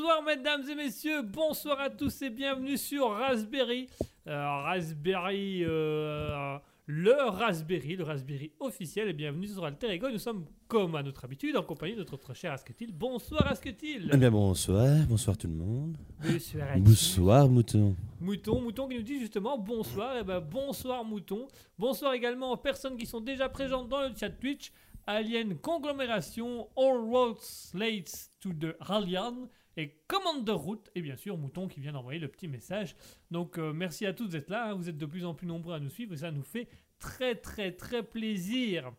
Bonsoir 0.00 0.22
mesdames 0.22 0.62
et 0.66 0.74
messieurs, 0.74 1.20
bonsoir 1.20 1.78
à 1.78 1.90
tous 1.90 2.22
et 2.22 2.30
bienvenue 2.30 2.78
sur 2.78 3.10
Raspberry. 3.10 3.86
Euh, 4.26 4.62
Raspberry, 4.62 5.62
euh, 5.62 6.56
le 6.86 7.12
Raspberry, 7.28 7.96
le 7.96 8.04
Raspberry 8.04 8.50
officiel 8.60 9.08
et 9.08 9.12
bienvenue 9.12 9.46
sur 9.46 9.62
Alter 9.62 9.92
Ego. 9.92 10.08
Nous 10.08 10.18
sommes 10.18 10.46
comme 10.68 10.94
à 10.94 11.02
notre 11.02 11.26
habitude 11.26 11.54
en 11.54 11.62
compagnie 11.64 11.92
de 11.92 11.98
notre 11.98 12.16
très 12.16 12.34
cher 12.34 12.52
Asketil. 12.52 12.92
Bonsoir 12.94 13.46
Asketil. 13.46 14.08
Eh 14.10 14.16
bien 14.16 14.30
bonsoir, 14.30 15.04
bonsoir 15.06 15.36
tout 15.36 15.48
le 15.48 15.52
monde. 15.52 15.98
Bonsoir. 16.22 16.78
Bonsoir 16.78 17.48
mouton. 17.50 17.94
Mouton, 18.22 18.58
Mouton 18.62 18.88
qui 18.88 18.96
nous 18.96 19.02
dit 19.02 19.20
justement 19.20 19.58
bonsoir, 19.58 20.16
et 20.16 20.24
ben 20.24 20.40
bonsoir 20.40 21.04
Mouton. 21.04 21.46
Bonsoir 21.78 22.14
également 22.14 22.52
aux 22.52 22.56
personnes 22.56 22.96
qui 22.96 23.04
sont 23.04 23.20
déjà 23.20 23.50
présentes 23.50 23.90
dans 23.90 24.00
le 24.00 24.16
chat 24.18 24.30
Twitch. 24.30 24.72
Alien 25.06 25.58
Conglomération, 25.58 26.68
All 26.76 26.98
Roads 26.98 27.72
Leads 27.74 28.30
to 28.40 28.52
the 28.52 28.76
Alien 28.88 29.48
et 29.82 29.96
Commander 30.06 30.52
Route. 30.52 30.90
Et 30.94 31.02
bien 31.02 31.16
sûr, 31.16 31.36
Mouton 31.36 31.68
qui 31.68 31.80
vient 31.80 31.92
d'envoyer 31.92 32.18
le 32.20 32.28
petit 32.28 32.48
message. 32.48 32.94
Donc 33.30 33.58
euh, 33.58 33.72
merci 33.72 34.06
à 34.06 34.12
tous 34.12 34.28
d'être 34.28 34.50
là. 34.50 34.70
hein. 34.70 34.74
Vous 34.74 34.88
êtes 34.88 34.98
de 34.98 35.06
plus 35.06 35.24
en 35.24 35.34
plus 35.34 35.46
nombreux 35.46 35.74
à 35.74 35.80
nous 35.80 35.88
suivre 35.90 36.12
et 36.14 36.18
ça 36.18 36.30
nous 36.30 36.42
fait 36.42 36.68
très 36.98 37.34
très 37.34 37.72
très 37.72 38.02
plaisir. 38.02 38.90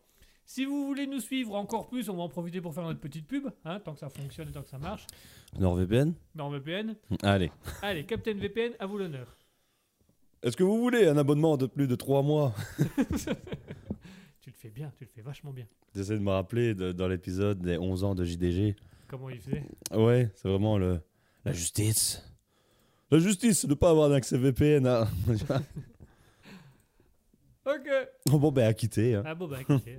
Si 0.44 0.64
vous 0.64 0.86
voulez 0.86 1.06
nous 1.06 1.20
suivre 1.20 1.54
encore 1.54 1.86
plus, 1.86 2.08
on 2.08 2.16
va 2.16 2.22
en 2.24 2.28
profiter 2.28 2.60
pour 2.60 2.74
faire 2.74 2.82
notre 2.82 2.98
petite 3.00 3.26
pub, 3.28 3.46
hein, 3.64 3.78
tant 3.78 3.94
que 3.94 4.00
ça 4.00 4.08
fonctionne 4.10 4.48
et 4.48 4.52
tant 4.52 4.62
que 4.62 4.68
ça 4.68 4.78
marche. 4.78 5.06
NordVPN 5.58 6.12
NordVPN. 6.34 6.96
Allez. 7.22 7.52
Allez, 7.80 8.04
Captain 8.04 8.34
VPN, 8.34 8.72
à 8.80 8.86
vous 8.86 8.98
l'honneur. 8.98 9.36
Est-ce 10.42 10.56
que 10.56 10.64
vous 10.64 10.78
voulez 10.78 11.06
un 11.06 11.16
abonnement 11.16 11.56
de 11.56 11.66
plus 11.66 11.86
de 11.86 11.94
3 11.94 12.22
mois? 12.22 12.52
Tu 14.40 14.50
le 14.50 14.56
fais 14.56 14.70
bien, 14.70 14.92
tu 14.98 15.04
le 15.04 15.10
fais 15.14 15.20
vachement 15.22 15.52
bien. 15.52 15.66
J'essaie 15.94 16.14
de 16.14 16.22
me 16.22 16.30
rappeler 16.30 16.74
de- 16.74 16.90
dans 16.90 17.06
l'épisode 17.06 17.60
des 17.60 17.78
11 17.78 18.02
ans 18.02 18.14
de 18.16 18.24
JDG. 18.24 18.74
Comment 19.12 19.28
il 19.28 19.38
faisait 19.40 19.62
Ouais, 19.92 20.30
c'est 20.34 20.48
vraiment 20.48 20.78
le 20.78 20.98
la 21.44 21.52
justice. 21.52 22.26
La 23.10 23.18
justice, 23.18 23.66
de 23.66 23.74
pas 23.74 23.90
avoir 23.90 24.08
d'accès 24.08 24.38
VPN. 24.38 24.86
hein. 24.86 25.06
Ok. 27.64 27.88
Oh, 28.32 28.38
bon, 28.38 28.50
ben, 28.50 28.66
à 28.66 28.74
quitter. 28.74 29.14
hein. 29.14 29.22
Ah 29.24 29.34
bon, 29.34 29.46
bah 29.46 29.60
écoutez. 29.60 29.98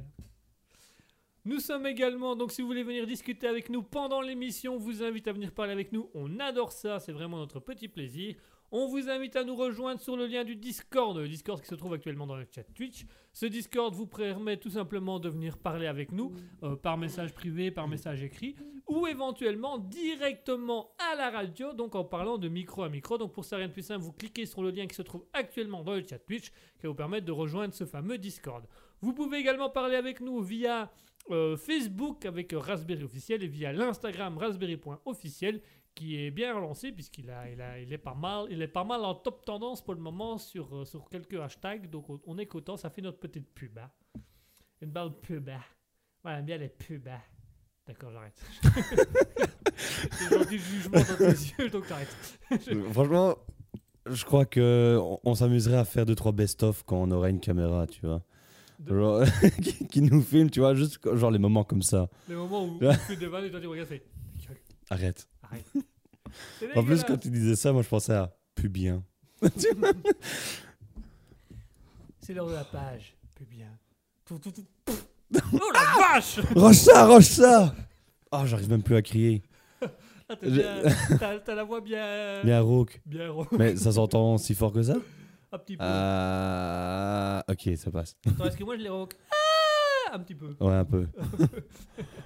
Nous 1.45 1.59
sommes 1.59 1.85
également, 1.85 2.35
donc 2.35 2.51
si 2.51 2.61
vous 2.61 2.67
voulez 2.67 2.83
venir 2.83 3.05
discuter 3.05 3.47
avec 3.47 3.69
nous 3.69 3.83
pendant 3.83 4.21
l'émission, 4.21 4.75
on 4.75 4.79
vous 4.79 5.03
invite 5.03 5.27
à 5.27 5.33
venir 5.33 5.51
parler 5.51 5.73
avec 5.73 5.91
nous. 5.91 6.09
On 6.13 6.39
adore 6.39 6.71
ça, 6.71 6.99
c'est 6.99 7.11
vraiment 7.11 7.37
notre 7.37 7.59
petit 7.59 7.87
plaisir. 7.89 8.35
On 8.75 8.87
vous 8.87 9.07
invite 9.07 9.35
à 9.35 9.43
nous 9.43 9.55
rejoindre 9.55 10.01
sur 10.01 10.17
le 10.17 10.25
lien 10.25 10.43
du 10.43 10.55
Discord, 10.55 11.15
le 11.15 11.27
Discord 11.27 11.61
qui 11.61 11.67
se 11.67 11.75
trouve 11.75 11.93
actuellement 11.93 12.25
dans 12.25 12.37
le 12.37 12.47
chat 12.49 12.63
Twitch. 12.73 13.05
Ce 13.31 13.45
Discord 13.45 13.93
vous 13.93 14.07
permet 14.07 14.57
tout 14.57 14.71
simplement 14.71 15.19
de 15.19 15.29
venir 15.29 15.59
parler 15.59 15.85
avec 15.85 16.11
nous 16.11 16.33
euh, 16.63 16.75
par 16.75 16.97
message 16.97 17.35
privé, 17.35 17.69
par 17.69 17.87
message 17.87 18.23
écrit, 18.23 18.55
ou 18.87 19.05
éventuellement 19.05 19.77
directement 19.77 20.89
à 20.97 21.15
la 21.15 21.29
radio, 21.29 21.73
donc 21.73 21.93
en 21.93 22.03
parlant 22.03 22.39
de 22.39 22.49
micro 22.49 22.81
à 22.81 22.89
micro. 22.89 23.19
Donc 23.19 23.31
pour 23.31 23.45
ça, 23.45 23.57
rien 23.57 23.67
de 23.67 23.73
plus 23.73 23.85
simple, 23.85 24.01
vous 24.01 24.11
cliquez 24.11 24.47
sur 24.47 24.63
le 24.63 24.71
lien 24.71 24.87
qui 24.87 24.95
se 24.95 25.03
trouve 25.03 25.23
actuellement 25.33 25.83
dans 25.83 25.93
le 25.93 26.03
chat 26.03 26.17
Twitch, 26.17 26.49
qui 26.49 26.81
va 26.81 26.89
vous 26.89 26.95
permettre 26.95 27.27
de 27.27 27.31
rejoindre 27.31 27.75
ce 27.75 27.85
fameux 27.85 28.17
Discord. 28.17 28.65
Vous 29.01 29.13
pouvez 29.13 29.37
également 29.37 29.69
parler 29.69 29.97
avec 29.97 30.19
nous 30.19 30.41
via 30.41 30.91
euh, 31.29 31.55
Facebook 31.57 32.25
avec 32.25 32.51
Raspberry 32.53 33.03
officiel 33.03 33.43
et 33.43 33.47
via 33.47 33.71
l'Instagram 33.71 34.35
raspberry.officiel 34.37 35.61
qui 35.95 36.17
est 36.19 36.31
bien 36.31 36.55
relancé 36.55 36.91
puisqu'il 36.91 37.29
a, 37.29 37.49
il 37.49 37.61
a, 37.61 37.79
il 37.79 37.91
est 37.93 37.97
pas 37.97 38.13
mal, 38.15 38.47
il 38.49 38.61
est 38.61 38.67
pas 38.67 38.83
mal 38.83 39.03
en 39.05 39.15
top 39.15 39.45
tendance 39.45 39.83
pour 39.83 39.93
le 39.93 39.99
moment 40.01 40.37
sur, 40.37 40.75
euh, 40.75 40.85
sur 40.85 41.07
quelques 41.09 41.35
hashtags. 41.39 41.89
Donc 41.89 42.05
on, 42.25 42.37
est 42.37 42.45
content, 42.47 42.77
ça 42.77 42.89
fait 42.89 43.01
notre 43.01 43.19
petite 43.19 43.47
pub. 43.53 43.77
hein. 43.77 43.89
Une 44.81 44.89
belle 44.91 45.11
pub. 45.21 45.49
hein. 45.49 45.59
Aime 46.25 46.45
bien 46.45 46.57
les 46.57 46.69
pubs. 46.69 47.07
hein. 47.07 47.19
D'accord, 47.85 48.11
j'arrête. 48.11 48.41
J'ai 50.29 50.37
le 50.37 50.57
jugement 50.57 50.99
dans 50.99 51.17
tes 51.17 51.25
yeux, 51.25 51.69
donc 51.69 51.83
j'arrête. 51.87 52.39
Franchement, 52.93 53.35
je 54.05 54.23
crois 54.25 54.45
que 54.45 54.97
on, 55.01 55.19
on 55.23 55.35
s'amuserait 55.35 55.77
à 55.77 55.85
faire 55.85 56.05
2-3 56.05 56.33
best-of 56.33 56.83
quand 56.85 56.97
on 56.97 57.11
aura 57.11 57.29
une 57.29 57.39
caméra, 57.39 57.85
tu 57.87 58.05
vois. 58.05 58.23
De- 58.79 58.93
Genre, 58.97 59.23
qui, 59.61 59.87
qui 59.87 60.01
nous 60.01 60.21
filme, 60.21 60.49
tu 60.49 60.59
vois, 60.59 60.75
juste 60.75 60.99
genre 61.15 61.31
les 61.31 61.39
moments 61.39 61.63
comme 61.63 61.81
ça. 61.81 62.09
Les 62.27 62.35
moments 62.35 62.65
où 62.65 62.79
tu 62.79 62.85
fais 62.99 63.15
des 63.15 63.27
vannes 63.27 63.45
et 63.45 63.51
toi 63.51 63.59
tu 63.61 63.67
regardes. 63.67 63.99
Arrête. 64.89 65.27
Arrête. 65.53 66.77
En 66.77 66.83
plus, 66.83 67.03
quand 67.03 67.17
tu 67.17 67.29
disais 67.29 67.55
ça, 67.55 67.71
moi 67.71 67.81
je 67.83 67.87
pensais 67.89 68.13
à 68.13 68.35
pubien. 68.55 69.03
C'est 72.19 72.33
l'heure 72.33 72.47
de 72.47 72.53
la 72.53 72.63
page. 72.63 73.15
Plus 73.35 73.45
bien. 73.45 73.67
Tout, 74.25 74.39
tout, 74.39 74.51
tout. 74.51 74.65
Oh 75.53 75.71
la 75.73 76.13
vache 76.13 76.39
Roche 76.55 76.75
ça, 76.77 77.05
roche 77.07 77.25
ça 77.25 77.73
Ah, 78.31 78.45
j'arrive 78.45 78.69
même 78.69 78.83
plus 78.83 78.95
à 78.95 79.01
crier. 79.01 79.41
Ah, 80.29 80.35
t'as 80.39 80.47
Je- 80.49 81.51
la 81.55 81.63
voix 81.65 81.81
bien. 81.81 82.41
Bien 82.43 82.61
rauque. 82.61 83.01
Bien 83.05 83.29
rond. 83.29 83.45
Mais 83.51 83.75
ça 83.75 83.91
s'entend 83.91 84.37
si 84.37 84.55
fort 84.55 84.71
que 84.71 84.81
ça? 84.81 84.95
Un 85.51 85.57
petit 85.59 85.75
peu. 85.75 85.83
Ah, 85.85 87.43
ok, 87.49 87.69
ça 87.77 87.91
passe. 87.91 88.15
Attends, 88.25 88.45
est-ce 88.45 88.55
que 88.57 88.63
moi 88.63 88.77
je 88.77 88.83
les 88.83 88.89
rock 88.89 89.13
Ah 89.31 90.15
Un 90.15 90.19
petit 90.19 90.33
peu. 90.33 90.55
Ouais, 90.61 90.73
un 90.73 90.85
peu. 90.85 91.07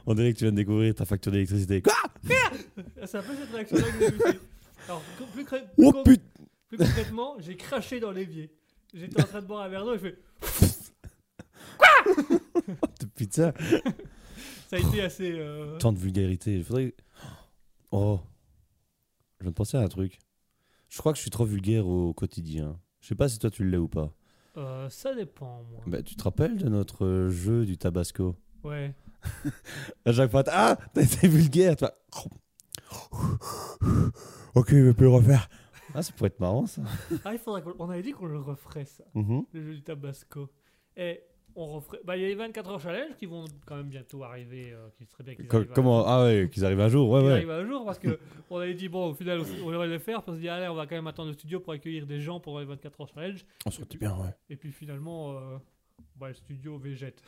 On 0.05 0.13
dirait 0.13 0.31
que 0.31 0.37
tu 0.37 0.43
viens 0.45 0.51
de 0.51 0.57
découvrir 0.57 0.93
ta 0.93 1.05
facture 1.05 1.31
d'électricité. 1.31 1.81
Quoi? 1.81 1.93
C'est 3.05 3.17
un 3.17 3.23
peu 3.23 3.35
cette 3.35 3.51
réaction-là 3.51 3.83
que 3.91 3.99
j'ai 3.99 4.15
eue. 4.15 4.39
Alors, 4.87 5.01
co- 5.17 5.25
plus, 5.33 5.45
cré- 5.45 5.61
plus 5.75 5.85
Oh 5.85 5.91
con- 5.91 6.03
plus 6.03 6.77
concrètement, 6.77 7.35
j'ai 7.39 7.55
craché 7.57 7.99
dans 7.99 8.11
l'évier. 8.11 8.51
J'étais 8.93 9.21
en 9.21 9.25
train 9.25 9.41
de 9.41 9.47
boire 9.47 9.63
un 9.63 9.69
verre 9.69 9.85
d'eau 9.85 9.95
et 9.95 9.99
je 9.99 10.03
fais. 10.09 10.17
Putain 13.15 13.53
Ça 14.69 14.75
a 14.75 14.79
été 14.79 15.01
assez. 15.01 15.31
euh, 15.33 15.77
Tant 15.77 15.93
de 15.93 15.97
vulgarité. 15.99 16.55
Il 16.57 16.63
faudrait. 16.63 16.93
Oh 17.91 18.19
Je 19.39 19.43
viens 19.43 19.51
de 19.51 19.55
penser 19.55 19.77
à 19.77 19.81
un 19.81 19.87
truc. 19.87 20.19
Je 20.89 20.97
crois 20.99 21.11
que 21.13 21.17
je 21.17 21.21
suis 21.21 21.31
trop 21.31 21.45
vulgaire 21.45 21.87
au 21.87 22.13
quotidien. 22.13 22.79
Je 23.01 23.07
sais 23.09 23.15
pas 23.15 23.29
si 23.29 23.39
toi 23.39 23.49
tu 23.49 23.63
l'es 23.69 23.77
ou 23.77 23.87
pas. 23.87 24.13
euh, 24.57 24.89
ça 24.89 25.13
dépend, 25.13 25.63
moi. 25.71 25.83
Bah, 25.85 26.01
tu 26.01 26.15
te 26.15 26.23
rappelles 26.23 26.57
de 26.57 26.69
notre 26.69 27.05
euh, 27.05 27.29
jeu 27.29 27.65
du 27.65 27.77
tabasco? 27.77 28.35
Ouais. 28.63 28.93
À 30.05 30.11
chaque 30.13 30.31
fois, 30.31 30.43
ah, 30.47 30.77
t'as 30.93 31.01
été 31.03 31.27
vulgaire. 31.27 31.75
Toi. 31.75 31.91
Ok, 34.55 34.69
je 34.71 34.75
vais 34.77 34.93
plus 34.93 35.05
le 35.05 35.11
refaire. 35.11 35.47
Ah, 35.93 36.01
ça 36.01 36.11
pourrait 36.13 36.27
être 36.27 36.39
marrant 36.39 36.65
ça. 36.65 36.81
Ah, 37.25 37.33
il 37.33 37.39
faudrait 37.39 37.61
qu'on. 37.61 37.73
On 37.79 37.89
avait 37.89 38.01
dit 38.03 38.11
qu'on 38.11 38.25
le 38.27 38.39
referait, 38.39 38.85
ça. 38.85 39.03
Mhm. 39.13 39.43
le 39.53 39.61
jeu 39.61 39.73
du 39.75 39.81
Tabasco. 39.83 40.49
Et 40.95 41.21
on 41.55 41.65
referait. 41.67 41.99
Bah, 42.03 42.17
il 42.17 42.21
y 42.21 42.25
a 42.25 42.27
les 42.27 42.35
24 42.35 42.69
heures 42.69 42.79
challenge 42.81 43.15
qui 43.17 43.25
vont 43.25 43.45
quand 43.65 43.75
même 43.77 43.87
bientôt 43.89 44.23
arriver. 44.23 44.71
euh, 44.73 44.89
qui 44.97 45.05
serait 45.05 45.23
bien 45.23 45.35
qu'ils 45.35 45.47
Co- 45.47 45.57
arrivent 45.57 45.71
à- 45.71 45.73
Comment 45.75 46.05
Ah 46.05 46.23
ouais, 46.25 46.49
qu'ils 46.51 46.65
arrivent 46.65 46.79
un 46.81 46.87
jour. 46.89 47.09
Ouais, 47.09 47.21
ouais. 47.23 47.31
arrivent 47.33 47.49
un 47.51 47.65
jour 47.65 47.85
parce 47.85 47.99
que 47.99 48.19
on 48.49 48.57
avait 48.57 48.73
dit 48.73 48.89
bon 48.89 49.09
au 49.09 49.13
final 49.13 49.41
on 49.63 49.73
aurait 49.73 49.87
les 49.87 49.99
faire 49.99 50.21
puis 50.23 50.31
on 50.31 50.35
se 50.35 50.39
dit 50.39 50.49
allez 50.49 50.67
on 50.67 50.75
va 50.75 50.85
quand 50.87 50.95
même 50.95 51.07
attendre 51.07 51.29
le 51.29 51.33
studio 51.33 51.59
pour 51.59 51.73
accueillir 51.73 52.05
des 52.05 52.19
gens 52.19 52.39
pour 52.39 52.59
les 52.59 52.65
24 52.65 53.01
heures 53.01 53.07
challenge 53.13 53.45
On 53.65 53.71
se 53.71 53.81
dit 53.83 53.97
bien, 53.97 54.15
ouais. 54.17 54.35
et 54.49 54.55
puis 54.55 54.71
finalement 54.71 55.31
euh, 55.31 55.57
bah, 56.15 56.29
le 56.29 56.33
studio 56.33 56.77
végète 56.77 57.21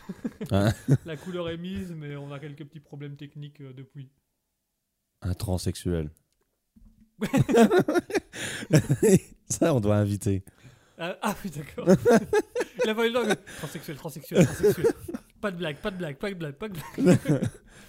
Hein 0.51 0.73
la 1.05 1.17
couleur 1.17 1.49
est 1.49 1.57
mise 1.57 1.91
mais 1.91 2.15
on 2.15 2.31
a 2.31 2.39
quelques 2.39 2.65
petits 2.65 2.79
problèmes 2.79 3.15
techniques 3.15 3.61
euh, 3.61 3.73
depuis 3.73 4.09
Un 5.21 5.33
transsexuel. 5.33 6.09
ça, 9.49 9.73
on 9.73 9.81
doit 9.81 9.97
inviter. 9.97 10.43
ah, 10.97 11.17
ah 11.21 11.35
oui 11.43 11.51
d'accord 11.51 11.87
il 12.85 12.89
a 12.89 12.93
le 12.93 13.35
transsexuel 13.57 13.97
transsexuel 13.97 14.45
transsexuel 14.45 14.85
pas 15.41 15.51
de 15.51 15.57
blague 15.57 15.77
pas 15.77 15.91
de 15.91 15.97
blague 15.97 16.17
pas 16.17 16.29
de 16.29 16.35
blague 16.35 16.55
pas 16.55 16.69
de 16.69 16.73
blague 16.73 17.41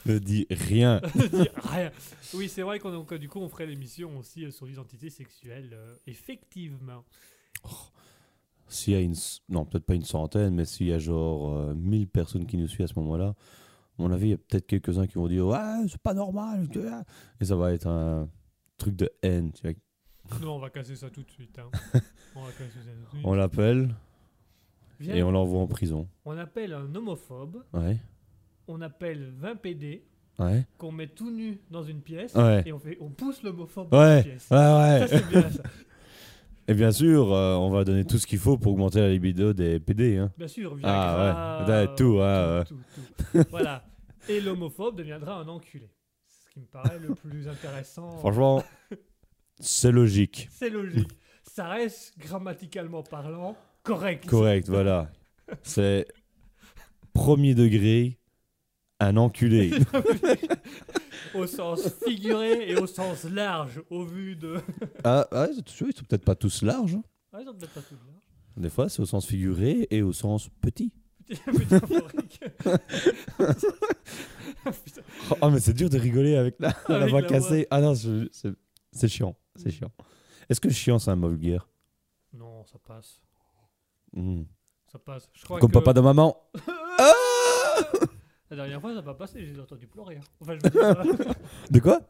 Ne 0.06 0.18
dis 0.18 0.46
rien. 0.50 1.00
Dire 1.14 1.52
rien. 1.56 1.90
Oui, 2.34 2.48
c'est 2.48 2.62
vrai 2.62 2.78
qu'on 2.78 2.90
donc, 2.90 3.12
du 3.14 3.28
coup 3.28 3.40
on 3.40 3.48
ferait 3.48 3.66
l'émission 3.66 4.16
aussi 4.18 4.44
euh, 4.44 4.50
sur 4.50 4.66
l'identité 4.66 5.10
sexuelle, 5.10 5.70
euh, 5.72 5.94
effectivement. 6.06 7.04
S'il 8.70 8.94
y 8.94 8.96
a 8.96 9.00
une. 9.00 9.14
Non, 9.48 9.64
peut-être 9.64 9.84
pas 9.84 9.94
une 9.94 10.04
centaine, 10.04 10.54
mais 10.54 10.64
s'il 10.64 10.86
y 10.86 10.92
a 10.92 10.98
genre 10.98 11.54
euh, 11.54 11.74
1000 11.74 12.08
personnes 12.08 12.46
qui 12.46 12.56
nous 12.56 12.68
suivent 12.68 12.84
à 12.84 12.88
ce 12.88 12.98
moment-là, 13.00 13.34
à 13.98 14.02
mon 14.02 14.10
avis, 14.12 14.28
il 14.28 14.30
y 14.30 14.34
a 14.34 14.38
peut-être 14.38 14.66
quelques-uns 14.66 15.06
qui 15.06 15.14
vont 15.14 15.26
dire 15.28 15.46
Ouais, 15.46 15.86
c'est 15.88 16.00
pas 16.00 16.14
normal. 16.14 16.68
Et 17.40 17.44
ça 17.44 17.56
va 17.56 17.72
être 17.72 17.86
un 17.88 18.28
truc 18.78 18.96
de 18.96 19.10
haine. 19.22 19.52
Tu 19.52 19.62
vois. 19.62 20.38
Non, 20.40 20.54
on 20.54 20.58
va 20.60 20.70
casser 20.70 20.94
ça 20.96 21.10
tout 21.10 21.22
de 21.22 21.30
suite. 21.30 21.58
hein. 21.58 21.68
On 22.36 22.42
va 22.42 22.52
casser 22.52 22.70
ça 22.78 22.90
tout 22.92 23.04
de 23.06 23.10
suite. 23.10 23.22
On 23.24 23.34
l'appelle 23.34 23.92
Viens, 25.00 25.14
et 25.16 25.22
on 25.24 25.30
l'envoie 25.32 25.60
en 25.60 25.66
prison. 25.66 26.06
on 26.24 26.38
appelle 26.38 26.72
un 26.72 26.94
homophobe, 26.94 27.64
Ouais. 27.72 27.96
on 28.68 28.80
appelle 28.82 29.32
20 29.38 29.56
PD, 29.56 30.04
Ouais. 30.38 30.64
qu'on 30.78 30.92
met 30.92 31.08
tout 31.08 31.30
nu 31.30 31.60
dans 31.70 31.82
une 31.82 32.00
pièce 32.02 32.34
Ouais. 32.34 32.62
et 32.66 32.72
on, 32.72 32.78
fait, 32.78 32.96
on 33.00 33.10
pousse 33.10 33.42
l'homophobe 33.42 33.90
dans 33.90 33.98
Ouais. 33.98 34.16
la 34.18 34.22
pièce. 34.22 34.48
Ouais, 34.50 34.56
Ça, 34.56 35.08
c'est 35.08 35.28
bien 35.28 35.50
ça. 35.50 35.62
Et 36.70 36.74
bien 36.74 36.92
sûr, 36.92 37.32
euh, 37.32 37.56
on 37.56 37.68
va 37.68 37.82
donner 37.82 38.04
tout 38.04 38.16
ce 38.16 38.28
qu'il 38.28 38.38
faut 38.38 38.56
pour 38.56 38.74
augmenter 38.74 39.00
la 39.00 39.08
libido 39.08 39.52
des 39.52 39.80
PD. 39.80 40.18
Hein. 40.18 40.32
Bien 40.38 40.46
sûr, 40.46 40.76
Ah, 40.84 41.64
Viagra, 41.66 41.82
ouais. 41.82 41.88
Ouais, 41.88 41.96
tout, 41.96 42.18
ouais, 42.18 42.64
tout, 42.64 42.76
tout, 42.94 43.24
tout. 43.42 43.48
voilà. 43.50 43.84
Et 44.28 44.40
l'homophobe 44.40 44.94
deviendra 44.94 45.40
un 45.40 45.48
enculé. 45.48 45.90
Ce 46.28 46.48
qui 46.48 46.60
me 46.60 46.66
paraît 46.66 47.00
le 47.00 47.12
plus 47.16 47.48
intéressant. 47.48 48.18
Franchement, 48.18 48.62
c'est 49.58 49.90
logique. 49.90 50.48
C'est 50.52 50.70
logique. 50.70 51.10
Ça 51.42 51.66
reste 51.66 52.16
grammaticalement 52.20 53.02
parlant 53.02 53.56
correct. 53.82 54.26
Correct, 54.26 54.68
voilà. 54.68 55.10
C'est 55.64 56.06
premier 57.12 57.56
degré, 57.56 58.19
un 59.00 59.16
enculé. 59.16 59.72
au 61.34 61.46
sens 61.46 61.88
figuré 62.06 62.70
et 62.70 62.76
au 62.76 62.86
sens 62.86 63.24
large, 63.24 63.82
au 63.90 64.04
vu 64.04 64.36
de. 64.36 64.60
Ah, 65.04 65.26
ah 65.32 65.42
ouais, 65.46 65.62
tu 65.64 65.84
vois, 65.84 65.90
ils 65.92 65.96
sont 65.98 66.04
peut-être 66.04 66.24
pas 66.24 66.34
tous 66.34 66.62
larges. 66.62 66.94
hein. 66.94 67.02
Ah, 67.32 67.38
ils 67.40 67.46
sont 67.46 67.54
peut-être 67.54 67.72
pas 67.74 67.80
tous 67.82 67.94
larges. 67.94 68.20
Des 68.56 68.68
fois, 68.70 68.88
c'est 68.88 69.00
au 69.00 69.06
sens 69.06 69.26
figuré 69.26 69.86
et 69.90 70.02
au 70.02 70.12
sens 70.12 70.48
petit. 70.60 70.92
Oh, 75.40 75.50
mais 75.50 75.60
c'est 75.60 75.72
dur 75.72 75.88
de 75.88 75.98
rigoler 75.98 76.36
avec 76.36 76.56
la, 76.58 76.74
la 76.88 76.96
Avec 76.96 77.10
voix 77.10 77.20
la 77.22 77.28
cassée. 77.28 77.66
Ah 77.70 77.80
non, 77.80 77.94
c'est 77.94 79.08
chiant. 79.08 79.36
C'est 79.56 79.70
chiant. 79.70 79.90
Est-ce 80.48 80.60
que 80.60 80.68
chiant, 80.70 80.98
c'est 80.98 81.10
un 81.10 81.16
mot 81.16 81.28
vulgaire? 81.28 81.68
Non, 82.34 82.64
ça 82.64 82.78
passe. 82.78 83.20
Hmm. 84.12 84.42
Ça 84.90 84.98
passe. 84.98 85.28
Je 85.32 85.44
crois 85.44 85.58
Comme 85.60 85.70
que 85.70 85.74
papa 85.78 85.92
de 85.92 86.00
maman. 86.00 86.36
La 88.50 88.56
dernière 88.56 88.80
fois, 88.80 88.90
ça 88.90 88.96
n'a 88.96 89.02
pas 89.02 89.14
passé. 89.14 89.44
J'ai 89.46 89.60
entendu 89.60 89.86
pleurer. 89.86 90.16
hein. 90.16 90.20
Enfin, 90.40 90.56
je 90.56 90.60
veux 90.64 90.70
dire. 90.70 90.84
euh, 90.84 91.32
De 91.70 91.78
quoi? 91.80 92.00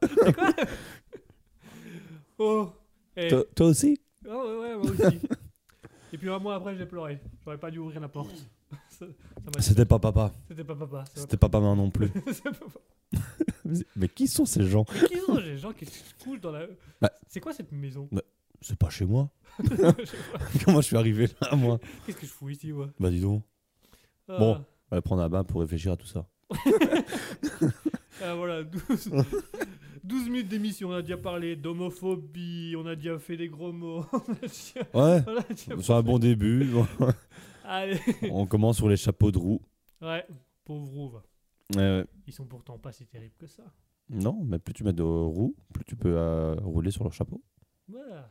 Oh. 2.38 2.70
Eh. 3.16 3.28
toi, 3.28 3.44
toi 3.54 3.66
aussi? 3.66 4.00
Ah 4.28 4.37
ouais, 4.37 4.56
ouais, 4.59 4.76
moi 4.76 4.90
aussi. 4.90 5.20
Et 6.12 6.18
puis 6.18 6.28
un 6.30 6.38
mois 6.38 6.54
après, 6.56 6.76
j'ai 6.76 6.87
pleuré. 6.87 7.20
J'aurais 7.44 7.59
pas 7.59 7.70
dû 7.70 7.78
ouvrir 7.78 8.00
la 8.00 8.09
porte. 8.09 8.30
Ça- 8.88 9.06
ça 9.06 9.50
m'a- 9.54 9.61
C'était 9.62 9.85
pas 9.85 9.99
papa. 9.99 10.32
C'était 10.49 10.64
pas 10.64 10.75
papa. 10.76 11.04
ça 11.06 11.23
C'était 11.23 11.37
pas 11.37 11.49
maman 11.49 11.75
non 11.76 11.90
plus. 11.90 12.09
c'est 12.32 12.42
pas. 12.44 12.66
Mais 13.97 14.09
qui 14.09 14.26
sont 14.28 14.44
ces 14.44 14.64
gens? 14.66 14.85
Mais 14.94 15.09
qui 15.09 15.18
sont 15.18 15.37
les 15.38 15.59
gens 15.59 15.73
qui 15.73 15.87
se 15.87 16.02
couchent 16.23 16.40
dans 16.40 16.50
la. 16.52 16.66
Bah. 17.00 17.11
C'est 17.28 17.40
quoi 17.40 17.52
cette 17.52 17.73
maison? 17.73 18.09
C'est 18.61 18.78
pas 18.78 18.90
chez 18.90 19.06
moi. 19.06 19.30
Je 19.62 19.75
sais 20.04 20.16
pas. 20.32 20.38
Comment 20.64 20.80
je 20.80 20.87
suis 20.87 20.97
arrivé 20.97 21.28
là, 21.40 21.56
moi? 21.56 21.78
Qu'est-ce 22.06 22.18
que 22.18 22.26
je 22.26 22.30
fous 22.32 22.50
ici, 22.50 22.73
moi? 22.73 22.90
Bah 22.99 23.11
dis 23.11 23.20
donc. 23.20 23.42
Ah. 24.28 24.38
Bon. 24.38 24.64
On 24.92 24.97
va 24.97 25.02
prendre 25.02 25.23
un 25.23 25.28
bain 25.28 25.44
pour 25.44 25.61
réfléchir 25.61 25.92
à 25.92 25.97
tout 25.97 26.06
ça. 26.06 26.26
Ah, 28.23 28.35
voilà, 28.35 28.62
12, 28.64 29.11
12 30.04 30.25
minutes 30.28 30.49
d'émission. 30.49 30.90
On 30.90 30.92
a 30.92 31.00
déjà 31.02 31.16
parlé 31.16 31.57
d'homophobie, 31.57 32.75
on 32.76 32.85
a 32.87 32.95
déjà 32.95 33.19
fait 33.19 33.37
des 33.38 33.49
gros 33.49 33.73
mots. 33.73 34.04
on 34.12 34.19
a 34.19 34.35
déjà- 34.35 34.80
Ouais. 34.92 35.23
on 35.26 35.37
a 35.38 35.42
déjà- 35.49 35.83
C'est 35.83 35.92
un 35.95 36.02
bon 36.02 36.19
début. 36.19 36.66
Allez. 37.64 37.99
On 38.30 38.47
commence 38.47 38.76
sur 38.76 38.88
les 38.90 38.97
chapeaux 38.99 39.30
de 39.30 39.38
roue. 39.38 39.62
Ouais, 40.02 40.26
pauvre 40.64 40.87
Rouve. 40.90 41.23
Euh, 41.76 42.04
Ils 42.26 42.33
sont 42.33 42.45
pourtant 42.47 42.76
pas 42.78 42.92
si 42.92 43.07
terribles 43.07 43.37
que 43.38 43.47
ça. 43.47 43.62
non, 44.11 44.42
mais 44.45 44.59
plus 44.59 44.75
tu 44.75 44.85
mets 44.85 44.92
de 44.92 45.02
roues, 45.02 45.54
plus 45.73 45.85
tu 45.85 45.97
peux 45.97 46.14
euh, 46.16 46.54
rouler 46.57 46.90
sur 46.90 47.04
leur 47.04 47.12
chapeau. 47.14 47.42
Voilà. 47.88 48.28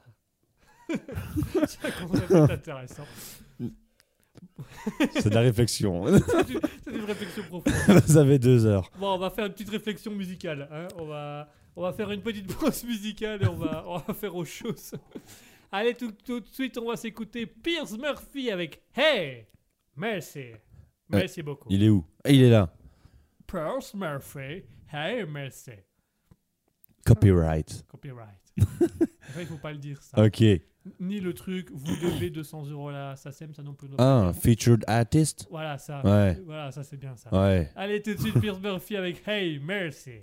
C'est 1.68 1.86
un 1.86 2.06
concept 2.08 2.32
intéressant. 2.32 3.06
C'est 5.14 5.30
de 5.30 5.36
la 5.36 5.42
réflexion. 5.42 6.06
C'est 6.28 6.50
une, 6.50 6.60
c'est 6.84 6.92
une 6.96 7.04
réflexion 7.06 7.44
profonde. 7.44 7.74
Vous 8.06 8.18
avez 8.18 8.40
deux 8.40 8.66
heures. 8.66 8.90
Bon, 9.00 9.14
on 9.16 9.18
va 9.18 9.30
faire 9.30 9.46
une 9.46 9.54
petite 9.54 9.70
réflexion 9.70 10.12
musicale. 10.14 10.68
hein. 10.72 10.88
On, 10.98 11.06
va, 11.06 11.52
on 11.76 11.82
va 11.82 11.94
faire 11.94 12.12
une 12.12 12.22
petite 12.22 12.54
pause 12.60 12.84
musicale 12.84 13.44
et 13.44 13.48
on 13.48 13.56
va, 13.56 13.84
on 13.88 13.98
va 13.98 14.14
faire 14.14 14.36
autre 14.36 14.50
chose. 14.50 14.92
Allez, 15.72 15.94
tout, 15.94 16.12
tout 16.26 16.40
de 16.40 16.48
suite, 16.48 16.78
on 16.78 16.88
va 16.90 16.96
s'écouter 16.96 17.46
Pierce 17.46 17.98
Murphy 17.98 18.50
avec 18.52 18.82
Hey 18.96 19.46
Merci. 19.96 20.46
Merci 21.10 21.42
beaucoup. 21.44 21.68
Il 21.72 21.84
est 21.84 21.90
où? 21.90 22.06
Ah, 22.24 22.32
Il 22.32 22.44
est 22.44 22.50
là. 22.50 22.74
Pierce 23.48 23.94
Murphy, 23.94 24.64
Hey 24.92 25.26
Merci. 25.28 25.72
Copyright. 27.06 27.86
Copyright. 27.88 28.54
Après, 28.60 29.42
il 29.42 29.46
faut 29.48 29.58
pas 29.58 29.72
le 29.72 29.78
dire 29.80 30.02
ça. 30.02 30.24
Ok. 30.24 30.44
Ni 31.00 31.20
le 31.20 31.34
truc, 31.34 31.70
vous 31.74 31.96
devez 32.02 32.30
200 32.30 32.68
euros 32.68 32.92
là, 32.92 33.16
ça 33.16 33.32
sème, 33.32 33.54
ça 33.54 33.64
non 33.64 33.74
plus. 33.74 33.90
Ah, 33.98 34.32
featured 34.34 34.84
artist 34.88 35.48
Voilà, 35.50 35.78
ça. 35.78 36.02
Ouais. 36.06 36.38
Voilà, 36.46 36.72
ça 36.72 36.84
c'est 36.84 36.98
bien 36.98 37.16
ça. 37.16 37.30
Ouais. 37.34 37.70
Allez, 37.76 38.02
tout 38.02 38.14
de 38.14 38.20
suite, 38.20 38.40
Pierce 38.40 38.60
Murphy 38.60 38.96
avec 38.96 39.28
Hey 39.28 39.60
Merci. 39.60 40.22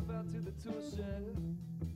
Myself 0.00 0.18
out 0.18 0.32
to 0.32 0.40
the 0.40 0.50
tool 0.52 0.80
shed. 0.80 1.89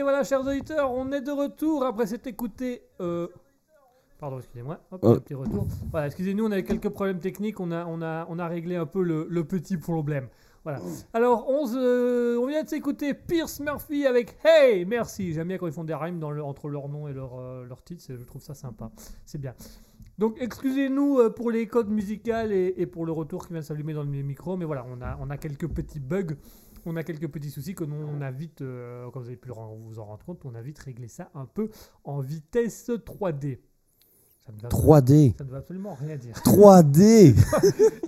Et 0.00 0.02
voilà, 0.02 0.24
chers 0.24 0.40
auditeurs, 0.40 0.90
on 0.94 1.12
est 1.12 1.20
de 1.20 1.30
retour 1.30 1.84
après 1.84 2.06
s'être 2.06 2.26
écouté. 2.26 2.80
euh, 3.02 3.28
Pardon, 4.18 4.38
excusez-moi. 4.38 4.80
Hop, 4.90 5.00
Oh. 5.04 5.20
petit 5.20 5.34
retour. 5.34 5.66
Voilà, 5.90 6.06
excusez-nous, 6.06 6.46
on 6.46 6.50
avait 6.50 6.62
quelques 6.62 6.88
problèmes 6.88 7.20
techniques. 7.20 7.60
On 7.60 7.70
a, 7.70 7.84
on 7.84 8.00
a, 8.00 8.26
on 8.30 8.38
a 8.38 8.48
réglé 8.48 8.76
un 8.76 8.86
peu 8.86 9.02
le, 9.02 9.26
le 9.28 9.44
petit 9.44 9.76
problème. 9.76 10.28
Voilà. 10.64 10.80
Alors, 11.12 11.46
on, 11.50 11.66
vient 12.46 12.62
de 12.62 12.68
s'écouter 12.68 13.12
Pierce 13.12 13.60
Murphy 13.60 14.06
avec 14.06 14.38
Hey 14.42 14.86
Merci. 14.86 15.34
J'aime 15.34 15.48
bien 15.48 15.58
quand 15.58 15.66
ils 15.66 15.72
font 15.74 15.84
des 15.84 15.94
rhymes 15.94 16.18
dans 16.18 16.30
le- 16.30 16.42
entre 16.42 16.70
leur 16.70 16.88
nom 16.88 17.06
et 17.06 17.12
leur, 17.12 17.38
euh, 17.38 17.66
leur 17.66 17.82
titre. 17.84 18.02
Je 18.08 18.24
trouve 18.24 18.40
ça 18.40 18.54
sympa. 18.54 18.90
C'est 19.26 19.38
bien. 19.38 19.52
Donc, 20.16 20.36
excusez-nous 20.40 21.18
euh, 21.18 21.28
pour 21.28 21.50
les 21.50 21.66
codes 21.66 21.90
musicales 21.90 22.52
et, 22.52 22.72
et 22.78 22.86
pour 22.86 23.04
le 23.04 23.12
retour 23.12 23.46
qui 23.46 23.52
vient 23.52 23.60
de 23.60 23.66
s'allumer 23.66 23.92
dans 23.92 24.02
le 24.04 24.08
micro. 24.08 24.56
Mais 24.56 24.64
voilà, 24.64 24.86
on 24.90 25.02
a, 25.02 25.18
on 25.20 25.28
a 25.28 25.36
quelques 25.36 25.68
petits 25.68 26.00
bugs. 26.00 26.36
On 26.86 26.96
a 26.96 27.02
quelques 27.02 27.28
petits 27.28 27.50
soucis 27.50 27.74
que 27.74 27.84
nous, 27.84 27.96
on 27.96 28.20
a 28.20 28.30
vite, 28.30 28.62
euh, 28.62 29.10
comme 29.10 29.22
vous 29.22 29.28
avez 29.28 29.36
pu 29.36 29.50
vous 29.50 29.98
en 29.98 30.04
rendre 30.04 30.24
compte, 30.24 30.40
on 30.44 30.54
a 30.54 30.62
vite 30.62 30.78
réglé 30.78 31.08
ça 31.08 31.30
un 31.34 31.46
peu 31.46 31.68
en 32.04 32.20
vitesse 32.20 32.88
3D. 32.90 33.58
Ça 34.46 34.52
ne 34.52 34.60
va, 34.62 34.68
3D. 34.68 35.36
ça 35.36 35.44
ne 35.44 35.50
veut 35.50 35.56
absolument 35.58 35.94
rien 35.94 36.16
dire. 36.16 36.34
3D 36.44 37.34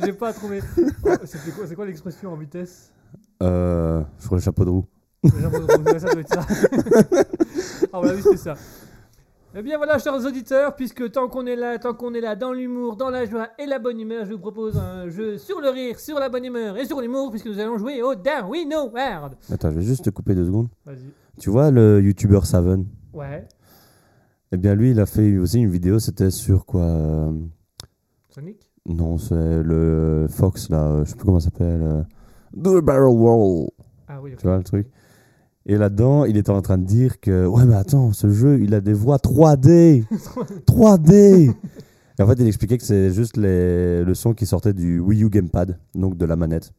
J'ai 0.04 0.12
pas 0.14 0.32
trouvé. 0.32 0.60
Oh, 0.78 0.82
quoi- 1.02 1.18
C'est 1.66 1.74
quoi 1.74 1.86
l'expression 1.86 2.32
en 2.32 2.36
vitesse? 2.36 2.92
Euh, 3.42 4.02
Je 4.18 4.26
crois 4.26 4.38
le 4.38 4.42
chapeau 4.42 4.64
de 4.64 4.70
roue. 4.70 4.86
Déjà, 5.22 5.48
moi, 5.50 5.60
ouais, 5.60 5.98
ça 6.00 6.08
doit 6.10 6.20
être 6.20 6.34
ça. 6.34 6.46
ah, 7.92 8.00
voilà, 8.00 8.14
oui, 8.14 8.22
c'est 8.22 8.36
ça. 8.38 8.54
Eh 9.54 9.60
bien 9.60 9.76
voilà, 9.76 9.98
chers 9.98 10.14
auditeurs, 10.14 10.74
puisque 10.74 11.12
tant 11.12 11.28
qu'on 11.28 11.44
est 11.44 11.56
là, 11.56 11.78
tant 11.78 11.92
qu'on 11.92 12.14
est 12.14 12.22
là 12.22 12.36
dans 12.36 12.52
l'humour, 12.54 12.96
dans 12.96 13.10
la 13.10 13.26
joie 13.26 13.48
et 13.58 13.66
la 13.66 13.78
bonne 13.78 14.00
humeur, 14.00 14.24
je 14.24 14.32
vous 14.32 14.38
propose 14.38 14.78
un 14.78 15.10
jeu 15.10 15.36
sur 15.36 15.60
le 15.60 15.68
rire, 15.68 16.00
sur 16.00 16.18
la 16.18 16.30
bonne 16.30 16.46
humeur 16.46 16.78
et 16.78 16.86
sur 16.86 17.02
l'humour, 17.02 17.30
puisque 17.30 17.46
nous 17.46 17.58
allons 17.58 17.76
jouer 17.76 18.00
au 18.02 18.14
Darwin 18.14 18.72
Award. 18.72 19.34
Attends, 19.52 19.70
je 19.70 19.76
vais 19.76 19.82
juste 19.84 20.04
te 20.04 20.10
couper 20.10 20.34
deux 20.34 20.46
secondes. 20.46 20.68
Vas-y. 20.86 21.12
Tu 21.38 21.50
vois 21.50 21.70
le 21.70 22.00
youtubeur 22.00 22.46
Saven? 22.46 22.86
Ouais. 23.12 23.46
Eh 24.52 24.56
bien, 24.56 24.74
lui, 24.74 24.92
il 24.92 25.00
a 25.00 25.04
fait 25.06 25.36
aussi 25.36 25.60
une 25.60 25.70
vidéo, 25.70 25.98
c'était 25.98 26.30
sur 26.30 26.64
quoi? 26.64 26.82
Euh, 26.82 27.32
Sonic? 28.30 28.70
Non, 28.86 29.18
c'est 29.18 29.62
le 29.62 30.26
Fox, 30.30 30.70
là, 30.70 30.82
euh, 30.82 31.04
je 31.04 31.10
sais 31.10 31.16
plus 31.16 31.26
comment 31.26 31.40
ça 31.40 31.50
s'appelle. 31.50 31.82
euh, 31.82 32.02
Do 32.54 32.78
a 32.78 32.80
Barrel 32.80 33.04
Roll. 33.04 33.68
Ah 34.08 34.18
oui, 34.22 34.32
ok. 34.32 34.38
Tu 34.38 34.46
vois 34.46 34.56
le 34.56 34.62
truc? 34.64 34.86
Et 35.66 35.76
là-dedans, 35.76 36.24
il 36.24 36.36
était 36.36 36.50
en 36.50 36.60
train 36.60 36.78
de 36.78 36.84
dire 36.84 37.20
que, 37.20 37.46
ouais, 37.46 37.64
mais 37.64 37.74
attends, 37.76 38.12
ce 38.12 38.30
jeu, 38.30 38.60
il 38.60 38.74
a 38.74 38.80
des 38.80 38.92
voix 38.92 39.16
3D 39.18 40.04
3D 40.66 41.54
Et 42.18 42.22
en 42.22 42.26
fait, 42.26 42.34
il 42.34 42.46
expliquait 42.46 42.76
que 42.76 42.84
c'est 42.84 43.10
juste 43.10 43.36
les, 43.36 44.04
le 44.04 44.14
son 44.14 44.34
qui 44.34 44.44
sortait 44.44 44.74
du 44.74 44.98
Wii 45.00 45.24
U 45.24 45.30
Gamepad, 45.30 45.78
donc 45.94 46.18
de 46.18 46.26
la 46.26 46.36
manette. 46.36 46.72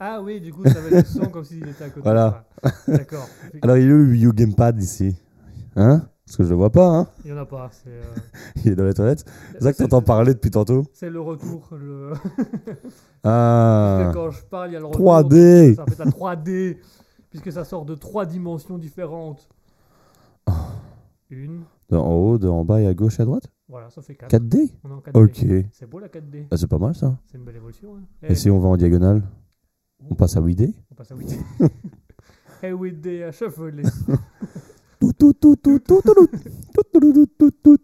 Ah 0.00 0.20
oui, 0.22 0.40
du 0.40 0.52
coup, 0.52 0.64
ça 0.64 0.78
avait 0.78 0.90
le 0.90 1.04
son 1.04 1.26
comme 1.26 1.44
s'il 1.44 1.68
était 1.68 1.84
à 1.84 1.88
côté. 1.90 2.00
Voilà. 2.02 2.44
D'accord. 2.88 3.28
Alors, 3.62 3.76
il 3.76 3.88
est 3.88 3.92
où 3.92 3.98
le 3.98 4.10
Wii 4.10 4.26
U 4.26 4.32
Gamepad 4.32 4.82
ici 4.82 5.14
Hein? 5.76 6.02
Parce 6.26 6.36
que 6.36 6.44
je 6.44 6.50
le 6.50 6.54
vois 6.56 6.70
pas, 6.70 6.86
hein 6.86 7.06
Il 7.24 7.30
y 7.30 7.34
en 7.34 7.38
a 7.38 7.44
pas. 7.44 7.70
Euh, 7.86 8.02
Il 8.64 8.72
est 8.72 8.76
dans 8.76 8.84
les 8.84 8.94
toilettes. 8.94 9.24
C'est 9.54 9.64
ça 9.64 9.72
que 9.72 9.78
t'entends 9.78 10.00
parler 10.02 10.32
depuis 10.32 10.50
tantôt 10.50 10.84
c'est 10.92 11.10
le 11.10 11.20
retour. 11.20 11.68
Le... 11.72 12.12
Ah 13.24 14.10
Quand 14.14 14.30
je 14.30 14.42
parle, 14.44 14.70
il 14.70 14.74
y 14.74 14.76
a 14.76 14.78
le 14.80 14.86
retour. 14.86 15.00
3D 15.00 15.74
Ça 15.74 15.84
fait 15.86 15.98
la 15.98 16.10
3D, 16.10 16.76
puisque 17.30 17.52
ça 17.52 17.64
sort 17.64 17.84
de 17.84 17.94
trois 17.94 18.26
dimensions 18.26 18.78
différentes. 18.78 19.48
Oh. 20.46 20.52
Une, 21.30 21.62
de 21.88 21.96
En 21.96 22.12
haut, 22.12 22.38
de 22.38 22.48
en 22.48 22.64
bas 22.64 22.80
et 22.80 22.86
à 22.86 22.94
gauche 22.94 23.18
et 23.18 23.22
à 23.22 23.24
droite 23.24 23.50
voilà, 23.70 23.88
ça 23.88 24.02
fait 24.02 24.16
4. 24.16 24.32
4D 24.32 24.72
On 24.82 24.90
est 24.90 24.92
en 24.94 25.00
4D. 25.00 25.24
Ok. 25.24 25.66
C'est 25.72 25.88
beau 25.88 26.00
la 26.00 26.08
4D, 26.08 26.48
Ah, 26.50 26.56
c'est 26.56 26.66
pas 26.66 26.78
mal 26.78 26.92
ça. 26.92 27.16
c'est 27.26 27.38
une 27.38 27.44
belle 27.44 27.54
évolution. 27.54 27.94
Hein. 27.94 28.02
Et 28.28 28.34
si 28.34 28.50
on 28.50 28.58
va 28.58 28.66
en 28.66 28.76
diagonale 28.76 29.22
On 30.10 30.16
passe 30.16 30.36
à 30.36 30.40
8D 30.40 30.74
on 30.90 30.94
passe 30.96 31.12
à 31.12 31.14
8D. 31.14 31.38
Et 32.64 32.72
8D 32.72 33.22
à 33.22 33.32
tout, 35.00 35.12
tout, 35.12 35.32
tout, 35.32 35.56
tout, 35.56 35.78
tout, 35.78 36.02
tout, 36.02 36.02
tout, 36.02 37.00
tout, 37.00 37.26
tout, 37.26 37.26
tout, 37.38 37.50
tout. 37.62 37.78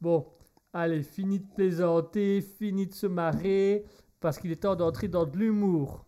Bon, 0.00 0.26
allez, 0.72 1.02
fini 1.02 1.40
de 1.40 1.46
plaisanter, 1.56 2.40
fini 2.42 2.86
de 2.86 2.92
se 2.92 3.06
marrer, 3.06 3.84
parce 4.20 4.38
qu'il 4.38 4.52
est 4.52 4.56
temps 4.62 4.76
d'entrer 4.76 5.08
dans 5.08 5.24
de 5.24 5.36
l'humour. 5.36 6.04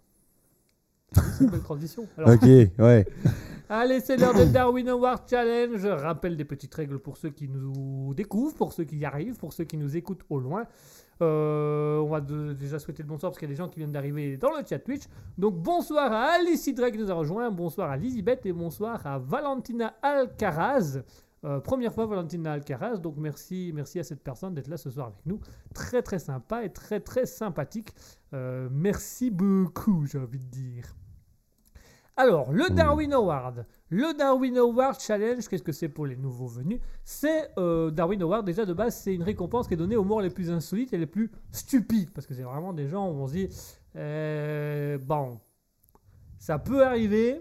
C'est 1.13 1.45
une 1.45 1.51
belle 1.51 1.63
transition. 1.63 2.07
Alors, 2.19 2.31
Ok, 2.35 2.43
ouais. 2.43 3.07
Allez, 3.69 3.99
c'est 4.01 4.17
l'heure 4.17 4.33
de 4.35 4.45
Darwin 4.45 4.89
Award 4.89 5.23
Challenge. 5.29 5.77
Je 5.77 5.89
rappelle 5.89 6.37
des 6.37 6.45
petites 6.45 6.73
règles 6.75 7.01
pour 7.01 7.17
ceux 7.17 7.31
qui 7.31 7.49
nous 7.49 8.15
découvrent, 8.15 8.55
pour 8.55 8.73
ceux 8.73 8.85
qui 8.85 8.97
y 8.97 9.05
arrivent, 9.05 9.37
pour 9.39 9.53
ceux 9.53 9.65
qui 9.65 9.77
nous 9.77 9.97
écoutent 9.97 10.23
au 10.31 10.39
loin. 10.39 10.67
Euh, 11.21 11.99
on 11.99 12.09
va 12.09 12.21
de- 12.21 12.53
déjà 12.53 12.79
souhaiter 12.79 13.03
le 13.03 13.09
bonsoir 13.09 13.33
parce 13.33 13.39
qu'il 13.41 13.49
y 13.49 13.51
a 13.51 13.55
des 13.55 13.59
gens 13.59 13.69
qui 13.69 13.81
viennent 13.81 13.91
d'arriver 13.91 14.37
dans 14.37 14.51
le 14.51 14.63
chat 14.69 14.79
Twitch. 14.79 15.05
Donc 15.37 15.57
bonsoir 15.57 16.13
à 16.13 16.35
Alice 16.35 16.65
Hydra 16.67 16.91
qui 16.93 16.99
nous 16.99 17.11
a 17.11 17.15
rejoint, 17.15 17.51
bonsoir 17.51 17.91
à 17.91 17.97
Lizibeth 17.97 18.45
et 18.47 18.53
bonsoir 18.53 19.05
à 19.05 19.19
Valentina 19.19 19.95
Alcaraz. 20.03 21.01
Euh, 21.47 21.61
première 21.61 21.93
fois 21.93 22.07
Valentina 22.07 22.53
Alcaraz, 22.53 22.97
donc 22.97 23.17
merci, 23.19 23.71
merci 23.73 24.01
à 24.01 24.05
cette 24.05 24.23
personne 24.23 24.53
d'être 24.53 24.67
là 24.67 24.77
ce 24.77 24.91
soir 24.91 25.07
avec 25.09 25.25
nous. 25.27 25.39
Très 25.73 26.03
très 26.03 26.19
sympa 26.19 26.65
et 26.65 26.71
très 26.71 26.99
très 26.99 27.25
sympathique. 27.25 27.95
Euh, 28.35 28.69
merci 28.73 29.31
beaucoup, 29.31 30.07
j'ai 30.07 30.19
envie 30.19 30.41
de 30.41 30.51
dire. 30.51 30.97
Alors, 32.17 32.51
le 32.51 32.65
Hmm. 32.71 32.75
Darwin 32.75 33.13
Award. 33.13 33.67
Le 33.91 34.17
Darwin 34.17 34.57
Award 34.57 34.99
Challenge, 34.99 35.47
qu'est-ce 35.47 35.63
que 35.63 35.71
c'est 35.71 35.89
pour 35.89 36.07
les 36.07 36.17
nouveaux 36.17 36.49
venus? 36.49 36.81
C'est 37.05 37.51
euh, 37.59 37.91
Darwin 37.93 38.21
Award, 38.23 38.45
déjà 38.45 38.65
de 38.65 38.73
base, 38.73 38.97
c'est 38.97 39.15
une 39.15 39.23
récompense 39.23 39.69
qui 39.69 39.75
est 39.75 39.77
donnée 39.77 39.97
aux 39.97 40.05
morts 40.05 40.23
les 40.23 40.31
plus 40.31 40.51
insolites 40.51 40.93
et 40.95 40.99
les 40.99 41.07
plus 41.07 41.31
stupides. 41.53 42.11
Parce 42.13 42.27
que 42.27 42.35
c'est 42.35 42.43
vraiment 42.43 42.73
des 42.73 42.89
gens 42.89 43.09
où 43.09 43.21
on 43.21 43.27
se 43.29 43.33
dit, 43.35 43.49
bon, 45.07 45.39
ça 46.39 46.59
peut 46.59 46.85
arriver, 46.85 47.41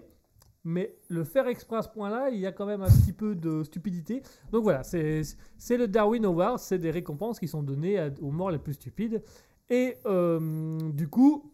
mais 0.68 0.96
le 1.08 1.22
faire 1.22 1.46
exprès 1.46 1.76
à 1.76 1.82
ce 1.82 1.88
point-là, 1.88 2.28
il 2.30 2.40
y 2.40 2.46
a 2.46 2.50
quand 2.52 2.66
même 2.66 2.82
un 2.82 2.88
petit 2.88 3.12
peu 3.12 3.36
de 3.36 3.62
stupidité. 3.62 4.20
Donc 4.50 4.64
voilà, 4.64 4.82
c'est 4.82 5.22
le 5.70 5.86
Darwin 5.86 6.24
Award, 6.24 6.58
c'est 6.58 6.78
des 6.78 6.90
récompenses 6.90 7.38
qui 7.38 7.46
sont 7.46 7.62
données 7.62 7.98
à- 7.98 8.10
aux 8.20 8.32
morts 8.32 8.50
les 8.50 8.58
plus 8.58 8.74
stupides. 8.74 9.22
Et 9.70 9.96
euh, 10.06 10.78
du 10.92 11.08
coup, 11.08 11.52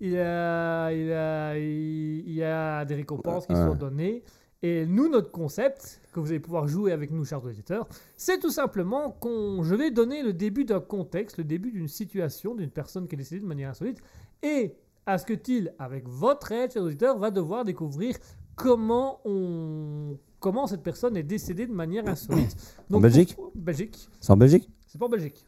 il 0.00 0.10
y 0.10 0.18
a, 0.18 0.90
il 0.92 1.06
y 1.06 1.12
a, 1.12 1.56
il 1.58 2.32
y 2.32 2.42
a 2.42 2.84
des 2.84 2.94
récompenses 2.96 3.46
qui 3.46 3.52
Ouais. 3.54 3.60
sont 3.66 3.74
données. 3.74 4.22
Et 4.62 4.84
nous, 4.86 5.08
notre 5.08 5.30
concept, 5.30 6.00
que 6.12 6.18
vous 6.18 6.30
allez 6.30 6.40
pouvoir 6.40 6.66
jouer 6.66 6.90
avec 6.90 7.10
nous, 7.12 7.24
chers 7.24 7.44
auditeurs, 7.44 7.86
c'est 8.16 8.38
tout 8.40 8.50
simplement 8.50 9.10
qu'on, 9.12 9.62
je 9.62 9.74
vais 9.74 9.90
donner 9.90 10.22
le 10.22 10.32
début 10.32 10.64
d'un 10.64 10.80
contexte, 10.80 11.38
le 11.38 11.44
début 11.44 11.70
d'une 11.70 11.88
situation, 11.88 12.54
d'une 12.54 12.70
personne 12.70 13.06
qui 13.06 13.14
est 13.14 13.18
décédée 13.18 13.42
de 13.42 13.46
manière 13.46 13.70
insolite. 13.70 13.98
Et 14.42 14.74
Asketil, 15.06 15.72
avec 15.78 16.08
votre 16.08 16.50
aide, 16.52 16.72
chers 16.72 16.82
auditeurs, 16.82 17.18
va 17.18 17.30
devoir 17.30 17.64
découvrir 17.64 18.16
comment 18.56 19.20
on, 19.24 20.18
comment 20.40 20.66
cette 20.66 20.82
personne 20.82 21.16
est 21.16 21.22
décédée 21.22 21.66
de 21.66 21.72
manière 21.72 22.06
insolite. 22.08 22.56
En 22.92 23.00
Belgique? 23.00 23.34
pour- 23.36 23.52
Belgique. 23.54 24.08
C'est 24.20 24.32
en 24.32 24.36
Belgique? 24.36 24.68
C'est 24.86 24.98
pas 24.98 25.06
en 25.06 25.10
Belgique. 25.10 25.46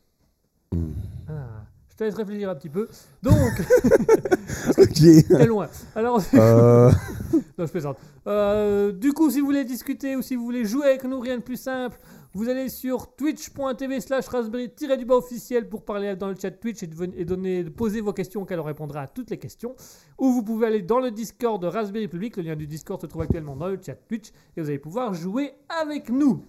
Ah, 1.28 1.64
je 1.72 1.77
te 1.98 2.04
laisse 2.04 2.14
réfléchir 2.14 2.48
un 2.48 2.54
petit 2.54 2.68
peu. 2.68 2.88
Donc, 3.22 3.34
Ok. 4.78 4.94
t'es 5.28 5.46
loin. 5.46 5.68
Alors, 5.96 6.22
Euh, 6.34 6.90
non, 7.58 7.66
je 7.66 7.70
plaisante. 7.70 7.98
Euh, 8.26 8.92
du 8.92 9.12
coup, 9.12 9.30
si 9.30 9.40
vous 9.40 9.46
voulez 9.46 9.64
discuter 9.64 10.14
ou 10.14 10.22
si 10.22 10.36
vous 10.36 10.44
voulez 10.44 10.64
jouer 10.64 10.86
avec 10.86 11.04
nous, 11.04 11.18
rien 11.18 11.38
de 11.38 11.42
plus 11.42 11.56
simple. 11.56 11.98
Vous 12.34 12.48
allez 12.48 12.68
sur 12.68 13.16
twitch.tv 13.16 14.00
slash 14.00 14.28
raspberry-du-bas 14.28 15.16
officiel 15.16 15.68
pour 15.68 15.84
parler 15.84 16.14
dans 16.14 16.28
le 16.28 16.36
chat 16.40 16.52
Twitch 16.52 16.82
et, 16.84 17.24
donner, 17.24 17.64
poser 17.64 18.00
vos 18.00 18.12
questions 18.12 18.44
qu'elle 18.44 18.60
répondra 18.60 19.00
à 19.02 19.06
toutes 19.08 19.30
les 19.30 19.38
questions. 19.38 19.74
Ou 20.18 20.30
vous 20.30 20.44
pouvez 20.44 20.68
aller 20.68 20.82
dans 20.82 21.00
le 21.00 21.10
Discord 21.10 21.60
de 21.60 21.66
Raspberry 21.66 22.06
Public. 22.06 22.36
Le 22.36 22.44
lien 22.44 22.56
du 22.56 22.68
Discord 22.68 23.00
se 23.00 23.06
trouve 23.06 23.22
actuellement 23.22 23.56
dans 23.56 23.68
le 23.68 23.78
chat 23.84 23.94
Twitch 23.94 24.28
et 24.56 24.60
vous 24.60 24.68
allez 24.68 24.78
pouvoir 24.78 25.14
jouer 25.14 25.54
avec 25.82 26.10
nous. 26.10 26.44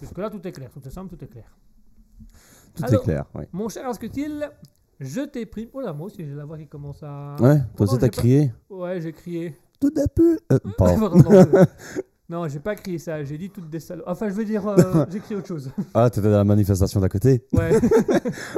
Jusque-là, 0.00 0.30
tout 0.30 0.46
est 0.46 0.52
clair. 0.52 0.70
Tout 0.72 0.86
est 0.86 0.90
simple, 0.90 1.14
tout 1.14 1.22
est 1.22 1.28
clair. 1.28 1.59
Tout 2.80 2.88
Alors- 2.88 3.02
est 3.02 3.04
clair. 3.04 3.24
Ouais, 3.34 3.48
Mon 3.52 3.68
cher 3.68 3.88
Asketil, 3.88 4.50
je 4.98 5.20
t'ai 5.22 5.46
pris. 5.46 5.68
Oh 5.72 5.80
là, 5.80 5.92
moi 5.92 6.06
aussi, 6.06 6.18
j'ai 6.26 6.34
la 6.34 6.44
voix 6.44 6.58
qui 6.58 6.66
commence 6.66 7.02
à. 7.02 7.36
ouais 7.40 7.56
toi 7.58 7.66
Pourtant, 7.76 7.92
aussi 7.92 8.00
t'as 8.00 8.06
pas- 8.08 8.16
crié 8.16 8.52
Ouais, 8.68 9.00
j'ai 9.00 9.12
crié. 9.12 9.56
Tout 9.80 9.90
d'un 9.90 10.06
peu. 10.14 10.38
Euh, 10.52 10.58
pardon. 10.78 11.10
Non, 12.28 12.44
je- 12.46 12.48
j'ai 12.52 12.60
pas 12.60 12.74
crié 12.74 12.98
ça, 12.98 13.24
j'ai 13.24 13.38
dit 13.38 13.50
toutes 13.50 13.70
des 13.70 13.80
salauds. 13.80 14.04
Enfin, 14.06 14.28
je 14.28 14.34
veux 14.34 14.44
dire, 14.44 14.66
euh, 14.68 15.06
j'ai 15.10 15.20
crié 15.20 15.36
autre 15.36 15.48
chose. 15.48 15.70
Ah, 15.94 16.10
t'étais 16.10 16.28
dans 16.30 16.36
la 16.36 16.44
manifestation 16.44 17.00
d'à 17.00 17.08
côté 17.08 17.46
Ouais, 17.52 17.72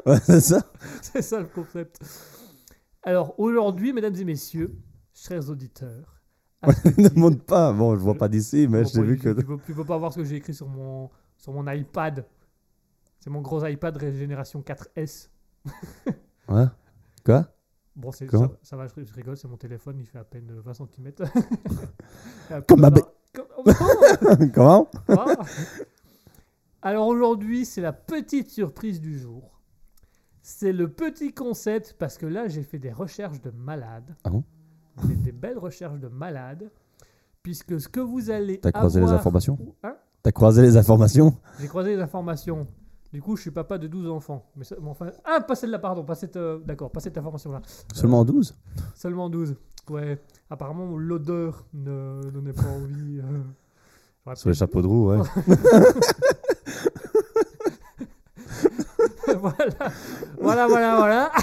Ouais, 0.07 0.19
c'est 0.25 0.41
ça 0.41 0.63
c'est 1.01 1.23
ça 1.23 1.39
le 1.41 1.47
concept. 1.47 2.01
Alors, 3.05 3.35
aujourd'hui, 3.39 3.93
mesdames 3.93 4.15
et 4.17 4.25
messieurs, 4.25 4.75
chers 5.13 5.49
auditeurs, 5.51 6.21
Ne 6.97 7.09
monte 7.19 7.43
pas. 7.43 7.73
Bon, 7.73 7.95
je 7.97 8.01
vois 8.01 8.15
pas 8.15 8.29
d'ici, 8.29 8.67
mais 8.69 8.85
j'ai 8.85 9.01
bon, 9.01 9.05
vu 9.07 9.17
que. 9.19 9.31
Tu 9.31 9.45
peux, 9.45 9.57
tu 9.67 9.75
peux 9.75 9.85
pas 9.85 9.99
voir 9.99 10.13
ce 10.13 10.19
que 10.21 10.25
j'ai 10.25 10.37
écrit 10.37 10.55
sur 10.55 10.69
mon, 10.69 11.11
sur 11.37 11.53
mon 11.53 11.69
iPad. 11.71 12.25
C'est 13.23 13.31
mon 13.31 13.41
gros 13.41 13.65
iPad 13.65 13.99
génération 14.13 14.61
4S. 14.63 15.29
Ouais 16.49 16.67
Quoi? 17.25 17.47
Bon, 17.95 18.11
ça, 18.11 18.25
va, 18.77 18.87
je, 18.89 19.13
rigole, 19.15 19.37
c'est 19.37 19.47
mon 19.47 19.57
téléphone, 19.57 19.97
il 20.01 20.07
fait 20.07 20.19
à 20.19 20.25
peine 20.25 20.51
20 20.51 20.73
cm. 20.75 21.13
Comme 22.67 22.81
ma 22.81 22.91
bête. 22.91 23.05
Comme- 23.33 24.51
Comment? 24.53 24.91
Ah. 25.09 25.37
Alors 26.83 27.07
aujourd'hui, 27.07 27.65
c'est 27.65 27.81
la 27.81 27.93
petite 27.93 28.51
surprise 28.51 29.01
du 29.01 29.19
jour. 29.21 29.61
C'est 30.43 30.73
le 30.73 30.91
petit 30.91 31.33
concept 31.33 31.95
parce 31.97 32.19
que 32.19 32.27
là, 32.27 32.49
j'ai 32.49 32.65
fait 32.65 32.81
des 32.81 32.91
recherches 32.93 33.41
de 33.41 33.51
malades. 33.51 34.17
Ah 34.25 34.31
bon? 34.31 34.43
Des, 35.05 35.15
des 35.15 35.33
belles 35.33 35.59
recherches 35.59 36.01
de 36.01 36.09
malades. 36.09 36.71
Puisque 37.45 37.81
ce 37.81 37.89
que 37.89 38.01
vous 38.01 38.31
allez 38.31 38.59
T'as 38.59 38.73
croisé 38.73 38.99
les 38.99 39.05
avoir- 39.05 39.21
informations? 39.21 39.59
Hein? 39.85 39.97
T'as 40.25 40.33
croisé 40.33 40.63
les 40.63 40.77
informations? 40.77 41.37
J'ai 41.61 41.69
croisé 41.69 41.95
les 41.95 42.03
informations. 42.03 42.67
Du 43.13 43.21
coup, 43.21 43.37
je 43.37 43.43
suis 43.43 43.51
papa 43.51 43.77
de 43.79 43.87
12 43.89 44.09
enfants. 44.09 44.47
Mais, 44.57 44.65
ça- 44.65 44.77
mais 44.81 44.89
enfin... 44.89 45.11
Ah, 45.25 45.41
pas 45.43 45.55
celle-là, 45.55 45.79
pardon. 45.79 46.03
Pas 46.03 46.15
cette, 46.15 46.37
euh, 46.37 46.61
d'accord, 46.65 46.91
pas 46.91 47.01
cette 47.01 47.19
information-là. 47.19 47.61
Seulement 47.93 48.25
12 48.25 48.55
Seulement 48.95 49.29
12. 49.29 49.55
Ouais. 49.91 50.19
Apparemment, 50.49 50.97
l'odeur 50.97 51.67
ne 51.75 52.23
donnait 52.31 52.55
pas 52.55 52.63
envie. 52.69 53.19
euh. 53.21 53.43
J'aurais 54.25 54.37
Sur 54.37 54.49
les 54.51 54.55
chapeaux 54.55 54.81
de 54.81 54.87
roue, 54.87 55.11
ouais. 55.11 55.19
voilà. 59.39 59.75
Voilà, 60.41 60.67
voilà, 60.69 60.97
voilà. 60.97 61.33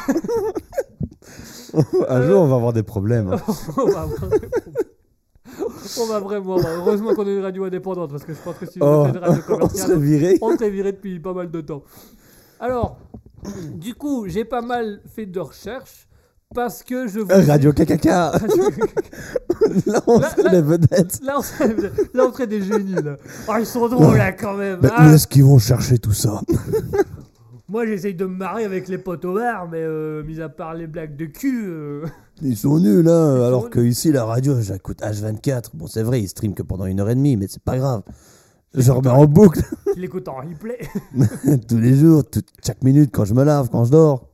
Un 2.10 2.22
jour, 2.28 2.42
on 2.42 2.48
va 2.48 2.56
avoir 2.56 2.74
des 2.74 2.84
problèmes. 2.84 3.32
hein. 3.34 3.40
on, 3.78 3.86
va 3.88 4.06
vraiment, 4.06 4.36
on 6.00 6.06
va 6.08 6.20
vraiment. 6.20 6.58
Heureusement 6.60 7.14
qu'on 7.14 7.26
est 7.28 7.36
une 7.36 7.44
radio 7.44 7.64
indépendante 7.66 8.12
parce 8.12 8.24
que 8.24 8.34
je 8.34 8.40
pense 8.40 8.56
que 8.58 8.66
si 8.66 8.80
Oh, 8.82 8.86
on 9.06 9.10
était 9.10 9.18
une 9.20 9.24
radio 9.24 9.42
on 9.50 9.52
commerciale, 9.54 9.98
viré. 10.00 10.38
on 10.42 10.56
serait 10.58 10.70
viré 10.70 10.92
depuis 10.92 11.20
pas 11.20 11.34
mal 11.34 11.50
de 11.50 11.62
temps. 11.62 11.84
Alors, 12.60 12.98
du 13.74 13.94
coup, 13.96 14.28
j'ai 14.28 14.46
pas 14.46 14.62
mal 14.62 15.02
fait 15.16 15.26
de 15.26 15.40
recherches 15.40 16.08
parce 16.54 16.84
que 16.84 17.08
je 17.08 17.20
vous. 17.20 17.28
Radio 17.48 17.72
KKK 17.74 18.06
Là, 19.86 20.02
on 20.08 20.20
Là- 20.20 20.30
serait 20.32 20.52
les 20.52 20.62
vedettes. 20.62 21.20
Là, 21.24 21.36
on 21.38 21.42
serait, 21.42 21.76
là, 22.14 22.26
on 22.28 22.32
serait 22.34 22.48
des 22.48 22.62
génies, 22.62 22.94
là. 22.96 23.18
Oh, 23.48 23.54
ils 23.60 23.66
sont 23.66 23.88
drôles, 23.88 24.18
là, 24.18 24.32
quand 24.32 24.54
même. 24.56 24.80
Mais 24.82 24.90
hein. 24.92 25.10
où 25.10 25.14
est-ce 25.14 25.28
qu'ils 25.28 25.44
vont 25.46 25.60
chercher 25.60 25.98
tout 26.00 26.14
ça? 26.14 26.42
Moi, 27.68 27.86
j'essaye 27.86 28.16
de 28.16 28.26
me 28.26 28.36
marrer 28.36 28.66
avec 28.66 28.88
les 28.88 28.98
potes 28.98 29.24
au 29.26 29.36
bar, 29.36 29.68
mais 29.70 29.78
euh, 29.82 30.24
mis 30.24 30.42
à 30.42 30.50
part 30.50 30.74
les 30.74 30.88
blagues 30.88 31.16
de 31.16 31.26
cul. 31.26 31.66
euh, 31.68 32.06
Ils 32.42 32.56
sont 32.58 32.80
nuls, 32.80 33.08
hein. 33.08 33.38
Ils 33.38 33.44
Alors 33.44 33.64
sont 33.64 33.70
que 33.70 33.80
ici, 33.82 34.12
la 34.12 34.24
radio, 34.26 34.60
j'écoute 34.62 35.02
H24. 35.02 35.72
Bon, 35.74 35.88
c'est 35.88 36.04
vrai, 36.04 36.22
ils 36.22 36.30
streament 36.30 36.54
que 36.54 36.64
pendant 36.64 36.86
une 36.86 37.00
heure 37.00 37.10
et 37.10 37.16
demie, 37.16 37.36
mais 37.38 37.48
c'est 37.50 37.62
pas 37.62 37.78
grave. 37.78 38.04
Je 38.74 38.92
remets 38.92 39.10
en 39.10 39.26
boucle 39.26 39.62
Je 39.96 40.00
l'écoute 40.00 40.28
en 40.28 40.36
replay. 40.38 40.78
tous 41.68 41.78
les 41.78 41.96
jours, 41.96 42.24
tout- 42.30 42.44
chaque 42.66 42.84
minute, 42.84 43.10
quand 43.12 43.26
je 43.26 43.34
me 43.34 43.44
lave, 43.44 43.70
quand 43.70 43.84
je 43.86 43.92
dors. 43.92 44.30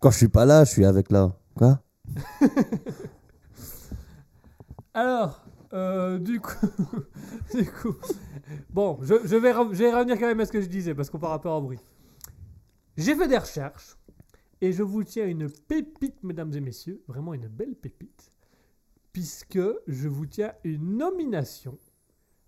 Quand 0.00 0.10
je 0.10 0.16
suis 0.16 0.28
pas 0.28 0.44
là, 0.46 0.64
je 0.64 0.70
suis 0.70 0.84
avec 0.84 1.10
là. 1.10 1.32
Quoi 1.56 1.80
Alors, 4.94 5.42
euh, 5.74 6.18
du 6.18 6.40
coup, 6.40 6.66
du 7.54 7.64
coup, 7.66 7.94
bon, 8.70 8.98
je, 9.02 9.14
je 9.24 9.36
vais, 9.36 9.52
re- 9.52 9.68
je 9.72 9.78
vais 9.78 9.92
revenir 9.92 10.18
quand 10.18 10.26
même 10.26 10.40
à 10.40 10.46
ce 10.46 10.52
que 10.52 10.60
je 10.62 10.66
disais 10.68 10.94
parce 10.94 11.10
qu'on 11.10 11.18
part 11.18 11.32
un 11.32 11.38
peu 11.38 11.48
en 11.50 11.60
bruit. 11.60 11.78
J'ai 12.96 13.14
fait 13.14 13.28
des 13.28 13.38
recherches 13.38 13.97
et 14.60 14.72
je 14.72 14.82
vous 14.82 15.04
tiens 15.04 15.26
une 15.26 15.48
pépite, 15.48 16.22
mesdames 16.22 16.52
et 16.54 16.60
messieurs, 16.60 17.02
vraiment 17.06 17.34
une 17.34 17.48
belle 17.48 17.74
pépite, 17.74 18.30
puisque 19.12 19.60
je 19.86 20.08
vous 20.08 20.26
tiens 20.26 20.52
une 20.64 20.96
nomination, 20.96 21.78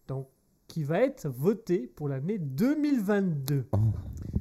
donc 0.08 0.28
qui 0.66 0.84
va 0.84 1.00
être 1.00 1.28
votée 1.28 1.86
pour 1.86 2.08
l'année 2.08 2.38
2022. 2.38 3.66
Oh. 3.72 3.76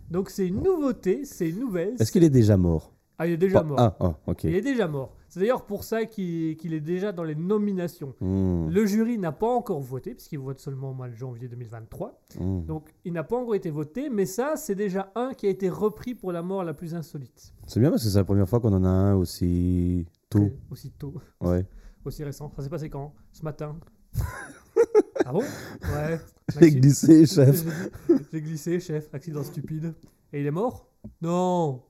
Donc 0.09 0.29
c'est 0.29 0.47
une 0.47 0.61
nouveauté, 0.61 1.25
c'est 1.25 1.49
une 1.49 1.59
nouvelle. 1.59 1.95
Est-ce 1.99 2.11
qu'il 2.11 2.23
est 2.23 2.29
déjà 2.29 2.57
mort? 2.57 2.93
Ah, 3.17 3.27
il 3.27 3.33
est 3.33 3.37
déjà 3.37 3.61
Oh, 3.61 3.67
mort. 3.67 3.79
Ah, 3.79 3.97
ah, 3.99 4.19
ok. 4.27 4.43
Il 4.45 4.55
est 4.55 4.61
déjà 4.61 4.87
mort. 4.87 5.15
C'est 5.29 5.39
d'ailleurs 5.41 5.65
pour 5.65 5.83
ça 5.83 6.05
qu'il 6.05 6.73
est 6.73 6.79
déjà 6.79 7.11
dans 7.11 7.23
les 7.23 7.35
nominations. 7.35 8.15
Hmm, 8.19 8.67
Le 8.69 8.85
jury 8.87 9.17
n'a 9.19 9.31
pas 9.31 9.47
encore 9.47 9.79
voté, 9.79 10.15
puisqu'il 10.15 10.39
vote 10.39 10.59
seulement 10.59 10.89
au 10.89 10.93
mois 10.93 11.07
de 11.07 11.13
janvier 11.13 11.47
2023. 11.47 12.19
hmm. 12.39 12.65
Donc 12.65 12.93
il 13.05 13.13
n'a 13.13 13.23
pas 13.23 13.37
encore 13.37 13.53
été 13.55 13.69
voté, 13.69 14.09
mais 14.09 14.25
ça, 14.25 14.55
c'est 14.55 14.75
déjà 14.75 15.11
un 15.15 15.33
qui 15.33 15.45
a 15.45 15.49
été 15.49 15.69
repris 15.69 16.15
pour 16.15 16.31
la 16.31 16.41
mort 16.41 16.63
la 16.63 16.73
plus 16.73 16.95
insolite. 16.95 17.53
C'est 17.67 17.79
bien 17.79 17.91
parce 17.91 18.03
que 18.03 18.09
c'est 18.09 18.17
la 18.17 18.23
première 18.23 18.49
fois 18.49 18.59
qu'on 18.59 18.73
en 18.73 18.83
a 18.83 18.89
un 18.89 19.15
aussi 19.15 20.05
tôt. 20.29 20.49
Aussi 20.71 20.89
tôt, 20.91 21.13
Ouais. 21.41 21.65
aussi 22.05 22.23
récent. 22.23 22.51
Ça 22.55 22.63
s'est 22.63 22.69
passé 22.69 22.89
quand? 22.89 23.13
Ce 23.31 23.43
matin. 23.43 23.75
ah 25.25 25.31
bon? 25.31 25.41
Ouais. 25.83 26.19
J'ai 26.59 26.71
glissé, 26.71 27.25
chef. 27.27 27.63
J'ai- 28.31 28.41
glissé, 28.41 28.79
chef. 28.79 29.13
Accident 29.13 29.43
stupide. 29.43 29.93
Et 30.33 30.41
il 30.41 30.47
est 30.47 30.51
mort? 30.51 30.87
Non. 31.21 31.83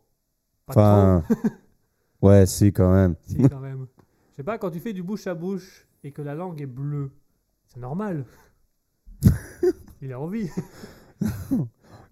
Pas 0.65 0.73
Enfin. 0.73 1.23
Ouais, 2.21 2.45
si, 2.45 2.71
quand 2.73 2.91
même. 2.91 3.15
Si, 3.25 3.37
quand 3.49 3.59
même. 3.59 3.87
Je 4.31 4.35
sais 4.37 4.43
pas, 4.43 4.57
quand 4.57 4.71
tu 4.71 4.79
fais 4.79 4.93
du 4.93 5.03
bouche 5.03 5.27
à 5.27 5.33
bouche 5.35 5.87
et 6.03 6.11
que 6.11 6.21
la 6.21 6.35
langue 6.35 6.61
est 6.61 6.65
bleue, 6.65 7.11
c'est 7.67 7.79
normal. 7.79 8.25
il 10.01 10.13
a 10.13 10.19
envie. 10.19 10.49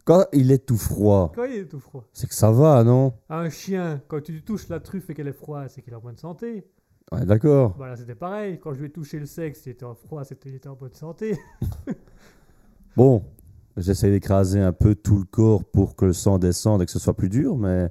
Quand 0.05 0.25
il 0.33 0.51
est 0.51 0.65
tout 0.65 0.77
froid, 0.77 1.31
Quand 1.35 1.43
il 1.45 1.57
est 1.57 1.67
tout 1.67 1.79
froid. 1.79 2.05
c'est 2.13 2.27
que 2.27 2.33
ça 2.35 2.51
va, 2.51 2.83
non? 2.83 3.13
Un 3.29 3.49
chien, 3.49 4.01
quand 4.07 4.21
tu 4.21 4.31
lui 4.31 4.41
touches 4.43 4.69
la 4.69 4.79
truffe 4.79 5.09
et 5.09 5.13
qu'elle 5.13 5.27
est 5.27 5.33
froide, 5.33 5.69
c'est 5.69 5.81
qu'il 5.81 5.91
est 5.93 5.95
en 5.97 6.01
bonne 6.01 6.17
santé. 6.17 6.65
Ouais, 7.11 7.25
d'accord. 7.25 7.73
Voilà, 7.77 7.95
c'était 7.95 8.15
pareil. 8.15 8.59
Quand 8.59 8.73
je 8.73 8.79
lui 8.79 8.87
ai 8.87 8.91
touché 8.91 9.19
le 9.19 9.25
sexe, 9.25 9.65
il 9.65 9.69
était 9.69 9.85
en 9.85 9.95
froid, 9.95 10.23
c'était 10.25 10.49
il 10.49 10.55
était 10.55 10.67
en 10.69 10.75
bonne 10.75 10.93
santé. 10.93 11.37
Bon, 12.95 13.23
j'essaie 13.77 14.09
d'écraser 14.09 14.59
un 14.59 14.73
peu 14.73 14.95
tout 14.95 15.19
le 15.19 15.23
corps 15.25 15.63
pour 15.63 15.95
que 15.95 16.05
le 16.05 16.13
sang 16.13 16.39
descende 16.39 16.81
et 16.81 16.85
que 16.87 16.91
ce 16.91 16.97
soit 16.97 17.15
plus 17.15 17.29
dur, 17.29 17.55
mais 17.57 17.89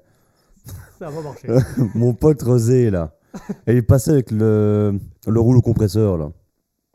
Ça 0.98 1.10
va 1.10 1.20
marcher. 1.22 1.48
mon 1.94 2.14
pote 2.14 2.42
Rosé, 2.42 2.90
là, 2.90 3.14
Et 3.66 3.74
il 3.74 3.86
passait 3.86 4.12
avec 4.12 4.30
le, 4.30 4.98
le 5.26 5.40
rouleau 5.40 5.60
compresseur, 5.62 6.16
là. 6.16 6.30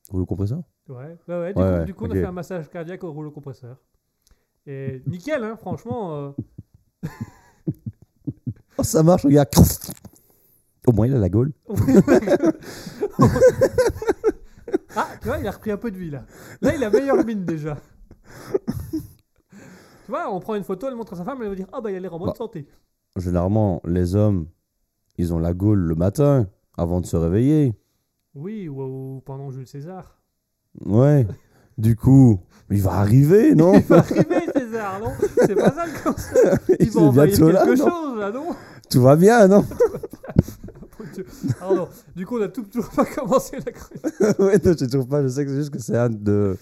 Rouleau 0.10 0.26
compresseur? 0.26 0.62
Ouais, 0.90 1.18
ouais, 1.28 1.36
ouais. 1.40 1.54
Du 1.54 1.60
Ouais, 1.60 1.66
coup, 1.66 1.72
ouais, 1.80 1.86
du 1.86 1.94
coup, 1.94 2.06
on 2.06 2.12
a 2.12 2.14
fait 2.16 2.26
un 2.26 2.32
massage 2.32 2.70
cardiaque 2.70 3.04
au 3.04 3.12
rouleau 3.12 3.32
compresseur. 3.32 3.78
Et 4.68 5.02
nickel, 5.08 5.44
hein, 5.44 5.56
franchement. 5.56 6.16
euh, 6.16 6.32
Oh, 8.78 8.84
ça 8.84 9.04
marche, 9.04 9.26
regarde. 9.26 9.50
Au 10.88 10.92
moins, 10.94 11.06
il 11.08 11.14
a 11.16 11.20
la 11.20 11.30
gaule. 11.30 11.52
ah, 14.96 15.08
tu 15.22 15.28
vois, 15.28 15.38
il 15.40 15.48
a 15.48 15.52
repris 15.52 15.72
un 15.72 15.78
peu 15.78 15.92
de 15.92 15.98
vie 15.98 16.10
là. 16.10 16.24
Là, 16.62 16.76
il 16.76 16.84
a 16.84 16.90
meilleure 16.90 17.24
mine 17.26 17.46
déjà. 17.46 17.78
tu 18.92 19.00
vois, 20.10 20.34
on 20.34 20.40
prend 20.40 20.56
une 20.56 20.64
photo, 20.64 20.88
elle 20.88 20.96
montre 20.96 21.14
à 21.14 21.18
sa 21.18 21.24
femme, 21.24 21.42
elle 21.42 21.50
va 21.50 21.56
dire 21.56 21.68
Ah, 21.72 21.82
bah, 21.82 21.92
il 21.92 21.96
a 21.98 22.00
l'air 22.00 22.14
en 22.14 22.20
bonne 22.20 22.30
Bah. 22.30 22.36
santé. 22.38 22.68
Généralement, 23.18 23.82
les 23.86 24.16
hommes, 24.16 24.48
ils 25.18 25.34
ont 25.34 25.40
la 25.40 25.54
gaule 25.54 25.80
le 25.80 25.96
matin, 25.96 26.48
avant 26.78 27.02
de 27.02 27.06
se 27.06 27.18
réveiller. 27.18 27.74
Oui, 28.36 28.68
ou, 28.70 28.82
ou 28.82 29.22
pendant 29.26 29.52
Jules 29.52 29.68
César. 29.68 30.20
Ouais. 30.86 31.28
Du 31.78 31.96
coup, 31.96 32.40
il 32.70 32.82
va 32.82 32.96
arriver, 32.96 33.56
non? 33.56 33.74
Il 33.74 33.82
va 33.82 34.00
arriver, 34.00 34.46
César, 34.56 35.00
non? 35.00 35.12
C'est 35.38 35.56
pas 35.56 35.72
ça 35.72 35.86
le 35.88 36.04
concept. 36.04 36.64
Il 36.80 36.86
Il 36.88 36.92
va 36.92 37.02
envoyer 37.02 37.32
quelque 37.32 37.46
là, 37.50 37.66
chose 37.66 38.18
là, 38.20 38.30
non? 38.32 38.48
Tout 38.90 39.02
va 39.02 39.16
bien, 39.16 39.48
non? 39.48 39.66
Pardon. 41.60 41.88
Du 42.16 42.26
coup, 42.26 42.38
on 42.38 42.42
a 42.42 42.50
tout- 42.50 42.64
toujours 42.64 42.92
pas 42.92 43.06
commencé 43.06 43.58
la 43.66 43.72
chronique. 43.72 44.40
Ouais, 44.40 44.60
non, 44.64 44.76
je 44.80 44.86
trouve 44.86 45.08
pas. 45.08 45.24
Je 45.24 45.30
sais 45.30 45.46
que 45.46 45.52
c'est 45.52 45.58
juste 45.58 45.70
que 45.72 45.80
c'est 45.80 45.98
un 45.98 46.10
de. 46.10 46.58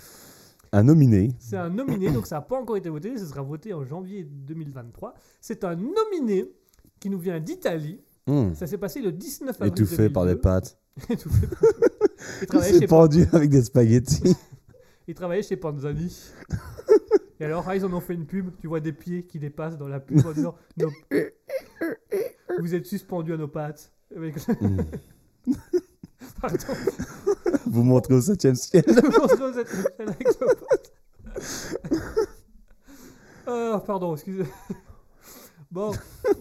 Un 0.71 0.83
nominé. 0.83 1.31
C'est 1.39 1.57
un 1.57 1.69
nominé, 1.69 2.11
donc 2.11 2.27
ça 2.27 2.35
n'a 2.35 2.41
pas 2.41 2.59
encore 2.59 2.77
été 2.77 2.89
voté. 2.89 3.17
Ce 3.17 3.25
sera 3.25 3.41
voté 3.41 3.73
en 3.73 3.83
janvier 3.85 4.23
2023. 4.23 5.13
C'est 5.41 5.63
un 5.63 5.75
nominé 5.75 6.51
qui 6.99 7.09
nous 7.09 7.17
vient 7.19 7.39
d'Italie. 7.39 7.99
Hmm. 8.27 8.53
Ça 8.53 8.67
s'est 8.67 8.77
passé 8.77 9.01
le 9.01 9.11
19 9.11 9.55
avril. 9.61 9.71
Étouffé 9.73 10.09
par 10.09 10.23
des 10.25 10.35
2002. 10.35 10.41
pattes. 10.41 10.77
Étouffé 11.09 11.47
par- 11.47 12.67
Il 12.67 12.75
s'est 12.79 12.87
pendu 12.87 13.25
avec 13.33 13.49
des 13.49 13.63
spaghettis. 13.63 14.35
il 15.07 15.15
travaillait 15.15 15.41
chez 15.43 15.57
Panzani. 15.57 16.15
Et 17.39 17.45
alors, 17.45 17.63
ah, 17.67 17.75
ils 17.75 17.85
en 17.85 17.93
ont 17.93 18.01
fait 18.01 18.13
une 18.13 18.25
pub. 18.25 18.49
Tu 18.59 18.67
vois 18.67 18.79
des 18.81 18.91
pieds 18.93 19.23
qui 19.23 19.39
dépassent 19.39 19.77
dans 19.77 19.87
la 19.87 19.99
pub 19.99 20.23
en 20.25 20.31
disant 20.33 20.55
Nos- 20.77 20.91
Vous 22.59 22.75
êtes 22.75 22.85
suspendu 22.85 23.33
à 23.33 23.37
nos 23.37 23.47
pattes. 23.47 23.91
Avec... 24.15 24.35
Hmm. 24.61 24.77
Pardon. 26.41 26.57
Vous 27.69 27.83
montrez 27.83 28.15
au 28.15 28.21
septième 28.21 28.55
ciel. 28.55 28.83
Contre 28.83 29.53
cette 29.53 29.67
scène 29.69 30.09
avec 30.09 30.27
nos 30.41 30.47
pattes. 30.47 30.93
Ah, 33.47 33.81
pardon, 33.85 34.15
excusez. 34.15 34.45
Bon, 35.71 35.91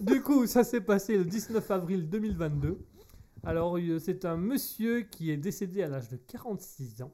du 0.01 0.21
coup, 0.21 0.47
ça 0.47 0.63
s'est 0.63 0.81
passé 0.81 1.17
le 1.17 1.25
19 1.25 1.69
avril 1.71 2.09
2022. 2.09 2.79
Alors, 3.43 3.77
euh, 3.77 3.99
c'est 3.99 4.25
un 4.25 4.37
monsieur 4.37 5.01
qui 5.01 5.29
est 5.31 5.37
décédé 5.37 5.83
à 5.83 5.87
l'âge 5.87 6.09
de 6.09 6.17
46 6.17 7.03
ans 7.03 7.13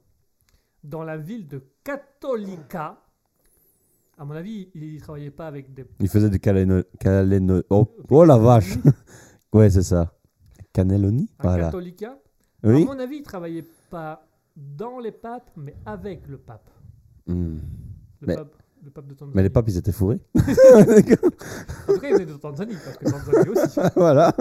dans 0.82 1.02
la 1.02 1.16
ville 1.18 1.46
de 1.46 1.62
Cattolica. 1.84 3.02
À 4.18 4.24
mon 4.24 4.34
avis, 4.34 4.70
il 4.74 4.94
ne 4.94 4.98
travaillait 5.00 5.30
pas 5.30 5.46
avec 5.46 5.74
des. 5.74 5.84
Il 6.00 6.08
faisait 6.08 6.30
des 6.30 6.38
caléno... 6.38 6.80
caléno- 6.98 7.62
Oh, 7.68 7.86
oh 8.10 8.24
la 8.24 8.38
vache 8.38 8.78
Ouais, 9.52 9.68
c'est 9.68 9.82
ça. 9.82 10.14
Cannelloni 10.72 11.28
À 11.38 11.42
Voilà. 11.42 11.64
Cattolica. 11.66 12.18
Oui 12.64 12.82
À 12.82 12.86
mon 12.86 12.98
avis, 12.98 13.16
il 13.16 13.22
travaillait 13.22 13.64
pas 13.90 14.26
dans 14.56 14.98
les 14.98 15.12
papes, 15.12 15.50
mais 15.56 15.74
avec 15.84 16.26
le 16.28 16.38
pape. 16.38 16.70
Hmm. 17.26 17.58
Le, 18.20 18.26
Mais- 18.26 18.34
pape, 18.36 18.56
le 18.82 18.90
pape 18.90 19.06
de 19.06 19.14
Tanzanie. 19.14 19.32
Mais 19.36 19.42
les 19.42 19.50
papes, 19.50 19.68
ils 19.68 19.76
étaient 19.76 19.92
fourrés. 19.92 20.20
En 20.34 20.42
tout 20.42 22.00
cas, 22.00 22.08
il 22.08 22.14
venait 22.14 22.26
de 22.26 22.36
Tanzanie, 22.36 22.76
parce 22.84 22.96
que 22.98 23.10
Tanzanie 23.10 23.48
aussi. 23.50 23.80
voilà. 23.96 24.32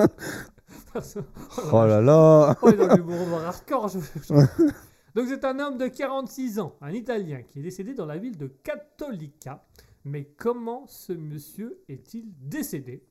Oh 1.71 1.85
là 1.85 2.01
là 2.01 2.55
Oh, 2.61 2.69
il 2.69 2.73
est 2.81 2.87
dans 2.87 2.95
l'humour 2.95 3.27
noir 3.27 3.45
hardcore, 3.45 3.89
je- 3.89 3.99
je- 3.99 4.33
Donc 5.15 5.27
c'est 5.27 5.43
un 5.45 5.59
homme 5.59 5.77
de 5.77 5.87
46 5.87 6.59
ans, 6.59 6.75
un 6.81 6.91
Italien, 6.91 7.41
qui 7.43 7.59
est 7.59 7.63
décédé 7.63 7.93
dans 7.93 8.05
la 8.05 8.17
ville 8.17 8.37
de 8.37 8.47
Cattolica. 8.47 9.65
Mais 10.03 10.25
comment 10.37 10.85
ce 10.87 11.13
monsieur 11.13 11.79
est-il 11.89 12.25
décédé? 12.41 13.03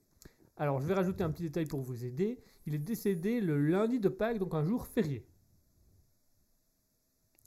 Alors 0.56 0.80
je 0.80 0.86
vais 0.86 0.94
rajouter 0.94 1.24
un 1.24 1.30
petit 1.30 1.42
détail 1.44 1.66
pour 1.66 1.80
vous 1.80 2.04
aider. 2.04 2.38
Il 2.66 2.74
est 2.74 2.78
décédé 2.78 3.40
le 3.40 3.58
lundi 3.58 4.00
de 4.00 4.08
Pâques, 4.08 4.38
donc 4.38 4.54
un 4.54 4.64
jour 4.64 4.86
férié. 4.86 5.26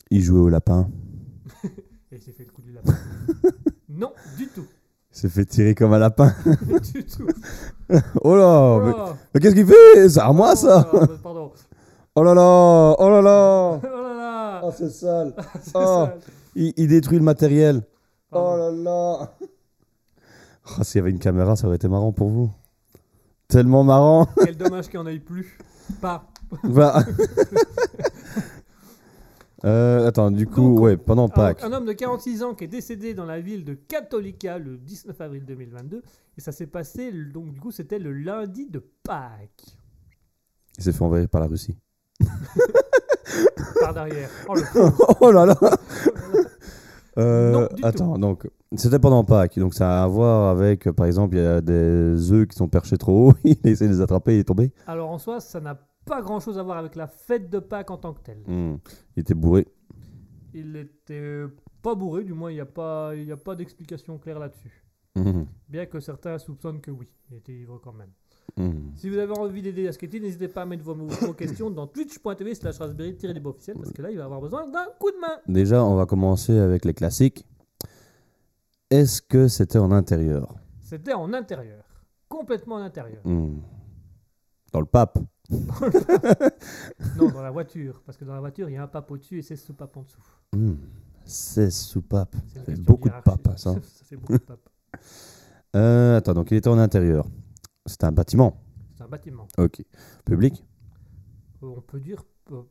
Il 0.09 0.21
jouait 0.21 0.39
au 0.39 0.49
lapin. 0.49 0.89
Et 2.11 2.15
il 2.15 2.21
s'est 2.21 2.31
fait 2.31 2.45
le 2.45 2.51
coup 2.51 2.61
du 2.61 2.71
lapin. 2.71 2.93
non, 3.89 4.11
du 4.37 4.47
tout. 4.47 4.65
Il 5.11 5.17
s'est 5.19 5.29
fait 5.29 5.45
tirer 5.45 5.75
comme 5.75 5.93
un 5.93 5.99
lapin. 5.99 6.33
du 6.93 7.05
tout. 7.05 7.27
Oh 8.23 8.35
là 8.35 8.77
Oh 8.77 8.81
Mais, 8.83 8.91
là. 8.91 9.17
mais 9.33 9.39
qu'est-ce 9.41 9.55
qu'il 9.55 9.65
fait? 9.67 10.09
C'est 10.09 10.19
à 10.19 10.31
moi, 10.31 10.55
ça 10.55 10.89
Oh, 10.93 10.97
euh, 10.97 11.07
Pardon. 11.21 11.51
Oh 12.15 12.23
là 12.23 12.33
là 12.33 12.95
Oh 12.99 13.09
là 13.09 13.21
là 13.21 13.79
Oh 13.83 13.87
là 14.01 14.13
là. 14.13 14.61
Oh, 14.63 14.71
c'est 14.77 14.89
sale 14.89 15.33
C'est 15.61 15.71
oh. 15.75 16.05
sale. 16.07 16.19
il, 16.55 16.73
il 16.77 16.87
détruit 16.87 17.17
le 17.17 17.23
matériel. 17.23 17.81
Pardon. 18.29 18.53
Oh 18.53 18.57
là 18.57 18.71
là 18.71 19.33
oh, 20.79 20.83
S'il 20.83 20.99
y 20.99 21.01
avait 21.01 21.11
une 21.11 21.19
caméra, 21.19 21.55
ça 21.55 21.67
aurait 21.67 21.75
été 21.77 21.87
marrant 21.87 22.11
pour 22.11 22.29
vous. 22.29 22.51
Tellement 23.47 23.83
marrant 23.83 24.27
Quel 24.43 24.57
dommage 24.57 24.87
qu'il 24.89 24.99
n'y 24.99 25.05
en 25.05 25.09
ait 25.09 25.19
plus. 25.19 25.57
Pas. 26.01 26.25
Voilà. 26.63 27.03
Euh, 29.65 30.07
attends, 30.07 30.29
du 30.31 30.45
coup, 30.45 30.61
Donc, 30.75 30.79
ouais, 30.81 30.97
pendant 30.97 31.27
Pâques. 31.29 31.63
un 31.63 31.71
homme 31.73 31.85
de 31.85 31.93
46 31.93 32.43
ans 32.43 32.53
qui 32.53 32.65
est 32.65 32.67
décédé 32.67 33.13
dans 33.13 33.25
la 33.25 33.39
ville 33.39 33.65
de 33.65 33.73
Cattolica 33.73 34.59
le 34.59 34.77
19 34.77 35.19
avril 35.19 35.45
2022. 35.45 36.03
Et 36.37 36.41
ça 36.41 36.51
s'est 36.51 36.67
passé, 36.67 37.11
donc 37.11 37.51
du 37.53 37.59
coup, 37.59 37.71
c'était 37.71 37.97
le 37.99 38.13
lundi 38.13 38.67
de 38.69 38.79
Pâques. 39.03 39.77
Il 40.77 40.83
s'est 40.83 40.91
fait 40.91 41.01
envahir 41.03 41.27
par 41.27 41.41
la 41.41 41.47
Russie. 41.47 41.75
Par 43.81 43.93
derrière. 43.93 44.29
Oh, 44.47 44.53
le 44.55 44.61
pauvre. 44.73 45.17
oh 45.21 45.31
là 45.31 45.45
là 45.45 45.55
Euh, 47.17 47.51
Non, 47.51 47.67
Attends, 47.81 48.17
donc, 48.19 48.47
c'était 48.75 48.99
pendant 48.99 49.23
Pâques. 49.23 49.57
Donc, 49.57 49.73
ça 49.73 50.01
a 50.01 50.03
à 50.03 50.07
voir 50.07 50.51
avec, 50.51 50.87
euh, 50.87 50.93
par 50.93 51.07
exemple, 51.07 51.35
il 51.35 51.41
y 51.41 51.45
a 51.45 51.61
des 51.61 52.31
œufs 52.31 52.47
qui 52.47 52.55
sont 52.55 52.67
perchés 52.67 52.97
trop 52.97 53.29
haut. 53.29 53.33
il 53.43 53.57
a 53.65 53.69
essayé 53.69 53.89
de 53.89 53.95
les 53.95 54.01
attraper, 54.01 54.35
il 54.35 54.39
est 54.41 54.43
tombé. 54.43 54.71
Alors 54.85 55.09
en 55.09 55.17
soi, 55.17 55.39
ça 55.39 55.59
n'a 55.59 55.73
pas 55.73 55.83
grand 56.21 56.39
chose 56.39 56.57
à 56.57 56.63
voir 56.63 56.77
avec 56.77 56.95
la 56.95 57.07
fête 57.07 57.49
de 57.49 57.59
Pâques 57.59 57.91
en 57.91 57.97
tant 57.97 58.13
que 58.13 58.21
telle. 58.21 58.41
Hmm. 58.47 58.77
Il 59.15 59.21
était 59.21 59.33
bourré. 59.33 59.67
Il 60.53 60.75
était 60.75 61.43
pas 61.81 61.95
bourré, 61.95 62.23
du 62.23 62.33
moins, 62.33 62.51
il 62.51 62.55
n'y 62.55 62.61
a 62.61 62.65
pas, 62.65 63.15
il 63.15 63.25
y 63.25 63.31
a 63.31 63.37
pas 63.37 63.55
d'explication 63.55 64.17
claire 64.17 64.39
là-dessus. 64.39 64.83
Hmm. 65.15 65.43
Bien 65.67 65.85
que 65.85 65.99
certains 65.99 66.37
soupçonnent 66.37 66.81
que 66.81 66.91
oui, 66.91 67.11
il 67.29 67.37
était 67.37 67.53
ivre 67.53 67.79
quand 67.83 67.93
même. 67.93 68.11
Hmm. 68.55 68.91
Si 68.95 69.09
vous 69.09 69.17
avez 69.17 69.37
envie 69.37 69.61
d'aider 69.61 69.87
à 69.87 69.91
skater, 69.91 70.19
n'hésitez 70.19 70.47
pas 70.47 70.63
à 70.63 70.65
mettre 70.65 70.83
vos, 70.83 70.95
vos 70.95 71.33
questions 71.37 71.69
dans 71.69 71.87
twitch.tv 71.87 72.55
slash 72.55 72.77
raspberry 72.77 73.15
officiel 73.45 73.77
parce 73.77 73.91
que 73.91 74.01
là, 74.01 74.11
il 74.11 74.17
va 74.17 74.25
avoir 74.25 74.41
besoin 74.41 74.67
d'un 74.67 74.85
coup 74.99 75.11
de 75.11 75.17
main. 75.19 75.39
Déjà, 75.47 75.83
on 75.83 75.95
va 75.95 76.05
commencer 76.05 76.57
avec 76.57 76.85
les 76.85 76.93
classiques. 76.93 77.45
Est-ce 78.89 79.21
que 79.21 79.47
c'était 79.47 79.79
en 79.79 79.91
intérieur? 79.91 80.55
C'était 80.81 81.13
en 81.13 81.33
intérieur. 81.33 81.83
Complètement 82.29 82.75
en 82.75 82.81
intérieur. 82.81 83.21
Dans 83.23 84.79
le 84.79 84.85
pape 84.85 85.19
Non, 85.49 87.29
dans 87.31 87.41
la 87.41 87.51
voiture. 87.51 88.01
Parce 88.05 88.17
que 88.17 88.25
dans 88.25 88.33
la 88.33 88.39
voiture, 88.39 88.69
il 88.69 88.73
y 88.73 88.77
a 88.77 88.83
un 88.83 88.87
pape 88.87 89.09
au-dessus 89.11 89.39
et 89.39 89.41
c'est 89.41 89.55
ce 89.55 89.71
pape 89.71 89.95
en 89.97 90.03
dessous. 90.03 90.21
Hmm. 90.53 90.75
16 91.25 91.75
soupapes. 91.75 92.35
Ça 92.53 92.61
fait 92.63 92.75
beaucoup 92.79 93.09
de 93.09 93.13
papes, 93.23 93.47
ça. 93.57 93.73
ça 93.83 94.05
fait 94.05 94.15
beaucoup 94.17 94.33
de 94.33 94.37
papes. 94.37 94.69
Euh, 95.75 96.17
attends, 96.17 96.33
donc 96.33 96.51
il 96.51 96.57
était 96.57 96.69
en 96.69 96.77
intérieur. 96.77 97.27
C'était 97.85 98.05
un 98.05 98.11
bâtiment. 98.11 98.61
C'est 98.95 99.03
un 99.03 99.07
bâtiment. 99.07 99.47
Ok. 99.57 99.83
Public? 100.25 100.63
Euh, 101.63 101.73
On 101.77 101.81
peut 101.81 101.99
dire. 101.99 102.23
euh, 102.51 102.61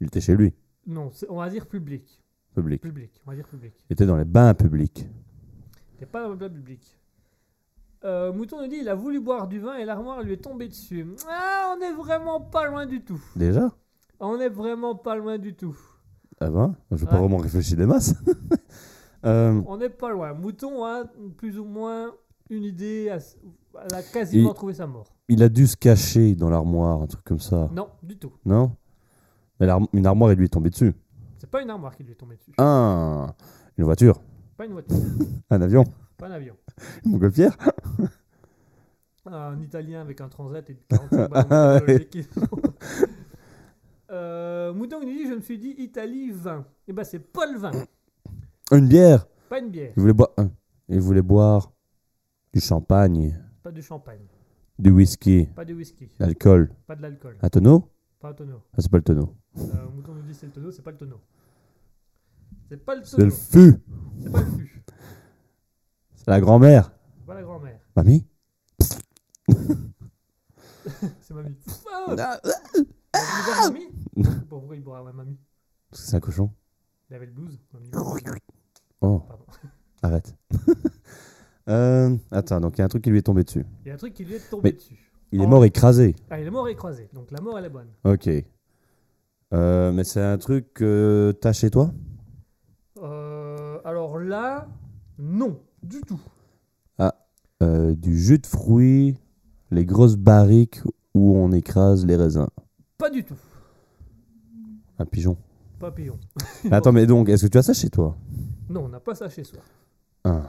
Il 0.00 0.06
était 0.08 0.20
chez 0.20 0.36
lui. 0.36 0.52
non, 0.86 1.10
c'est- 1.12 1.28
on 1.30 1.36
va 1.36 1.48
dire 1.50 1.66
public. 1.66 2.20
Public. 2.54 2.82
Public. 2.82 3.22
On 3.26 3.30
va 3.30 3.36
dire 3.36 3.46
public. 3.48 3.74
Il 3.88 3.94
était 3.94 4.06
dans 4.06 4.16
les 4.16 4.24
bains 4.24 4.54
publics. 4.54 5.06
C'est 5.98 6.06
pas 6.06 6.22
dans 6.22 6.30
le 6.30 6.36
plat 6.36 6.48
public. 6.50 6.98
Euh, 8.04 8.32
Mouton 8.32 8.60
nous 8.60 8.68
dit 8.68 8.76
il 8.82 8.88
a 8.88 8.94
voulu 8.94 9.18
boire 9.20 9.48
du 9.48 9.60
vin 9.60 9.76
et 9.76 9.84
l'armoire 9.84 10.22
lui 10.22 10.34
est 10.34 10.44
tombée 10.44 10.68
dessus. 10.68 11.06
Ah, 11.30 11.74
on 11.76 11.80
est 11.80 11.92
vraiment 11.92 12.40
pas 12.40 12.66
loin 12.68 12.84
du 12.86 13.02
tout. 13.02 13.22
Déjà 13.34 13.70
On 14.20 14.38
est 14.40 14.48
vraiment 14.50 14.94
pas 14.94 15.16
loin 15.16 15.38
du 15.38 15.54
tout. 15.54 15.76
Ah 16.40 16.50
ben 16.50 16.74
Je 16.90 16.96
vais 16.96 17.06
pas 17.06 17.18
vraiment 17.18 17.38
réfléchir 17.38 17.76
des 17.76 17.86
masses. 17.86 18.14
Euh, 19.26 19.58
On 19.66 19.78
n'est 19.78 19.88
pas 19.88 20.10
loin. 20.10 20.34
Mouton 20.34 20.84
a 20.84 21.04
plus 21.38 21.58
ou 21.58 21.64
moins 21.64 22.10
une 22.50 22.62
idée. 22.62 23.08
à 23.08 23.16
Elle 23.86 23.94
a 23.94 24.02
quasiment 24.02 24.50
Il- 24.50 24.54
trouvé 24.54 24.74
sa 24.74 24.86
mort. 24.86 25.06
il 25.30 25.42
a 25.42 25.48
dû 25.48 25.66
se 25.66 25.78
cacher 25.78 26.34
dans 26.34 26.50
l'armoire, 26.50 27.00
un 27.00 27.06
truc 27.06 27.24
comme 27.24 27.40
ça. 27.40 27.70
Non, 27.72 27.88
du 28.02 28.18
tout. 28.18 28.34
Non? 28.44 28.76
Mais 29.58 29.66
une 29.94 30.04
armoire, 30.06 30.30
il 30.32 30.36
lui 30.38 30.44
est 30.44 30.48
tombé 30.50 30.68
dessus. 30.68 30.92
C'est 31.38 31.48
pas 31.48 31.62
une 31.62 31.70
armoire 31.70 31.96
qui 31.96 32.02
lui 32.04 32.12
est 32.12 32.16
tombée 32.16 32.36
dessus. 32.36 32.52
Ah 32.58 33.34
Une 33.78 33.84
voiture 33.84 34.20
Pas 34.58 34.66
une 34.66 34.72
voiture. 34.72 34.94
Un 35.48 35.62
avion 35.62 35.84
pas 36.16 36.26
un 36.28 36.32
avion. 36.32 36.56
Une 37.04 37.12
montgolfière 37.12 37.56
Un 39.26 39.58
Italien 39.62 40.02
avec 40.02 40.20
un 40.20 40.28
transat 40.28 40.68
et 40.68 40.76
45 40.88 41.30
Ah. 41.50 41.80
Euh, 44.10 44.74
Mouton 44.74 45.00
nous 45.00 45.06
dit 45.06 45.26
je 45.26 45.34
me 45.34 45.40
suis 45.40 45.58
dit 45.58 45.74
Italie 45.78 46.30
vin. 46.30 46.66
Et 46.86 46.92
ben 46.92 47.04
c'est 47.04 47.18
pas 47.20 47.50
le 47.50 47.58
vin, 47.58 47.70
Une 48.72 48.86
bière 48.88 49.26
pas 49.48 49.58
une 49.60 49.70
bière, 49.70 49.92
Il 49.96 50.00
voulait 50.00 50.12
boire... 50.12 50.30
Il 50.88 51.00
voulait 51.00 51.22
boire 51.22 51.72
du 52.52 52.60
champagne. 52.60 53.40
pas 53.62 53.70
du 53.72 53.80
champagne. 53.82 54.20
Du 54.78 54.90
whisky. 54.90 55.46
Pas 55.54 55.64
du 55.64 55.72
whisky. 55.74 56.08
L'alcool. 56.18 56.70
Pas 56.86 56.94
de 56.96 57.02
l'alcool. 57.02 57.38
Un 57.40 57.48
tonneau 57.48 57.88
Pas 58.20 58.30
un 58.30 58.34
tonneau. 58.34 58.60
Ah, 58.72 58.76
c'est 58.80 58.90
pas 58.90 58.98
le 58.98 59.02
tonneau. 59.04 59.34
Euh, 59.56 59.62
Mouton 59.94 60.14
nous 60.14 60.22
dit 60.22 60.34
c'est 60.34 60.46
le 60.46 60.52
tonneau, 60.52 60.70
c'est 60.70 60.82
pas 60.82 60.90
le 60.90 60.96
tonneau. 60.98 61.20
C'est 62.68 62.76
pas 62.84 62.94
le 62.96 63.04
C'est 63.04 63.16
le 63.24 63.30
tonneau. 63.30 63.36
fût. 63.36 63.80
C'est 64.20 64.30
pas 64.32 64.40
le 64.40 64.46
fût. 64.46 64.73
La 66.26 66.40
grand-mère. 66.40 66.92
Pas 67.26 67.34
la 67.34 67.42
grand-mère. 67.42 67.80
Mamie 67.96 68.26
C'est 71.20 71.34
mamie. 71.34 71.56
Ah 72.06 72.40
Ah, 73.14 73.70
mamie 73.70 73.88
Pourquoi 74.48 74.76
il 74.76 74.82
boit 74.82 75.02
ouais, 75.02 75.12
mamie 75.12 75.38
C'est 75.92 76.16
un 76.16 76.20
cochon. 76.20 76.50
Il 77.10 77.16
avait 77.16 77.26
le 77.26 77.32
blues. 77.32 77.58
Mamie. 77.72 77.90
Oh, 79.00 79.18
Pardon. 79.20 79.44
arrête. 80.02 80.34
Euh, 81.66 82.14
attends, 82.30 82.60
donc 82.60 82.76
il 82.76 82.80
y 82.80 82.82
a 82.82 82.84
un 82.84 82.88
truc 82.88 83.02
qui 83.02 83.08
lui 83.08 83.16
est 83.16 83.22
tombé 83.22 83.42
dessus. 83.42 83.64
Il 83.86 83.88
y 83.88 83.90
a 83.90 83.94
un 83.94 83.96
truc 83.96 84.12
qui 84.12 84.22
lui 84.26 84.34
est 84.34 84.50
tombé 84.50 84.68
Mais- 84.68 84.72
dessus. 84.76 85.10
Il 85.32 85.40
est 85.40 85.46
mort 85.46 85.64
écrasé. 85.64 86.14
Ah, 86.28 86.38
il 86.38 86.46
est 86.46 86.50
mort 86.50 86.68
écrasé. 86.68 87.08
Donc 87.14 87.30
la 87.30 87.40
mort, 87.40 87.58
elle 87.58 87.64
est 87.64 87.70
bonne. 87.70 87.88
Ok. 88.04 88.28
Euh, 89.54 89.90
mais 89.90 90.04
c'est 90.04 90.20
un 90.20 90.36
truc 90.36 90.74
que 90.74 91.34
t'as 91.40 91.54
chez 91.54 91.70
toi? 91.70 91.90
Euh, 92.98 93.78
alors 93.86 94.18
là, 94.18 94.68
non, 95.18 95.58
du 95.84 96.00
tout. 96.00 96.20
Euh, 97.62 97.94
Du 97.94 98.18
jus 98.18 98.38
de 98.38 98.46
fruits, 98.46 99.16
les 99.70 99.84
grosses 99.84 100.16
barriques 100.16 100.82
où 101.14 101.36
on 101.36 101.52
écrase 101.52 102.04
les 102.04 102.16
raisins. 102.16 102.48
Pas 102.98 103.08
du 103.10 103.24
tout. 103.24 103.36
Un 104.98 105.04
pigeon. 105.04 105.36
Papillon. 105.78 106.18
Mais 106.64 106.72
attends, 106.76 106.92
mais 106.92 107.06
donc, 107.06 107.28
est-ce 107.28 107.46
que 107.46 107.50
tu 107.50 107.58
as 107.58 107.62
ça 107.62 107.72
chez 107.72 107.90
toi? 107.90 108.16
Non, 108.68 108.84
on 108.84 108.88
n'a 108.88 109.00
pas 109.00 109.14
ça 109.14 109.28
chez 109.28 109.44
soi. 109.44 109.60
Ah. 110.24 110.42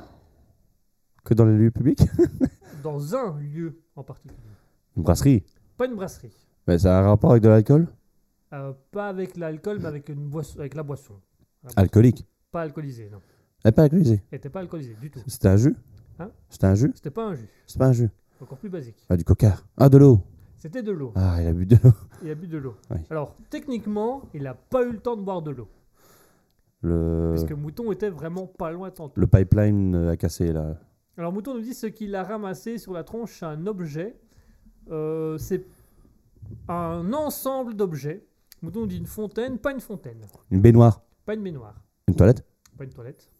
Que 1.23 1.33
dans 1.33 1.45
les 1.45 1.57
lieux 1.57 1.71
publics? 1.71 2.01
Dans 2.83 3.15
un 3.15 3.39
lieu 3.39 3.81
en 3.95 4.03
particulier. 4.03 4.39
Une 4.95 5.03
brasserie? 5.03 5.43
Pas 5.77 5.85
une 5.87 5.95
brasserie. 5.95 6.31
Mais 6.67 6.77
ça 6.79 6.97
a 6.97 7.01
un 7.01 7.07
rapport 7.07 7.31
avec 7.31 7.41
de 7.43 7.49
l'alcool? 7.49 7.87
Euh, 8.53 8.73
pas 8.91 9.09
avec 9.09 9.35
l'alcool, 9.37 9.79
mais 9.79 9.87
avec, 9.87 10.09
une 10.09 10.27
boisson, 10.29 10.59
avec 10.59 10.75
la 10.75 10.83
boisson. 10.83 11.13
La 11.13 11.67
boisson. 11.69 11.77
Alcoolique? 11.77 12.25
Pas 12.51 12.61
alcoolisé, 12.61 13.09
non. 13.11 13.21
Elle 13.65 13.69
n'est 13.69 13.73
pas 13.73 13.83
alcoolisée. 13.83 14.21
Elle 14.29 14.37
n'était 14.37 14.49
pas 14.49 14.59
alcoolisé 14.59 14.95
du 15.01 15.09
tout. 15.09 15.19
C'était 15.25 15.47
un 15.47 15.57
jus 15.57 15.75
Hein? 16.19 16.29
C'était 16.49 16.67
un 16.67 16.75
jus 16.75 16.91
C'était 16.93 17.09
pas 17.09 17.25
un 17.25 17.33
jus. 17.33 17.49
C'est 17.65 17.79
pas 17.79 17.87
un 17.87 17.93
jus. 17.93 18.09
Encore 18.39 18.59
plus 18.59 18.69
basique. 18.69 19.03
Ah, 19.09 19.17
du 19.17 19.23
coca. 19.23 19.57
Ah, 19.75 19.89
de 19.89 19.97
l'eau. 19.97 20.21
C'était 20.55 20.83
de 20.83 20.91
l'eau. 20.91 21.11
Ah, 21.15 21.41
il 21.41 21.47
a 21.47 21.51
bu 21.53 21.65
de 21.65 21.75
l'eau. 21.83 21.91
Il 22.23 22.29
a 22.29 22.35
bu 22.35 22.47
de 22.47 22.57
l'eau. 22.59 22.75
Oui. 22.91 22.97
Alors, 23.09 23.35
techniquement, 23.49 24.21
il 24.35 24.43
n'a 24.43 24.53
pas 24.53 24.83
eu 24.85 24.91
le 24.91 24.99
temps 24.99 25.15
de 25.17 25.21
boire 25.23 25.41
de 25.41 25.49
l'eau. 25.51 25.67
Le... 26.81 27.31
Puisque 27.33 27.51
Mouton 27.53 27.91
était 27.91 28.09
vraiment 28.09 28.45
pas 28.45 28.71
loin 28.71 28.91
tantôt. 28.91 29.19
le 29.19 29.25
pipeline 29.27 29.95
euh, 29.95 30.11
a 30.11 30.17
cassé 30.17 30.53
là. 30.53 30.77
Alors 31.17 31.33
Mouton 31.33 31.55
nous 31.55 31.61
dit 31.61 31.73
ce 31.73 31.87
qu'il 31.87 32.13
a 32.13 32.23
ramassé 32.23 32.77
sur 32.77 32.93
la 32.93 33.03
tronche, 33.03 33.39
c'est 33.39 33.45
un 33.45 33.65
objet. 33.65 34.15
Euh, 34.91 35.37
c'est 35.39 35.65
un 36.67 37.11
ensemble 37.13 37.73
d'objets. 37.75 38.23
Mouton 38.61 38.81
nous 38.81 38.87
dit 38.87 38.97
une 38.97 39.07
fontaine, 39.07 39.57
pas 39.57 39.71
une 39.71 39.79
fontaine, 39.79 40.19
Une 40.51 40.61
baignoire. 40.61 41.01
pas 41.25 41.33
une 41.33 41.41
baignoire, 41.43 41.81
Une 42.07 42.15
toilette. 42.15 42.45
pas 42.77 42.83
une 42.83 42.91
toilette, 42.93 43.31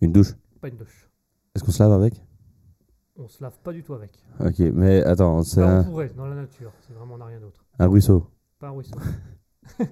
Une 0.00 0.12
douche. 0.12 0.34
pas 0.60 0.68
une 0.68 0.76
douche. 0.76 1.08
Est-ce 1.54 1.64
qu'on 1.64 1.70
se 1.72 1.82
lave 1.82 1.92
avec? 1.92 2.22
On 3.16 3.26
se 3.28 3.42
lave 3.42 3.58
pas 3.64 3.72
du 3.72 3.82
tout 3.82 3.94
avec. 3.94 4.12
Ok, 4.40 4.58
mais 4.74 5.02
attends, 5.02 5.42
c'est 5.42 5.60
Bah, 5.60 5.78
un, 5.78 5.80
On 5.80 5.84
pourrait, 5.84 6.10
dans 6.16 6.26
la 6.26 6.36
nature, 6.36 6.72
c'est 6.86 6.92
vraiment 6.94 7.14
on 7.14 7.18
n'a 7.18 7.24
rien 7.26 7.40
d'autre. 7.40 7.64
un 7.78 7.86
ruisseau. 7.88 8.30
Pas 8.60 8.68
un 8.68 8.72
ruisseau. 8.72 8.96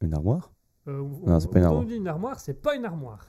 Une 0.00 0.14
armoire? 0.14 0.52
Euh, 0.86 1.02
Non, 1.26 1.40
c'est 1.40 1.50
pas 1.50 1.58
une 1.58 1.64
armoire. 1.64 1.82
nous 1.82 1.88
dit 1.88 1.96
une 1.96 2.06
armoire, 2.08 2.38
c'est 2.40 2.54
pas 2.62 2.76
une 2.76 2.84
armoire. 2.84 3.26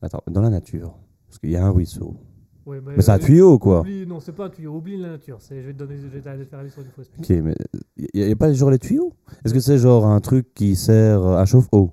Attends, 0.00 0.22
dans 0.28 0.40
la 0.40 0.50
nature. 0.50 0.94
Parce 1.26 1.38
qu'il 1.38 1.50
y 1.50 1.56
a 1.56 1.66
un 1.66 1.70
ruisseau. 1.70 2.16
Ouais, 2.64 2.80
Mais 2.80 3.02
c'est 3.02 3.10
un 3.10 3.16
euh, 3.16 3.18
tuyau 3.18 3.58
quoi. 3.58 3.80
oublie- 3.80 4.06
non, 4.06 4.20
c'est 4.20 4.32
pas 4.32 4.46
un 4.46 4.50
tuyau. 4.50 4.74
Oublie 4.76 4.96
la 4.96 5.08
nature. 5.08 5.38
C'est- 5.40 5.60
Je 5.60 5.66
vais 5.66 5.72
te 5.72 5.78
donner, 5.78 5.96
je 5.98 6.06
vais 6.06 6.20
te 6.20 6.44
faire 6.44 6.58
aller 6.60 6.70
sur 6.70 6.82
une 6.82 6.90
fausse 6.90 7.08
piste. 7.08 7.28
Ok, 7.30 7.36
mais 7.42 7.54
il 7.96 8.24
n'y 8.26 8.30
a, 8.32 8.36
pas 8.36 8.52
genre 8.52 8.70
les 8.70 8.78
tuyaux? 8.78 9.12
Est-ce 9.44 9.52
que 9.52 9.60
c'est 9.60 9.78
genre 9.78 10.06
un 10.06 10.20
truc 10.20 10.54
qui 10.54 10.76
sert 10.76 11.24
à 11.24 11.44
chauffe-eau? 11.44 11.90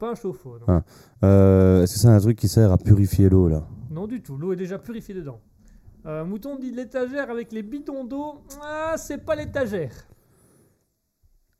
Pas 0.00 0.10
un 0.12 0.14
chauffe-eau, 0.16 0.58
non. 0.58 0.64
Ah. 0.66 0.82
Euh, 1.24 1.82
Est-ce 1.82 1.92
que 1.94 1.98
c'est 2.00 2.08
un 2.08 2.18
truc 2.18 2.38
qui 2.38 2.48
sert 2.48 2.72
à 2.72 2.78
purifier 2.78 3.28
l'eau 3.28 3.48
là? 3.48 3.68
Non 3.90 4.06
du 4.06 4.22
tout, 4.22 4.36
l'eau 4.38 4.52
est 4.52 4.56
déjà 4.56 4.78
purifiée 4.78 5.14
dedans. 5.14 5.40
Euh, 6.06 6.24
Mouton 6.24 6.58
dit 6.58 6.70
l'étagère 6.72 7.30
avec 7.30 7.52
les 7.52 7.62
bidons 7.62 8.04
d'eau. 8.04 8.40
Ah, 8.62 8.94
c'est 8.96 9.18
pas 9.18 9.34
l'étagère. 9.36 9.92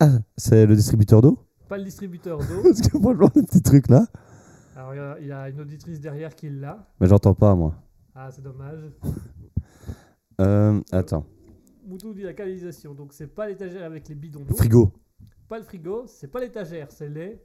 Ah, 0.01 0.19
c'est 0.39 0.65
le 0.67 0.75
distributeur 0.75 1.21
d'eau? 1.21 1.39
Pas 1.69 1.77
le 1.77 1.85
distributeur 1.85 2.39
d'eau. 2.39 2.63
Parce 2.63 2.81
que 2.81 2.99
franchement, 2.99 3.29
le 3.37 3.43
petit 3.43 3.61
truc 3.63 3.89
là. 3.89 4.07
Alors 4.75 4.95
il 4.95 4.97
y 4.97 5.01
a- 5.01 5.17
il 5.21 5.27
y, 5.27 5.33
a 5.33 5.49
une 5.51 5.61
auditrice 5.61 6.01
derrière 6.01 6.35
qui 6.35 6.49
l'a. 6.49 6.89
Mais 6.99 7.07
j'entends 7.07 7.35
pas 7.35 7.55
moi. 7.55 7.75
Ah, 8.15 8.31
c'est 8.33 8.43
dommage. 8.43 8.81
Euh, 10.41 10.81
attends. 10.91 11.27
Mouton 11.87 12.13
dit 12.13 12.23
la 12.23 12.33
canalisation. 12.33 12.95
Donc 12.95 13.13
c'est 13.13 13.27
pas 13.27 13.47
l'étagère 13.47 13.85
avec 13.85 14.09
les 14.09 14.15
bidons 14.15 14.41
d'eau. 14.41 14.55
Frigo. 14.57 14.91
Pas 15.51 15.59
le 15.59 15.65
frigo, 15.65 16.05
c'est 16.07 16.29
pas 16.29 16.41
l'étagère, 16.41 16.91
c'est 16.91 17.11
les. 17.11 17.43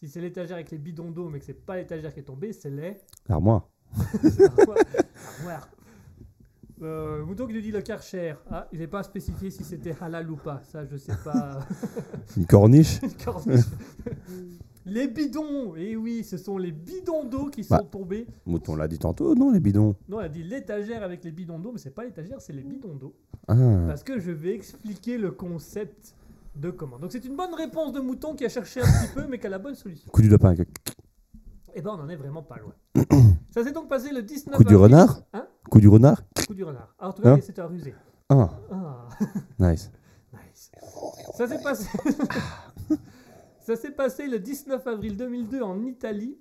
Si 0.00 0.08
c'est 0.08 0.20
l'étagère 0.22 0.56
avec 0.56 0.70
les 0.70 0.78
bidons 0.78 1.10
d'eau, 1.10 1.28
mais 1.28 1.38
que 1.40 1.44
c'est 1.44 1.52
pas 1.52 1.76
l'étagère 1.76 2.14
qui 2.14 2.20
est 2.20 2.24
tombée, 2.24 2.54
c'est 2.54 2.70
les. 2.70 2.96
L'armoire. 3.28 3.68
L'armoire. 4.38 4.78
Armoire. 5.38 5.68
Euh, 6.80 7.22
Mouton 7.26 7.46
qui 7.46 7.52
nous 7.52 7.60
dit 7.60 7.70
le 7.70 7.82
karcher. 7.82 8.34
Ah, 8.50 8.66
il 8.72 8.78
n'est 8.78 8.86
pas 8.86 9.02
spécifié 9.02 9.50
si 9.50 9.62
c'était 9.62 9.94
halal 10.00 10.30
ou 10.30 10.36
pas. 10.36 10.62
Ça, 10.72 10.86
je 10.86 10.96
sais 10.96 11.12
pas. 11.22 11.58
Une 12.38 12.46
corniche. 12.46 13.02
Une 13.02 13.12
corniche. 13.12 13.66
les 14.86 15.06
bidons 15.08 15.76
Et 15.76 15.94
oui, 15.96 16.24
ce 16.24 16.38
sont 16.38 16.56
les 16.56 16.72
bidons 16.72 17.24
d'eau 17.24 17.50
qui 17.50 17.62
sont 17.64 17.76
Bah. 17.76 17.84
tombés. 17.90 18.26
Mouton 18.46 18.76
l'a 18.76 18.88
dit 18.88 18.98
tantôt, 18.98 19.34
non, 19.34 19.50
les 19.50 19.60
bidons? 19.60 19.94
Non, 20.08 20.20
elle 20.20 20.26
a 20.26 20.28
dit 20.30 20.42
l'étagère 20.42 21.02
avec 21.02 21.22
les 21.24 21.32
bidons 21.32 21.58
d'eau, 21.58 21.72
mais 21.72 21.78
c'est 21.78 21.94
pas 21.94 22.04
l'étagère, 22.04 22.40
c'est 22.40 22.54
les 22.54 22.62
bidons 22.62 22.94
d'eau. 22.94 23.14
Ah, 23.46 23.54
Parce 23.86 24.02
que 24.02 24.18
je 24.18 24.30
vais 24.30 24.54
expliquer 24.54 25.18
le 25.18 25.30
concept 25.32 26.14
de 26.54 26.70
comment. 26.70 26.98
Donc 26.98 27.12
c'est 27.12 27.24
une 27.24 27.36
bonne 27.36 27.54
réponse 27.54 27.92
de 27.92 28.00
Mouton 28.00 28.34
qui 28.34 28.44
a 28.44 28.48
cherché 28.48 28.80
un 28.80 28.84
petit 28.84 29.12
peu, 29.14 29.26
mais 29.26 29.38
qui 29.38 29.46
a 29.46 29.50
la 29.50 29.58
bonne 29.58 29.74
solution. 29.74 30.10
coup 30.10 30.22
du 30.22 30.28
lapin. 30.28 30.54
Eh 31.74 31.82
ben, 31.82 31.90
on 31.96 32.02
en 32.02 32.08
est 32.08 32.16
vraiment 32.16 32.42
pas 32.42 32.56
loin. 32.58 32.74
Ça 33.50 33.62
s'est 33.64 33.72
donc 33.72 33.88
passé 33.88 34.10
le 34.12 34.22
19 34.22 34.56
Coup 34.56 34.64
du 34.64 34.74
avril. 34.74 34.92
renard 34.94 35.22
Hein 35.32 35.46
Coup 35.70 35.80
du 35.80 35.88
renard 35.88 36.22
Coup 36.46 36.54
du 36.54 36.64
renard. 36.64 36.94
Ah, 36.98 37.08
en 37.08 37.12
tout 37.12 37.22
cas, 37.22 37.34
Hein 37.34 37.40
c'était 37.42 37.60
un 37.60 37.66
rusé. 37.66 37.94
Ah, 38.28 38.50
Ah, 38.70 39.08
nice. 39.58 39.90
nice. 40.32 40.72
Ça 41.36 41.46
s'est 41.46 41.62
passé. 41.62 41.86
Ça 43.60 43.76
s'est 43.76 43.92
passé 43.92 44.26
le 44.26 44.38
19 44.40 44.84
avril 44.86 45.16
2002 45.16 45.62
en 45.62 45.84
Italie. 45.84 46.36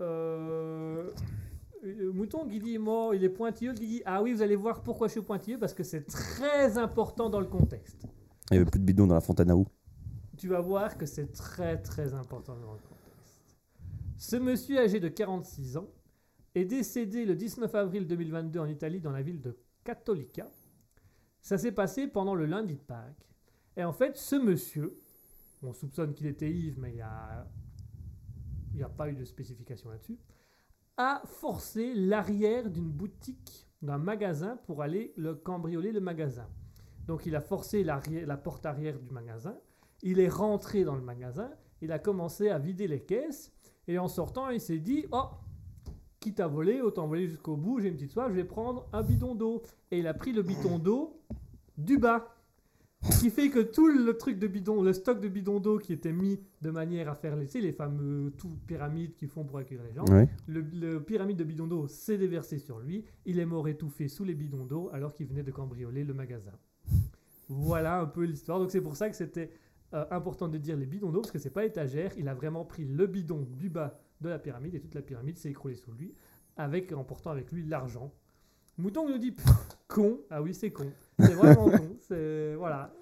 Euh, 0.00 1.10
euh, 1.84 2.12
Mouton 2.12 2.46
qui 2.48 2.60
dit, 2.60 2.78
moi, 2.78 3.10
il 3.14 3.24
est 3.24 3.28
pointilleux, 3.28 3.74
dit, 3.74 4.00
ah 4.06 4.22
oui, 4.22 4.32
vous 4.32 4.40
allez 4.42 4.56
voir 4.56 4.82
pourquoi 4.82 5.08
je 5.08 5.12
suis 5.12 5.20
pointilleux, 5.22 5.58
parce 5.58 5.74
que 5.74 5.82
c'est 5.82 6.06
très 6.06 6.78
important 6.78 7.28
dans 7.28 7.40
le 7.40 7.46
contexte. 7.46 8.06
Il 8.52 8.56
n'y 8.56 8.60
avait 8.60 8.70
plus 8.70 8.80
de 8.80 8.84
bidons 8.84 9.06
dans 9.06 9.14
la 9.14 9.22
fontaine 9.22 9.50
à 9.50 9.56
eau. 9.56 9.66
tu 10.36 10.46
vas 10.48 10.60
voir 10.60 10.98
que 10.98 11.06
c'est 11.06 11.32
très 11.32 11.80
très 11.80 12.12
important 12.12 12.54
dans 12.54 12.74
le 12.74 12.80
contexte. 12.80 13.56
Ce 14.18 14.36
monsieur 14.36 14.78
âgé 14.78 15.00
de 15.00 15.08
46 15.08 15.78
ans 15.78 15.88
est 16.54 16.66
décédé 16.66 17.24
le 17.24 17.34
19 17.34 17.74
avril 17.74 18.06
2022 18.06 18.60
en 18.60 18.66
Italie 18.66 19.00
dans 19.00 19.10
la 19.10 19.22
ville 19.22 19.40
de 19.40 19.56
Cattolica. 19.84 20.50
Ça 21.40 21.56
s'est 21.56 21.72
passé 21.72 22.08
pendant 22.08 22.34
le 22.34 22.44
lundi 22.44 22.74
de 22.74 22.82
Pâques. 22.82 23.26
Et 23.74 23.84
en 23.84 23.92
fait, 23.94 24.18
ce 24.18 24.36
monsieur, 24.36 25.00
on 25.62 25.72
soupçonne 25.72 26.12
qu'il 26.12 26.26
était 26.26 26.50
ivre, 26.50 26.78
mais 26.78 26.90
il 26.90 26.96
n'y 26.96 27.00
a, 27.00 27.46
y 28.74 28.82
a 28.82 28.88
pas 28.90 29.08
eu 29.08 29.14
de 29.14 29.24
spécification 29.24 29.88
là-dessus, 29.88 30.18
a 30.98 31.22
forcé 31.24 31.94
l'arrière 31.94 32.68
d'une 32.68 32.90
boutique, 32.90 33.66
d'un 33.80 33.96
magasin, 33.96 34.58
pour 34.66 34.82
aller 34.82 35.14
le 35.16 35.36
cambrioler 35.36 35.90
le 35.90 36.00
magasin. 36.00 36.50
Donc 37.06 37.26
il 37.26 37.34
a 37.36 37.40
forcé 37.40 37.84
la 37.84 38.36
porte 38.36 38.66
arrière 38.66 38.98
du 38.98 39.10
magasin, 39.10 39.56
il 40.02 40.20
est 40.20 40.28
rentré 40.28 40.84
dans 40.84 40.96
le 40.96 41.02
magasin, 41.02 41.50
il 41.80 41.92
a 41.92 41.98
commencé 41.98 42.48
à 42.48 42.58
vider 42.58 42.86
les 42.86 43.00
caisses, 43.00 43.52
et 43.88 43.98
en 43.98 44.08
sortant, 44.08 44.48
il 44.50 44.60
s'est 44.60 44.78
dit 44.78 45.06
Oh, 45.12 45.24
quitte 46.20 46.40
à 46.40 46.46
voler, 46.46 46.80
autant 46.80 47.06
voler 47.06 47.28
jusqu'au 47.28 47.56
bout, 47.56 47.80
j'ai 47.80 47.88
une 47.88 47.94
petite 47.94 48.12
soif, 48.12 48.28
je 48.30 48.34
vais 48.34 48.44
prendre 48.44 48.88
un 48.92 49.02
bidon 49.02 49.34
d'eau. 49.34 49.62
Et 49.90 49.98
il 49.98 50.06
a 50.06 50.14
pris 50.14 50.32
le 50.32 50.42
bidon 50.42 50.78
d'eau 50.78 51.20
du 51.76 51.98
bas. 51.98 52.28
Ce 53.10 53.18
qui 53.18 53.30
fait 53.30 53.50
que 53.50 53.58
tout 53.58 53.88
le 53.88 54.16
truc 54.16 54.38
de 54.38 54.46
bidon, 54.46 54.80
le 54.80 54.92
stock 54.92 55.20
de 55.20 55.26
bidons 55.26 55.58
d'eau 55.58 55.78
qui 55.78 55.92
était 55.92 56.12
mis 56.12 56.38
de 56.60 56.70
manière 56.70 57.08
à 57.08 57.16
faire 57.16 57.34
laisser 57.34 57.60
les 57.60 57.72
fameux 57.72 58.32
tout 58.38 58.56
pyramides 58.68 59.16
qu'ils 59.16 59.28
font 59.28 59.42
pour 59.44 59.58
accueillir 59.58 59.82
les 59.82 59.92
gens, 59.92 60.04
le, 60.46 60.60
le 60.60 61.02
pyramide 61.02 61.36
de 61.36 61.42
bidons 61.42 61.66
d'eau 61.66 61.88
s'est 61.88 62.16
déversé 62.18 62.58
sur 62.58 62.78
lui. 62.78 63.04
Il 63.26 63.40
est 63.40 63.44
mort 63.44 63.66
étouffé 63.66 64.06
sous 64.06 64.22
les 64.22 64.36
bidons 64.36 64.64
d'eau 64.66 64.88
alors 64.92 65.12
qu'il 65.12 65.26
venait 65.26 65.42
de 65.42 65.50
cambrioler 65.50 66.04
le 66.04 66.14
magasin. 66.14 66.52
Voilà 67.54 68.00
un 68.00 68.06
peu 68.06 68.24
l'histoire. 68.24 68.58
Donc 68.58 68.70
c'est 68.70 68.80
pour 68.80 68.96
ça 68.96 69.08
que 69.10 69.16
c'était 69.16 69.50
euh, 69.94 70.04
important 70.10 70.48
de 70.48 70.58
dire 70.58 70.76
les 70.76 70.86
bidons 70.86 71.10
d'eau 71.10 71.20
parce 71.20 71.30
que 71.32 71.38
c'est 71.38 71.50
pas 71.50 71.64
étagère. 71.64 72.12
Il 72.18 72.28
a 72.28 72.34
vraiment 72.34 72.64
pris 72.64 72.84
le 72.84 73.06
bidon 73.06 73.46
du 73.58 73.68
bas 73.68 73.98
de 74.20 74.28
la 74.28 74.38
pyramide 74.38 74.74
et 74.74 74.80
toute 74.80 74.94
la 74.94 75.02
pyramide 75.02 75.36
s'est 75.38 75.50
écroulée 75.50 75.74
sous 75.76 75.92
lui 75.92 76.14
avec 76.56 76.92
en 76.92 77.04
portant 77.04 77.30
avec 77.30 77.50
lui 77.52 77.64
l'argent. 77.66 78.12
Mouton 78.78 79.08
nous 79.08 79.18
dit 79.18 79.34
con. 79.88 80.18
Ah 80.30 80.40
oui 80.42 80.54
c'est 80.54 80.70
con. 80.70 80.90
C'est 81.18 81.34
vraiment 81.34 81.66
con. 81.66 81.96
C'est 82.00 82.54
voilà. 82.54 82.92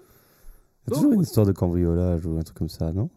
Il 0.87 0.93
y 0.93 0.93
a 0.93 0.99
toujours 0.99 1.13
une 1.13 1.21
histoire 1.21 1.45
de 1.45 1.51
cambriolage 1.51 2.25
ou 2.25 2.37
un 2.37 2.41
truc 2.41 2.57
comme 2.57 2.67
ça, 2.69 2.91
non? 2.91 3.09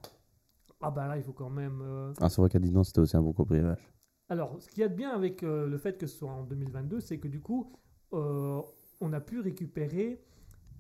Ah 0.81 0.91
bah 0.91 1.09
là 1.09 1.17
il 1.17 1.23
faut 1.23 1.33
quand 1.33 1.51
même. 1.51 1.81
euh, 1.83 2.13
Ah, 2.21 2.29
c'est 2.29 2.41
vrai 2.43 2.51
qu'à 2.51 2.59
Dinan, 2.59 2.85
c'était 2.85 3.01
aussi 3.01 3.17
un 3.17 3.23
bon 3.23 3.33
cambriolage. 3.33 3.91
Alors, 4.29 4.57
ce 4.61 4.69
qu'il 4.69 4.81
y 4.81 4.85
a 4.85 4.89
de 4.89 4.95
bien 4.95 5.11
avec 5.11 5.43
euh, 5.43 5.67
le 5.67 5.79
fait 5.79 5.97
que 5.99 6.07
ce 6.07 6.17
soit 6.19 6.31
en 6.31 6.43
2022, 6.45 7.01
c'est 7.01 7.19
que 7.19 7.29
du 7.29 7.41
coup, 7.41 7.73
euh, 8.13 8.61
on 9.01 9.13
a 9.15 9.21
pu 9.21 9.41
récupérer 9.41 10.23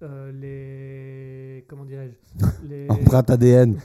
euh, 0.03 0.32
les. 0.32 1.64
Comment 1.68 1.84
dirais-je 1.84 2.45
les... 2.68 2.90
Empreinte 2.90 3.30
ADN. 3.30 3.78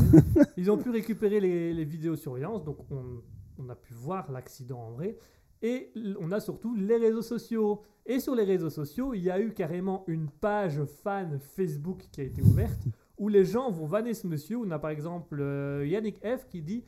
Ils 0.56 0.70
ont 0.70 0.78
pu 0.78 0.90
récupérer 0.90 1.40
les, 1.40 1.72
les 1.72 1.84
vidéosurveillances, 1.84 2.64
donc 2.64 2.78
on, 2.90 3.22
on 3.58 3.68
a 3.68 3.74
pu 3.74 3.94
voir 3.94 4.30
l'accident 4.30 4.80
en 4.80 4.90
vrai. 4.92 5.16
Et 5.62 5.92
on 6.20 6.32
a 6.32 6.40
surtout 6.40 6.74
les 6.74 6.96
réseaux 6.96 7.22
sociaux. 7.22 7.82
Et 8.04 8.18
sur 8.18 8.34
les 8.34 8.42
réseaux 8.42 8.70
sociaux, 8.70 9.14
il 9.14 9.22
y 9.22 9.30
a 9.30 9.38
eu 9.40 9.52
carrément 9.52 10.02
une 10.08 10.28
page 10.28 10.82
fan 10.84 11.38
Facebook 11.38 12.08
qui 12.10 12.20
a 12.20 12.24
été 12.24 12.42
ouverte 12.42 12.80
où 13.16 13.28
les 13.28 13.44
gens 13.44 13.70
vont 13.70 13.86
vanner 13.86 14.14
ce 14.14 14.26
monsieur. 14.26 14.58
On 14.58 14.70
a 14.72 14.78
par 14.80 14.90
exemple 14.90 15.40
euh, 15.40 15.86
Yannick 15.86 16.18
F 16.26 16.48
qui 16.48 16.62
dit 16.62 16.84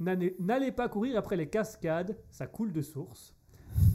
n'allez 0.00 0.72
pas 0.72 0.88
courir 0.88 1.16
après 1.16 1.36
les 1.36 1.48
cascades, 1.48 2.16
ça 2.30 2.46
coule 2.46 2.72
de 2.72 2.82
source. 2.82 3.34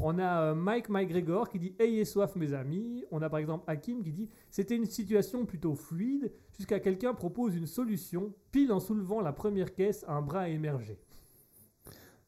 On 0.05 0.19
a 0.19 0.41
euh, 0.51 0.53
Mike 0.55 0.89
McGregor 0.89 1.49
qui 1.49 1.59
dit 1.59 1.73
Ayez 1.79 2.03
soif, 2.05 2.35
mes 2.35 2.53
amis. 2.53 3.05
On 3.11 3.21
a 3.21 3.29
par 3.29 3.39
exemple 3.39 3.63
Hakim 3.67 4.03
qui 4.03 4.11
dit 4.11 4.29
C'était 4.49 4.75
une 4.75 4.85
situation 4.85 5.45
plutôt 5.45 5.75
fluide 5.75 6.31
jusqu'à 6.57 6.79
quelqu'un 6.79 7.13
propose 7.13 7.55
une 7.55 7.67
solution, 7.67 8.33
pile 8.51 8.71
en 8.73 8.79
soulevant 8.79 9.21
la 9.21 9.31
première 9.31 9.73
caisse, 9.73 10.03
un 10.07 10.21
bras 10.21 10.41
a 10.41 10.49
émergé. 10.49 10.97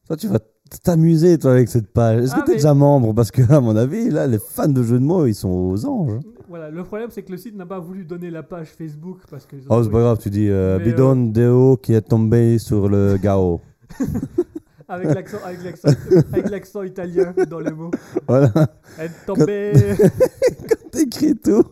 Toi, 0.08 0.16
tu 0.18 0.28
vas 0.28 0.40
t'amuser, 0.84 1.38
toi, 1.40 1.52
avec 1.54 1.68
cette 1.68 1.92
page. 1.92 2.24
Est-ce 2.24 2.34
Ah, 2.36 2.42
que 2.42 2.46
t'es 2.46 2.52
mais- 2.52 2.58
déjà 2.58 2.74
membre? 2.74 3.14
Parce 3.14 3.32
que, 3.32 3.42
à 3.52 3.60
mon 3.60 3.76
avis, 3.76 4.10
là, 4.10 4.28
les 4.28 4.40
fans 4.40 4.68
de 4.68 4.82
jeux 4.84 5.00
de 5.00 5.04
mots, 5.04 5.26
ils 5.26 5.34
sont 5.36 5.50
aux 5.50 5.86
anges. 5.86 6.20
Voilà, 6.48 6.70
le 6.70 6.84
problème 6.84 7.10
c'est 7.10 7.24
que 7.24 7.32
le 7.32 7.38
site 7.38 7.56
n'a 7.56 7.66
pas 7.66 7.80
voulu 7.80 8.06
donner 8.06 8.30
la 8.30 8.44
page 8.44 8.68
Facebook 8.70 9.18
parce 9.30 9.46
que. 9.48 9.56
Oh, 9.70 9.84
c'est 9.84 9.90
pas 9.90 10.00
grave, 10.00 10.20
tu 10.20 10.30
dis 10.30 10.48
euh, 10.50 10.78
Mais, 10.78 10.86
bidon 10.86 11.16
Deo 11.32 11.76
qui 11.78 11.94
est 11.94 12.02
tombé 12.02 12.58
sur 12.60 12.88
le 12.88 13.18
gao. 13.18 13.62
Avec 14.88 15.14
l'accent, 15.14 15.38
avec 15.44 15.64
l'accent, 15.64 15.88
avec 16.34 16.50
l'accent 16.50 16.84
italien 16.84 17.34
dans 17.50 17.60
le 17.60 17.72
mot. 17.72 17.92
voilà. 18.28 18.52
Elle 19.00 19.12
tombée. 19.26 19.74
T'écris 20.92 21.36
tout. 21.36 21.64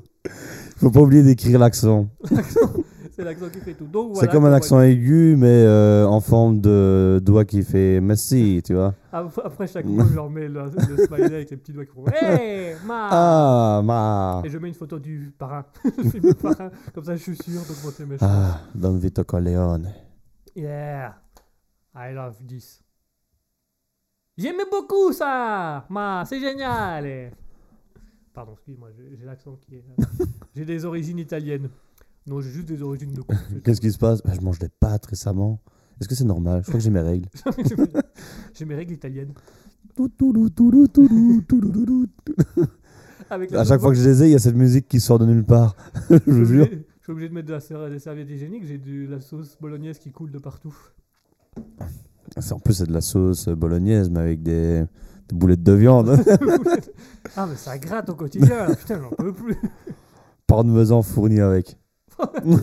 Faut 0.77 0.89
pas 0.91 1.01
oublier 1.01 1.23
d'écrire 1.23 1.59
l'accent. 1.59 2.07
C'est 3.15 3.23
l'accent 3.23 3.47
qui 3.49 3.59
fait 3.59 3.75
tout. 3.75 3.85
Donc 3.85 4.13
C'est 4.15 4.25
voilà. 4.25 4.31
comme 4.31 4.45
un 4.45 4.53
accent 4.53 4.81
aigu, 4.81 5.35
mais 5.37 5.45
euh, 5.47 6.05
en 6.07 6.19
forme 6.19 6.59
de 6.59 7.21
doigt 7.23 7.45
qui 7.45 7.61
fait 7.61 8.01
merci, 8.01 8.61
tu 8.65 8.73
vois. 8.73 8.95
Après, 9.11 9.67
chaque 9.67 9.85
mot, 9.85 10.03
je 10.09 10.15
leur 10.15 10.29
mets 10.31 10.47
le, 10.47 10.63
le 10.63 11.05
smiley 11.05 11.25
avec 11.35 11.51
les 11.51 11.57
petits 11.57 11.73
doigts 11.73 11.85
qui 11.85 11.91
font 11.93 12.05
Hey, 12.07 12.73
ma 12.87 13.09
Ah, 13.11 13.81
ma. 13.83 14.41
Et 14.43 14.49
je 14.49 14.57
mets 14.57 14.69
une 14.69 14.73
photo 14.73 14.97
du. 14.97 15.31
Je 15.39 16.33
parrain. 16.33 16.71
Comme 16.95 17.03
ça, 17.03 17.15
je 17.15 17.21
suis 17.21 17.35
sûr 17.35 17.61
d'augmenter 17.67 18.05
mes 18.05 18.17
chances. 18.17 18.29
Ah, 18.31 18.61
Don 18.73 18.97
Vito 18.97 19.23
Corleone. 19.23 19.89
Yeah, 20.55 21.13
I 21.95 22.13
love 22.13 22.35
this. 22.47 22.82
J'aimais 24.35 24.65
beaucoup 24.69 25.13
ça, 25.13 25.85
ma, 25.89 26.23
c'est 26.25 26.39
génial. 26.39 27.31
Pardon, 28.33 28.53
excuse-moi, 28.53 28.89
j'ai 28.97 29.25
l'accent 29.25 29.57
qui 29.61 29.75
est. 29.75 29.83
j'ai 30.55 30.65
des 30.65 30.85
origines 30.85 31.19
italiennes. 31.19 31.69
Non, 32.25 32.41
j'ai 32.41 32.49
juste 32.49 32.67
des 32.67 32.81
origines 32.81 33.13
de 33.13 33.21
con. 33.27 33.35
Qu'est-ce 33.63 33.79
qui 33.79 33.91
se 33.91 33.97
passe? 33.99 34.23
Bah, 34.23 34.31
Je 34.33 34.41
mange 34.41 34.57
des 34.57 34.69
pâtes 34.69 35.05
récemment. 35.05 35.61
Est-ce 36.01 36.09
que 36.09 36.15
c'est 36.15 36.23
normal? 36.23 36.61
Je 36.63 36.67
crois 36.67 36.79
que 36.79 36.83
j'ai 36.83 36.89
mes 36.89 37.01
règles. 37.01 37.29
j'ai 38.55 38.65
mes 38.65 38.73
règles 38.73 38.93
italiennes. 38.93 39.33
Avec 43.29 43.53
À 43.53 43.63
chaque 43.63 43.81
fois 43.81 43.91
que 43.91 43.97
je 43.97 44.09
les 44.09 44.23
ai, 44.23 44.25
il 44.27 44.31
y 44.31 44.35
a 44.35 44.39
cette 44.39 44.55
musique 44.55 44.87
qui 44.87 44.99
sort 44.99 45.19
de 45.19 45.27
nulle 45.27 45.45
part. 45.45 45.75
je 46.09 46.31
vous 46.31 46.45
jure. 46.45 46.65
je 46.71 47.03
suis 47.03 47.11
obligé 47.11 47.29
de 47.29 47.35
mettre 47.35 47.47
de 47.47 47.53
la 47.53 47.89
des 47.89 47.99
serviettes 47.99 48.31
hygiéniques. 48.31 48.65
J'ai 48.65 48.79
de 48.79 49.07
la 49.07 49.21
sauce 49.21 49.55
bolognaise 49.61 49.99
qui 49.99 50.11
coule 50.11 50.31
de 50.31 50.39
partout. 50.39 50.75
En 52.51 52.59
plus, 52.59 52.73
c'est 52.75 52.87
de 52.87 52.93
la 52.93 53.01
sauce 53.01 53.47
bolognaise, 53.47 54.09
mais 54.09 54.19
avec 54.19 54.41
des, 54.43 54.85
des 55.29 55.35
boulettes 55.35 55.63
de 55.63 55.73
viande. 55.73 56.09
ah, 57.35 57.45
mais 57.47 57.55
ça 57.55 57.77
gratte 57.77 58.09
au 58.09 58.15
quotidien. 58.15 58.67
là. 58.67 58.75
Putain, 58.75 59.01
j'en 59.01 59.09
peux 59.09 59.33
plus. 59.33 59.57
Parmesan 60.47 61.01
fourni 61.01 61.39
avec. 61.39 61.77
on 62.35 62.55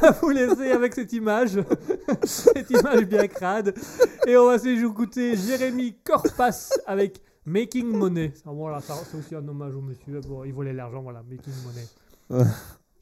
va 0.00 0.10
vous 0.12 0.30
laisser 0.30 0.70
avec 0.70 0.94
cette 0.94 1.12
image, 1.12 1.58
cette 2.24 2.70
image 2.70 3.04
bien 3.04 3.26
crade, 3.26 3.74
et 4.26 4.36
on 4.36 4.46
va 4.46 4.58
se 4.58 4.68
écouter 4.68 5.36
Jérémy 5.36 5.96
Corpas 6.04 6.70
avec 6.86 7.20
Making 7.44 7.86
Money. 7.88 8.32
Ça, 8.42 8.50
voilà, 8.50 8.80
c'est 8.80 9.18
aussi 9.18 9.34
un 9.34 9.46
hommage 9.48 9.74
au 9.74 9.80
monsieur. 9.80 10.20
Bon, 10.20 10.44
il 10.44 10.52
volait 10.52 10.72
l'argent, 10.72 11.02
voilà, 11.02 11.22
Making 11.28 11.54
Money. 11.64 12.44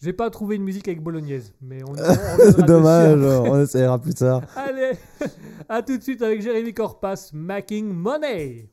J'ai 0.07 0.13
pas 0.13 0.31
trouvé 0.31 0.55
une 0.55 0.63
musique 0.63 0.87
avec 0.87 1.03
bolognaise, 1.03 1.53
mais 1.61 1.83
on, 1.83 1.91
on 1.91 2.63
Dommage, 2.65 3.19
on 3.21 3.61
essaiera 3.61 3.99
plus 3.99 4.15
tard. 4.15 4.41
Allez, 4.55 4.93
à 5.69 5.83
tout 5.83 5.99
de 5.99 6.03
suite 6.05 6.23
avec 6.23 6.43
Jérémy 6.43 6.73
Corpas, 6.73 7.31
Making 7.33 7.93
Money. 7.93 8.69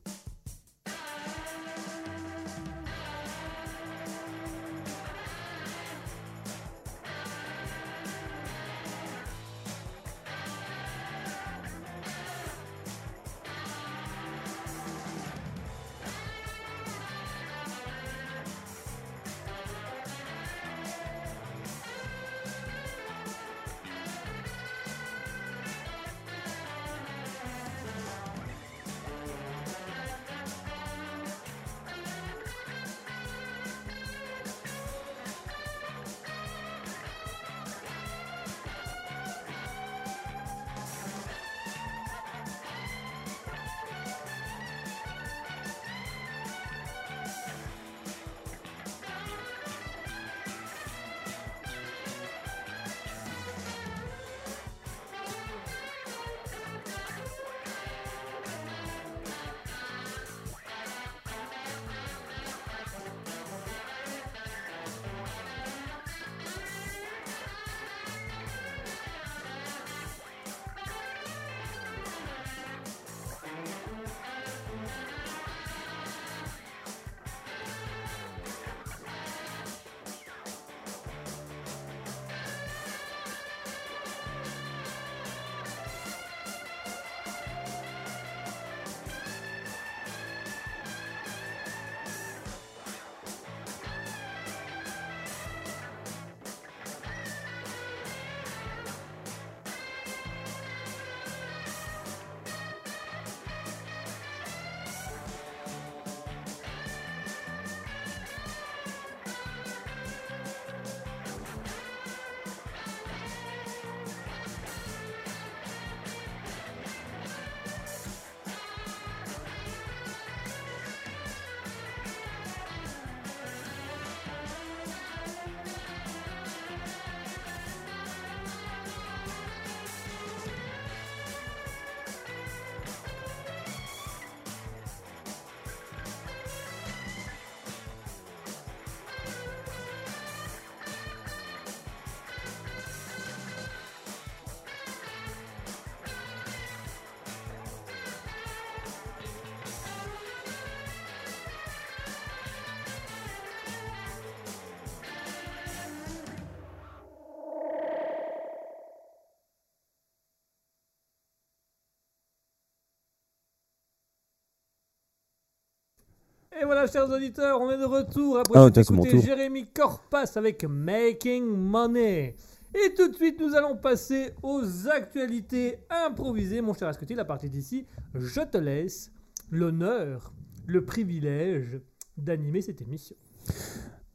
Et 166.60 166.64
voilà, 166.64 166.86
chers 166.86 167.10
auditeurs, 167.10 167.60
on 167.60 167.68
est 167.70 167.78
de 167.78 167.84
retour 167.84 168.38
après 168.38 168.58
Ah, 168.58 168.70
tour. 168.70 169.20
Jérémy 169.20 169.66
Corpas 169.74 170.30
avec 170.36 170.64
Making 170.64 171.44
Money. 171.44 172.36
Et 172.74 172.94
tout 172.94 173.08
de 173.08 173.14
suite, 173.14 173.40
nous 173.40 173.54
allons 173.56 173.76
passer 173.76 174.30
aux 174.40 174.62
actualités 174.88 175.78
improvisées. 176.06 176.60
Mon 176.60 176.72
cher 176.72 176.88
Ascutil, 176.88 177.18
à 177.18 177.24
partir 177.24 177.50
d'ici, 177.50 177.86
je 178.14 178.40
te 178.40 178.58
laisse 178.58 179.10
l'honneur, 179.50 180.32
le 180.66 180.84
privilège 180.84 181.80
d'animer 182.16 182.62
cette 182.62 182.80
émission. 182.82 183.16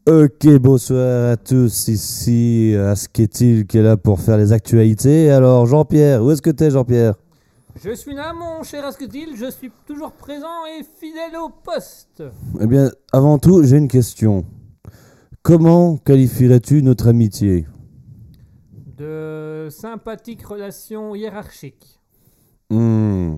Ok, 0.08 0.48
bonsoir 0.62 1.32
à 1.32 1.38
tous. 1.38 1.90
Ici 1.90 2.74
Asketil 2.78 3.68
qui 3.68 3.80
est 3.80 3.84
là 3.84 3.98
pour 3.98 4.22
faire 4.22 4.38
les 4.38 4.54
actualités. 4.54 5.30
Alors, 5.30 5.66
Jean-Pierre, 5.66 6.24
où 6.24 6.32
est-ce 6.32 6.42
que 6.42 6.50
t'es, 6.50 6.72
Jean-Pierre? 6.72 7.16
Je 7.82 7.92
suis 7.96 8.14
là, 8.14 8.34
mon 8.34 8.64
cher 8.64 8.86
Ascutil, 8.86 9.36
je 9.38 9.50
suis 9.50 9.72
toujours 9.86 10.12
présent 10.12 10.66
et 10.78 10.84
fidèle 10.84 11.38
au 11.38 11.50
poste. 11.50 12.24
Eh 12.60 12.68
bien, 12.68 12.92
avant 13.14 13.38
tout, 13.40 13.64
j'ai 13.64 13.78
une 13.78 13.88
question. 13.88 14.46
Comment 15.42 15.98
qualifierais-tu 15.98 16.84
notre 16.84 17.08
amitié? 17.08 17.66
De 18.98 19.70
sympathiques 19.72 20.44
relations 20.46 21.16
hiérarchiques. 21.16 22.00
Hmm. 22.70 23.36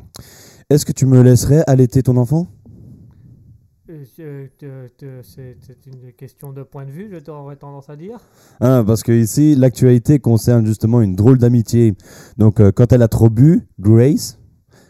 Est-ce 0.70 0.86
que 0.86 0.92
tu 0.92 1.06
me 1.06 1.22
laisserais 1.22 1.64
allaiter 1.68 2.02
ton 2.02 2.18
enfant 2.18 2.48
Euh, 2.48 2.48
euh, 2.48 2.48
te- 2.48 3.81
te- 3.81 3.81
C'est 4.06 5.86
une 5.86 6.12
question 6.18 6.52
de 6.54 6.64
point 6.64 6.86
de 6.86 6.92
vue, 6.92 7.10
je 7.12 7.18
t'aurais 7.18 7.56
tendance 7.56 7.90
à 7.90 7.96
dire. 7.96 8.20
Hein, 8.60 8.84
Parce 8.86 9.04
que 9.04 9.12
ici, 9.12 9.56
l'actualité 9.56 10.20
concerne 10.20 10.66
justement 10.66 11.02
une 11.02 11.16
drôle 11.16 11.38
d'amitié. 11.38 11.94
Donc, 12.38 12.60
euh, 12.60 12.72
quand 12.72 12.92
elle 12.94 13.02
a 13.02 13.08
trop 13.08 13.30
bu, 13.30 13.68
Grace 13.80 14.40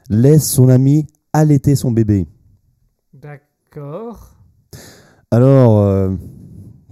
laisse 0.10 0.49
son 0.49 0.70
ami 0.70 1.08
allaiter 1.34 1.76
son 1.76 1.91
bébé. 1.91 2.28
D'accord. 3.14 4.36
Alors, 5.32 5.80
euh, 5.80 6.12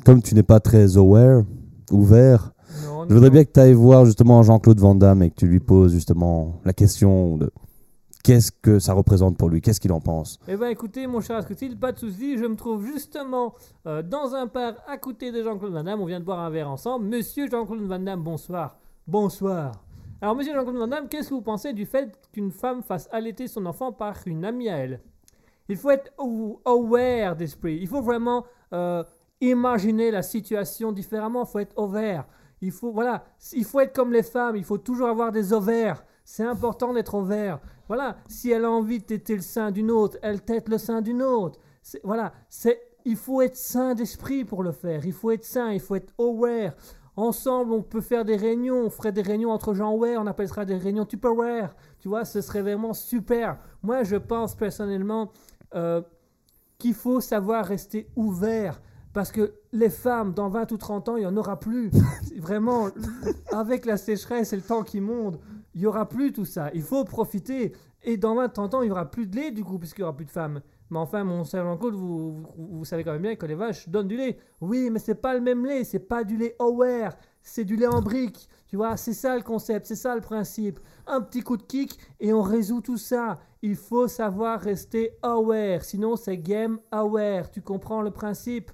comme 0.05 0.21
tu 0.21 0.33
n'es 0.35 0.43
pas 0.43 0.59
très 0.59 0.97
aware, 0.97 1.43
ouvert, 1.91 2.53
Non, 2.85 3.05
je 3.09 3.13
voudrais 3.13 3.29
non. 3.29 3.33
bien 3.33 3.43
que 3.43 3.51
tu 3.51 3.59
ailles 3.59 3.73
voir 3.73 4.05
justement 4.05 4.41
Jean-Claude 4.43 4.79
Van 4.79 4.95
Damme 4.95 5.23
et 5.23 5.29
que 5.29 5.35
tu 5.35 5.47
lui 5.47 5.59
poses 5.59 5.93
justement 5.93 6.61
la 6.65 6.73
question 6.73 7.37
de 7.37 7.51
qu'est-ce 8.29 8.51
que 8.51 8.77
ça 8.77 8.93
représente 8.93 9.37
pour 9.37 9.49
lui, 9.49 9.59
qu'est-ce 9.59 9.79
qu'il 9.79 9.91
en 9.91 9.99
pense? 9.99 10.39
Eh 10.47 10.55
bien, 10.55 10.67
écoutez, 10.69 11.07
mon 11.07 11.19
cher 11.19 11.37
Ascutil, 11.37 11.75
pas 11.75 11.91
de 11.91 11.97
souci, 11.97 12.37
je 12.37 12.45
me 12.45 12.55
trouve 12.55 12.85
justement 12.85 13.55
euh, 13.87 14.03
dans 14.03 14.35
un 14.35 14.45
bar 14.45 14.73
à 14.87 14.97
côté 14.99 15.31
de 15.31 15.41
Jean-Claude 15.41 15.73
Van 15.73 15.83
Damme. 15.83 15.99
On 15.99 16.05
vient 16.05 16.19
de 16.19 16.25
boire 16.25 16.39
un 16.39 16.51
verre 16.51 16.69
ensemble. 16.69 17.07
Monsieur 17.07 17.49
Jean-Claude 17.49 17.81
Van 17.81 17.97
Damme, 17.97 18.21
bonsoir. 18.21 18.77
Bonsoir. 19.07 19.71
Alors, 20.21 20.35
monsieur 20.35 20.53
Jean-Claude 20.53 20.75
Van 20.75 20.87
Damme, 20.87 21.07
qu'est-ce 21.09 21.29
que 21.29 21.33
vous 21.33 21.41
pensez 21.41 21.73
du 21.73 21.87
fait 21.87 22.19
qu'une 22.31 22.51
femme 22.51 22.83
fasse 22.83 23.09
allaiter 23.11 23.47
son 23.47 23.65
enfant 23.65 23.91
par 23.91 24.15
une 24.27 24.45
amie 24.45 24.69
à 24.69 24.77
elle? 24.77 24.99
Il 25.67 25.75
faut 25.75 25.89
être 25.89 26.11
aw- 26.19 26.59
aware 26.65 27.35
d'esprit. 27.35 27.79
Il 27.81 27.87
faut 27.87 28.03
vraiment 28.03 28.45
euh, 28.73 29.03
imaginer 29.41 30.11
la 30.11 30.21
situation 30.21 30.91
différemment. 30.91 31.45
Il 31.45 31.49
faut 31.49 31.59
être 31.59 31.81
ouvert. 31.81 32.27
Il 32.61 32.71
faut, 32.71 32.91
voilà, 32.91 33.23
il 33.53 33.65
faut 33.65 33.79
être 33.79 33.95
comme 33.95 34.13
les 34.13 34.21
femmes. 34.21 34.55
Il 34.55 34.65
faut 34.65 34.77
toujours 34.77 35.07
avoir 35.07 35.31
des 35.31 35.51
ovaires. 35.51 36.03
C'est 36.23 36.43
important 36.43 36.93
d'être 36.93 37.15
ouvert. 37.15 37.59
Voilà, 37.89 38.17
si 38.27 38.51
elle 38.51 38.65
a 38.65 38.71
envie 38.71 38.99
de 38.99 39.03
téter 39.03 39.35
le 39.35 39.41
sein 39.41 39.71
d'une 39.71 39.89
autre, 39.89 40.17
elle 40.21 40.41
tète 40.41 40.69
le 40.69 40.77
sein 40.77 41.01
d'une 41.01 41.23
autre. 41.23 41.59
Voilà, 42.03 42.33
c'est, 42.47 42.79
il 43.03 43.15
faut 43.15 43.41
être 43.41 43.55
sain 43.55 43.95
d'esprit 43.95 44.45
pour 44.45 44.61
le 44.61 44.71
faire. 44.71 45.07
Il 45.07 45.11
faut 45.11 45.31
être 45.31 45.43
sain, 45.43 45.71
il 45.71 45.79
faut 45.79 45.95
être 45.95 46.13
aware. 46.19 46.73
Ensemble, 47.15 47.73
on 47.73 47.81
peut 47.81 47.99
faire 47.99 48.25
des 48.25 48.35
réunions. 48.35 48.85
On 48.85 48.89
ferait 48.91 49.11
des 49.11 49.23
réunions 49.23 49.49
entre 49.49 49.73
gens 49.73 49.89
aware. 49.91 50.21
On 50.21 50.27
appellera 50.27 50.65
des 50.65 50.75
réunions 50.75 51.03
Tupperware. 51.03 51.75
Tu 51.97 52.07
vois, 52.07 52.25
ce 52.25 52.41
serait 52.41 52.61
vraiment 52.61 52.93
super. 52.93 53.57
Moi, 53.81 54.03
je 54.03 54.17
pense 54.17 54.55
personnellement 54.55 55.31
euh, 55.73 56.01
qu'il 56.77 56.93
faut 56.93 57.21
savoir 57.21 57.65
rester 57.65 58.07
ouvert. 58.15 58.79
Parce 59.13 59.31
que 59.31 59.55
les 59.71 59.89
femmes, 59.89 60.33
dans 60.33 60.49
20 60.49 60.71
ou 60.71 60.77
30 60.77 61.09
ans, 61.09 61.17
il 61.17 61.21
n'y 61.21 61.25
en 61.25 61.35
aura 61.35 61.59
plus. 61.59 61.89
Vraiment, 62.37 62.89
avec 63.51 63.85
la 63.85 63.97
sécheresse 63.97 64.53
et 64.53 64.55
le 64.55 64.61
temps 64.61 64.83
qui 64.83 65.01
monte, 65.01 65.39
il 65.79 65.83
n'y 65.83 65.87
aura 65.87 66.09
plus 66.09 66.33
tout 66.33 66.43
ça. 66.43 66.69
Il 66.73 66.81
faut 66.81 67.05
profiter. 67.05 67.71
Et 68.03 68.17
dans 68.17 68.35
20 68.35 68.49
30 68.49 68.73
ans, 68.73 68.81
il 68.81 68.87
n'y 68.87 68.91
aura 68.91 69.09
plus 69.09 69.27
de 69.27 69.35
lait 69.37 69.51
du 69.51 69.63
coup, 69.63 69.79
puisqu'il 69.79 70.01
n'y 70.01 70.03
aura 70.03 70.15
plus 70.15 70.25
de 70.25 70.29
femmes. 70.29 70.59
Mais 70.89 70.97
enfin, 70.97 71.23
mon 71.23 71.45
cher 71.45 71.63
Jean-Claude, 71.63 71.93
vous, 71.95 72.33
vous, 72.33 72.47
vous 72.57 72.83
savez 72.85 73.05
quand 73.05 73.13
même 73.13 73.21
bien 73.21 73.35
que 73.37 73.45
les 73.45 73.55
vaches 73.55 73.87
donnent 73.87 74.09
du 74.09 74.17
lait. 74.17 74.37
Oui, 74.59 74.89
mais 74.89 74.99
c'est 74.99 75.15
pas 75.15 75.33
le 75.33 75.39
même 75.39 75.65
lait. 75.65 75.85
C'est 75.85 75.99
pas 75.99 76.25
du 76.25 76.35
lait 76.35 76.53
aware. 76.59 77.15
C'est 77.41 77.63
du 77.63 77.77
lait 77.77 77.87
en 77.87 78.01
brique. 78.01 78.49
Tu 78.67 78.75
vois, 78.75 78.97
c'est 78.97 79.13
ça 79.13 79.37
le 79.37 79.41
concept. 79.41 79.85
C'est 79.85 79.95
ça 79.95 80.15
le 80.15 80.21
principe. 80.21 80.81
Un 81.07 81.21
petit 81.21 81.41
coup 81.43 81.55
de 81.55 81.63
kick 81.63 81.97
et 82.19 82.33
on 82.33 82.41
résout 82.41 82.81
tout 82.81 82.97
ça. 82.97 83.37
Il 83.61 83.77
faut 83.77 84.09
savoir 84.09 84.59
rester 84.59 85.11
aware. 85.21 85.85
Sinon, 85.85 86.17
c'est 86.17 86.37
game 86.37 86.79
aware. 86.91 87.51
Tu 87.51 87.61
comprends 87.61 88.01
le 88.01 88.11
principe? 88.11 88.69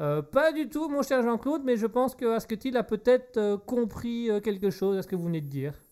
Euh, 0.00 0.20
Pas 0.20 0.52
du 0.52 0.68
tout, 0.68 0.88
mon 0.90 1.02
cher 1.02 1.22
Jean-Claude, 1.22 1.62
mais 1.64 1.76
je 1.78 1.86
pense 1.86 2.14
que 2.14 2.26
Asketil 2.34 2.76
a 2.76 2.82
peut-être 2.82 3.38
euh, 3.38 3.56
compris 3.56 4.30
euh, 4.30 4.40
quelque 4.40 4.68
chose 4.70 4.98
à 4.98 5.02
ce 5.02 5.06
que 5.08 5.16
vous 5.16 5.24
venez 5.24 5.40
de 5.40 5.46
dire. 5.48 5.83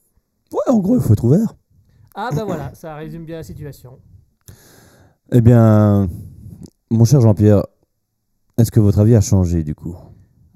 Ouais, 0.53 0.72
en 0.72 0.78
gros, 0.78 0.96
il 0.96 1.03
faut 1.03 1.12
être 1.12 1.24
ouvert. 1.24 1.55
Ah 2.14 2.28
bah 2.34 2.44
voilà, 2.44 2.74
ça 2.74 2.94
résume 2.94 3.24
bien 3.24 3.36
la 3.36 3.42
situation. 3.42 3.98
Eh 5.32 5.40
bien, 5.40 6.09
mon 6.90 7.05
cher 7.05 7.20
Jean-Pierre, 7.22 7.64
est-ce 8.59 8.70
que 8.70 8.80
votre 8.80 8.98
avis 8.98 9.14
a 9.14 9.20
changé 9.22 9.62
du 9.62 9.74
coup? 9.74 9.96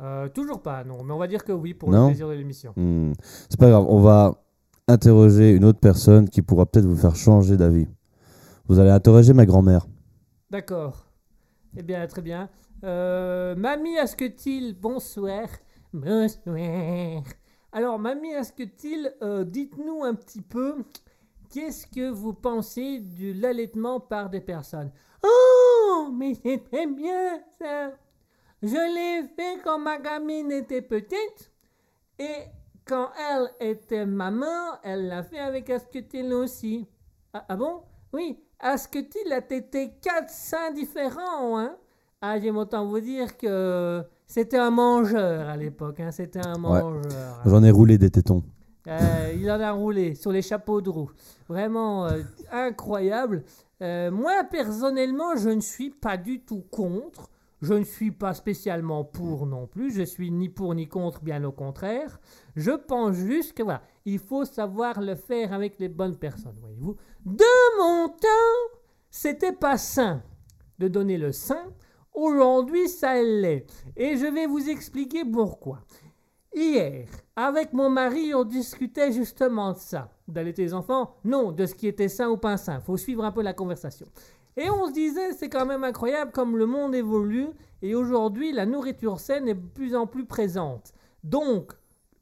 Euh, 0.00 0.28
toujours 0.28 0.60
pas, 0.60 0.84
non, 0.84 1.02
mais 1.02 1.14
on 1.14 1.18
va 1.18 1.26
dire 1.26 1.42
que 1.44 1.52
oui 1.52 1.72
pour 1.72 1.90
Non 1.90 2.02
le 2.02 2.06
plaisir 2.08 2.28
de 2.28 2.34
l'émission. 2.34 2.74
Hmm, 2.76 3.12
C'est 3.48 3.58
pas 3.58 3.70
grave, 3.70 3.86
on 3.88 4.00
va 4.00 4.42
interroger 4.86 5.52
une 5.52 5.64
autre 5.64 5.80
personne 5.80 6.28
qui 6.28 6.42
pourra 6.42 6.66
peut-être 6.66 6.84
vous 6.84 6.96
faire 6.96 7.16
changer 7.16 7.56
d'avis. 7.56 7.88
Vous 8.68 8.78
allez 8.78 8.90
interroger 8.90 9.32
ma 9.32 9.46
grand-mère. 9.46 9.86
D'accord. 10.50 11.06
Eh 11.76 11.82
bien, 11.82 12.06
très 12.06 12.20
bien. 12.22 12.50
Euh, 12.84 13.54
mamie 13.56 13.96
Asketil, 13.98 14.76
bonsoir. 14.78 15.48
Bonsoir. 15.92 17.22
Alors, 17.72 17.98
Mamie 17.98 18.34
Asketil, 18.34 19.14
euh, 19.22 19.44
dites-nous 19.44 20.04
un 20.04 20.14
petit 20.14 20.40
peu, 20.40 20.84
qu'est-ce 21.50 21.86
que 21.86 22.10
vous 22.10 22.32
pensez 22.32 23.00
de 23.00 23.40
l'allaitement 23.40 24.00
par 24.00 24.30
des 24.30 24.40
personnes? 24.40 24.90
Oh, 25.22 26.08
mais 26.12 26.34
c'est 26.34 26.62
très 26.64 26.86
bien 26.86 27.40
ça. 27.58 27.92
Je 28.62 28.68
l'ai 28.68 29.28
fait 29.28 29.60
quand 29.62 29.78
ma 29.78 29.98
gamine 29.98 30.50
était 30.52 30.82
petite. 30.82 31.52
Et 32.18 32.46
quand 32.86 33.10
elle 33.30 33.50
était 33.60 34.06
maman, 34.06 34.80
elle 34.82 35.08
l'a 35.08 35.22
fait 35.22 35.38
avec 35.38 35.68
Asketil 35.68 36.32
aussi. 36.32 36.88
Ah, 37.34 37.44
ah 37.48 37.56
bon? 37.56 37.82
Oui, 38.12 38.38
Asketil 38.58 39.32
a 39.32 39.42
tété 39.42 39.92
quatre 40.00 40.30
seins 40.30 40.70
différents, 40.70 41.58
hein 41.58 41.76
Ah, 42.22 42.38
j'aime 42.40 42.56
autant 42.56 42.86
vous 42.86 43.00
dire 43.00 43.36
que 43.36 44.02
c'était 44.26 44.58
un 44.58 44.70
mangeur 44.70 45.48
à 45.48 45.56
l'époque, 45.56 46.00
hein, 46.00 46.10
c'était 46.10 46.44
un 46.44 46.58
mangeur. 46.58 47.40
J'en 47.44 47.62
ai 47.62 47.70
roulé 47.70 47.98
des 47.98 48.10
tétons. 48.10 48.42
Euh, 48.88 49.34
il 49.36 49.50
en 49.50 49.60
a 49.60 49.72
roulé 49.72 50.14
sur 50.14 50.30
les 50.30 50.42
chapeaux 50.42 50.80
de 50.80 50.90
roue. 50.90 51.10
Vraiment 51.48 52.06
euh, 52.06 52.22
incroyable. 52.52 53.44
Euh, 53.82 54.10
moi, 54.10 54.44
personnellement, 54.44 55.36
je 55.36 55.50
ne 55.50 55.60
suis 55.60 55.90
pas 55.90 56.16
du 56.16 56.40
tout 56.40 56.64
contre. 56.70 57.30
Je 57.62 57.74
ne 57.74 57.84
suis 57.84 58.10
pas 58.10 58.34
spécialement 58.34 59.02
pour 59.02 59.46
non 59.46 59.66
plus. 59.66 59.90
Je 59.90 60.02
suis 60.02 60.30
ni 60.30 60.48
pour 60.48 60.74
ni 60.74 60.88
contre, 60.88 61.22
bien 61.22 61.42
au 61.44 61.52
contraire. 61.52 62.20
Je 62.54 62.70
pense 62.70 63.14
juste 63.16 63.54
que 63.54 63.62
voilà, 63.62 63.82
il 64.04 64.18
faut 64.18 64.44
savoir 64.44 65.00
le 65.00 65.14
faire 65.14 65.52
avec 65.52 65.78
les 65.78 65.88
bonnes 65.88 66.16
personnes, 66.16 66.56
voyez-vous. 66.60 66.96
De 67.24 67.78
mon 67.78 68.08
temps, 68.08 68.78
c'était 69.10 69.52
pas 69.52 69.78
sain 69.78 70.22
de 70.78 70.88
donner 70.88 71.16
le 71.16 71.32
sein. 71.32 71.64
Aujourd'hui, 72.16 72.88
ça 72.88 73.22
l'est. 73.22 73.66
Et 73.94 74.16
je 74.16 74.24
vais 74.24 74.46
vous 74.46 74.70
expliquer 74.70 75.22
pourquoi. 75.22 75.80
Hier, 76.54 77.06
avec 77.36 77.74
mon 77.74 77.90
mari, 77.90 78.34
on 78.34 78.44
discutait 78.44 79.12
justement 79.12 79.72
de 79.72 79.78
ça. 79.78 80.10
D'allaiter 80.26 80.62
les 80.62 80.72
enfants 80.72 81.14
Non, 81.22 81.52
de 81.52 81.66
ce 81.66 81.74
qui 81.74 81.86
était 81.86 82.08
sain 82.08 82.30
ou 82.30 82.38
pas 82.38 82.56
sain. 82.56 82.80
faut 82.80 82.96
suivre 82.96 83.22
un 83.22 83.32
peu 83.32 83.42
la 83.42 83.52
conversation. 83.52 84.06
Et 84.56 84.70
on 84.70 84.86
se 84.86 84.92
disait, 84.92 85.34
c'est 85.34 85.50
quand 85.50 85.66
même 85.66 85.84
incroyable 85.84 86.32
comme 86.32 86.56
le 86.56 86.64
monde 86.64 86.94
évolue. 86.94 87.48
Et 87.82 87.94
aujourd'hui, 87.94 88.50
la 88.52 88.64
nourriture 88.64 89.20
saine 89.20 89.48
est 89.48 89.54
de 89.54 89.60
plus 89.60 89.94
en 89.94 90.06
plus 90.06 90.24
présente. 90.24 90.94
Donc, 91.22 91.74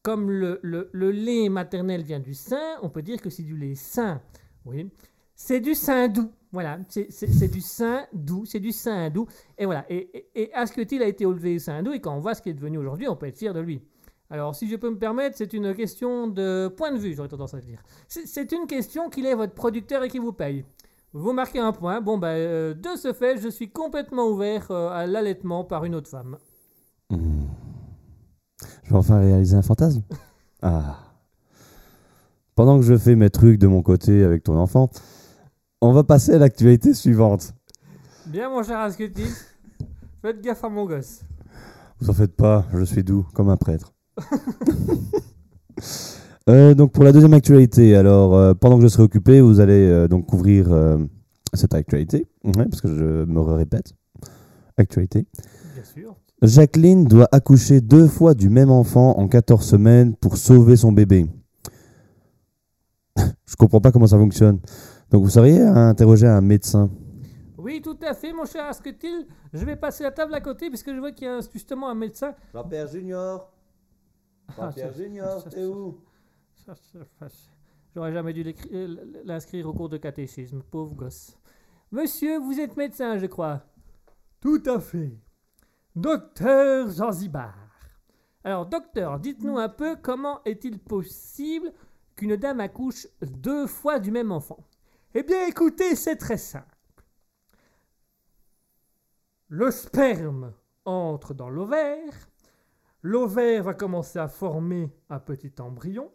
comme 0.02 0.28
le, 0.28 0.60
lait 0.92 1.48
maternel 1.48 2.02
vient 2.02 2.18
du 2.18 2.34
sein, 2.34 2.78
on 2.82 2.90
peut 2.90 3.02
dire 3.02 3.22
que 3.22 3.30
c'est 3.30 3.44
du 3.44 3.56
lait 3.56 3.76
sain. 3.76 4.20
Oui. 4.64 4.90
C'est 5.36 5.60
du 5.60 5.76
sein 5.76 6.08
doux. 6.08 6.32
Voilà, 6.54 6.78
c'est 6.88 7.50
du 7.50 7.60
sein 7.60 8.06
doux, 8.12 8.44
c'est 8.46 8.60
du 8.60 8.70
sein 8.70 9.10
doux. 9.10 9.26
Et 9.58 9.66
voilà, 9.66 9.84
et, 9.88 10.28
et, 10.36 10.42
et 10.42 10.54
Asketil 10.54 11.02
a 11.02 11.06
été 11.08 11.24
élevé 11.24 11.58
sein 11.58 11.82
doux, 11.82 11.92
et 11.92 12.00
quand 12.00 12.14
on 12.14 12.20
voit 12.20 12.36
ce 12.36 12.42
qu'il 12.42 12.52
est 12.52 12.54
devenu 12.54 12.78
aujourd'hui, 12.78 13.08
on 13.08 13.16
peut 13.16 13.26
être 13.26 13.36
fier 13.36 13.52
de 13.52 13.58
lui. 13.58 13.82
Alors, 14.30 14.54
si 14.54 14.68
je 14.68 14.76
peux 14.76 14.88
me 14.88 14.96
permettre, 14.96 15.36
c'est 15.36 15.52
une 15.52 15.74
question 15.74 16.28
de 16.28 16.68
point 16.68 16.92
de 16.92 16.98
vue, 16.98 17.12
j'aurais 17.14 17.28
tendance 17.28 17.54
à 17.54 17.60
dire. 17.60 17.82
C'est 18.06 18.28
c'est 18.28 18.52
une 18.52 18.68
question 18.68 19.10
qu'il 19.10 19.26
est 19.26 19.34
votre 19.34 19.52
producteur 19.52 20.04
et 20.04 20.08
qui 20.08 20.20
vous 20.20 20.32
paye. 20.32 20.64
Vous 21.12 21.32
marquez 21.32 21.58
un 21.58 21.72
point. 21.72 22.00
Bon, 22.00 22.18
ben, 22.18 22.28
euh, 22.28 22.74
de 22.74 22.96
ce 22.96 23.12
fait, 23.12 23.40
je 23.40 23.48
suis 23.48 23.70
complètement 23.70 24.28
ouvert 24.28 24.70
euh, 24.70 24.90
à 24.90 25.08
l'allaitement 25.08 25.64
par 25.64 25.84
une 25.84 25.96
autre 25.96 26.08
femme. 26.08 26.38
Hmm. 27.10 27.46
Je 28.84 28.90
vais 28.90 28.96
enfin 28.96 29.18
réaliser 29.18 29.56
un 29.56 29.62
fantasme. 29.62 30.02
Ah. 30.66 30.98
Pendant 32.54 32.78
que 32.78 32.86
je 32.86 32.96
fais 32.96 33.16
mes 33.16 33.28
trucs 33.28 33.58
de 33.58 33.66
mon 33.66 33.82
côté 33.82 34.24
avec 34.24 34.44
ton 34.44 34.56
enfant, 34.56 34.88
on 35.84 35.92
va 35.92 36.02
passer 36.02 36.32
à 36.32 36.38
l'actualité 36.38 36.94
suivante. 36.94 37.52
Bien, 38.26 38.48
mon 38.48 38.62
cher 38.62 38.78
Asketil. 38.78 39.26
Faites 40.22 40.40
gaffe 40.40 40.64
à 40.64 40.70
mon 40.70 40.86
gosse. 40.86 41.20
Vous 42.00 42.08
en 42.08 42.14
faites 42.14 42.34
pas, 42.34 42.64
je 42.72 42.84
suis 42.84 43.04
doux 43.04 43.26
comme 43.34 43.50
un 43.50 43.56
prêtre. 43.56 43.92
Euh, 46.46 46.74
donc 46.74 46.92
pour 46.92 47.04
la 47.04 47.12
deuxième 47.12 47.32
actualité, 47.32 47.96
alors 47.96 48.34
euh, 48.34 48.52
pendant 48.52 48.76
que 48.76 48.82
je 48.82 48.88
serai 48.88 49.02
occupé, 49.02 49.40
vous 49.40 49.60
allez 49.60 49.88
euh, 49.88 50.08
donc 50.08 50.26
couvrir 50.26 50.68
cette 51.54 51.72
actualité, 51.72 52.26
Ouais, 52.44 52.66
parce 52.66 52.82
que 52.82 52.88
je 52.88 53.24
me 53.24 53.40
répète. 53.40 53.94
Actualité. 54.76 55.26
Bien 55.72 55.84
sûr. 55.84 56.16
Jacqueline 56.42 57.06
doit 57.06 57.28
accoucher 57.32 57.80
deux 57.80 58.06
fois 58.06 58.34
du 58.34 58.50
même 58.50 58.70
enfant 58.70 59.18
en 59.18 59.26
14 59.26 59.64
semaines 59.64 60.14
pour 60.16 60.36
sauver 60.36 60.76
son 60.76 60.92
bébé. 60.92 61.26
je 63.16 63.56
comprends 63.56 63.80
pas 63.80 63.90
comment 63.90 64.06
ça 64.06 64.18
fonctionne. 64.18 64.60
Donc 65.14 65.22
vous 65.22 65.30
seriez 65.30 65.60
à 65.62 65.90
interroger 65.90 66.26
un 66.26 66.40
médecin? 66.40 66.90
Oui, 67.56 67.80
tout 67.80 67.96
à 68.02 68.14
fait, 68.14 68.32
mon 68.32 68.44
cher 68.46 68.64
Asketil. 68.64 69.28
Je 69.52 69.64
vais 69.64 69.76
passer 69.76 70.02
la 70.02 70.10
table 70.10 70.34
à 70.34 70.40
côté 70.40 70.68
puisque 70.70 70.92
je 70.92 70.98
vois 70.98 71.12
qu'il 71.12 71.28
y 71.28 71.30
a 71.30 71.38
justement 71.52 71.88
un 71.88 71.94
médecin. 71.94 72.34
Jean-Pierre 72.52 72.88
Junior. 72.88 73.48
Ah, 74.58 74.72
ça- 74.72 74.90
Junior, 74.90 75.44
t'es 75.44 75.66
où? 75.66 76.00
Ça, 76.66 76.74
ça, 76.74 76.98
ça, 77.20 77.28
J'aurais 77.94 78.12
jamais 78.12 78.32
dû 78.32 78.44
euh, 78.72 78.96
l'inscrire 79.24 79.68
au 79.68 79.72
cours 79.72 79.88
de 79.88 79.98
catéchisme, 79.98 80.62
pauvre 80.68 80.96
gosse. 80.96 81.38
Monsieur, 81.92 82.40
vous 82.40 82.58
êtes 82.58 82.76
médecin, 82.76 83.16
je 83.16 83.26
crois. 83.26 83.62
Tout 84.40 84.64
à 84.66 84.80
fait. 84.80 85.16
Docteur 85.94 86.88
Zanzibar. 86.88 87.54
Alors, 88.42 88.66
docteur, 88.66 89.20
dites-nous 89.20 89.58
un 89.58 89.68
peu 89.68 89.94
comment 89.94 90.42
est-il 90.44 90.80
possible 90.80 91.72
qu'une 92.16 92.34
dame 92.34 92.58
accouche 92.58 93.06
deux 93.22 93.68
fois 93.68 94.00
du 94.00 94.10
même 94.10 94.32
enfant? 94.32 94.58
Eh 95.16 95.22
bien, 95.22 95.46
écoutez, 95.46 95.94
c'est 95.94 96.16
très 96.16 96.36
simple. 96.36 96.66
Le 99.48 99.70
sperme 99.70 100.52
entre 100.84 101.34
dans 101.34 101.48
l'ovaire, 101.48 102.12
l'ovaire 103.02 103.62
va 103.62 103.74
commencer 103.74 104.18
à 104.18 104.26
former 104.26 104.92
un 105.08 105.20
petit 105.20 105.52
embryon, 105.60 106.10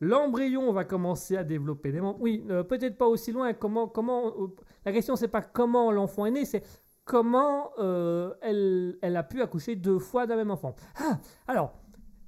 l'embryon 0.00 0.72
va 0.72 0.84
commencer 0.84 1.36
à 1.36 1.44
développer 1.44 1.92
des 1.92 2.00
membres. 2.00 2.20
Oui, 2.20 2.44
euh, 2.50 2.64
peut-être 2.64 2.98
pas 2.98 3.06
aussi 3.06 3.30
loin. 3.30 3.52
Comment, 3.54 3.92
euh, 4.36 4.48
La 4.84 4.90
question, 4.90 5.14
c'est 5.14 5.28
pas 5.28 5.42
comment 5.42 5.92
l'enfant 5.92 6.26
est 6.26 6.32
né, 6.32 6.44
c'est 6.44 6.64
comment 7.04 7.70
euh, 7.78 8.34
elle, 8.42 8.98
elle 9.00 9.16
a 9.16 9.22
pu 9.22 9.42
accoucher 9.42 9.76
deux 9.76 10.00
fois 10.00 10.26
d'un 10.26 10.34
même 10.34 10.50
enfant. 10.50 10.74
Ah, 10.98 11.20
alors, 11.46 11.72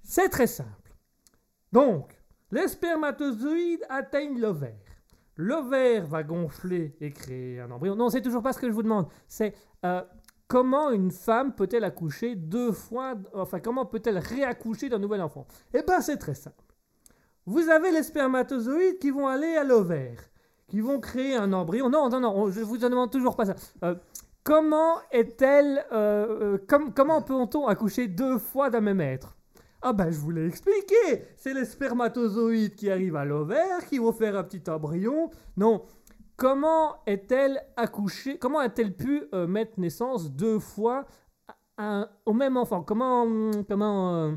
c'est 0.05 0.29
très 0.29 0.47
simple. 0.47 0.95
Donc, 1.73 2.17
les 2.53 2.69
spermatozoïdes 2.69 3.85
atteignent 3.89 4.39
l'ovaire. 4.39 4.86
L'ovaire 5.37 6.07
va 6.07 6.23
gonfler 6.23 6.97
et 7.01 7.13
créer 7.13 7.61
un 7.61 7.71
embryon. 7.71 7.95
Non, 7.97 8.09
c'est 8.09 8.23
toujours 8.23 8.43
pas 8.43 8.53
ce 8.53 8.59
que 8.59 8.67
je 8.69 8.73
vous 8.73 8.83
demande. 8.83 9.07
C'est 9.29 9.55
euh, 9.85 10.03
comment 10.49 10.91
une 10.91 11.11
femme 11.11 11.55
peut-elle 11.55 11.85
accoucher 11.85 12.35
deux 12.37 12.73
fois, 12.73 13.15
enfin 13.35 13.61
comment 13.61 13.85
peut-elle 13.85 14.19
réaccoucher 14.19 14.89
d'un 14.89 14.99
nouvel 14.99 15.21
enfant? 15.21 15.47
Eh 15.75 15.83
bien, 15.83 16.01
c'est 16.01 16.17
très 16.17 16.35
simple. 16.35 16.57
Vous 17.45 17.69
avez 17.69 17.93
les 17.93 18.03
spermatozoïdes 18.03 18.99
qui 18.99 19.11
vont 19.11 19.29
aller 19.29 19.57
à 19.57 19.63
l'ovaire, 19.65 20.19
qui 20.69 20.81
vont 20.81 21.01
créer 21.01 21.37
un 21.37 21.53
embryon. 21.53 21.91
Non, 21.91 22.09
non, 22.09 22.21
non, 22.21 22.33
on- 22.35 22.51
je 22.51 22.61
vous 22.61 22.79
demande 22.79 23.13
toujours 23.13 23.37
pas 23.37 23.45
ça. 23.45 23.55
Euh, 23.85 23.95
comment 24.43 24.97
est-elle, 25.13 25.85
euh, 25.93 26.59
com- 26.69 26.93
comment 26.95 27.23
peut-on 27.23 27.67
accoucher 27.67 28.09
deux 28.09 28.39
fois 28.39 28.71
d'un 28.71 28.81
même 28.81 29.01
être? 29.01 29.37
Ah 29.83 29.93
ben, 29.93 30.11
je 30.11 30.19
vous 30.19 30.31
l'ai 30.31 30.47
expliqué. 30.47 31.25
C'est 31.37 31.55
les 31.55 31.65
spermatozoïdes 31.65 32.75
qui 32.75 32.91
arrivent 32.91 33.17
à 33.17 33.25
l'ovaire, 33.25 33.85
qui 33.89 33.99
vont 33.99 34.13
faire 34.13 34.37
un 34.37 34.45
petit 34.45 34.69
embryon. 34.71 35.31
Non, 35.57 35.85
comment 36.37 36.97
est-elle 37.07 37.61
accouchée 37.77 38.39
Comment 38.39 38.59
a-t-elle 38.59 38.97
pu 38.97 39.25
euh, 39.35 39.47
mettre 39.47 39.79
naissance 39.79 40.33
deux 40.33 40.59
fois 40.59 41.07
au 42.25 42.33
même 42.33 42.57
enfant? 42.57 42.83
Comment, 42.83 43.23
hum, 43.23 43.65
comment 43.69 44.15
euh, 44.15 44.33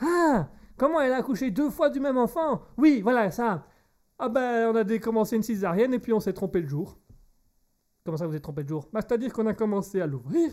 Ah, 0.00 0.48
comment 0.76 1.00
elle 1.00 1.12
a 1.12 1.16
accouché 1.16 1.50
deux 1.50 1.70
fois 1.70 1.90
du 1.90 2.00
même 2.00 2.18
enfant? 2.18 2.62
Oui, 2.76 3.00
voilà 3.02 3.30
ça. 3.30 3.66
Ah 4.18 4.28
ben, 4.28 4.70
on 4.72 4.76
a 4.76 4.98
commencé 4.98 5.36
une 5.36 5.42
césarienne 5.42 5.94
et 5.94 5.98
puis 5.98 6.12
on 6.12 6.20
s'est 6.20 6.32
trompé 6.32 6.60
le 6.60 6.68
jour. 6.68 6.98
Comment 8.04 8.16
ça, 8.16 8.26
vous 8.26 8.34
êtes 8.34 8.42
trompé 8.42 8.62
le 8.62 8.68
jour? 8.68 8.88
Bah, 8.92 9.00
C'est-à-dire 9.00 9.32
qu'on 9.32 9.46
a 9.46 9.54
commencé 9.54 10.00
à 10.00 10.06
l'ouvrir, 10.06 10.52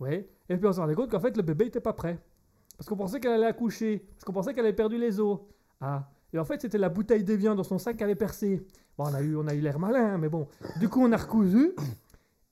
ouais, 0.00 0.28
et 0.48 0.56
puis 0.56 0.66
on 0.66 0.72
s'est 0.72 0.80
rendu 0.80 0.94
compte 0.96 1.10
qu'en 1.10 1.20
fait 1.20 1.36
le 1.36 1.42
bébé 1.42 1.66
n'était 1.66 1.80
pas 1.80 1.92
prêt. 1.92 2.18
Parce 2.80 2.88
qu'on 2.88 2.96
pensait 2.96 3.20
qu'elle 3.20 3.32
allait 3.32 3.44
accoucher, 3.44 4.06
parce 4.14 4.24
qu'on 4.24 4.32
pensait 4.32 4.54
qu'elle 4.54 4.64
avait 4.64 4.72
perdu 4.72 4.96
les 4.96 5.20
os. 5.20 5.40
Ah, 5.82 6.08
et 6.32 6.38
en 6.38 6.46
fait 6.46 6.62
c'était 6.62 6.78
la 6.78 6.88
bouteille 6.88 7.22
d'évian 7.22 7.54
dans 7.54 7.62
son 7.62 7.76
sac 7.76 7.98
qui 7.98 8.04
avait 8.04 8.14
percé. 8.14 8.66
Bon, 8.96 9.04
on 9.04 9.12
a 9.12 9.20
eu, 9.20 9.36
on 9.36 9.46
a 9.48 9.54
eu 9.54 9.60
l'air 9.60 9.78
malin, 9.78 10.16
mais 10.16 10.30
bon. 10.30 10.48
Du 10.78 10.88
coup, 10.88 11.04
on 11.04 11.12
a 11.12 11.18
recousu. 11.18 11.74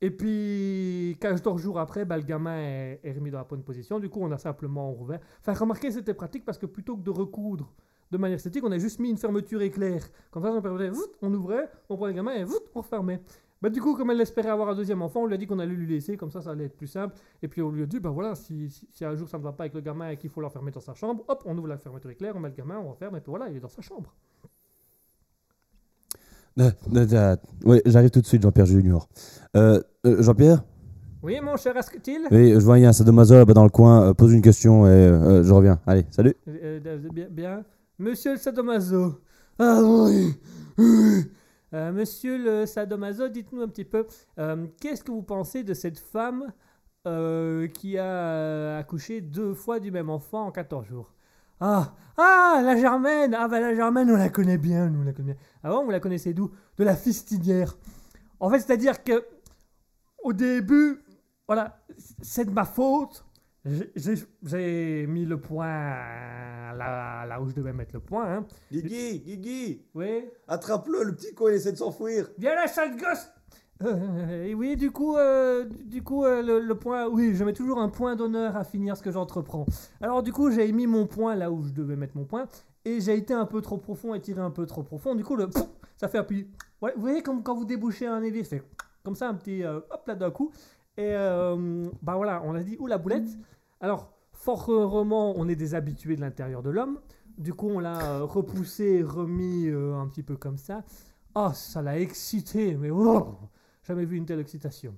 Et 0.03 0.11
puis, 0.11 1.17
14 1.19 1.63
jours 1.63 1.79
après, 1.79 2.05
bah, 2.05 2.19
le 2.19 2.25
gamin 2.25 2.59
est, 2.59 3.15
remis 3.15 3.31
dans 3.31 3.39
la 3.39 3.45
bonne 3.45 3.63
position. 3.63 3.99
Du 4.01 4.11
coup, 4.11 4.21
on 4.21 4.31
a 4.31 4.37
simplement 4.37 4.93
ouvert. 4.93 5.21
Enfin, 5.41 5.55
remarquez, 5.55 5.93
c'était 5.93 6.13
pratique 6.13 6.45
parce 6.45 6.59
que 6.59 6.67
plutôt 6.67 6.99
que 6.99 7.03
de 7.03 7.11
recoudre 7.11 7.73
de 8.11 8.19
manière 8.19 8.37
esthétique, 8.37 8.65
on 8.65 8.73
a 8.73 8.79
juste 8.79 8.99
mis 8.99 9.09
une 9.09 9.17
fermeture 9.17 9.63
éclair. 9.63 10.07
Comme 10.31 10.43
ça, 10.43 10.53
on 10.53 10.63
on 11.23 11.33
ouvrait, 11.35 11.71
on 11.89 11.97
prenait 11.97 12.13
le 12.13 12.17
gamin 12.17 12.35
et 12.35 12.45
on 12.75 12.81
refermait. 12.83 13.23
Bah, 13.61 13.71
du 13.71 13.81
coup, 13.81 13.97
comme 13.97 14.11
elle 14.11 14.21
espérait 14.21 14.51
avoir 14.51 14.69
un 14.69 14.75
deuxième 14.75 15.03
enfant, 15.03 15.23
on 15.23 15.27
lui 15.27 15.35
a 15.35 15.37
dit 15.37 15.47
qu'on 15.47 15.59
allait 15.59 15.75
lui 15.75 15.87
laisser, 15.87 16.17
comme 16.17 16.31
ça, 16.31 16.41
ça 16.41 16.51
allait 16.51 16.67
être 16.67 16.77
plus 16.77 16.87
simple. 16.87 17.15
Et 17.43 17.49
puis, 17.49 17.61
on 17.61 17.71
lui 17.71 17.83
a 17.83 17.87
dit, 17.87 17.99
bah 17.99 18.11
voilà, 18.11 18.35
si, 18.35 18.71
si, 18.71 18.89
si 18.93 19.05
un 19.05 19.15
jour 19.17 19.29
ça 19.29 19.39
ne 19.39 19.43
va 19.43 19.53
pas 19.53 19.65
avec 19.65 19.75
le 19.75 19.81
gamin 19.81 20.11
et 20.11 20.17
qu'il 20.17 20.31
faut 20.31 20.41
l'enfermer 20.41 20.71
dans 20.71 20.81
sa 20.81 20.95
chambre, 20.95 21.25
hop, 21.27 21.43
on 21.45 21.57
ouvre 21.59 21.69
la 21.69 21.79
fermeture 21.79 22.11
éclair, 22.11 22.35
on 22.37 22.41
met 22.41 22.51
le 22.51 22.55
gamin, 22.55 22.79
on 22.79 22.91
referme, 22.91 23.17
et 23.17 23.21
puis 23.21 23.31
voilà, 23.31 23.49
il 23.49 23.57
est 23.57 23.61
dans 23.61 23.69
sa 23.69 23.83
chambre. 23.83 24.15
Ouais, 27.65 27.83
j'arrive 27.87 28.11
tout 28.11 28.21
de 28.21 28.27
suite, 28.27 28.43
Jean-Pierre 28.43 28.67
Junior. 28.67 29.09
Euh, 29.57 29.81
euh, 30.07 30.23
Jean-Pierre? 30.23 30.63
Oui, 31.23 31.41
mon 31.41 31.57
cher 31.57 31.77
Asketil 31.77 32.27
Oui, 32.31 32.53
je 32.53 32.59
vois, 32.59 32.79
il 32.79 32.83
y 32.83 32.87
a 32.87 32.89
un 32.89 32.93
sadomaso 32.93 33.35
là-bas 33.35 33.55
dans 33.55 33.65
le 33.65 33.71
coin. 33.71 34.09
euh, 34.09 34.15
pose 34.15 34.33
une 34.33 34.43
question 34.43 34.87
et 34.87 34.91
euh, 34.91 35.41
euh, 35.41 35.43
je 35.43 35.53
reviens. 35.53 35.81
Allez, 35.87 36.07
salut. 36.11 36.35
Bien, 36.47 37.27
bien. 37.31 37.65
Monsieur 37.99 38.33
le 38.33 38.39
sadomaso. 38.39 39.21
Ah 39.59 39.81
oui. 39.83 40.35
oui. 40.79 41.25
Euh, 41.75 41.93
monsieur 41.93 42.39
le 42.39 42.67
sadomaso, 42.67 43.29
dites-nous 43.29 43.61
un 43.61 43.69
petit 43.69 43.85
peu, 43.85 44.07
euh, 44.39 44.67
qu'est-ce 44.81 45.05
que 45.05 45.11
vous 45.11 45.23
pensez 45.23 45.65
de 45.65 45.75
cette 45.75 45.99
femme 45.99 46.53
euh, 47.07 47.69
qui 47.69 47.99
a 47.99 48.79
accouché 48.79 49.21
deux 49.21 49.55
fois 49.55 49.79
du 49.79 49.91
même 49.91 50.09
enfant 50.09 50.47
en 50.47 50.51
14 50.51 50.87
jours? 50.87 51.13
Ah, 51.61 51.95
ah, 52.17 52.63
la 52.65 52.77
Germaine 52.77 53.35
Ah 53.35 53.49
ben 53.49 53.61
la 53.61 53.75
Germaine, 53.75 54.11
on 54.11 54.17
la 54.17 54.29
connaît 54.29 54.59
bien, 54.59 54.89
nous 54.89 55.01
on 55.01 55.05
la 55.05 55.13
connaît 55.13 55.35
bien. 55.35 55.43
Avant, 55.63 55.85
vous 55.85 55.91
la 55.91 56.01
connaissez 56.01 56.33
d'où? 56.33 56.51
De 56.79 56.85
la 56.85 56.97
fistinière. 56.97 57.77
En 58.41 58.49
fait, 58.49 58.61
c'est-à-dire 58.61 59.03
que 59.03 59.27
au 60.23 60.33
début, 60.33 61.03
voilà, 61.47 61.81
c'est 62.23 62.45
de 62.45 62.51
ma 62.51 62.65
faute. 62.65 63.25
J'ai- 63.65 65.07
mis 65.07 65.25
le 65.25 65.41
point 65.41 65.69
là, 66.75 67.27
là 67.27 67.41
où 67.41 67.49
je 67.49 67.55
devais 67.55 67.73
mettre 67.73 67.95
le 67.95 68.01
point. 68.01 68.37
Hein. 68.39 68.47
Guigui, 68.73 69.21
Guigui, 69.21 69.83
Oui. 69.95 70.25
attrape-le, 70.47 71.03
le 71.05 71.15
petit 71.15 71.35
con, 71.35 71.49
il 71.49 71.55
essaie 71.55 71.73
de 71.73 71.77
s'enfuir. 71.77 72.29
Viens 72.39 72.55
là, 72.55 72.67
sale 72.67 72.97
gosse 72.97 73.31
Euh, 73.85 74.45
Et 74.45 74.55
oui, 74.55 74.77
du 74.77 74.91
coup, 74.91 75.17
euh, 75.17 75.65
du 75.85 76.03
coup 76.03 76.25
euh, 76.25 76.43
le, 76.43 76.61
le 76.61 76.75
point... 76.75 77.07
Oui, 77.09 77.35
je 77.35 77.45
mets 77.45 77.53
toujours 77.53 77.79
un 77.79 77.89
point 77.89 78.17
d'honneur 78.17 78.57
à 78.57 78.65
finir 78.65 78.97
ce 78.97 79.03
que 79.03 79.11
j'entreprends. 79.13 79.67
Alors 80.01 80.23
du 80.23 80.33
coup, 80.33 80.51
j'ai 80.51 80.71
mis 80.73 80.87
mon 80.87 81.07
point 81.07 81.35
là 81.37 81.51
où 81.53 81.63
je 81.63 81.71
devais 81.73 81.95
mettre 81.97 82.17
mon 82.17 82.25
point. 82.25 82.47
Et 82.85 83.01
j'ai 83.01 83.15
été 83.17 83.35
un 83.35 83.45
peu 83.47 83.61
trop 83.61 83.77
profond 83.79 84.15
et 84.15 84.21
tiré 84.21 84.41
un 84.41 84.51
peu 84.51 84.67
trop 84.67 84.83
profond. 84.83 85.15
Du 85.15 85.23
coup, 85.25 85.37
le, 85.37 85.49
ça 85.97 86.09
fait 86.09 86.23
petit... 86.25 86.49
Ouais, 86.81 86.93
vous 86.97 87.01
voyez 87.03 87.23
comme 87.23 87.43
quand 87.43 87.55
vous 87.55 87.65
débouchez 87.65 88.07
un 88.07 88.23
évier, 88.23 88.43
fait 88.45 88.63
comme 89.05 89.15
ça 89.15 89.29
un 89.29 89.35
petit... 89.35 89.65
hop 89.65 90.03
là 90.07 90.15
d'un 90.15 90.31
coup. 90.31 90.51
Et 90.99 91.15
euh, 91.15 91.87
bah 92.03 92.17
voilà, 92.17 92.43
on 92.45 92.57
a 92.57 92.63
dit, 92.65 92.77
où 92.81 92.89
la 92.89 92.99
boulette 92.99 93.39
Alors, 93.81 94.13
fort 94.33 94.69
heureusement, 94.69 95.33
on 95.37 95.49
est 95.49 95.55
des 95.55 95.77
habitués 95.77 96.17
de 96.17 96.21
l'intérieur 96.21 96.61
de 96.61 96.71
l'homme. 96.71 96.99
Du 97.39 97.55
coup, 97.55 97.69
on 97.69 97.79
l'a 97.79 98.01
euh, 98.03 98.25
repoussé, 98.25 99.01
remis 99.05 99.69
euh, 99.69 99.95
un 99.95 100.09
petit 100.09 100.25
peu 100.25 100.37
comme 100.37 100.57
ça. 100.57 100.83
Oh, 101.37 101.51
ça 101.55 101.83
l'a 101.83 102.01
excité, 102.01 102.75
mais 102.75 102.91
oh, 102.91 103.37
jamais 103.85 104.05
vu 104.05 104.17
une 104.17 104.27
telle 104.27 104.41
excitation. 104.41 104.97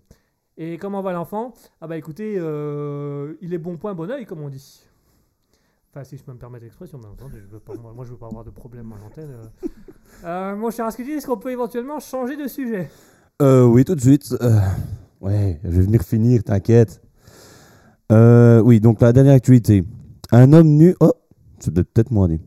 Et 0.57 0.79
comment 0.79 1.03
va 1.03 1.13
l'enfant? 1.13 1.53
Ah 1.83 1.87
bah 1.87 1.99
écoutez, 1.99 2.37
euh, 2.39 3.35
il 3.43 3.53
est 3.53 3.59
bon 3.59 3.77
point, 3.77 3.93
bon 3.93 4.11
oeil, 4.11 4.25
comme 4.25 4.41
on 4.41 4.49
dit. 4.49 4.83
Enfin, 5.91 6.03
si 6.05 6.17
je 6.17 6.25
peux 6.25 6.33
me 6.33 6.39
permettre 6.39 6.65
l'expression, 6.65 6.99
bien 6.99 7.11
entendu, 7.11 7.43
je 7.43 7.47
veux 7.47 7.61
pas, 7.61 7.75
moi, 7.75 7.93
moi, 7.93 8.07
je 8.07 8.13
veux 8.13 8.17
pas 8.19 8.29
avoir 8.29 8.45
de 8.45 8.51
problème 8.51 8.91
à 8.93 8.97
l'antenne. 8.97 10.57
mon 10.59 10.71
cher 10.71 10.87
est-ce 10.87 11.27
qu'on 11.27 11.37
peut 11.37 11.51
éventuellement 11.51 12.01
changer 12.01 12.39
de 12.39 12.49
sujet? 12.49 12.91
Oui, 13.43 13.85
tout 13.85 13.95
de 13.95 14.01
suite. 14.01 14.35
Ouais, 15.21 15.61
je 15.64 15.71
vais 15.71 15.83
venir 15.83 16.03
finir, 16.03 16.43
t'inquiète. 16.43 17.01
Euh, 18.11 18.61
oui, 18.62 18.81
donc 18.81 19.01
la 19.01 19.12
dernière 19.12 19.35
actualité. 19.35 19.85
Un 20.33 20.53
homme 20.53 20.68
nu. 20.68 20.95
Oh, 21.01 21.12
c'est 21.59 21.73
peut-être 21.73 22.11
moins 22.11 22.29
dit. 22.29 22.41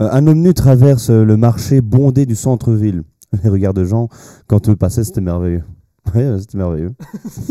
Euh, 0.00 0.08
un 0.10 0.26
homme 0.26 0.40
nu 0.40 0.54
traverse 0.54 1.10
le 1.10 1.36
marché 1.36 1.80
bondé 1.80 2.24
du 2.26 2.34
centre-ville. 2.34 3.02
Les 3.44 3.50
regards 3.50 3.74
de 3.74 3.84
gens, 3.84 4.08
quand 4.46 4.68
eux 4.68 4.76
passaient, 4.76 5.04
c'était 5.04 5.20
merveilleux. 5.20 5.62
Ouais, 6.14 6.38
c'était 6.38 6.56
merveilleux. 6.56 6.92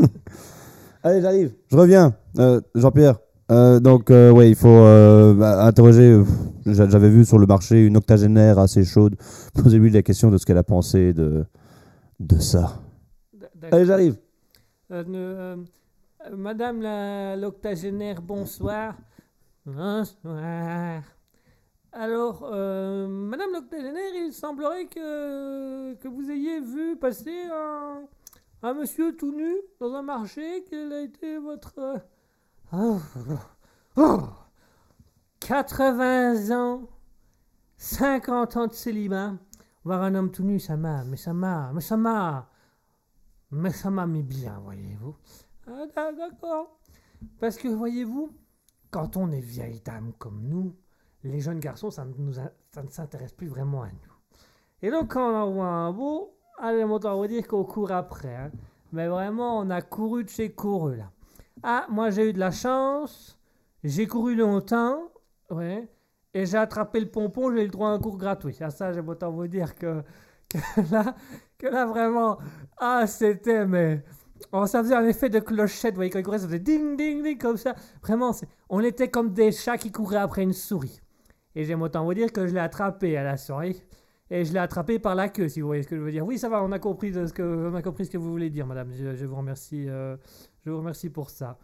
Allez, 1.04 1.22
j'arrive. 1.22 1.52
Je 1.70 1.76
reviens. 1.76 2.16
Euh, 2.40 2.62
Jean-Pierre. 2.74 3.20
Donc, 3.50 4.10
ouais, 4.10 4.50
il 4.50 4.56
faut 4.56 4.80
bah, 5.36 5.66
interroger. 5.66 6.24
j'a- 6.66 6.88
J'avais 6.90 7.10
vu 7.10 7.26
sur 7.26 7.38
le 7.38 7.46
marché 7.48 7.86
une 7.86 7.98
octogénaire 7.98 8.58
assez 8.58 8.86
chaude. 8.86 9.18
Posez-lui 9.62 9.92
la 9.92 10.02
question 10.04 10.32
de 10.32 10.38
ce 10.38 10.46
qu'elle 10.46 10.58
a 10.58 10.64
pensé 10.64 11.12
de, 11.14 11.44
de 12.22 12.40
ça. 12.40 12.82
Allez, 13.72 13.86
j'arrive. 13.86 14.16
Euh, 14.92 15.04
euh, 15.10 16.36
Madame 16.36 16.82
l'octogénaire, 17.40 18.22
bonsoir. 18.22 18.96
Bonsoir. 19.66 21.02
Alors, 21.92 22.48
euh, 22.52 23.08
Madame 23.08 23.52
l'octogénaire, 23.54 24.14
il 24.16 24.32
semblerait 24.32 24.86
que, 24.86 25.96
que 25.96 26.08
vous 26.08 26.30
ayez 26.30 26.60
vu 26.60 26.98
passer 26.98 27.46
un, 27.52 28.04
un 28.62 28.74
monsieur 28.74 29.16
tout 29.16 29.32
nu 29.34 29.56
dans 29.80 29.94
un 29.94 30.04
marché. 30.04 30.66
Quel 30.70 30.94
a 30.94 31.02
été 31.02 31.38
votre... 31.38 32.02
oh, 32.74 33.00
oh, 33.98 34.20
80 35.40 36.52
ans, 36.56 36.88
50 37.78 38.58
ans 38.58 38.68
de 38.68 38.74
célibat. 38.74 39.34
Voir 39.84 40.04
un 40.04 40.16
homme 40.16 40.32
tout 40.32 40.44
nu, 40.44 40.60
ça 40.60 40.78
m'a, 40.78 41.04
mais 41.04 41.18
ça 41.18 41.34
m'a, 41.34 41.72
mais 41.74 41.82
ça 41.82 41.96
m'a, 41.98 42.50
mais 43.52 43.72
ça 43.72 43.90
m'a 43.90 44.06
mis 44.08 44.24
bien, 44.24 44.60
voyez-vous. 44.64 45.16
Ah, 45.68 45.86
d'a- 45.96 46.12
d'accord. 46.12 46.80
Parce 47.40 47.58
que, 47.58 47.68
voyez-vous, 47.68 48.32
quand 48.92 49.18
on 49.18 49.32
est 49.32 49.40
vieille 49.42 49.82
dame 49.82 50.14
comme 50.18 50.42
nous, 50.44 50.76
les 51.24 51.40
jeunes 51.40 51.60
garçons, 51.60 51.90
ça, 51.92 52.06
nous 52.06 52.32
ne 52.32 52.90
s'intéresse 52.90 53.34
plus 53.34 53.48
vraiment 53.48 53.84
à 53.84 53.88
nous. 53.88 54.14
Et 54.82 54.92
donc, 54.92 55.14
quand 55.14 55.32
on 55.32 55.36
en 55.36 55.52
voit 55.52 55.66
un 55.68 55.92
beau, 55.92 56.38
allez, 56.60 56.84
autant 56.84 57.18
vous 57.18 57.28
dire 57.28 57.48
qu'on 57.48 57.64
court 57.64 57.92
après. 57.92 58.36
hein. 58.36 58.52
Mais 58.92 59.08
vraiment, 59.08 59.60
on 59.60 59.70
a 59.72 59.82
couru 59.82 60.24
de 60.24 60.30
chez 60.30 60.54
couru, 60.54 60.98
là. 60.98 61.12
Ah, 61.64 61.88
moi, 61.90 62.12
j'ai 62.12 62.30
eu 62.30 62.34
de 62.34 62.40
la 62.40 62.52
chance. 62.52 63.40
J'ai 63.84 64.06
couru 64.08 64.36
longtemps. 64.36 65.00
Ouais. 65.50 65.90
Et 66.34 66.46
j'ai 66.46 66.58
attrapé 66.58 67.00
le 67.00 67.10
pompon, 67.10 67.52
j'ai 67.52 67.62
eu 67.62 67.66
le 67.66 67.72
droit 67.72 67.90
à 67.90 67.94
un 67.94 68.00
cours 68.00 68.18
gratuit. 68.18 68.56
Ah, 68.62 68.70
ça, 68.70 68.92
j'aime 68.94 69.08
autant 69.10 69.32
vous 69.32 69.48
dire 69.48 69.74
que, 69.76 70.04
que 70.50 70.58
là, 70.92 71.16
que 71.58 71.68
là, 71.68 71.86
vraiment, 71.86 72.38
ah, 72.78 73.08
c'était, 73.08 73.66
mais. 73.66 74.04
Oh, 74.52 74.66
ça 74.66 74.84
faisait 74.84 74.96
un 74.96 75.06
effet 75.06 75.30
de 75.30 75.40
clochette, 75.40 75.94
vous 75.94 75.98
voyez, 75.98 76.10
quand 76.10 76.20
il 76.20 76.24
courait, 76.24 76.40
ça 76.40 76.46
faisait 76.46 76.60
ding, 76.60 76.98
ding, 76.98 77.24
ding, 77.24 77.38
comme 77.38 77.58
ça. 77.58 77.74
Vraiment, 78.02 78.32
on 78.70 78.82
était 78.82 79.10
comme 79.10 79.34
des 79.34 79.52
chats 79.52 79.78
qui 79.78 79.92
couraient 79.92 80.18
après 80.18 80.44
une 80.44 80.54
souris. 80.54 81.02
Et 81.56 81.64
j'aime 81.64 81.82
autant 81.82 82.04
vous 82.04 82.14
dire 82.14 82.32
que 82.32 82.46
je 82.48 82.54
l'ai 82.54 82.60
attrapé 82.60 83.18
à 83.18 83.24
la 83.24 83.38
souris. 83.38 83.82
Et 84.30 84.44
je 84.44 84.54
l'ai 84.54 84.60
attrapé 84.60 84.98
par 85.00 85.16
la 85.16 85.30
queue, 85.30 85.48
si 85.48 85.62
vous 85.62 85.68
voyez 85.68 85.84
ce 85.84 85.88
que 85.88 85.96
je 85.96 86.02
veux 86.02 86.12
dire. 86.12 86.26
Oui, 86.26 86.38
ça 86.38 86.50
va, 86.50 86.64
on 86.64 86.72
a 86.72 86.80
compris, 86.80 87.14
ce, 87.14 87.32
que, 87.32 87.70
on 87.72 87.76
a 87.76 87.82
compris 87.82 88.06
ce 88.06 88.12
que 88.12 88.18
vous 88.18 88.30
voulez 88.30 88.50
dire, 88.50 88.66
madame. 88.66 88.92
Je, 88.92 89.26
vous 89.26 89.36
remercie, 89.36 89.88
euh, 89.88 90.18
je 90.66 90.72
vous 90.72 90.78
remercie 90.78 91.10
pour 91.10 91.30
ça. 91.30 91.58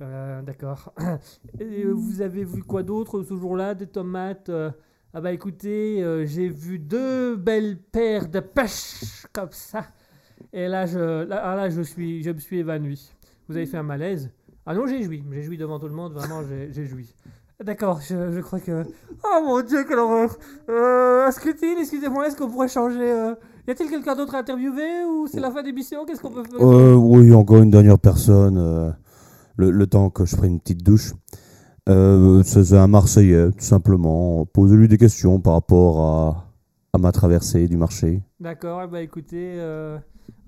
Euh, 0.00 0.42
D'accord. 0.42 0.92
Vous 1.94 2.20
avez 2.20 2.44
vu 2.44 2.62
quoi 2.62 2.82
d'autre 2.82 3.22
ce 3.22 3.34
jour-là 3.34 3.74
Des 3.74 3.86
tomates 3.86 4.50
euh, 4.50 4.70
Ah 5.18 5.22
bah 5.22 5.32
écoutez, 5.32 6.02
euh, 6.04 6.26
j'ai 6.26 6.46
vu 6.46 6.78
deux 6.78 7.36
belles 7.36 7.78
paires 7.78 8.28
de 8.28 8.38
pêches 8.38 9.24
comme 9.32 9.48
ça. 9.50 9.86
Et 10.52 10.68
là, 10.68 10.84
je, 10.84 11.24
là, 11.24 11.40
ah, 11.42 11.56
là, 11.56 11.70
je, 11.70 11.80
suis, 11.80 12.22
je 12.22 12.32
me 12.32 12.38
suis 12.38 12.58
évanoui. 12.58 13.10
Vous 13.48 13.56
avez 13.56 13.64
fait 13.64 13.78
un 13.78 13.82
malaise 13.82 14.30
Ah 14.66 14.74
non, 14.74 14.86
j'ai 14.86 15.02
joui. 15.02 15.24
J'ai 15.32 15.42
joui 15.42 15.56
devant 15.56 15.78
tout 15.80 15.88
le 15.88 15.94
monde, 15.94 16.12
vraiment, 16.12 16.42
j'ai 16.70 16.84
joui. 16.84 17.14
D'accord, 17.64 18.02
je, 18.02 18.42
crois 18.42 18.60
que... 18.60 18.84
Oh 19.24 19.42
mon 19.42 19.62
dieu, 19.62 19.84
quelle 19.88 20.00
horreur 20.00 20.36
euh, 20.68 21.30
excusez-moi, 21.30 22.28
est-ce 22.28 22.36
qu'on 22.36 22.50
pourrait 22.50 22.68
changer... 22.68 23.00
euh, 23.00 23.34
Y 23.66 23.70
a-t-il 23.70 23.88
quelqu'un 23.88 24.16
d'autre 24.16 24.34
à 24.34 24.40
interviewer 24.40 25.06
ou 25.08 25.28
c'est 25.28 25.40
la 25.40 25.50
fin 25.50 25.62
d'émission 25.62 26.04
Qu'est-ce 26.04 26.20
qu'on 26.20 26.30
peut 26.30 26.44
faire? 26.44 26.60
Euh, 26.60 26.92
oui, 26.92 27.32
encore 27.32 27.62
une 27.62 27.70
dernière 27.70 27.98
personne. 27.98 28.94
le, 29.56 29.70
le 29.70 29.86
temps 29.86 30.10
que 30.10 30.26
je 30.26 30.36
prenne 30.36 30.52
une 30.52 30.60
petite 30.60 30.82
douche. 30.84 31.14
Euh, 31.88 32.42
c'est 32.42 32.72
un 32.76 32.88
Marseillais, 32.88 33.52
tout 33.52 33.60
simplement. 33.60 34.44
Posez-lui 34.46 34.88
des 34.88 34.98
questions 34.98 35.38
par 35.40 35.52
rapport 35.52 36.00
à, 36.92 36.98
ma 36.98 37.12
traversée 37.12 37.68
du 37.68 37.76
marché. 37.76 38.22
D'accord, 38.40 38.82
eh 38.84 38.86
ben 38.88 38.98
écoutez, 38.98 39.54
euh, 39.56 39.98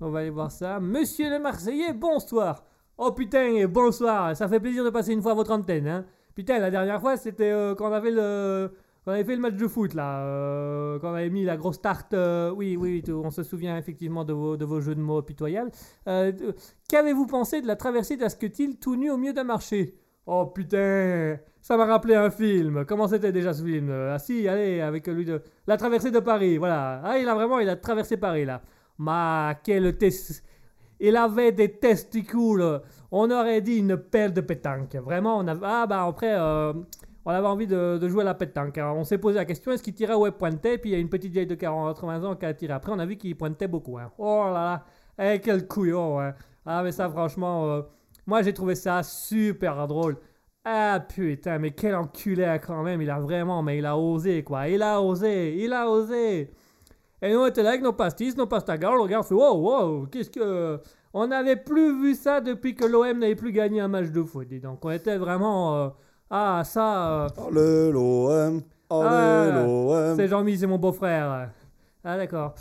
on 0.01 0.09
va 0.09 0.19
aller 0.19 0.31
voir 0.31 0.51
ça. 0.51 0.79
Monsieur 0.79 1.29
le 1.29 1.39
Marseillais, 1.39 1.93
bonsoir. 1.93 2.63
Oh 2.97 3.11
putain, 3.11 3.65
bonsoir. 3.67 4.35
Ça 4.35 4.49
fait 4.49 4.59
plaisir 4.59 4.83
de 4.83 4.89
passer 4.89 5.13
une 5.13 5.21
fois 5.21 5.31
à 5.31 5.35
votre 5.35 5.51
antenne. 5.51 5.87
Hein. 5.87 6.05
Putain, 6.35 6.59
la 6.59 6.71
dernière 6.71 6.99
fois, 6.99 7.15
c'était 7.15 7.51
euh, 7.51 7.75
quand 7.75 7.89
on 7.89 7.93
avait 7.93 8.11
quand 8.11 9.11
on 9.11 9.13
avait 9.13 9.23
fait 9.23 9.35
le 9.35 9.41
match 9.41 9.55
de 9.55 9.67
foot 9.67 9.93
là, 9.93 10.97
quand 10.99 11.11
on 11.11 11.13
avait 11.13 11.29
mis 11.29 11.45
la 11.45 11.55
grosse 11.55 11.81
tarte. 11.81 12.13
oui, 12.57 12.75
oui, 12.75 13.01
on 13.07 13.31
se 13.31 13.43
souvient 13.43 13.77
effectivement 13.77 14.25
de 14.25 14.33
vos, 14.33 14.57
de 14.57 14.65
vos 14.65 14.81
jeux 14.81 14.95
de 14.95 14.99
mots 14.99 15.21
pitoyables. 15.21 15.71
Qu'avez-vous 16.05 17.27
pensé 17.27 17.61
de 17.61 17.67
la 17.67 17.77
traversée 17.77 18.17
d'Asketil 18.17 18.77
tout 18.77 18.97
nu 18.97 19.09
au 19.09 19.15
milieu 19.15 19.33
d'un 19.33 19.45
marché? 19.45 19.95
Oh 20.31 20.45
putain, 20.45 21.39
ça 21.59 21.75
m'a 21.75 21.85
rappelé 21.85 22.13
un 22.13 22.29
film. 22.29 22.85
Comment 22.85 23.07
c'était 23.07 23.31
déjà 23.31 23.51
ce 23.51 23.63
film? 23.63 23.89
Ah 23.91 24.19
si, 24.19 24.47
allez, 24.47 24.79
avec 24.79 25.07
lui 25.07 25.25
de 25.25 25.41
la 25.65 25.75
traversée 25.75 26.11
de 26.11 26.19
Paris, 26.19 26.59
voilà. 26.59 27.01
Ah, 27.03 27.17
il 27.17 27.27
a 27.27 27.33
vraiment, 27.33 27.57
il 27.59 27.67
a 27.67 27.75
traversé 27.75 28.15
Paris 28.15 28.45
là. 28.45 28.61
Ma, 28.99 29.55
quel 29.63 29.97
test. 29.97 30.43
Il 30.99 31.17
avait 31.17 31.51
des 31.51 31.71
testicules. 31.79 32.79
On 33.11 33.31
aurait 33.31 33.61
dit 33.61 33.77
une 33.77 33.97
paire 33.97 34.31
de 34.31 34.41
pétanque. 34.41 34.93
Vraiment, 34.97 35.39
on 35.39 35.47
avait. 35.47 35.65
Ah 35.65 35.87
bah 35.87 36.05
après, 36.05 36.35
euh, 36.37 36.73
on 37.25 37.31
avait 37.31 37.47
envie 37.47 37.65
de, 37.65 38.07
jouer 38.07 38.21
à 38.21 38.25
la 38.25 38.35
pétanque. 38.35 38.77
Alors, 38.77 38.97
on 38.97 39.03
s'est 39.03 39.17
posé 39.17 39.37
la 39.37 39.45
question 39.45 39.71
est-ce 39.71 39.81
qu'il 39.81 39.95
tirait 39.95 40.13
ou 40.13 40.27
il 40.27 40.31
pointait? 40.33 40.77
Puis 40.77 40.91
il 40.91 40.93
y 40.93 40.95
a 40.95 40.99
une 40.99 41.09
petite 41.09 41.31
vieille 41.31 41.47
de 41.47 41.55
40, 41.55 41.95
80 41.95 42.23
ans 42.23 42.35
qui 42.35 42.45
a 42.45 42.53
tiré. 42.53 42.73
Après, 42.73 42.91
on 42.91 42.99
a 42.99 43.05
vu 43.07 43.15
qu'il 43.17 43.35
pointait 43.35 43.67
beaucoup. 43.67 43.97
hein. 43.97 44.11
Oh 44.19 44.43
là 44.45 44.83
là, 45.17 45.33
eh, 45.33 45.39
quel 45.39 45.67
couillon. 45.67 46.19
hein. 46.19 46.35
Ah 46.67 46.83
mais 46.83 46.91
ça, 46.91 47.09
franchement, 47.09 47.65
euh, 47.65 47.81
moi 48.29 48.41
j'ai 48.43 48.53
trouvé 48.53 48.75
ça 48.75 49.03
super 49.03 49.87
drôle. 49.87 50.15
Ah 50.63 50.99
putain, 50.99 51.57
mais 51.57 51.71
quel 51.71 51.95
enculé 51.95 52.57
quand 52.65 52.83
même. 52.83 53.01
Il 53.01 53.09
a 53.09 53.19
vraiment, 53.19 53.63
mais 53.63 53.77
il 53.79 53.85
a 53.85 53.97
osé 53.97 54.43
quoi. 54.43 54.67
Il 54.67 54.81
a 54.83 55.01
osé, 55.01 55.55
il 55.63 55.73
a 55.73 55.89
osé. 55.89 56.51
Et 57.21 57.33
nous 57.33 57.39
on 57.39 57.47
était 57.47 57.63
là 57.63 57.69
avec 57.69 57.81
nos 57.81 57.91
pastis, 57.93 58.37
nos 58.37 58.45
pastagas, 58.47 58.91
on 58.91 59.01
regarde, 59.03 59.25
on 59.25 59.27
fait 59.27 59.33
wow, 59.35 59.55
wow, 59.55 60.05
qu'est-ce 60.07 60.29
que. 60.29 60.79
On 61.11 61.25
n'avait 61.25 61.55
plus 61.55 61.99
vu 62.01 62.13
ça 62.13 62.39
depuis 62.39 62.75
que 62.75 62.85
l'OM 62.85 63.17
n'avait 63.17 63.35
plus 63.35 63.51
gagné 63.51 63.81
un 63.81 63.87
match 63.87 64.09
de 64.11 64.21
foot. 64.23 64.47
dis 64.47 64.59
donc, 64.59 64.85
on 64.85 64.91
était 64.91 65.17
vraiment. 65.17 65.75
euh, 65.85 65.89
ah, 66.29 66.61
ça. 66.63 67.23
euh, 67.23 67.27
Allez 67.47 67.91
l'OM, 67.91 68.61
Ah, 68.91 69.49
l'OM. 69.65 70.15
c'est 70.15 70.27
Jean-Mi, 70.27 70.55
c'est 70.55 70.67
mon 70.67 70.77
beau-frère. 70.77 71.49
Ah, 72.03 72.15
d'accord. 72.17 72.53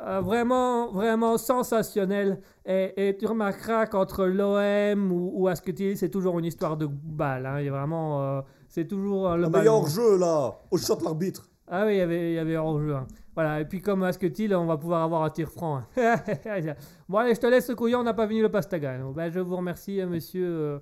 Euh, 0.00 0.20
vraiment, 0.20 0.90
vraiment 0.90 1.38
sensationnel. 1.38 2.40
Et, 2.64 3.08
et 3.08 3.16
tu 3.16 3.26
remarqueras 3.26 3.86
qu'entre 3.86 4.26
l'OM 4.26 5.12
ou, 5.12 5.30
ou 5.34 5.46
Asketil, 5.48 5.96
c'est 5.96 6.08
toujours 6.10 6.38
une 6.40 6.44
histoire 6.44 6.76
de 6.76 6.86
balle. 6.90 7.46
hein. 7.46 7.60
Il 7.60 7.66
y 7.66 7.68
a 7.68 7.72
vraiment. 7.72 8.20
euh, 8.22 8.40
c'est 8.68 8.86
toujours 8.88 9.28
euh, 9.30 9.36
le 9.36 9.48
ballon. 9.48 9.84
jeu 9.86 10.18
là, 10.18 10.54
au 10.70 10.76
shot 10.76 10.98
l'arbitre. 11.04 11.48
Ah 11.68 11.84
oui, 11.86 11.94
il 11.94 11.98
y 11.98 12.00
avait, 12.00 12.30
il 12.32 12.34
y 12.34 12.38
avait 12.38 12.56
hors-jeu. 12.56 12.94
hein. 12.96 13.06
Voilà, 13.34 13.60
et 13.60 13.64
puis 13.64 13.80
comme 13.82 14.02
Asketil, 14.02 14.54
on 14.56 14.66
va 14.66 14.76
pouvoir 14.76 15.02
avoir 15.04 15.22
un 15.22 15.30
tir 15.30 15.50
franc. 15.50 15.82
hein. 15.96 16.16
bon, 17.08 17.18
allez, 17.18 17.34
je 17.34 17.40
te 17.40 17.46
laisse, 17.46 17.72
couillon, 17.76 18.00
on 18.00 18.04
n'a 18.04 18.14
pas 18.14 18.26
fini 18.26 18.40
le 18.40 18.48
pastaga. 18.50 18.98
Donc, 18.98 19.14
ben, 19.14 19.30
je 19.30 19.38
vous 19.40 19.56
remercie, 19.56 20.00
monsieur. 20.04 20.80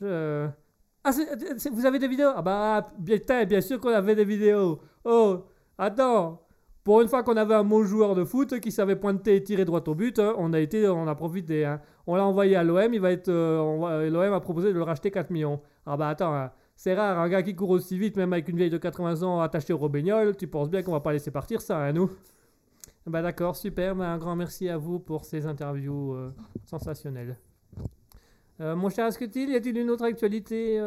je- 0.00 0.46
Ah, 1.04 1.10
vous 1.72 1.86
avez 1.86 1.98
des 1.98 2.08
vidéos? 2.08 2.30
Ah 2.34 2.42
bah, 2.42 2.86
bien, 2.98 3.18
bien 3.46 3.60
sûr 3.60 3.80
qu'on 3.80 3.88
avait 3.92 4.14
des 4.14 4.24
vidéos. 4.24 4.78
Oh, 5.04 5.44
attends. 5.76 6.40
Pour 6.88 7.02
une 7.02 7.08
fois 7.08 7.22
qu'on 7.22 7.36
avait 7.36 7.54
un 7.54 7.64
bon 7.64 7.84
joueur 7.84 8.14
de 8.14 8.24
foot 8.24 8.60
qui 8.60 8.72
savait 8.72 8.96
pointer 8.96 9.36
et 9.36 9.42
tirer 9.42 9.66
droit 9.66 9.82
au 9.86 9.94
but, 9.94 10.18
hein, 10.18 10.32
on 10.38 10.54
a 10.54 10.58
été, 10.58 10.88
on 10.88 11.06
a 11.06 11.14
profité. 11.14 11.66
hein. 11.66 11.82
On 12.06 12.16
l'a 12.16 12.24
envoyé 12.24 12.56
à 12.56 12.64
l'OM, 12.64 12.94
il 12.94 12.98
va 12.98 13.12
être, 13.12 13.28
euh, 13.28 14.08
l'OM 14.08 14.32
a 14.32 14.40
proposé 14.40 14.68
de 14.68 14.72
le 14.72 14.82
racheter 14.82 15.10
4 15.10 15.28
millions. 15.28 15.60
Ah 15.84 15.98
bah 15.98 16.08
attends, 16.08 16.34
hein. 16.34 16.50
c'est 16.76 16.94
rare, 16.94 17.18
un 17.18 17.28
gars 17.28 17.42
qui 17.42 17.54
court 17.54 17.68
aussi 17.68 17.98
vite, 17.98 18.16
même 18.16 18.32
avec 18.32 18.48
une 18.48 18.56
vieille 18.56 18.70
de 18.70 18.78
80 18.78 19.22
ans 19.22 19.42
attachée 19.42 19.74
au 19.74 19.76
robignol, 19.76 20.34
tu 20.34 20.46
penses 20.46 20.70
bien 20.70 20.82
qu'on 20.82 20.92
va 20.92 21.00
pas 21.00 21.12
laisser 21.12 21.30
partir 21.30 21.60
ça, 21.60 21.78
hein, 21.78 21.92
nous? 21.92 22.10
Bah 23.06 23.20
d'accord, 23.20 23.54
super, 23.54 23.94
bah, 23.94 24.08
un 24.08 24.16
grand 24.16 24.34
merci 24.34 24.70
à 24.70 24.78
vous 24.78 24.98
pour 24.98 25.26
ces 25.26 25.44
interviews 25.44 26.14
euh, 26.14 26.30
sensationnelles. 26.64 27.36
Euh, 28.62 28.74
mon 28.74 28.88
cher 28.88 29.04
Asketil, 29.04 29.50
y 29.50 29.56
a-t-il 29.56 29.76
une 29.76 29.90
autre 29.90 30.04
actualité 30.04 30.80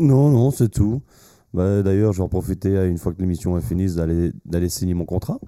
Non, 0.00 0.28
non, 0.28 0.50
c'est 0.50 0.70
tout. 0.70 1.02
Bah, 1.52 1.82
D'ailleurs, 1.82 2.12
je 2.12 2.18
vais 2.18 2.24
en 2.24 2.28
profiter 2.28 2.76
euh, 2.76 2.88
une 2.88 2.98
fois 2.98 3.12
que 3.12 3.20
l'émission 3.20 3.56
est 3.58 3.60
finie 3.60 3.86
d'aller 4.44 4.68
signer 4.68 4.94
mon 4.94 5.04
contrat. 5.04 5.38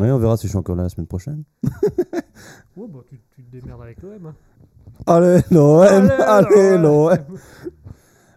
Ouais, 0.00 0.10
on 0.10 0.18
verra 0.18 0.36
si 0.36 0.44
je 0.46 0.50
suis 0.50 0.58
encore 0.58 0.76
là 0.76 0.84
la 0.84 0.88
semaine 0.88 1.06
prochaine. 1.06 1.44
Ouais, 2.76 2.86
bah 2.88 3.00
tu, 3.08 3.20
tu 3.34 3.42
te 3.42 3.50
démerdes 3.50 3.82
avec 3.82 4.00
l'OM. 4.00 4.26
hein. 4.26 4.34
Allez 5.06 5.40
l'OM, 5.50 6.10
allez 6.10 6.78
l'OM. 6.82 7.10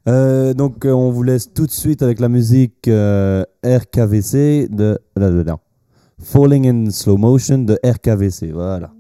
Euh, 0.10 0.54
donc, 0.54 0.84
euh, 0.86 0.92
on 0.92 1.12
vous 1.12 1.24
laisse 1.24 1.54
tout 1.54 1.66
de 1.66 1.72
suite 1.72 2.02
avec 2.02 2.20
la 2.20 2.28
musique 2.28 2.88
euh, 2.90 3.44
RKVC 3.64 4.68
de. 4.70 5.00
Là, 5.16 5.30
là, 5.30 5.44
là. 5.44 5.58
Falling 6.20 6.68
in 6.68 6.90
Slow 6.90 7.16
Motion 7.18 7.60
de 7.60 7.78
RKVC. 7.86 8.52
Voilà. 8.52 8.92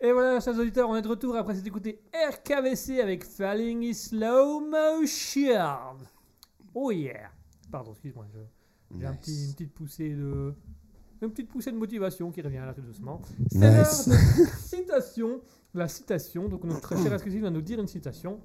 Et 0.00 0.12
voilà, 0.12 0.38
chers 0.40 0.56
auditeurs, 0.56 0.88
on 0.88 0.96
est 0.96 1.02
de 1.02 1.08
retour 1.08 1.34
après 1.36 1.54
s'être 1.56 1.66
écouté 1.66 2.00
RKVC 2.14 3.00
avec 3.00 3.24
Falling 3.24 3.84
in 3.90 3.92
Slow 3.92 4.60
Motion. 4.60 5.96
Oh 6.74 6.90
yeah. 6.92 7.30
Pardon, 7.70 7.90
excuse-moi. 7.92 8.26
J'ai 8.96 9.06
un 9.06 9.14
petit- 9.14 9.46
une 9.46 9.52
petite 9.54 9.74
poussée 9.74 10.10
de. 10.14 10.54
Une 11.20 11.30
petite 11.30 11.48
poussée 11.48 11.72
de 11.72 11.76
motivation 11.76 12.30
qui 12.30 12.40
revient 12.42 12.58
là 12.64 12.72
tout 12.74 12.80
doucement. 12.80 13.20
C'est 13.50 13.58
Nice. 13.58 14.08
de 14.08 14.14
citation. 14.56 15.40
La 15.74 15.88
citation. 15.88 16.48
Donc 16.48 16.62
notre 16.62 16.80
très 16.80 16.96
cher 17.02 17.12
exclusif 17.12 17.42
va 17.42 17.50
nous 17.50 17.60
dire 17.60 17.80
une 17.80 17.88
citation. 17.88 18.40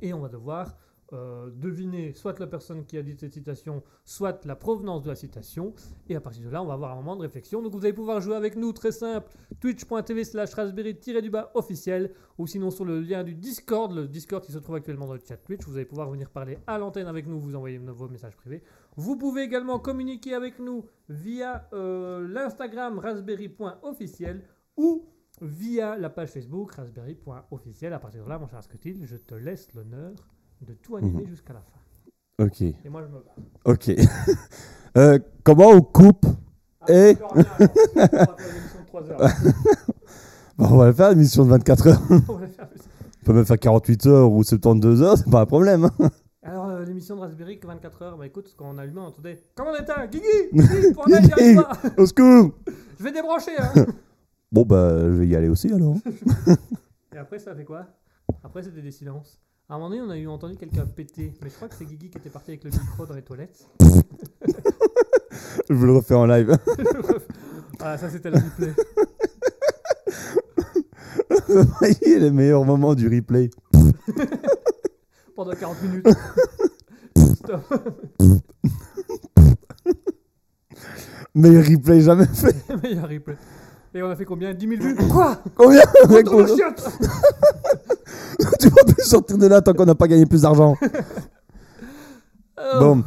Et 0.00 0.14
on 0.14 0.20
va 0.20 0.28
devoir 0.30 0.74
euh, 1.12 1.50
deviner 1.50 2.14
soit 2.14 2.38
la 2.40 2.46
personne 2.46 2.84
qui 2.84 2.98
a 2.98 3.02
dit 3.02 3.14
cette 3.16 3.32
citation, 3.32 3.82
soit 4.04 4.44
la 4.44 4.56
provenance 4.56 5.02
de 5.02 5.08
la 5.08 5.14
citation. 5.14 5.72
Et 6.08 6.16
à 6.16 6.20
partir 6.20 6.44
de 6.44 6.50
là, 6.50 6.62
on 6.62 6.66
va 6.66 6.74
avoir 6.74 6.92
un 6.92 6.96
moment 6.96 7.16
de 7.16 7.22
réflexion. 7.22 7.62
Donc 7.62 7.72
vous 7.72 7.84
allez 7.84 7.92
pouvoir 7.92 8.20
jouer 8.20 8.34
avec 8.34 8.56
nous, 8.56 8.72
très 8.72 8.92
simple, 8.92 9.30
twitch.tv 9.60 10.24
slash 10.24 10.54
raspberry-du-bas 10.54 11.52
officiel, 11.54 12.12
ou 12.38 12.46
sinon 12.46 12.70
sur 12.70 12.84
le 12.84 13.00
lien 13.00 13.22
du 13.22 13.34
Discord, 13.34 13.94
le 13.94 14.08
Discord 14.08 14.44
qui 14.44 14.52
se 14.52 14.58
trouve 14.58 14.76
actuellement 14.76 15.06
dans 15.06 15.14
le 15.14 15.20
chat 15.26 15.36
Twitch. 15.36 15.64
Vous 15.66 15.76
allez 15.76 15.84
pouvoir 15.84 16.10
venir 16.10 16.30
parler 16.30 16.58
à 16.66 16.78
l'antenne 16.78 17.06
avec 17.06 17.26
nous, 17.26 17.40
vous 17.40 17.54
envoyer 17.54 17.78
vos 17.78 18.08
messages 18.08 18.36
privés. 18.36 18.62
Vous 18.96 19.16
pouvez 19.16 19.42
également 19.42 19.78
communiquer 19.78 20.34
avec 20.34 20.58
nous 20.58 20.86
via 21.08 21.68
euh, 21.72 22.26
l'Instagram 22.26 22.98
raspberry.officiel 22.98 24.42
ou 24.76 25.06
via 25.40 25.96
la 25.96 26.10
page 26.10 26.30
Facebook 26.30 26.72
raspberry.officiel. 26.72 27.92
À 27.92 27.98
partir 27.98 28.24
de 28.24 28.28
là, 28.28 28.38
mon 28.38 28.46
cher 28.48 28.58
Asketil, 28.58 29.04
je 29.04 29.16
te 29.16 29.34
laisse 29.34 29.72
l'honneur 29.74 30.14
de 30.62 30.74
tout 30.74 30.96
animer 30.96 31.22
Mhm. 31.22 31.28
jusqu'à 31.28 31.52
la 31.54 31.60
fin. 31.60 32.44
Ok. 32.44 32.60
Et 32.62 32.76
moi, 32.90 33.02
je 33.02 33.08
me 33.08 33.20
bats. 33.20 33.34
Ok. 33.64 33.90
Euh, 34.96 35.18
comment 35.44 35.68
on 35.68 35.82
coupe 35.82 36.24
Ah, 36.80 36.90
Et- 36.90 37.16
qu'on 37.16 37.34
va 37.34 37.44
faire 37.44 37.58
une 37.58 38.56
émission 38.56 38.80
de 38.80 38.86
3 38.86 39.10
heures. 39.10 39.20
On 40.58 40.76
va 40.78 40.92
faire 40.94 41.10
une 41.12 41.18
mission 41.18 41.44
de 41.44 41.50
24 41.50 41.86
heures. 41.88 42.00
On 42.10 42.32
On 42.32 43.26
peut 43.26 43.32
même 43.34 43.44
faire 43.44 43.58
48 43.58 44.06
heures 44.06 44.32
ou 44.32 44.42
72 44.42 45.02
heures, 45.02 45.18
c'est 45.18 45.30
pas 45.30 45.42
un 45.42 45.46
problème. 45.46 45.90
hein. 46.00 46.10
Alors, 46.42 46.68
euh, 46.70 46.84
l'émission 46.86 47.16
de 47.16 47.20
Raspberry, 47.20 47.58
que 47.60 47.66
24 47.66 48.00
heures, 48.02 48.16
bah 48.16 48.24
écoute, 48.26 48.54
quand 48.56 48.70
on 48.72 48.78
allumait, 48.78 49.00
on 49.00 49.06
entendait 49.08 49.42
Comment 49.54 49.72
on 49.72 49.82
éteint 49.82 50.06
Guigui? 50.06 50.24
Guigui, 50.54 50.94
pour 50.94 51.06
j'y 51.08 51.14
arrive 51.14 51.56
pas 51.56 51.72
Au 51.98 52.06
secours 52.06 52.52
Je 52.98 53.04
vais 53.04 53.12
débrancher, 53.12 53.50
hein 53.58 53.84
Bon, 54.50 54.62
bah, 54.64 54.98
je 55.00 55.10
vais 55.18 55.26
y 55.26 55.36
aller 55.36 55.48
aussi 55.50 55.70
alors. 55.72 55.96
Et 57.14 57.18
après, 57.18 57.38
ça 57.38 57.54
fait 57.54 57.64
quoi? 57.66 57.84
Après, 58.42 58.62
c'était 58.62 58.80
des 58.80 58.92
silences. 58.92 59.38
À 59.68 59.74
un 59.74 59.78
moment 59.78 59.90
donné, 59.90 60.00
on 60.00 60.10
a 60.10 60.16
eu 60.16 60.28
entendu 60.28 60.56
quelqu'un 60.56 60.86
péter, 60.86 61.34
mais 61.42 61.50
je 61.50 61.54
crois 61.56 61.66
que 61.68 61.74
c'est 61.74 61.86
Guigui 61.86 62.08
qui 62.08 62.18
était 62.18 62.30
parti 62.30 62.52
avec 62.52 62.62
le 62.62 62.70
micro 62.70 63.04
dans 63.04 63.14
les 63.14 63.22
toilettes. 63.22 63.66
Je 65.68 65.74
vais 65.74 65.86
le 65.86 65.96
refaire 65.96 66.20
en 66.20 66.26
live. 66.26 66.56
ah, 67.80 67.98
ça, 67.98 68.08
c'était 68.08 68.30
le 68.30 68.36
replay. 68.36 68.72
Voyez 71.80 72.20
les 72.20 72.30
meilleurs 72.30 72.64
moments 72.64 72.94
du 72.94 73.08
replay. 73.08 73.50
Pendant 75.34 75.50
40 75.52 75.82
minutes. 75.82 76.06
Meilleur 81.34 81.64
replay 81.64 82.02
jamais 82.02 82.26
fait. 82.26 82.54
Meilleur 82.84 83.08
replay. 83.08 83.36
Et 83.94 84.02
on 84.02 84.10
a 84.10 84.14
fait 84.14 84.26
combien? 84.26 84.54
10 84.54 84.68
000 84.68 84.80
vues? 84.80 84.94
Quoi? 85.08 85.42
Combien? 85.56 85.82
Retourne 86.04 86.42
au 86.44 86.56
chiotte 86.56 86.88
Tu 88.60 88.68
vas 88.68 88.84
plus 88.84 89.04
sortir 89.04 89.38
de 89.38 89.46
là 89.46 89.60
tant 89.60 89.72
qu'on 89.72 89.84
n'a 89.86 89.94
pas 89.94 90.06
gagné 90.08 90.26
plus 90.26 90.42
d'argent. 90.42 90.76
Oh. 92.58 92.78
Bon. 92.80 93.04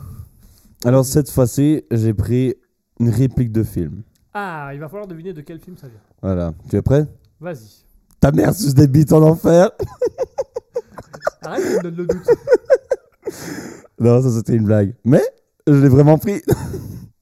Alors 0.86 1.06
cette 1.06 1.30
fois-ci, 1.30 1.84
j'ai 1.92 2.14
pris 2.14 2.56
une 3.00 3.10
réplique 3.10 3.52
de 3.52 3.64
film. 3.64 4.04
Ah, 4.34 4.72
il 4.74 4.80
va 4.80 4.88
falloir 4.90 5.08
deviner 5.08 5.34
de 5.34 5.42
quel 5.42 5.60
film 5.60 5.76
ça 5.78 5.88
vient. 5.88 6.00
Voilà. 6.22 6.54
Tu 6.70 6.76
es 6.76 6.82
prêt? 6.82 7.06
Vas-y. 7.40 7.84
Ta 8.20 8.32
mère 8.32 8.54
suce 8.54 8.74
des 8.74 8.88
bites 8.88 9.12
en 9.14 9.22
enfer. 9.24 9.72
Arrête 11.42 11.64
de 11.64 11.78
me 11.78 11.82
donner 11.84 11.98
le 11.98 12.06
doute. 12.06 12.28
Non, 14.00 14.22
ça 14.22 14.30
c'était 14.32 14.56
une 14.56 14.64
blague. 14.64 14.96
Mais 15.04 15.22
je 15.68 15.74
l'ai 15.74 15.90
vraiment 15.90 16.18
pris. 16.18 16.42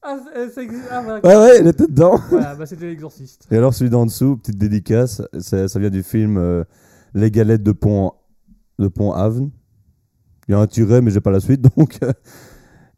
Ah, 0.00 0.16
c'est- 0.32 0.50
c'est- 0.54 0.68
ah, 0.90 1.02
voilà. 1.02 1.20
Ouais, 1.26 1.36
ouais, 1.50 1.56
elle 1.58 1.66
était 1.66 1.86
dedans. 1.88 2.18
Voilà, 2.30 2.54
bah, 2.54 2.66
c'était 2.66 2.86
l'exorciste. 2.86 3.46
Et 3.50 3.56
alors 3.56 3.74
celui 3.74 3.90
d'en 3.90 4.06
dessous, 4.06 4.36
petite 4.36 4.56
dédicace, 4.58 5.20
ça, 5.40 5.66
ça 5.68 5.78
vient 5.80 5.90
du 5.90 6.02
film 6.04 6.36
euh, 6.38 6.62
Les 7.14 7.30
galettes 7.30 7.62
de 7.62 7.72
Pont 7.72 8.12
de 8.78 8.88
Pont 8.88 9.12
Aven. 9.12 9.50
Il 10.48 10.52
y 10.52 10.54
a 10.54 10.58
un 10.58 10.66
tiret, 10.66 11.02
mais 11.02 11.10
j'ai 11.10 11.20
pas 11.20 11.30
la 11.30 11.40
suite 11.40 11.62
donc. 11.76 11.98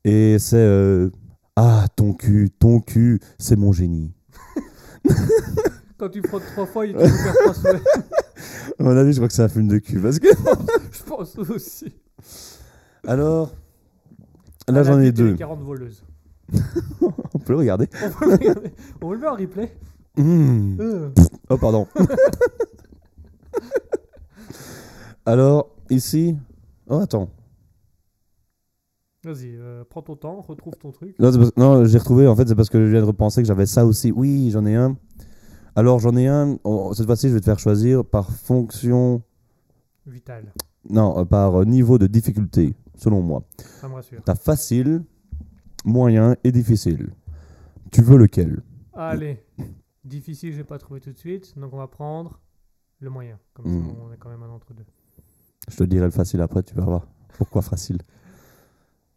Et 0.04 0.38
c'est 0.38 0.56
euh, 0.56 1.10
ah 1.56 1.86
ton 1.96 2.14
cul, 2.14 2.50
ton 2.58 2.80
cul, 2.80 3.20
c'est 3.38 3.56
mon 3.56 3.72
génie. 3.72 4.12
Quand 5.98 6.08
tu 6.08 6.22
frottes 6.26 6.46
trois 6.52 6.66
fois, 6.66 6.86
il 6.86 6.94
te 6.94 7.06
faire 7.06 7.34
trois 7.34 7.54
souhaits. 7.54 7.82
À 8.78 8.82
mon 8.82 8.96
avis, 8.96 9.12
je 9.12 9.18
crois 9.18 9.28
que 9.28 9.34
c'est 9.34 9.42
un 9.42 9.48
film 9.48 9.68
de 9.68 9.76
cul 9.76 10.00
parce 10.00 10.18
que. 10.18 10.28
Je 10.92 11.02
pense 11.02 11.36
aussi. 11.36 11.92
Alors, 13.06 13.52
là 14.66 14.82
j'en 14.82 14.98
ai 14.98 15.12
deux. 15.12 15.34
40 15.34 15.60
voleuses. 15.60 16.02
On 17.34 17.38
peut 17.38 17.52
le 17.52 17.58
regarder. 17.58 17.88
On 18.02 18.10
peut 18.18 18.26
le 18.26 18.32
regarder. 18.32 18.72
On 19.02 19.12
le 19.12 19.18
met 19.18 19.26
en 19.26 19.34
replay. 19.34 19.76
Mmh. 20.16 20.80
Euh. 20.80 21.10
Oh 21.50 21.58
pardon. 21.58 21.86
Alors 25.26 25.70
ici, 25.90 26.36
oh 26.88 26.98
attends. 26.98 27.30
Vas-y, 29.22 29.54
euh, 29.56 29.84
prends 29.88 30.00
ton 30.02 30.16
temps, 30.16 30.40
retrouve 30.40 30.74
ton 30.78 30.92
truc. 30.92 31.18
Non, 31.18 31.30
c'est 31.30 31.38
parce- 31.38 31.56
non, 31.58 31.84
j'ai 31.84 31.98
retrouvé, 31.98 32.26
en 32.26 32.34
fait, 32.34 32.48
c'est 32.48 32.54
parce 32.54 32.70
que 32.70 32.84
je 32.86 32.90
viens 32.90 33.02
de 33.02 33.06
repenser 33.06 33.42
que 33.42 33.46
j'avais 33.48 33.66
ça 33.66 33.84
aussi. 33.84 34.10
Oui, 34.12 34.50
j'en 34.50 34.64
ai 34.64 34.74
un. 34.76 34.96
Alors, 35.76 35.98
j'en 35.98 36.16
ai 36.16 36.26
un. 36.26 36.56
oh, 36.64 36.92
cette 36.94 37.04
fois-ci, 37.06 37.28
je 37.28 37.34
vais 37.34 37.40
te 37.40 37.44
faire 37.44 37.58
choisir 37.58 38.02
par 38.04 38.30
fonction. 38.30 39.22
Vital, 40.06 40.54
Non, 40.88 41.18
euh, 41.18 41.24
par 41.26 41.54
euh, 41.60 41.64
niveau 41.66 41.98
de 41.98 42.06
difficulté, 42.06 42.74
selon 42.96 43.20
moi. 43.20 43.44
ça 43.58 43.88
me 43.88 43.94
rassure. 43.94 44.22
T'as 44.24 44.34
facile, 44.34 45.04
moyen 45.84 46.34
et 46.42 46.50
difficile. 46.50 47.10
Tu 47.92 48.00
veux 48.00 48.16
lequel? 48.16 48.62
Allez, 48.94 49.44
difficile, 50.02 50.54
j'ai 50.54 50.64
pas 50.64 50.78
trouvé 50.78 51.00
tout 51.00 51.12
de 51.12 51.18
suite, 51.18 51.56
donc 51.58 51.74
on 51.74 51.76
va 51.76 51.86
prendre 51.88 52.40
le 53.00 53.10
moyen. 53.10 53.38
Comme 53.52 53.66
Mm. 53.66 53.84
ça, 53.90 53.96
on 54.08 54.12
est 54.12 54.16
quand 54.16 54.30
même 54.30 54.42
un 54.42 54.48
entre 54.50 54.72
deux. 54.72 54.84
Je 55.68 55.76
te 55.76 55.84
dirai 55.84 56.06
le 56.06 56.10
facile 56.10 56.40
après, 56.40 56.62
tu 56.62 56.74
vas 56.74 56.84
voir. 56.84 57.06
Pourquoi 57.36 57.62
facile? 57.62 57.98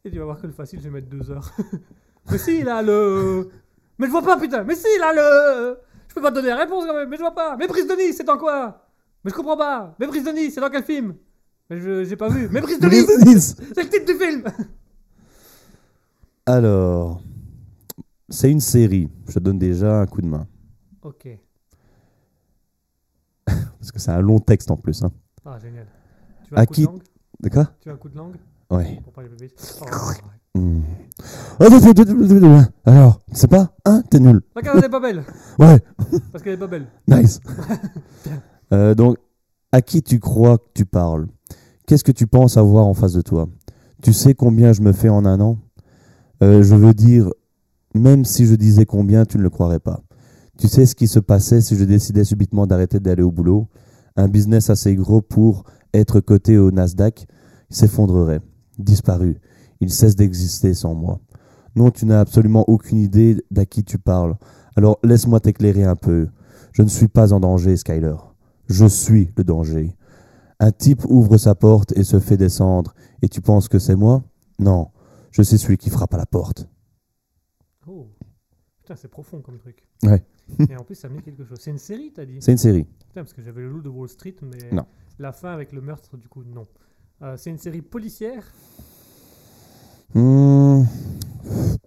Et 0.05 0.11
tu 0.11 0.19
vas 0.19 0.25
voir 0.25 0.39
que 0.39 0.47
le 0.47 0.53
facile, 0.53 0.79
je 0.79 0.85
vais 0.85 0.89
mettre 0.89 1.09
deux 1.09 1.31
heures. 1.31 1.51
mais 2.31 2.37
si, 2.37 2.59
il 2.59 2.69
a 2.69 2.81
le. 2.81 3.49
Mais 3.99 4.07
je 4.07 4.11
vois 4.11 4.23
pas, 4.23 4.39
putain. 4.39 4.63
Mais 4.63 4.75
si, 4.75 4.87
il 4.97 5.03
a 5.03 5.13
le. 5.13 5.77
Je 6.07 6.15
peux 6.15 6.21
pas 6.21 6.29
te 6.29 6.35
donner 6.35 6.49
la 6.49 6.57
réponse 6.57 6.85
quand 6.85 6.95
même, 6.95 7.09
mais 7.09 7.15
je 7.15 7.21
vois 7.21 7.33
pas. 7.33 7.55
Méprise 7.57 7.87
de 7.87 7.93
Nice, 7.93 8.15
c'est 8.17 8.23
dans 8.23 8.37
quoi? 8.37 8.87
Mais 9.23 9.31
je 9.31 9.35
comprends 9.35 9.57
pas. 9.57 9.95
Méprise 9.99 10.23
de 10.23 10.31
Nice, 10.31 10.53
c'est 10.53 10.61
dans 10.61 10.69
quel 10.69 10.83
film? 10.83 11.15
Mais 11.69 11.79
je 11.79 12.03
j'ai 12.03 12.15
pas 12.15 12.27
vu. 12.29 12.49
Méprise 12.49 12.79
de 12.79 12.87
Nice, 12.87 13.25
Nice 13.25 13.55
c'est 13.73 13.83
le 13.83 13.89
titre 13.89 14.05
du 14.05 14.13
film. 14.13 14.43
Alors, 16.45 17.23
c'est 18.29 18.51
une 18.51 18.59
série. 18.59 19.09
Je 19.27 19.33
te 19.33 19.39
donne 19.39 19.57
déjà 19.57 20.01
un 20.01 20.05
coup 20.05 20.21
de 20.21 20.27
main. 20.27 20.47
ok. 21.01 21.39
Parce 23.45 23.91
que 23.91 23.99
c'est 23.99 24.11
un 24.11 24.21
long 24.21 24.39
texte 24.39 24.69
en 24.69 24.77
plus. 24.77 25.03
Hein. 25.03 25.11
Ah, 25.45 25.57
génial. 25.59 25.87
Tu 26.53 26.59
veux 26.59 26.59
un 26.59 26.61
À 26.61 26.65
coup 26.65 26.73
qui 26.73 26.81
de 26.81 26.87
langue 26.87 27.01
D'accord 27.41 27.65
Tu 27.81 27.89
veux 27.89 27.95
un 27.95 27.97
coup 27.97 28.09
de 28.09 28.17
langue 28.17 28.35
Ouais. 28.69 28.99
Pour 29.03 29.13
pas 29.13 29.21
les 29.23 29.29
bébés. 29.29 29.51
Oh, 29.81 29.85
Hmm. 30.55 30.81
Attends, 31.59 31.77
attends, 31.77 32.01
attends. 32.01 32.63
Alors, 32.85 33.19
c'est 33.31 33.47
pas 33.47 33.73
Hein 33.85 34.03
T'es 34.11 34.19
nul. 34.19 34.41
La 34.55 34.61
carte 34.61 34.81
n'est 34.81 34.89
pas 34.89 34.99
belle. 34.99 35.23
Ouais, 35.59 35.79
Parce 36.31 36.43
qu'elle 36.43 36.53
est 36.53 36.57
pas 36.57 36.67
belle. 36.67 36.87
nice. 37.07 37.39
Euh, 38.71 38.95
donc, 38.95 39.17
à 39.71 39.81
qui 39.81 40.01
tu 40.01 40.19
crois 40.19 40.57
que 40.57 40.63
tu 40.73 40.85
parles? 40.85 41.27
Qu'est-ce 41.85 42.03
que 42.03 42.11
tu 42.11 42.25
penses 42.27 42.57
avoir 42.57 42.87
en 42.87 42.93
face 42.95 43.13
de 43.13 43.21
toi? 43.21 43.47
Tu 44.01 44.13
sais 44.13 44.33
combien 44.33 44.73
je 44.73 44.81
me 44.81 44.93
fais 44.93 45.09
en 45.09 45.25
un 45.25 45.39
an? 45.41 45.59
Euh, 46.41 46.63
Je 46.63 46.73
veux 46.75 46.93
dire, 46.93 47.29
même 47.93 48.25
si 48.25 48.45
je 48.47 48.55
disais 48.55 48.85
combien, 48.85 49.25
tu 49.25 49.37
ne 49.37 49.43
le 49.43 49.49
croirais 49.51 49.79
pas. 49.79 50.01
Tu 50.57 50.67
sais 50.67 50.85
ce 50.87 50.95
qui 50.95 51.07
se 51.07 51.19
passait 51.19 51.61
si 51.61 51.75
je 51.75 51.83
décidais 51.83 52.23
subitement 52.23 52.65
d'arrêter 52.65 52.99
d'aller 52.99 53.21
au 53.23 53.31
boulot? 53.31 53.67
Un 54.15 54.27
business 54.27 54.69
assez 54.71 54.95
gros 54.95 55.21
pour 55.21 55.63
être 55.93 56.19
coté 56.19 56.57
au 56.57 56.71
Nasdaq 56.71 57.27
s'effondrerait, 57.69 58.41
disparu. 58.77 59.39
Il 59.79 59.91
cesse 59.91 60.15
d'exister 60.15 60.73
sans 60.73 60.93
moi. 60.93 61.19
Non, 61.75 61.91
tu 61.91 62.05
n'as 62.05 62.19
absolument 62.19 62.63
aucune 62.67 62.99
idée 62.99 63.43
d'à 63.51 63.65
qui 63.65 63.83
tu 63.83 63.97
parles. 63.97 64.35
Alors 64.75 64.99
laisse-moi 65.03 65.39
t'éclairer 65.39 65.83
un 65.83 65.95
peu. 65.95 66.29
Je 66.71 66.81
ne 66.81 66.87
suis 66.87 67.07
pas 67.07 67.33
en 67.33 67.39
danger, 67.39 67.77
Skyler. 67.77 68.15
Je 68.67 68.85
suis 68.85 69.31
le 69.37 69.43
danger. 69.43 69.95
Un 70.59 70.71
type 70.71 71.03
ouvre 71.05 71.37
sa 71.37 71.55
porte 71.55 71.91
et 71.97 72.03
se 72.03 72.19
fait 72.19 72.37
descendre. 72.37 72.93
Et 73.21 73.27
tu 73.27 73.41
penses 73.41 73.67
que 73.67 73.79
c'est 73.79 73.95
moi? 73.95 74.23
Non, 74.59 74.89
je 75.31 75.41
suis 75.41 75.57
celui 75.57 75.77
qui 75.77 75.89
frappe 75.89 76.13
à 76.13 76.17
la 76.17 76.25
porte. 76.25 76.69
Oh. 77.87 78.07
Putain, 78.77 78.95
c'est 78.95 79.07
profond 79.07 79.41
comme 79.41 79.57
truc. 79.57 79.87
Ouais. 80.03 80.23
Et 80.69 80.75
en 80.75 80.83
plus, 80.83 80.95
ça 80.95 81.09
met 81.09 81.21
quelque 81.21 81.43
chose. 81.45 81.57
C'est 81.61 81.71
une 81.71 81.77
série, 81.77 82.11
t'as 82.13 82.25
dit? 82.25 82.37
C'est 82.41 82.51
une 82.51 82.57
série. 82.57 82.83
Putain, 82.83 83.21
parce 83.21 83.33
que 83.33 83.41
j'avais 83.41 83.61
le 83.61 83.69
loup 83.69 83.81
de 83.81 83.89
Wall 83.89 84.09
Street, 84.09 84.35
mais 84.41 84.71
Non. 84.71 84.85
la 85.19 85.31
fin 85.31 85.51
avec 85.53 85.71
le 85.71 85.81
meurtre, 85.81 86.17
du 86.17 86.27
coup, 86.27 86.43
non. 86.43 86.67
Euh, 87.21 87.37
c'est 87.37 87.49
une 87.49 87.57
série 87.57 87.81
policière? 87.81 88.43
Hmm, 90.13 90.83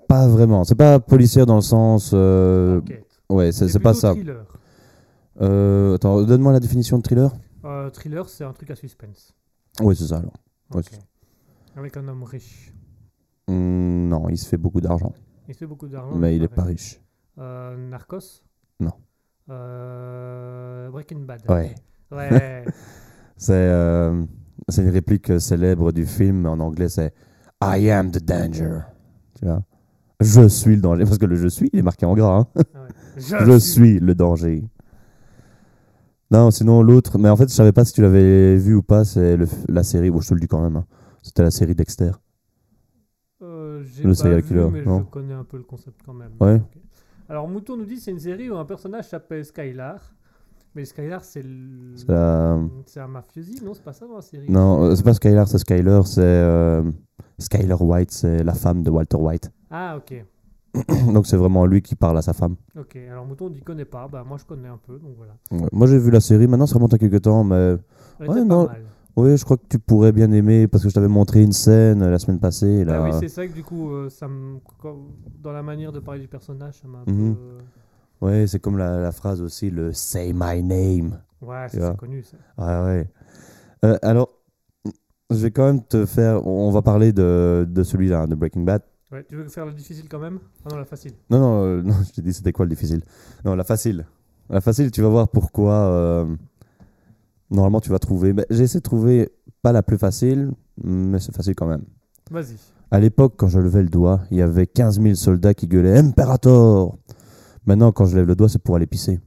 pas 0.08 0.26
vraiment. 0.28 0.64
C'est 0.64 0.74
pas 0.74 0.98
policière 0.98 1.46
dans 1.46 1.56
le 1.56 1.60
sens. 1.62 2.10
euh, 2.14 2.78
Enquête. 2.80 3.06
Ouais, 3.28 3.52
c'est 3.52 3.78
pas 3.78 3.94
ça. 3.94 4.12
Thriller. 4.14 4.44
Euh, 5.40 5.94
attends, 5.96 6.22
donne-moi 6.22 6.52
la 6.52 6.60
définition 6.60 6.96
de 6.98 7.02
thriller. 7.02 7.30
Euh, 7.64 7.90
thriller, 7.90 8.28
c'est 8.28 8.44
un 8.44 8.52
truc 8.52 8.70
à 8.70 8.74
suspense. 8.76 9.34
Oui, 9.80 9.94
c'est 9.94 10.06
ça 10.06 10.18
alors. 10.18 10.32
Ouais. 10.74 10.82
Avec 11.76 11.96
un 11.98 12.08
homme 12.08 12.22
riche. 12.22 12.72
Hmm, 13.48 14.08
non, 14.08 14.28
il 14.28 14.38
se 14.38 14.48
fait 14.48 14.56
beaucoup 14.56 14.80
d'argent. 14.80 15.12
Il 15.48 15.54
fait 15.54 15.66
beaucoup 15.66 15.86
d'argent. 15.86 16.16
mais 16.16 16.34
il 16.34 16.42
est 16.42 16.48
pareil. 16.48 16.74
pas 16.76 17.42
riche. 17.42 17.80
Narcos? 17.90 18.42
Non. 18.80 18.92
Euh, 19.50 20.90
Breaking 20.90 21.20
Bad. 21.20 21.42
Ouais. 21.48 21.74
Ouais. 22.12 22.64
C'est 23.36 23.52
euh, 23.52 24.22
une 24.78 24.88
réplique 24.90 25.40
célèbre 25.40 25.90
du 25.90 26.06
film. 26.06 26.46
En 26.46 26.60
anglais, 26.60 26.88
c'est 26.88 27.12
I 27.60 27.90
am 27.90 28.12
the 28.12 28.22
danger. 28.22 28.78
Tu 29.38 29.44
vois? 29.44 29.62
Je 30.20 30.46
suis 30.46 30.76
le 30.76 30.82
danger. 30.82 31.02
Parce 31.04 31.18
que 31.18 31.26
le 31.26 31.34
je 31.34 31.48
suis, 31.48 31.68
il 31.72 31.80
est 31.80 31.82
marqué 31.82 32.06
en 32.06 32.14
gras. 32.14 32.38
hein. 32.38 32.46
Ouais. 32.56 32.62
Je 33.18 33.58
suis 33.58 33.98
le 33.98 34.14
danger. 34.14 34.62
Non, 36.30 36.50
sinon 36.52 36.82
l'autre. 36.82 37.18
Mais 37.18 37.28
en 37.28 37.36
fait, 37.36 37.48
je 37.48 37.54
savais 37.54 37.72
pas 37.72 37.84
si 37.84 37.92
tu 37.92 38.02
l'avais 38.02 38.56
vu 38.56 38.74
ou 38.74 38.82
pas. 38.82 39.04
C'est 39.04 39.36
la 39.68 39.82
série. 39.82 40.10
Bon, 40.10 40.20
je 40.20 40.28
te 40.28 40.34
le 40.34 40.40
dis 40.40 40.46
quand 40.48 40.62
même. 40.62 40.76
hein. 40.76 40.86
C'était 41.22 41.42
la 41.42 41.50
série 41.50 41.74
Dexter. 41.74 42.12
Euh, 43.42 43.82
Le 44.04 44.14
pas 44.14 44.28
vu, 44.40 44.60
mais 44.70 44.84
non? 44.84 45.00
je 45.00 45.04
connais 45.10 45.34
un 45.34 45.44
peu 45.44 45.56
le 45.56 45.64
concept 45.64 46.00
quand 46.04 46.14
même. 46.14 46.32
Ouais. 46.40 46.60
Alors 47.28 47.48
Mouton 47.48 47.76
nous 47.76 47.84
dit 47.84 47.98
c'est 47.98 48.10
une 48.10 48.18
série 48.20 48.50
où 48.50 48.56
un 48.56 48.64
personnage 48.64 49.08
s'appelle 49.08 49.44
Skylar. 49.44 50.00
Mais 50.74 50.84
Skylar 50.84 51.24
c'est 51.24 51.42
le... 51.42 51.94
C'est 51.96 52.08
la- 52.08 52.52
un 52.54 53.08
mafiosi, 53.08 53.64
non 53.64 53.72
C'est 53.74 53.82
pas 53.82 53.92
ça 53.94 54.06
dans 54.06 54.16
la 54.16 54.22
série 54.22 54.50
Non, 54.50 54.82
euh, 54.84 54.94
c'est 54.94 55.02
pas 55.02 55.14
Skylar, 55.14 55.48
c'est 55.48 55.58
Skyler. 55.58 56.00
C'est 56.04 56.20
euh, 56.22 56.82
Skyler 57.38 57.74
White. 57.80 58.10
C'est 58.12 58.44
la 58.44 58.52
femme 58.54 58.82
de 58.82 58.90
Walter 58.90 59.16
White. 59.16 59.50
Ah 59.70 59.96
ok. 59.96 60.24
Donc 61.14 61.26
c'est 61.26 61.38
vraiment 61.38 61.64
lui 61.64 61.80
qui 61.80 61.94
parle 61.94 62.18
à 62.18 62.22
sa 62.22 62.34
femme. 62.34 62.56
Ok, 62.78 62.96
alors 63.10 63.24
Mouton 63.24 63.48
dit 63.48 63.62
connaît 63.62 63.86
pas, 63.86 64.06
bah 64.08 64.22
moi 64.28 64.36
je 64.38 64.44
connais 64.44 64.68
un 64.68 64.76
peu, 64.76 64.98
donc 64.98 65.14
voilà. 65.16 65.32
Ouais. 65.50 65.68
Moi 65.72 65.86
j'ai 65.86 65.98
vu 65.98 66.10
la 66.10 66.20
série. 66.20 66.46
Maintenant 66.46 66.66
ça 66.66 66.74
remonte 66.74 66.92
à 66.92 66.98
quelques 66.98 67.22
temps, 67.22 67.42
mais 67.42 67.76
Elle 68.20 68.28
Ouais, 68.28 68.36
était 68.36 68.44
non. 68.44 68.66
pas 68.66 68.72
mal. 68.72 68.82
Oui, 69.16 69.36
je 69.36 69.44
crois 69.44 69.56
que 69.56 69.66
tu 69.68 69.78
pourrais 69.78 70.12
bien 70.12 70.30
aimer 70.32 70.66
parce 70.68 70.82
que 70.84 70.90
je 70.90 70.94
t'avais 70.94 71.08
montré 71.08 71.42
une 71.42 71.52
scène 71.52 72.02
euh, 72.02 72.10
la 72.10 72.18
semaine 72.18 72.38
passée. 72.40 72.84
Là, 72.84 73.00
Ah 73.00 73.04
oui, 73.04 73.10
c'est 73.18 73.28
ça 73.28 73.46
que 73.46 73.52
du 73.52 73.62
coup, 73.62 73.90
euh, 73.90 74.10
ça 74.10 74.28
me... 74.28 74.58
dans 75.42 75.52
la 75.52 75.62
manière 75.62 75.92
de 75.92 76.00
parler 76.00 76.20
du 76.20 76.28
personnage, 76.28 76.80
ça 76.82 76.88
m'a 76.88 76.98
un 76.98 77.10
Mhm. 77.12 77.34
peu... 77.34 77.40
euh, 77.40 77.58
ouais, 78.40 78.46
c'est 78.46 78.60
comme 78.60 78.76
la, 78.78 79.00
la 79.00 79.12
phrase 79.12 79.40
aussi, 79.40 79.70
le 79.70 79.92
Say 79.92 80.32
my 80.34 80.62
name. 80.62 81.18
Ouais, 81.40 81.66
Tu 81.70 81.76
ça, 81.76 81.82
vois. 81.82 81.90
c'est 81.92 81.96
connu 81.98 82.22
ça. 82.22 82.36
Ouais, 82.58 82.84
ouais. 82.86 83.10
Euh, 83.84 83.98
alors, 84.02 84.30
je 85.30 85.36
vais 85.36 85.50
quand 85.50 85.66
même 85.66 85.82
te 85.82 86.06
faire. 86.06 86.46
On 86.46 86.70
va 86.70 86.82
parler 86.82 87.12
de, 87.12 87.66
de 87.68 87.82
celui-là, 87.82 88.22
hein, 88.22 88.28
de 88.28 88.34
Breaking 88.34 88.62
Bad. 88.62 88.82
Ouais, 89.12 89.24
tu 89.28 89.36
veux 89.36 89.48
faire 89.48 89.66
le 89.66 89.72
difficile 89.72 90.08
quand 90.08 90.18
même? 90.18 90.40
Ah 90.64 90.68
non, 90.70 90.76
la 90.78 90.84
facile. 90.84 91.12
Non, 91.30 91.38
non, 91.40 91.62
euh, 91.64 91.82
non 91.84 91.94
je 92.06 92.12
t'ai 92.12 92.22
dit 92.22 92.32
c'était 92.34 92.52
quoi 92.52 92.64
le 92.64 92.70
difficile? 92.70 93.02
Non, 93.44 93.54
la 93.54 93.64
facile. 93.64 94.04
La 94.50 94.60
facile, 94.60 94.90
tu 94.90 95.00
vas 95.02 95.08
voir 95.08 95.28
pourquoi. 95.28 95.72
euh, 95.74 96.26
normalement, 97.50 97.80
tu 97.80 97.90
vas 97.90 97.98
trouver. 97.98 98.32
mais 98.32 98.46
J'ai 98.50 98.64
essayé 98.64 98.80
de 98.80 98.84
trouver 98.84 99.30
pas 99.62 99.72
la 99.72 99.82
plus 99.82 99.98
facile, 99.98 100.52
mais 100.82 101.18
c'est 101.18 101.34
facile 101.34 101.54
quand 101.54 101.66
même. 101.66 101.84
Vas-y. 102.30 102.56
À 102.90 103.00
l'époque, 103.00 103.34
quand 103.36 103.48
je 103.48 103.58
levais 103.58 103.82
le 103.82 103.88
doigt, 103.88 104.20
il 104.30 104.38
y 104.38 104.42
avait 104.42 104.66
15 104.66 105.00
000 105.00 105.14
soldats 105.16 105.54
qui 105.54 105.66
gueulaient 105.66 105.98
Imperator 105.98 106.98
Maintenant, 107.66 107.90
quand 107.90 108.06
je 108.06 108.16
lève 108.16 108.26
le 108.28 108.36
doigt, 108.36 108.48
c'est 108.48 108.62
pour 108.62 108.76
aller 108.76 108.86
pisser. 108.86 109.18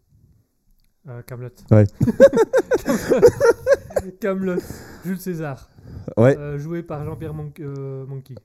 Euh, 1.09 1.21
Camelot. 1.23 1.49
Ouais. 1.71 1.85
Camelot. 4.21 4.59
Jules 5.03 5.19
César. 5.19 5.69
Ouais, 6.17 6.37
Euh, 6.37 6.57
joué 6.57 6.83
par 6.83 7.03
Jean-Pierre 7.03 7.33
Mon- 7.33 7.51
euh, 7.59 8.05
Monkey. 8.05 8.35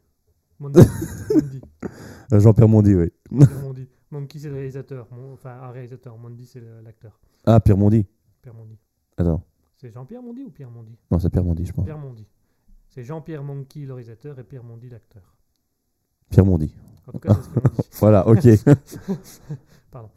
Mondi. 0.58 0.80
Mondi. 1.32 1.60
Jean-Pierre 2.32 2.68
Mondy, 2.68 2.94
oui. 2.94 3.12
Jean-Pierre 3.30 3.60
Mondi. 3.62 3.88
Monkey, 4.10 4.38
c'est 4.38 4.48
le 4.48 4.54
réalisateur. 4.54 5.06
Mon- 5.12 5.34
Enfin, 5.34 5.56
un 5.62 5.70
réalisateur. 5.70 6.16
Mondi, 6.18 6.46
c'est 6.46 6.62
l'acteur. 6.84 7.18
Ah, 7.46 7.60
Pierre 7.60 7.76
Mondy. 7.76 8.06
Pierre 8.42 8.54
Mondi. 8.54 8.76
Attends. 9.16 9.42
C'est 9.84 9.90
Jean-Pierre 9.90 10.22
Mondi 10.22 10.42
ou 10.42 10.48
Pierre 10.48 10.70
Mondi 10.70 10.96
Non, 11.10 11.18
c'est 11.18 11.28
Pierre 11.28 11.44
Mondy, 11.44 11.66
je 11.66 11.72
pense. 11.74 11.84
Pierre 11.84 11.98
Mondi. 11.98 12.26
C'est 12.88 13.02
Jean-Pierre 13.04 13.42
Monkey, 13.44 13.80
le 13.80 13.92
réalisateur, 13.92 14.38
et 14.38 14.42
Pierre 14.42 14.64
Mondi, 14.64 14.88
l'acteur. 14.88 15.36
Pierre 16.30 16.46
Mondy. 16.46 16.74
En 17.06 17.12
tout 17.12 17.18
cas, 17.18 17.34
c'est 17.34 17.42
ce 17.42 17.48
que 17.50 17.60
l'on 17.60 17.68
dit. 17.74 17.88
Voilà, 18.00 18.26
ok. 18.26 18.40
Pardon. 19.90 20.08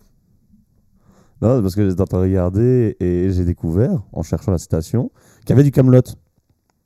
Non, 1.42 1.62
parce 1.62 1.76
que 1.76 1.90
j'étais 1.90 2.00
en 2.00 2.06
train 2.06 2.20
de 2.20 2.24
regarder 2.24 2.96
et 3.02 3.30
j'ai 3.34 3.44
découvert, 3.44 4.02
en 4.14 4.24
cherchant 4.24 4.54
la 4.54 4.58
citation, 4.58 5.12
qu'il 5.42 5.50
y 5.50 5.52
avait 5.52 5.64
du 5.64 5.72
Camelot. 5.72 6.00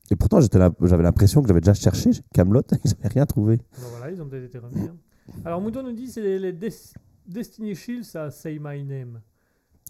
Et 0.10 0.16
pourtant, 0.16 0.40
j'avais 0.42 1.04
l'impression 1.04 1.44
que 1.44 1.48
j'avais 1.50 1.62
déjà 1.62 1.76
cherché 1.76 2.10
Camelot 2.34 2.62
et 2.62 2.78
que 2.80 2.90
j'avais 2.90 3.10
rien 3.10 3.28
trouvé. 3.28 3.58
Bon, 3.58 3.88
voilà, 3.92 4.10
ils 4.12 4.20
ont 4.20 4.28
peut-être 4.28 4.46
été 4.46 4.58
remis. 4.58 4.88
hein. 4.88 4.96
Alors, 5.46 5.62
Mouton 5.62 5.84
nous 5.84 5.94
dit 5.94 6.08
c'est 6.08 6.22
les, 6.24 6.40
les 6.40 6.52
Des- 6.52 6.74
Destiny 7.28 7.76
Shield, 7.76 8.04
ça 8.06 8.32
Say 8.32 8.58
My 8.60 8.84
Name. 8.84 9.22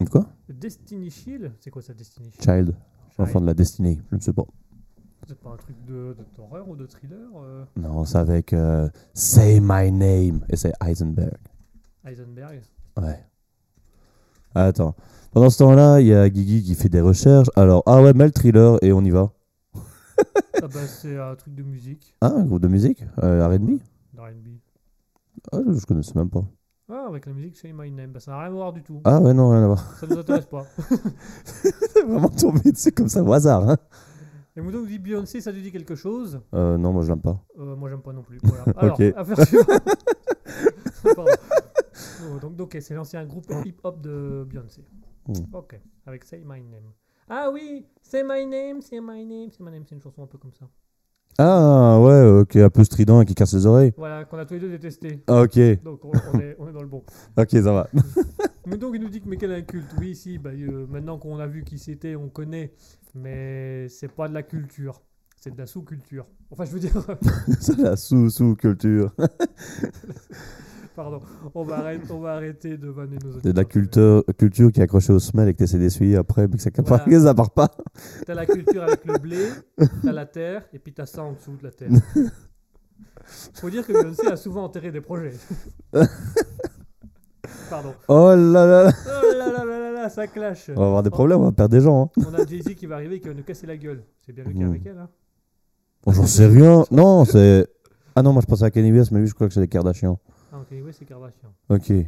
Quoi 0.10 0.26
Le 0.47 0.54
Destiny 0.54 1.10
Shield 1.10 1.52
C'est 1.60 1.70
quoi 1.70 1.82
ça, 1.82 1.93
Destiny 1.93 2.32
Shield? 2.32 2.43
Child, 2.43 2.76
enfant 3.18 3.41
de 3.41 3.45
la 3.45 3.54
destinée, 3.54 3.99
je 4.12 4.16
ne 4.16 4.22
sais 4.22 4.34
pas. 4.34 4.43
C'est 5.28 5.39
pas 5.39 5.52
un 5.52 5.58
truc 5.58 5.76
de 5.86 6.16
de- 6.18 6.26
d'horreur 6.36 6.68
ou 6.68 6.76
de 6.76 6.86
thriller 6.88 7.30
euh, 7.36 7.64
Non, 7.76 8.04
c'est 8.06 8.18
avec 8.18 8.54
euh, 8.54 8.89
Say 9.14 9.60
My 9.62 9.91
Name 9.91 10.43
et 10.49 10.56
c'est 10.56 10.74
Heisenberg. 10.84 11.38
Heisenberg 12.04 12.62
Ouais. 12.97 13.24
Attends. 14.56 14.95
Pendant 15.32 15.49
ce 15.49 15.60
temps-là, 15.60 16.02
il 16.02 16.08
y 16.08 16.14
a 16.14 16.30
Guigui 16.30 16.62
qui 16.64 16.76
fait 16.76 16.89
des 16.89 16.99
recherches. 16.99 17.47
Alors, 17.56 17.84
ah 17.86 18.02
ouais, 18.02 18.14
mets 18.14 18.26
le 18.26 18.32
thriller 18.32 18.78
et 18.84 18.91
on 18.91 19.02
y 19.02 19.12
va. 19.12 19.32
Ah 20.18 20.68
bah, 20.68 20.86
c'est 20.88 21.18
un 21.18 21.36
truc 21.36 21.56
de 21.56 21.64
musique, 21.64 22.14
Ah, 22.22 22.34
un 22.36 22.43
groupe 22.43 22.62
de 22.62 22.68
musique 22.68 23.04
euh, 23.24 23.47
R&B 23.47 23.80
d'R&B. 24.14 24.47
ah, 25.54 25.58
Je 25.68 25.86
connaissais 25.86 26.14
même 26.16 26.30
pas. 26.30 26.45
Ah, 26.94 27.06
avec 27.08 27.26
la 27.26 27.32
musique 27.32 27.56
Say 27.56 27.72
My 27.74 27.89
Name. 27.89 28.12
Bah, 28.12 28.20
ça 28.20 28.32
n'a 28.32 28.39
rien 28.39 28.48
à 28.48 28.52
voir 28.52 28.74
du 28.74 28.84
tout. 28.84 29.00
Ah 29.06 29.22
ouais, 29.22 29.34
non, 29.34 29.50
rien 29.52 29.64
à 29.64 29.68
voir. 29.68 29.80
Ça 29.98 30.08
nous 30.08 30.18
intéresse 30.18 30.46
pas. 30.46 30.66
C'est 31.46 32.04
vraiment 32.04 32.28
tombé 32.28 32.72
dessus 32.72 32.92
comme 32.92 33.08
ça 33.08 33.24
au 33.24 33.32
hasard. 33.32 33.70
Hein 33.70 33.78
Et 34.58 34.62
Mouton 34.62 34.80
nous 34.80 34.88
dit 34.88 35.00
Beyoncé, 35.00 35.39
ça 35.39 35.52
lui 35.54 35.62
dit 35.62 35.72
quelque 35.72 35.96
chose 35.96 36.42
euh, 36.54 36.78
non, 36.78 36.92
moi 36.92 37.04
je 37.04 37.08
l'aime 37.10 37.22
pas. 37.22 37.42
Euh, 37.58 37.76
Moi, 37.78 37.89
j'aime 37.89 38.02
pas 38.02 38.12
non 38.12 38.24
plus. 38.24 38.39
Voilà. 38.44 38.66
Alors, 38.76 39.00
Ok. 39.00 39.14
affaire 39.16 39.48
suivante. 39.48 39.68
Pardon. 41.16 41.32
Oh, 42.24 42.39
donc, 42.39 42.56
donc, 42.58 42.78
c'est 42.82 42.94
l'ancien 42.94 43.26
groupe 43.26 43.46
hip-hop 43.66 44.02
de 44.02 44.46
Beyoncé. 44.50 44.84
Hmm. 45.28 45.34
Ok, 45.56 45.80
avec 46.06 46.26
Say 46.26 46.44
My 46.46 46.62
Name. 46.62 46.92
Ah 47.30 47.50
oui, 47.54 47.86
Say 48.02 48.24
My 48.24 48.46
Name, 48.46 48.82
Say 48.82 49.00
My 49.00 49.26
Name, 49.26 49.50
Say 49.52 49.64
My 49.64 49.72
Name, 49.72 49.84
c'est 49.88 49.96
une 49.96 50.02
chanson 50.02 50.24
un 50.24 50.28
peu 50.28 50.38
comme 50.38 50.54
ça. 50.54 50.66
Ah 51.38 52.00
ouais, 52.00 52.42
ok, 52.42 52.56
un 52.58 52.70
peu 52.70 52.84
strident 52.84 53.22
et 53.22 53.26
qui 53.26 53.34
casse 53.36 53.54
les 53.54 53.66
oreilles. 53.66 53.94
Voilà, 53.98 54.26
qu'on 54.26 54.38
a 54.38 54.46
tous 54.46 54.56
les 54.56 54.60
deux 54.60 54.70
détesté. 54.70 55.24
Ah, 55.28 55.42
ok, 55.42 55.84
Donc, 55.84 56.04
on, 56.06 56.12
on 56.34 56.40
est, 56.40 56.56
on 56.60 56.70
est 56.70 56.74
dans 56.74 56.82
le 56.82 56.88
bon. 56.88 57.04
ok, 57.38 57.50
ça 57.50 57.72
va. 57.72 57.88
Mais 58.68 58.78
donc, 58.78 58.93
il 58.96 59.01
nous 59.01 59.10
dit 59.10 59.22
que 59.22 59.28
mais 59.28 59.38
quel 59.38 59.51
inculte 59.51 59.88
Oui, 60.00 60.16
si, 60.16 60.38
bah, 60.38 60.51
euh, 60.51 60.86
maintenant 60.88 61.18
qu'on 61.18 61.39
a 61.39 61.47
vu 61.47 61.64
qui 61.64 61.80
c'était, 61.80 62.16
on 62.16 62.30
connaît. 62.30 62.74
Mais 63.16 63.89
c'est 63.89 64.12
pas 64.12 64.28
de 64.28 64.34
la 64.34 64.43
culture. 64.43 65.01
C'est 65.36 65.54
de 65.54 65.58
la 65.58 65.66
sous-culture. 65.66 66.28
Enfin, 66.51 66.66
je 66.66 66.72
veux 66.72 66.80
dire, 66.80 66.93
C'est 67.60 67.80
la 67.80 67.96
sous-sous-culture. 67.96 69.12
Pardon, 70.96 71.20
on 71.55 71.63
va 71.63 71.78
arrêter, 71.80 72.12
on 72.12 72.20
va 72.20 72.34
arrêter 72.36 72.78
de 72.78 72.88
vanner 72.89 73.18
nos 73.24 73.34
C'est 73.39 73.43
de 73.43 73.51
la 73.55 73.62
auditeurs. 73.62 73.68
culture, 73.68 74.24
culture 74.38 74.72
qui 74.72 74.80
est 74.80 74.84
accrochée 74.84 75.13
au 75.13 75.20
semelle 75.20 75.47
et 75.50 75.54
que 75.54 75.59
t'essaies 75.59 75.80
d'essuyer 75.80 76.16
après, 76.18 76.47
mais 76.47 76.58
que 76.58 76.62
ça, 76.62 76.70
Voilà. 76.78 77.04
part, 77.05 77.13
ça 77.22 77.34
part 77.34 77.51
pas. 77.51 77.70
T'as 78.26 78.34
la 78.34 78.46
culture 78.46 78.84
avec 78.84 79.05
le 79.05 79.18
blé, 79.20 79.47
t'as 80.04 80.12
la 80.12 80.26
terre, 80.26 80.63
et 80.74 80.80
puis 80.80 80.93
t'as 80.93 81.05
ça 81.05 81.24
en 81.24 81.34
dessous 81.34 81.55
de 81.58 81.63
la 81.63 81.72
terre. 81.72 81.89
Faut 83.54 83.70
dire 83.70 83.86
que 83.86 83.93
Beyoncé 83.93 84.28
a 84.28 84.36
souvent 84.36 84.63
enterré 84.66 84.92
des 84.92 85.00
projets. 85.01 85.34
Pardon. 87.70 87.93
Oh 88.08 88.30
là 88.30 88.36
là 88.36 88.84
là. 88.84 88.92
Oh 89.08 89.38
là 89.38 89.51
là 89.51 89.66
là 89.66 89.80
là 89.80 89.92
là, 89.92 90.09
ça 90.09 90.28
clash. 90.28 90.70
On 90.76 90.80
va 90.80 90.86
avoir 90.88 91.04
des 91.04 91.09
problèmes, 91.09 91.39
on 91.39 91.46
va 91.46 91.51
perdre 91.51 91.72
des 91.76 91.82
gens. 91.82 92.12
Hein. 92.18 92.24
On 92.30 92.34
a 92.34 92.46
Jay-Z 92.46 92.76
qui 92.76 92.86
va 92.86 92.96
arriver 92.96 93.16
et 93.16 93.20
qui 93.22 93.28
va 93.30 93.34
nous 93.34 93.43
casser 93.43 93.66
la 93.68 93.78
gueule. 93.78 94.04
C'est 94.26 94.34
bien 94.34 94.43
le 94.43 94.51
cas 94.51 94.59
Mm. 94.59 94.70
avec 94.70 94.86
elle, 94.86 94.97
hein 94.97 95.09
Bon, 96.04 96.12
J'en 96.12 96.26
sais 96.26 96.47
rien. 96.47 96.84
Non, 96.92 97.24
c'est. 97.26 97.68
Ah 98.16 98.22
non, 98.24 98.34
moi 98.34 98.42
je 98.42 98.47
pensais 98.47 98.66
à 98.66 98.72
Kenny 98.72 98.92
West, 98.92 99.12
mais 99.12 99.20
lui 99.20 99.28
je 99.28 99.34
crois 99.34 99.47
que 99.47 99.54
c'est 99.54 99.59
des 99.62 99.68
Kardashians. 99.70 100.20
Ah, 100.52 100.60
ok, 100.60 100.68
oui, 100.72 100.92
c'est 100.98 101.06
Kardashian. 101.06 101.54
Ok. 101.70 101.88
Je 101.88 102.04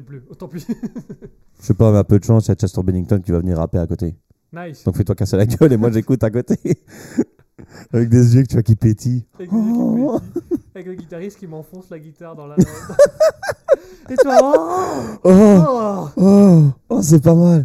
sais 0.00 0.02
plus, 0.02 0.22
autant 0.28 0.48
pis. 0.48 0.66
Je 1.60 1.64
sais 1.66 1.74
pas, 1.74 1.92
mais 1.92 1.98
un 1.98 2.04
peu 2.04 2.18
de 2.18 2.24
chance, 2.24 2.46
il 2.46 2.48
y 2.48 2.52
a 2.52 2.54
Chester 2.56 2.82
Bennington 2.82 3.20
qui 3.20 3.30
va 3.30 3.38
venir 3.38 3.56
rapper 3.58 3.78
à 3.78 3.86
côté. 3.86 4.16
nice. 4.52 4.82
Donc 4.84 4.96
fais-toi 4.96 5.14
casser 5.14 5.36
la 5.36 5.46
gueule 5.46 5.72
et 5.72 5.76
moi 5.76 5.90
j'écoute 5.92 6.22
à 6.24 6.30
côté. 6.30 6.56
Avec 7.92 8.08
des 8.08 8.34
yeux 8.34 8.42
que 8.42 8.48
tu 8.48 8.54
vois 8.54 8.62
qui 8.64 8.74
pétillent. 8.74 9.24
Avec, 9.38 9.48
des 9.50 9.56
équipes 9.56 9.70
Oh. 9.70 10.18
petits, 10.18 10.60
avec 10.74 10.86
le 10.88 10.94
guitariste 10.94 11.38
qui 11.38 11.46
m'enfonce 11.46 11.88
la 11.90 12.00
guitare 12.00 12.34
dans 12.34 12.48
la. 12.48 12.56
et 14.10 14.16
toi, 14.16 14.36
oh, 14.42 15.18
Oh, 15.22 15.30
oh 15.30 16.08
oh, 16.16 16.62
oh 16.88 17.02
c'est 17.02 17.22
pas 17.22 17.34
mal. 17.36 17.64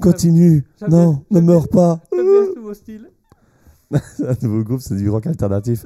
Continue. 0.00 0.64
J'aime 0.80 0.90
Non, 0.90 1.24
ne 1.30 1.40
meurs 1.40 1.68
pas. 1.68 2.00
J'aime 2.12 2.24
bien 2.26 2.46
ce 2.52 2.58
nouveau 2.58 2.74
style. 2.74 3.08
Un 3.92 4.34
nouveau 4.42 4.64
groupe, 4.64 4.80
c'est 4.80 4.96
du 4.96 5.08
rock 5.08 5.26
alternatif. 5.28 5.84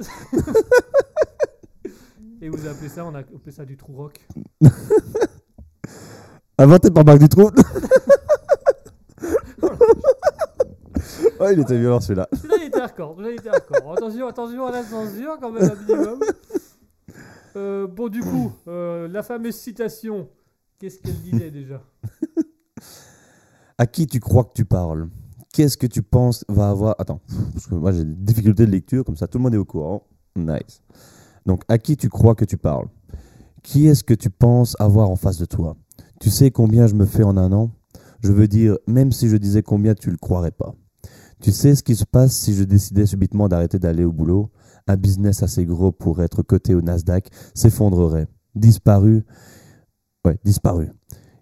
Et 2.45 2.49
vous 2.49 2.67
appelez 2.67 2.89
ça, 2.89 3.03
on 3.03 3.15
a 3.15 3.21
appelé 3.21 3.51
ça 3.51 3.65
du 3.65 3.75
true 3.75 3.95
rock. 3.95 4.19
Inventé 6.59 6.91
par 6.91 7.03
Marc 7.03 7.17
Dutroux. 7.17 7.49
oh, 9.63 11.47
il 11.51 11.59
était 11.59 11.79
violent 11.79 11.99
celui-là. 11.99 12.29
Celui-là, 12.33 12.55
il 12.61 12.67
était 12.67 12.81
hardcore. 12.81 13.15
Celui-là, 13.15 13.31
il 13.31 13.39
était 13.39 13.49
hardcore. 13.49 13.93
Attention, 13.93 14.27
attention 14.27 14.67
à 14.67 14.71
la 14.71 14.83
censure, 14.83 15.39
quand 15.41 15.51
même, 15.51 15.71
un 15.71 15.75
minimum. 15.87 16.19
Euh, 17.55 17.87
bon, 17.87 18.09
du 18.09 18.19
coup, 18.19 18.51
euh, 18.67 19.07
la 19.07 19.23
fameuse 19.23 19.55
citation, 19.55 20.29
qu'est-ce 20.77 20.99
qu'elle 20.99 21.19
disait 21.21 21.49
déjà? 21.49 21.81
À 23.79 23.87
qui 23.87 24.05
tu 24.05 24.19
crois 24.19 24.43
que 24.43 24.53
tu 24.53 24.65
parles? 24.65 25.09
Qu'est-ce 25.51 25.77
que 25.77 25.87
tu 25.87 26.03
penses 26.03 26.45
va 26.47 26.69
avoir? 26.69 26.95
Attends, 26.99 27.21
parce 27.53 27.65
que 27.65 27.73
moi 27.73 27.91
j'ai 27.91 28.03
des 28.03 28.13
difficultés 28.13 28.67
de 28.67 28.71
lecture, 28.71 29.03
comme 29.03 29.17
ça 29.17 29.27
tout 29.27 29.39
le 29.39 29.43
monde 29.45 29.55
est 29.55 29.57
au 29.57 29.65
courant. 29.65 30.05
Nice. 30.35 30.83
Donc, 31.45 31.63
à 31.67 31.77
qui 31.77 31.97
tu 31.97 32.09
crois 32.09 32.35
que 32.35 32.45
tu 32.45 32.57
parles? 32.57 32.87
Qui 33.63 33.87
est-ce 33.87 34.03
que 34.03 34.13
tu 34.13 34.29
penses 34.29 34.75
avoir 34.79 35.09
en 35.09 35.15
face 35.15 35.37
de 35.37 35.45
toi? 35.45 35.75
Tu 36.19 36.29
sais 36.29 36.51
combien 36.51 36.87
je 36.87 36.95
me 36.95 37.05
fais 37.05 37.23
en 37.23 37.37
un 37.37 37.51
an? 37.51 37.71
Je 38.21 38.31
veux 38.31 38.47
dire, 38.47 38.77
même 38.87 39.11
si 39.11 39.29
je 39.29 39.37
disais 39.37 39.61
combien, 39.61 39.93
tu 39.93 40.09
le 40.09 40.17
croirais 40.17 40.51
pas. 40.51 40.75
Tu 41.41 41.51
sais 41.51 41.75
ce 41.75 41.83
qui 41.83 41.95
se 41.95 42.05
passe 42.05 42.35
si 42.35 42.53
je 42.53 42.63
décidais 42.63 43.05
subitement 43.05 43.47
d'arrêter 43.47 43.77
d'aller 43.77 44.03
au 44.03 44.11
boulot? 44.11 44.51
Un 44.87 44.97
business 44.97 45.43
assez 45.43 45.65
gros 45.65 45.91
pour 45.91 46.21
être 46.21 46.41
coté 46.41 46.73
au 46.75 46.81
Nasdaq 46.81 47.29
s'effondrerait. 47.53 48.27
Disparu. 48.55 49.25
Ouais, 50.25 50.37
disparu. 50.43 50.89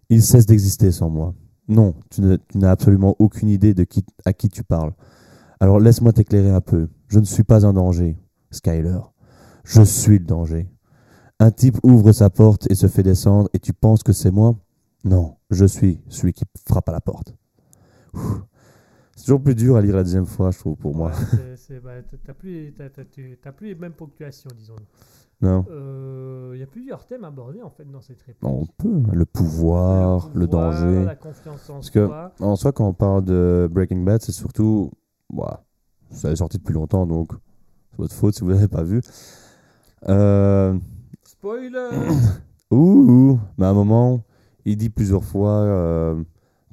Il 0.10 0.22
cesse 0.22 0.46
d'exister 0.46 0.92
sans 0.92 1.10
moi. 1.10 1.34
Non, 1.68 1.96
tu 2.10 2.22
n'as 2.56 2.72
absolument 2.72 3.16
aucune 3.20 3.50
idée 3.50 3.74
de 3.74 3.84
qui, 3.84 4.04
à 4.26 4.34
qui 4.34 4.50
tu 4.50 4.64
parles. 4.64 4.94
Alors 5.60 5.80
laisse-moi 5.80 6.12
t'éclairer 6.12 6.52
un 6.52 6.62
peu. 6.62 6.90
Je 7.08 7.20
ne 7.20 7.26
suis 7.26 7.44
pas 7.44 7.66
un 7.66 7.74
danger, 7.74 8.18
Skyler. 8.52 9.00
Je 9.64 9.82
suis 9.82 10.20
le 10.20 10.26
danger. 10.26 10.68
Un 11.40 11.52
type 11.52 11.78
ouvre 11.84 12.12
sa 12.12 12.30
porte 12.30 12.70
et 12.70 12.76
se 12.76 12.88
fait 12.88 13.04
descendre 13.04 13.50
et 13.54 13.60
tu 13.60 13.74
penses 13.74 14.04
que 14.04 14.14
c'est 14.14 14.32
moi? 14.32 14.56
Non, 15.04 15.36
je 15.50 15.66
suis 15.66 16.00
celui 16.10 16.34
qui 16.34 16.44
frappe 16.68 16.88
à 16.90 16.92
la 16.92 17.02
porte. 17.02 17.34
Ouh. 18.14 18.20
C'est 19.16 19.26
toujours 19.26 19.42
plus 19.42 19.56
dur 19.56 19.76
à 19.76 19.82
lire 19.82 19.96
la 19.96 20.04
deuxième 20.04 20.26
fois, 20.26 20.52
je 20.52 20.60
trouve, 20.60 20.76
pour 20.76 20.96
moi. 20.96 21.12
Ouais, 21.12 21.56
c'est- 21.56 21.80
bah, 21.80 21.92
t'as- 22.26 22.34
plus, 22.34 22.74
t'as- 22.76 22.90
t'as- 22.90 23.52
plus 23.52 23.68
les 23.68 23.76
mêmes 23.76 23.94
ponctuations, 23.94 24.50
disons-nous. 24.58 25.48
Non 25.48 25.66
Euh, 25.70 26.52
Il 26.56 26.60
y 26.60 26.64
a 26.64 26.68
plusieurs 26.68 27.06
thèmes 27.06 27.24
abordés 27.24 27.62
en 27.62 27.70
fait 27.70 27.90
dans 27.90 28.02
cette 28.02 28.22
réponse. 28.22 28.50
On 28.50 28.66
peut. 28.84 29.04
Le 29.16 29.26
pouvoir, 29.26 30.30
le, 30.34 30.46
pouvoir, 30.48 30.72
danger. 30.72 31.04
La 31.06 31.16
confiance 31.16 31.70
en 31.70 31.74
Parce 31.76 31.90
que- 31.90 32.06
soi. 32.06 32.32
En 32.40 32.56
soi, 32.56 32.72
quand 32.72 32.88
on 32.88 32.94
parle 32.94 33.26
de 33.26 33.68
Breaking 33.72 34.04
Bad, 34.04 34.22
c'est 34.22 34.32
surtout. 34.32 34.92
Ouah, 35.32 35.64
ça 36.12 36.32
est 36.32 36.36
sorti 36.36 36.58
depuis 36.60 36.74
longtemps, 36.74 37.06
donc 37.08 37.32
c'est 37.92 37.98
votre 37.98 38.14
faute 38.14 38.36
si 38.36 38.42
vous 38.42 38.50
ne 38.50 38.54
l'avez 38.56 38.68
pas 38.68 38.84
vu. 38.84 39.02
Euh, 40.10 40.78
Spoiler 41.24 42.08
ouh, 42.72 43.40
mais 43.58 43.66
à 43.66 43.70
un 43.70 43.74
moment, 43.74 44.24
il 44.66 44.78
dit 44.78 44.90
plusieurs 44.90 45.24
fois 45.24 45.52
euh, 45.62 46.24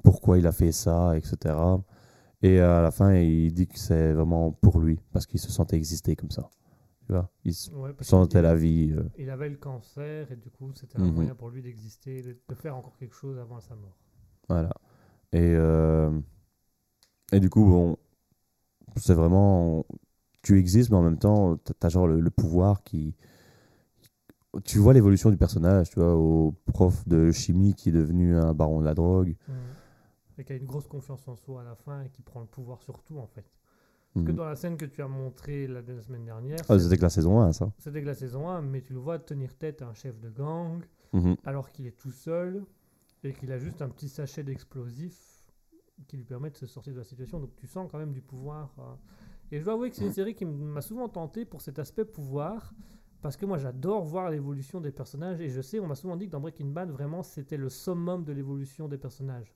pourquoi 0.02 0.38
il 0.38 0.46
a 0.46 0.52
fait 0.52 0.72
ça, 0.72 1.16
etc. 1.16 1.54
Et 2.42 2.58
à 2.60 2.80
la 2.80 2.90
fin, 2.90 3.14
il 3.14 3.52
dit 3.52 3.66
que 3.66 3.78
c'est 3.78 4.12
vraiment 4.12 4.50
pour 4.52 4.80
lui, 4.80 4.98
parce 5.12 5.26
qu'il 5.26 5.38
se 5.40 5.50
sentait 5.50 5.76
exister 5.76 6.16
comme 6.16 6.30
ça. 6.30 6.48
Tu 7.06 7.12
vois 7.12 7.28
Il 7.44 7.54
se 7.54 7.70
Ouais, 7.72 7.90
sentait 8.00 8.42
la 8.42 8.54
vie. 8.54 8.92
euh, 8.96 9.04
Il 9.18 9.30
avait 9.30 9.48
le 9.48 9.56
cancer 9.56 10.30
et 10.32 10.36
du 10.36 10.50
coup 10.50 10.72
c'était 10.74 10.98
un 10.98 11.04
Mhm. 11.04 11.12
moyen 11.12 11.34
pour 11.34 11.50
lui 11.50 11.62
d'exister, 11.62 12.22
de, 12.22 12.36
de 12.48 12.54
faire 12.54 12.76
encore 12.76 12.96
quelque 12.96 13.14
chose 13.14 13.38
avant 13.38 13.60
sa 13.60 13.74
mort. 13.74 13.96
Voilà. 14.48 14.70
Et, 15.32 15.38
euh, 15.54 16.10
et 17.32 17.40
du 17.40 17.50
coup, 17.50 17.64
bon, 17.66 17.96
c'est 18.96 19.14
vraiment. 19.14 19.84
Tu 20.42 20.58
existes, 20.58 20.90
mais 20.90 20.96
en 20.96 21.02
même 21.02 21.18
temps, 21.18 21.56
tu 21.58 21.72
as 21.82 21.88
genre 21.88 22.06
le, 22.06 22.20
le 22.20 22.30
pouvoir 22.30 22.82
qui. 22.82 23.14
Tu 24.64 24.78
vois 24.78 24.92
l'évolution 24.94 25.30
du 25.30 25.36
personnage, 25.36 25.90
tu 25.90 26.00
vois, 26.00 26.16
au 26.16 26.52
prof 26.66 27.06
de 27.06 27.30
chimie 27.30 27.74
qui 27.74 27.90
est 27.90 27.92
devenu 27.92 28.36
un 28.36 28.52
baron 28.52 28.80
de 28.80 28.84
la 28.84 28.94
drogue. 28.94 29.36
Et 30.38 30.44
qui 30.44 30.52
a 30.52 30.56
une 30.56 30.64
grosse 30.64 30.88
confiance 30.88 31.28
en 31.28 31.36
soi 31.36 31.60
à 31.60 31.64
la 31.64 31.74
fin 31.76 32.02
et 32.02 32.08
qui 32.08 32.22
prend 32.22 32.40
le 32.40 32.46
pouvoir 32.46 32.82
sur 32.82 33.02
tout 33.02 33.18
en 33.18 33.26
fait. 33.26 33.44
Parce 34.14 34.26
que 34.26 34.30
Mhm. 34.32 34.36
dans 34.38 34.44
la 34.46 34.56
scène 34.56 34.76
que 34.76 34.86
tu 34.86 35.02
as 35.02 35.06
montrée 35.08 35.68
la, 35.68 35.82
la 35.82 36.02
semaine 36.02 36.24
dernière, 36.24 36.58
Ah, 36.68 36.78
C'était 36.80 36.96
que 36.96 37.02
la 37.02 37.10
saison 37.10 37.40
1, 37.40 37.52
ça. 37.52 37.70
c'était 37.78 38.00
que 38.00 38.06
la 38.06 38.14
saison 38.14 38.48
1, 38.48 38.60
mais 38.62 38.80
tu 38.82 38.92
le 38.92 38.98
vois 38.98 39.18
tenir 39.20 39.54
tête 39.56 39.82
à 39.82 39.86
un 39.88 39.94
chef 39.94 40.18
de 40.18 40.30
gang 40.30 40.82
Mhm. 41.12 41.36
alors 41.44 41.70
qu'il 41.70 41.86
est 41.86 41.96
tout 41.96 42.10
seul 42.10 42.64
et 43.22 43.32
qu'il 43.34 43.52
a 43.52 43.58
juste 43.58 43.82
un 43.82 43.88
petit 43.88 44.08
sachet 44.08 44.42
d'explosifs 44.42 45.44
qui 46.08 46.16
lui 46.16 46.24
permet 46.24 46.50
de 46.50 46.56
se 46.56 46.66
sortir 46.66 46.92
de 46.94 46.98
la 46.98 47.04
situation. 47.04 47.38
Donc 47.38 47.54
tu 47.54 47.68
sens 47.68 47.88
quand 47.92 47.98
même 47.98 48.12
du 48.12 48.22
pouvoir. 48.22 48.74
euh. 48.80 48.82
Et 49.52 49.58
je 49.58 49.64
dois 49.64 49.74
avouer 49.74 49.90
que 49.90 49.96
c'est 49.96 50.04
une 50.04 50.12
série 50.12 50.34
qui 50.34 50.44
m'a 50.44 50.80
souvent 50.80 51.08
tenté 51.08 51.44
pour 51.44 51.60
cet 51.60 51.78
aspect 51.78 52.04
pouvoir. 52.04 52.72
Parce 53.22 53.36
que 53.36 53.44
moi 53.44 53.58
j'adore 53.58 54.02
voir 54.04 54.30
l'évolution 54.30 54.80
des 54.80 54.92
personnages 54.92 55.40
et 55.42 55.50
je 55.50 55.60
sais, 55.60 55.78
on 55.78 55.86
m'a 55.86 55.94
souvent 55.94 56.16
dit 56.16 56.26
que 56.26 56.30
dans 56.32 56.40
Breaking 56.40 56.68
Bad, 56.68 56.90
vraiment 56.90 57.22
c'était 57.22 57.58
le 57.58 57.68
summum 57.68 58.24
de 58.24 58.32
l'évolution 58.32 58.88
des 58.88 58.96
personnages. 58.96 59.54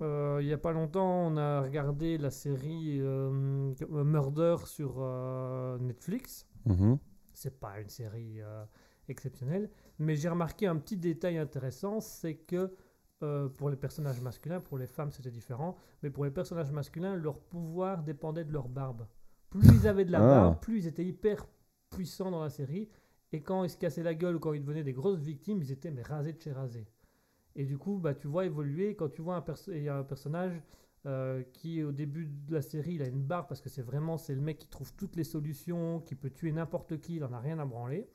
Euh, 0.00 0.38
il 0.40 0.46
n'y 0.46 0.52
a 0.52 0.58
pas 0.58 0.72
longtemps, 0.72 1.28
on 1.28 1.36
a 1.36 1.60
regardé 1.62 2.18
la 2.18 2.30
série 2.30 2.98
euh, 3.00 3.72
Murder 3.90 4.56
sur 4.64 4.96
euh, 4.98 5.78
Netflix 5.78 6.46
Mhm. 6.66 6.98
c'est 7.32 7.58
pas 7.60 7.80
une 7.80 7.88
série 7.88 8.40
exceptionnelle, 9.08 9.70
mais 9.98 10.16
j'ai 10.16 10.28
remarqué 10.28 10.66
un 10.66 10.76
petit 10.76 10.96
détail 10.96 11.38
intéressant, 11.38 12.00
c'est 12.00 12.34
que 12.34 12.74
euh, 13.22 13.48
pour 13.48 13.70
les 13.70 13.76
personnages 13.76 14.20
masculins, 14.20 14.60
pour 14.60 14.78
les 14.78 14.86
femmes 14.86 15.10
c'était 15.10 15.30
différent, 15.30 15.76
mais 16.02 16.10
pour 16.10 16.24
les 16.24 16.30
personnages 16.30 16.70
masculins, 16.72 17.16
leur 17.16 17.38
pouvoir 17.38 18.02
dépendait 18.02 18.44
de 18.44 18.52
leur 18.52 18.68
barbe. 18.68 19.06
Plus 19.50 19.66
ils 19.68 19.88
avaient 19.88 20.04
de 20.04 20.12
la 20.12 20.18
Ah. 20.20 20.26
barbe, 20.26 20.60
plus 20.60 20.78
ils 20.78 20.86
étaient 20.86 21.04
hyper 21.04 21.46
puissants 21.90 22.30
dans 22.30 22.42
la 22.42 22.50
série, 22.50 22.88
et 23.32 23.42
quand 23.42 23.64
ils 23.64 23.70
se 23.70 23.76
cassaient 23.76 24.02
la 24.02 24.14
gueule 24.14 24.36
ou 24.36 24.38
quand 24.38 24.52
ils 24.52 24.60
devenaient 24.62 24.84
des 24.84 24.92
grosses 24.92 25.20
victimes, 25.20 25.60
ils 25.62 25.72
étaient 25.72 25.90
mais 25.90 26.02
rasés 26.02 26.32
de 26.32 26.40
chez 26.40 26.52
rasés. 26.52 26.86
Et 27.56 27.64
du 27.64 27.76
coup, 27.76 27.98
bah, 27.98 28.14
tu 28.14 28.28
vois 28.28 28.44
évoluer, 28.46 28.94
quand 28.94 29.08
tu 29.08 29.20
vois 29.22 29.34
un, 29.36 29.40
perso- 29.40 29.72
il 29.72 29.82
y 29.82 29.88
a 29.88 29.96
un 29.98 30.04
personnage 30.04 30.62
euh, 31.06 31.42
qui 31.52 31.82
au 31.82 31.92
début 31.92 32.26
de 32.26 32.52
la 32.52 32.60
série 32.60 32.94
il 32.94 33.02
a 33.02 33.06
une 33.06 33.22
barre 33.22 33.46
parce 33.46 33.60
que 33.60 33.68
c'est 33.68 33.82
vraiment 33.82 34.18
c'est 34.18 34.34
le 34.34 34.40
mec 34.40 34.58
qui 34.58 34.66
trouve 34.68 34.92
toutes 34.94 35.14
les 35.16 35.24
solutions, 35.24 36.00
qui 36.00 36.14
peut 36.16 36.28
tuer 36.30 36.50
n'importe 36.52 37.00
qui, 37.00 37.16
il 37.16 37.24
en 37.24 37.32
a 37.32 37.38
rien 37.40 37.58
à 37.60 37.64
branler. 37.64 38.08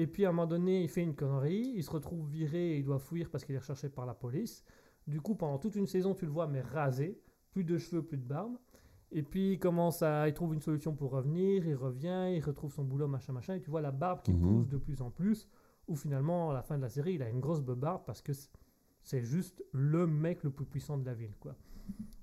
Et 0.00 0.06
puis 0.06 0.24
à 0.24 0.30
un 0.30 0.32
moment 0.32 0.46
donné 0.46 0.82
il 0.82 0.88
fait 0.88 1.02
une 1.02 1.14
connerie, 1.14 1.72
il 1.76 1.84
se 1.84 1.90
retrouve 1.90 2.26
viré 2.30 2.72
et 2.72 2.78
il 2.78 2.84
doit 2.84 2.98
fuir 2.98 3.28
parce 3.30 3.44
qu'il 3.44 3.54
est 3.54 3.58
recherché 3.58 3.88
par 3.90 4.06
la 4.06 4.14
police. 4.14 4.64
Du 5.06 5.20
coup 5.20 5.34
pendant 5.34 5.58
toute 5.58 5.76
une 5.76 5.86
saison 5.86 6.14
tu 6.14 6.24
le 6.24 6.30
vois 6.32 6.46
mais 6.46 6.62
rasé, 6.62 7.20
plus 7.52 7.64
de 7.64 7.76
cheveux, 7.76 8.02
plus 8.02 8.16
de 8.16 8.24
barbe. 8.24 8.56
Et 9.12 9.22
puis 9.22 9.52
il 9.52 9.58
commence 9.58 10.02
à, 10.02 10.26
il 10.28 10.32
trouve 10.34 10.54
une 10.54 10.60
solution 10.62 10.94
pour 10.94 11.10
revenir, 11.10 11.66
il 11.66 11.74
revient, 11.74 12.32
il 12.34 12.40
retrouve 12.40 12.72
son 12.72 12.84
boulot 12.84 13.08
machin 13.08 13.32
machin 13.34 13.54
et 13.56 13.60
tu 13.60 13.68
vois 13.68 13.82
la 13.82 13.90
barbe 13.90 14.22
qui 14.22 14.32
Mhm. 14.32 14.40
pousse 14.40 14.68
de 14.68 14.78
plus 14.78 15.02
en 15.02 15.10
plus. 15.10 15.48
Ou 15.88 15.96
finalement 15.96 16.50
à 16.50 16.54
la 16.54 16.62
fin 16.62 16.76
de 16.78 16.82
la 16.82 16.88
série 16.88 17.14
il 17.14 17.22
a 17.22 17.28
une 17.28 17.40
grosse 17.40 17.60
barbe 17.60 18.02
parce 18.06 18.22
que 18.22 18.32
c'est- 18.32 18.50
c'est 19.02 19.22
juste 19.22 19.62
le 19.72 20.06
mec 20.06 20.44
le 20.44 20.50
plus 20.50 20.64
puissant 20.64 20.96
de 20.96 21.04
la 21.04 21.12
ville 21.14 21.36
quoi. 21.40 21.56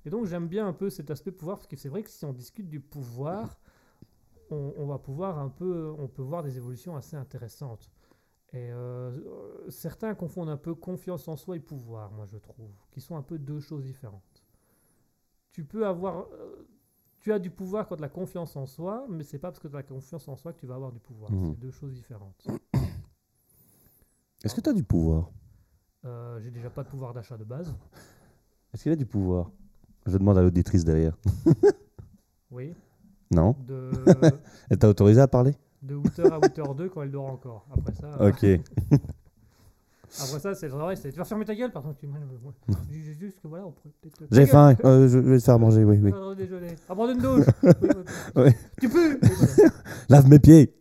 Et 0.05 0.09
donc 0.09 0.25
j'aime 0.25 0.47
bien 0.47 0.65
un 0.67 0.73
peu 0.73 0.89
cet 0.89 1.11
aspect 1.11 1.31
pouvoir 1.31 1.57
parce 1.57 1.67
que 1.67 1.75
c'est 1.75 1.89
vrai 1.89 2.01
que 2.01 2.09
si 2.09 2.23
on 2.25 2.33
discute 2.33 2.69
du 2.69 2.79
pouvoir, 2.79 3.59
on, 4.51 4.73
on 4.77 4.85
va 4.85 4.97
pouvoir 4.97 5.39
un 5.39 5.49
peu, 5.49 5.93
on 5.97 6.07
peut 6.07 6.21
voir 6.21 6.43
des 6.43 6.57
évolutions 6.57 6.95
assez 6.95 7.15
intéressantes. 7.15 7.91
Et 8.53 8.71
euh, 8.71 9.69
certains 9.69 10.15
confondent 10.15 10.49
un 10.49 10.57
peu 10.57 10.73
confiance 10.73 11.27
en 11.27 11.35
soi 11.35 11.57
et 11.57 11.59
pouvoir, 11.59 12.11
moi 12.11 12.25
je 12.25 12.37
trouve, 12.37 12.71
qui 12.91 13.01
sont 13.01 13.17
un 13.17 13.21
peu 13.21 13.37
deux 13.37 13.59
choses 13.59 13.83
différentes. 13.83 14.43
Tu 15.51 15.65
peux 15.65 15.85
avoir, 15.85 16.27
euh, 16.31 16.67
tu 17.19 17.33
as 17.33 17.39
du 17.39 17.49
pouvoir 17.49 17.87
quand 17.87 17.97
tu 17.97 18.03
as 18.03 18.05
la 18.05 18.09
confiance 18.09 18.55
en 18.55 18.65
soi, 18.65 19.05
mais 19.09 19.23
c'est 19.23 19.39
pas 19.39 19.49
parce 19.49 19.59
que 19.59 19.67
tu 19.67 19.75
as 19.75 19.79
la 19.79 19.83
confiance 19.83 20.27
en 20.27 20.35
soi 20.35 20.53
que 20.53 20.59
tu 20.59 20.65
vas 20.65 20.75
avoir 20.75 20.91
du 20.91 20.99
pouvoir. 20.99 21.31
Mhm. 21.31 21.51
C'est 21.51 21.59
deux 21.59 21.71
choses 21.71 21.93
différentes. 21.93 22.47
Est-ce 24.43 24.55
que 24.55 24.61
tu 24.61 24.69
as 24.69 24.73
du 24.73 24.83
pouvoir? 24.83 25.29
Euh, 26.05 26.39
J'ai 26.41 26.51
déjà 26.51 26.69
pas 26.69 26.83
de 26.83 26.89
pouvoir 26.89 27.13
d'achat 27.13 27.37
de 27.37 27.43
base. 27.43 27.75
Est-ce 28.73 28.83
qu'il 28.83 28.91
a 28.91 28.95
du 28.95 29.05
pouvoir? 29.05 29.51
Je 30.05 30.17
demande 30.17 30.37
à 30.37 30.41
l'auditrice 30.41 30.85
derrière. 30.85 31.17
Oui. 32.49 32.73
Non 33.31 33.55
De, 33.67 33.91
Elle 34.69 34.77
t'a 34.77 34.89
autorisé 34.89 35.21
à 35.21 35.27
parler 35.27 35.55
de 35.83 35.95
8h 35.95 36.31
à 36.31 36.39
8h2 36.39 36.89
quand 36.89 37.03
elle 37.03 37.11
dort 37.11 37.27
encore. 37.27 37.65
Après 37.71 37.93
ça. 37.93 38.07
euh, 38.19 38.29
Ok. 38.29 38.43
Après 40.19 40.39
ça, 40.39 40.55
c'est 40.55 40.67
le 40.67 40.71
travail, 40.71 40.97
c'est 40.97 41.11
tu 41.11 41.17
vas 41.17 41.25
fermer 41.25 41.43
ta 41.45 41.53
gueule, 41.53 41.71
par 41.71 41.83
contre. 41.83 41.99
Tu... 41.99 42.07
juste 43.19 43.39
que 43.41 43.47
voilà, 43.47 43.65
on 43.67 43.71
pourrait 43.71 43.93
peut-être. 44.01 44.25
J'ai 44.31 44.45
faim, 44.45 44.73
euh, 44.85 45.07
je 45.07 45.19
vais 45.19 45.37
te 45.37 45.43
faire 45.43 45.59
manger, 45.59 45.83
oui, 45.83 45.99
oui. 46.01 46.11
Ah, 46.15 46.33
désolé. 46.35 46.67
Ah, 46.89 46.95
prendre 46.95 47.11
une 47.11 47.19
douche. 47.21 47.45
Oui, 47.63 47.71
oui, 47.83 47.89
oui. 48.35 48.41
Ouais. 48.43 48.55
Tu 48.81 48.89
peux 48.89 49.19
voilà. 49.19 49.71
Lave 50.09 50.27
mes 50.29 50.39
pieds 50.39 50.73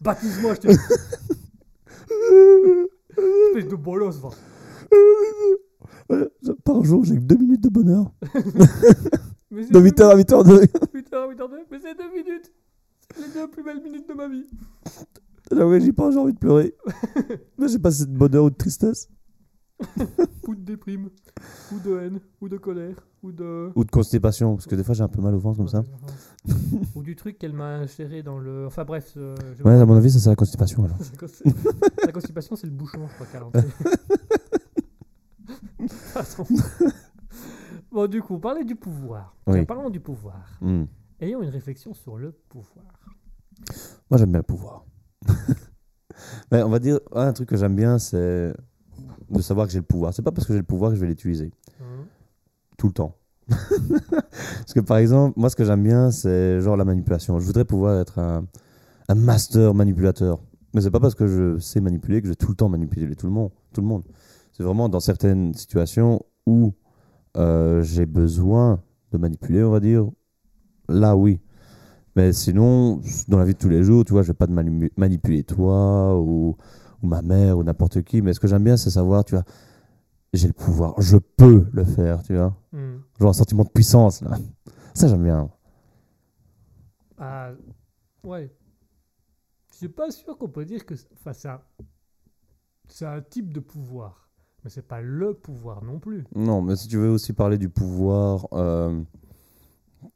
Baptise-moi, 0.00 0.54
je 0.54 0.60
te. 0.60 0.68
Espèce 3.48 3.68
de 3.68 3.76
bolos, 3.76 4.18
va. 4.20 4.30
Par 6.64 6.82
jour, 6.82 7.04
j'ai 7.04 7.14
que 7.16 7.20
deux 7.20 7.36
minutes 7.36 7.62
de 7.62 7.68
bonheur. 7.68 8.10
De 9.50 9.80
8h 9.80 10.02
à 10.10 10.16
8h02. 10.16 10.66
8h, 10.94 11.34
8h2. 11.34 11.50
Mais 11.70 11.78
c'est 11.82 11.96
deux 11.96 12.10
minutes. 12.10 12.52
C'est 13.14 13.26
les 13.26 13.32
deux 13.32 13.48
plus 13.50 13.62
belles 13.64 13.82
minutes 13.82 14.08
de 14.08 14.14
ma 14.14 14.28
vie. 14.28 14.46
J'avoue, 15.50 15.80
j'ai 15.80 15.92
pas 15.92 16.10
j'ai 16.12 16.18
envie 16.18 16.32
de 16.32 16.38
pleurer. 16.38 16.74
Mais 17.58 17.66
j'ai 17.68 17.78
pas 17.80 17.90
cette 17.90 18.12
bonheur 18.12 18.44
ou 18.44 18.50
de 18.50 18.54
tristesse. 18.56 19.08
Ou 20.46 20.54
de 20.54 20.60
déprime, 20.60 21.08
ou 21.72 21.78
de 21.78 21.98
haine, 21.98 22.20
ou 22.42 22.50
de 22.50 22.58
colère, 22.58 22.96
ou 23.22 23.32
de. 23.32 23.70
Ou 23.74 23.82
de 23.84 23.90
constipation, 23.90 24.54
parce 24.54 24.66
que 24.66 24.74
des 24.74 24.84
fois 24.84 24.94
j'ai 24.94 25.02
un 25.02 25.08
peu 25.08 25.22
mal 25.22 25.34
au 25.34 25.38
ventre 25.38 25.56
comme 25.56 25.68
ça. 25.68 25.84
ou 26.94 27.02
du 27.02 27.16
truc 27.16 27.38
qu'elle 27.38 27.54
m'a 27.54 27.76
inséré 27.76 28.22
dans 28.22 28.38
le. 28.38 28.66
Enfin 28.66 28.84
bref. 28.84 29.14
euh, 29.16 29.34
Ouais, 29.64 29.72
à 29.80 29.86
mon 29.86 29.94
avis, 29.96 30.10
ça 30.10 30.18
c'est 30.18 30.28
la 30.28 30.36
constipation 30.36 30.84
alors. 30.84 30.98
La 31.10 31.16
cons- 31.16 31.52
la 32.06 32.12
constipation, 32.12 32.56
c'est 32.56 32.66
le 32.66 32.72
bouchon, 32.74 32.98
je 33.08 33.14
crois, 33.14 33.26
40. 33.32 33.56
Attends. 36.14 36.46
Bon, 37.92 38.06
du 38.08 38.22
coup, 38.22 38.38
parler 38.38 38.64
du 38.64 38.76
pouvoir. 38.76 39.34
Oui. 39.46 39.54
Tiens, 39.54 39.64
parlons 39.64 39.90
du 39.90 40.00
pouvoir. 40.00 40.46
Hmm. 40.60 40.84
Ayons 41.20 41.42
une 41.42 41.50
réflexion 41.50 41.92
sur 41.94 42.16
le 42.16 42.32
pouvoir. 42.48 42.84
Moi 44.10 44.18
j'aime 44.18 44.30
bien 44.30 44.38
le 44.38 44.44
pouvoir. 44.44 44.84
Mais 46.50 46.62
on 46.62 46.68
va 46.68 46.78
dire, 46.78 46.98
un 47.12 47.32
truc 47.32 47.48
que 47.48 47.56
j'aime 47.56 47.76
bien, 47.76 47.98
c'est. 47.98 48.52
de 49.30 49.42
savoir 49.42 49.66
que 49.66 49.72
j'ai 49.72 49.78
le 49.78 49.84
pouvoir. 49.84 50.12
C'est 50.14 50.22
pas 50.22 50.32
parce 50.32 50.46
que 50.46 50.52
j'ai 50.52 50.58
le 50.58 50.64
pouvoir 50.64 50.90
que 50.90 50.96
je 50.96 51.00
vais 51.00 51.06
l'utiliser 51.06 51.52
Mhm. 51.78 52.06
tout 52.78 52.86
le 52.88 52.92
temps. 52.92 53.16
Parce 53.48 54.72
que 54.74 54.80
par 54.80 54.98
exemple, 54.98 55.38
moi 55.38 55.50
ce 55.50 55.56
que 55.56 55.64
j'aime 55.64 55.82
bien, 55.82 56.10
c'est 56.12 56.60
genre 56.60 56.76
la 56.76 56.84
manipulation. 56.84 57.38
Je 57.40 57.44
voudrais 57.46 57.64
pouvoir 57.64 58.00
être 58.00 58.18
un, 58.20 58.46
un 59.08 59.14
master 59.16 59.74
manipulateur. 59.74 60.40
Mais 60.72 60.80
c'est 60.80 60.90
pas 60.92 61.00
parce 61.00 61.16
que 61.16 61.26
je 61.26 61.58
sais 61.58 61.80
manipuler 61.80 62.20
que 62.20 62.28
je 62.28 62.32
vais 62.32 62.36
tout 62.36 62.48
le 62.48 62.54
temps 62.54 62.68
manipuler 62.68 63.12
tout 63.16 63.26
le 63.26 63.32
monde. 63.32 63.50
Tout 63.72 63.80
le 63.80 63.88
monde. 63.88 64.04
C'est 64.52 64.62
vraiment 64.62 64.88
dans 64.88 65.00
certaines 65.00 65.52
situations 65.54 66.20
où 66.46 66.72
euh, 67.36 67.82
j'ai 67.82 68.06
besoin 68.06 68.82
de 69.12 69.18
manipuler, 69.18 69.62
on 69.62 69.70
va 69.70 69.80
dire. 69.80 70.08
Là, 70.88 71.16
oui. 71.16 71.40
Mais 72.16 72.32
sinon, 72.32 73.00
dans 73.28 73.38
la 73.38 73.44
vie 73.44 73.54
de 73.54 73.58
tous 73.58 73.68
les 73.68 73.82
jours, 73.82 74.04
tu 74.04 74.12
vois, 74.12 74.22
je 74.22 74.28
vais 74.28 74.34
pas 74.34 74.46
te 74.46 74.52
manipuler 74.52 75.44
toi 75.44 76.18
ou, 76.20 76.56
ou 77.02 77.06
ma 77.06 77.22
mère 77.22 77.58
ou 77.58 77.62
n'importe 77.62 78.02
qui. 78.02 78.20
Mais 78.20 78.32
ce 78.32 78.40
que 78.40 78.48
j'aime 78.48 78.64
bien, 78.64 78.76
c'est 78.76 78.90
savoir, 78.90 79.24
tu 79.24 79.34
vois, 79.34 79.44
j'ai 80.32 80.48
le 80.48 80.52
pouvoir, 80.52 81.00
je 81.00 81.16
peux 81.16 81.66
le 81.72 81.84
faire, 81.84 82.22
tu 82.22 82.34
vois. 82.36 82.56
Mhm. 82.72 83.02
Genre 83.18 83.30
un 83.30 83.32
sentiment 83.32 83.64
de 83.64 83.68
puissance, 83.68 84.22
là. 84.22 84.36
Ça, 84.94 85.08
j'aime 85.08 85.22
bien. 85.22 85.48
Ah, 87.16 87.52
ouais. 88.24 88.50
Je 89.72 89.76
suis 89.76 89.88
pas 89.88 90.10
sûr 90.10 90.36
qu'on 90.36 90.48
peut 90.48 90.64
dire 90.64 90.84
que. 90.84 90.94
Enfin, 91.12 91.32
un, 91.48 91.60
c'est 92.88 93.06
un 93.06 93.20
type 93.20 93.52
de 93.52 93.60
pouvoir. 93.60 94.29
Mais 94.64 94.70
c'est 94.70 94.86
pas 94.86 95.00
le 95.00 95.34
pouvoir 95.34 95.82
non 95.82 95.98
plus. 95.98 96.24
Non, 96.34 96.60
mais 96.60 96.76
si 96.76 96.88
tu 96.88 96.98
veux 96.98 97.08
aussi 97.08 97.32
parler 97.32 97.56
du 97.56 97.68
pouvoir, 97.70 98.46
euh, 98.52 99.00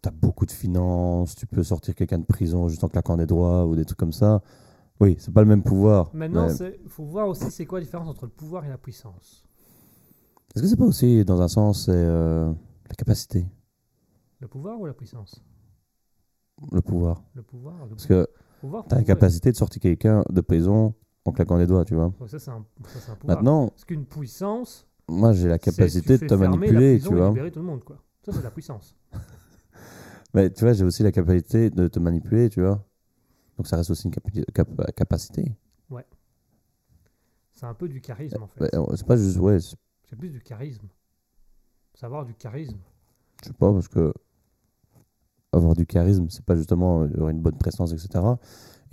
t'as 0.02 0.10
beaucoup 0.10 0.44
de 0.46 0.52
finances, 0.52 1.34
tu 1.34 1.46
peux 1.46 1.62
sortir 1.62 1.94
quelqu'un 1.94 2.18
de 2.18 2.26
prison 2.26 2.68
juste 2.68 2.84
en 2.84 2.88
claquant 2.88 3.16
des 3.16 3.26
doigts 3.26 3.66
ou 3.66 3.74
des 3.74 3.84
trucs 3.84 3.98
comme 3.98 4.12
ça. 4.12 4.42
Oui, 5.00 5.16
c'est 5.18 5.32
pas 5.32 5.40
le 5.40 5.48
même 5.48 5.62
pouvoir. 5.62 6.10
Maintenant, 6.14 6.46
mais 6.60 6.78
il 6.82 6.88
faut 6.88 7.04
voir 7.04 7.28
aussi 7.28 7.50
c'est 7.50 7.66
quoi 7.66 7.78
la 7.80 7.84
différence 7.84 8.08
entre 8.08 8.26
le 8.26 8.30
pouvoir 8.30 8.64
et 8.64 8.68
la 8.68 8.78
puissance. 8.78 9.44
Est-ce 10.54 10.62
que 10.62 10.68
c'est 10.68 10.76
pas 10.76 10.84
aussi, 10.84 11.24
dans 11.24 11.40
un 11.40 11.48
sens, 11.48 11.86
c'est 11.86 11.92
euh, 11.92 12.52
la 12.88 12.94
capacité, 12.96 13.46
Le 14.40 14.46
pouvoir 14.46 14.78
ou 14.78 14.86
la 14.86 14.92
puissance? 14.94 15.42
Le 16.70 16.80
pouvoir 16.80 17.24
Le 17.34 17.42
pouvoir. 17.42 17.86
Le 17.86 17.96
Parce 17.96 18.06
que 18.06 18.28
pouvoir, 18.60 18.84
t'as 18.86 18.96
la 18.96 19.02
capacité 19.02 19.50
de 19.50 19.56
sortir 19.56 19.82
quelqu'un 19.82 20.22
de 20.30 20.40
prison 20.40 20.94
en 21.24 21.32
claquant 21.32 21.58
des 21.58 21.66
doigts, 21.66 21.84
tu 21.84 21.94
vois. 21.94 22.12
ouais, 22.20 22.28
ça, 22.28 22.38
c'est 22.38 22.50
un, 22.50 22.64
ça, 22.86 23.00
c'est 23.00 23.10
un 23.10 23.16
pouvoir. 23.16 23.38
Maintenant, 23.38 23.68
Parce 23.68 23.84
qu'une 23.84 24.04
puissance. 24.04 24.86
moi, 25.08 25.32
j'ai 25.32 25.48
la 25.48 25.58
capacité 25.58 26.18
de 26.18 26.26
te 26.26 26.34
manipuler, 26.34 26.98
tu 27.00 27.06
et 27.06 27.16
vois. 27.16 27.28
libérer 27.28 27.50
tout 27.50 27.60
le 27.60 27.66
monde, 27.66 27.84
quoi. 27.84 27.96
Ça, 28.24 28.32
c'est 28.32 28.42
la 28.42 28.50
puissance. 28.50 28.96
Mais 30.34 30.50
tu 30.50 30.64
vois, 30.64 30.72
j'ai 30.72 30.84
aussi 30.84 31.02
la 31.02 31.12
capacité 31.12 31.70
de 31.70 31.88
te 31.88 31.98
manipuler, 31.98 32.48
tu 32.50 32.60
vois. 32.60 32.84
Donc 33.56 33.66
ça 33.68 33.76
reste 33.76 33.90
aussi 33.90 34.08
une 34.08 34.14
cap- 34.52 34.94
capacité. 34.96 35.52
C'est 37.54 37.66
un 37.66 37.74
peu 37.74 37.88
du 37.88 38.00
charisme, 38.00 38.42
en 38.42 38.48
fait. 38.48 38.60
Ouais, 38.62 38.74
euh, 38.74 38.96
c'est 38.96 39.06
pas 39.06 39.16
juste, 39.16 39.38
ouais, 39.38 39.60
c'est- 39.60 39.76
C'est 40.10 40.16
plus 40.16 40.30
du 40.30 40.40
charisme. 40.40 40.88
Savoir 41.94 42.24
du 42.24 42.34
charisme. 42.34 42.78
je 43.42 43.46
sais 43.48 43.52
pas, 43.52 43.72
parce 43.72 43.88
que 43.88 44.12
avoir 45.52 45.74
du 45.74 45.86
charisme, 45.86 46.28
c'est 46.30 46.44
pas 46.44 46.56
justement 46.56 47.02
avoir 47.02 47.28
une 47.30 47.40
bonne 47.40 47.56
prestance, 47.56 47.92
etc. 47.92 48.38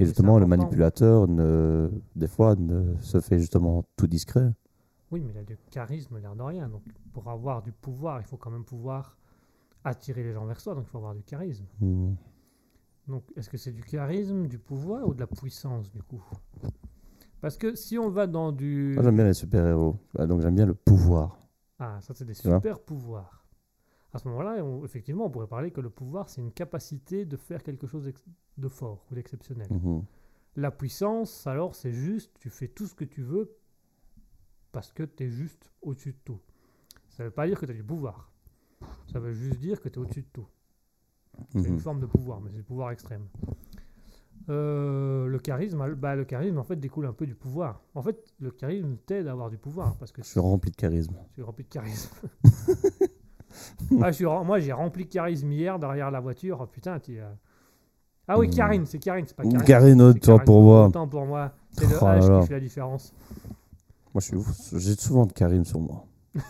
Et 0.02 0.06
justement, 0.06 0.40
le 0.40 0.48
manipulateur, 0.48 1.28
ne, 1.28 1.90
des 2.15 2.28
fois, 2.28 2.56
ne 2.56 2.95
se 2.99 3.19
fait 3.19 3.38
justement 3.38 3.86
tout 3.95 4.07
discret. 4.07 4.52
Oui, 5.11 5.22
mais 5.22 5.34
il 5.34 5.38
a 5.38 5.44
du 5.44 5.57
charisme, 5.69 6.18
l'air 6.19 6.36
de 6.36 6.41
rien. 6.41 6.69
Donc, 6.69 6.82
pour 7.14 7.30
avoir 7.30 7.61
du 7.61 7.72
pouvoir, 7.72 8.19
il 8.19 8.26
faut 8.26 8.38
quand 8.38 8.49
même 8.49 8.64
pouvoir 8.64 9.18
attirer 9.84 10.23
les 10.23 10.34
gens 10.34 10.45
vers 10.45 10.60
soi. 10.60 10.73
Donc, 10.73 10.86
il 10.88 10.90
faut 10.90 10.98
avoir 10.98 11.14
du 11.14 11.23
charisme. 11.23 11.65
Hmm. 11.80 12.14
Donc, 13.07 13.23
est-ce 13.36 13.49
que 13.49 13.57
c'est 13.57 13.73
du 13.73 13.84
charisme, 13.84 14.48
du 14.48 14.57
pouvoir 14.57 15.07
ou 15.07 15.14
de 15.14 15.19
la 15.19 15.28
puissance, 15.28 15.91
du 15.91 16.02
coup? 16.02 16.23
Parce 17.41 17.57
que 17.57 17.76
si 17.76 17.98
on 17.98 18.10
va 18.10 18.28
dans 18.28 18.52
du... 18.52 18.94
Moi, 18.95 19.03
j'aime 19.03 19.15
bien 19.15 19.26
les 19.26 19.34
super-héros. 19.34 19.98
vois, 20.14 20.28
Donc 20.28 20.41
j'aime 20.41 20.56
bien 20.56 20.65
le 20.65 20.76
pouvoir. 20.76 21.38
Ah, 21.80 21.99
ça, 22.02 22.14
c'est 22.14 22.26
des 22.26 22.36
super 22.36 22.80
pouvoirs. 22.80 23.41
À 24.14 24.20
ce 24.20 24.28
moment-là, 24.28 24.58
effectivement, 24.84 25.26
on 25.26 25.30
pourrait 25.30 25.48
parler 25.48 25.72
que 25.72 25.80
le 25.82 25.90
pouvoir, 25.90 26.28
c'est 26.30 26.42
une 26.42 26.52
capacité 26.52 27.26
de 27.26 27.38
faire 27.38 27.64
quelque 27.64 27.88
chose 27.88 28.12
de 28.58 28.68
fort 28.68 29.06
ou 29.10 29.16
d'exceptionnel. 29.16 29.68
Mhm. 29.72 30.04
La 30.58 30.70
puissance, 30.72 31.48
alors, 31.48 31.76
c'est 31.76 31.94
juste, 31.94 32.32
tu 32.40 32.50
fais 32.50 32.68
tout 32.68 32.88
ce 32.88 32.94
que 32.94 33.06
tu 33.06 33.22
veux 33.22 33.56
parce 34.74 34.92
que 34.92 35.04
tu 35.04 35.24
es 35.24 35.30
juste 35.30 35.72
au-dessus 35.82 36.12
de 36.12 36.18
tout. 36.26 36.40
Ça 37.10 37.24
ne 37.24 37.30
veut 37.30 37.34
pas 37.34 37.48
dire 37.48 37.58
que 37.60 37.66
tu 37.66 37.72
as 37.72 37.76
du 37.76 37.84
pouvoir. 37.84 38.30
Ça 39.12 39.20
veut 39.20 39.34
juste 39.34 39.60
dire 39.60 39.80
que 39.80 39.88
tu 39.88 39.96
es 39.96 40.02
au-dessus 40.02 40.24
de 40.24 40.30
tout. 40.34 40.48
C'est 41.54 41.68
une 41.68 41.76
Mhm. 41.76 41.80
forme 41.80 42.00
de 42.02 42.06
pouvoir, 42.06 42.42
mais 42.42 42.50
c'est 42.50 42.58
du 42.58 42.64
pouvoir 42.64 42.92
extrême. 42.92 43.26
Euh, 44.50 45.28
le 45.28 45.40
charisme, 45.40 45.94
bah, 45.96 46.16
le 46.16 46.26
charisme 46.26 46.58
en 46.58 46.64
fait 46.64 46.76
découle 46.76 47.06
un 47.06 47.14
peu 47.14 47.26
du 47.26 47.36
pouvoir. 47.36 47.82
En 47.96 48.02
fait, 48.02 48.34
le 48.40 48.52
charisme 48.52 48.98
t'aide 49.06 49.28
à 49.28 49.32
avoir 49.32 49.50
du 49.50 49.58
pouvoir 49.58 49.96
parce 49.98 50.12
que 50.12 50.24
Je 50.24 50.28
suis 50.28 50.40
rempli 50.40 50.72
de 50.72 50.76
charisme. 50.76 51.16
je 51.30 51.34
suis 51.34 51.42
rempli 51.44 51.64
de 51.64 51.70
charisme. 51.70 52.10
ah, 54.02 54.12
je 54.12 54.26
moi, 54.26 54.60
j'ai 54.60 54.72
rempli 54.72 55.08
charisme 55.08 55.52
hier 55.52 55.78
derrière 55.80 56.12
la 56.12 56.20
voiture. 56.20 56.60
Oh, 56.62 56.68
putain, 56.68 57.00
tu. 57.00 57.20
euh, 57.20 57.30
Ah 58.28 58.38
oui, 58.38 58.48
Mm. 58.48 58.52
Karine, 58.52 58.86
c'est 58.86 59.00
Karine, 59.00 59.26
c'est 59.28 59.36
pas 59.36 59.44
Karine. 59.44 59.64
Karine, 59.64 60.02
autant 60.02 60.40
pour 60.40 60.62
moi. 60.64 60.88
Autant 60.88 61.08
pour 61.08 61.26
moi. 61.26 61.52
C'est 61.72 61.88
le 61.88 61.98
Oh 62.02 62.06
H 62.06 62.30
là. 62.30 62.42
qui 62.42 62.48
fait 62.48 62.54
la 62.54 62.60
différence. 62.60 63.14
Moi, 64.14 64.20
je 64.22 64.26
suis 64.26 64.36
ouf. 64.36 64.50
J'ai 64.78 64.96
souvent 64.96 65.26
de 65.26 65.34
Karine 65.34 65.66
sur 65.66 65.80
moi. 65.80 66.06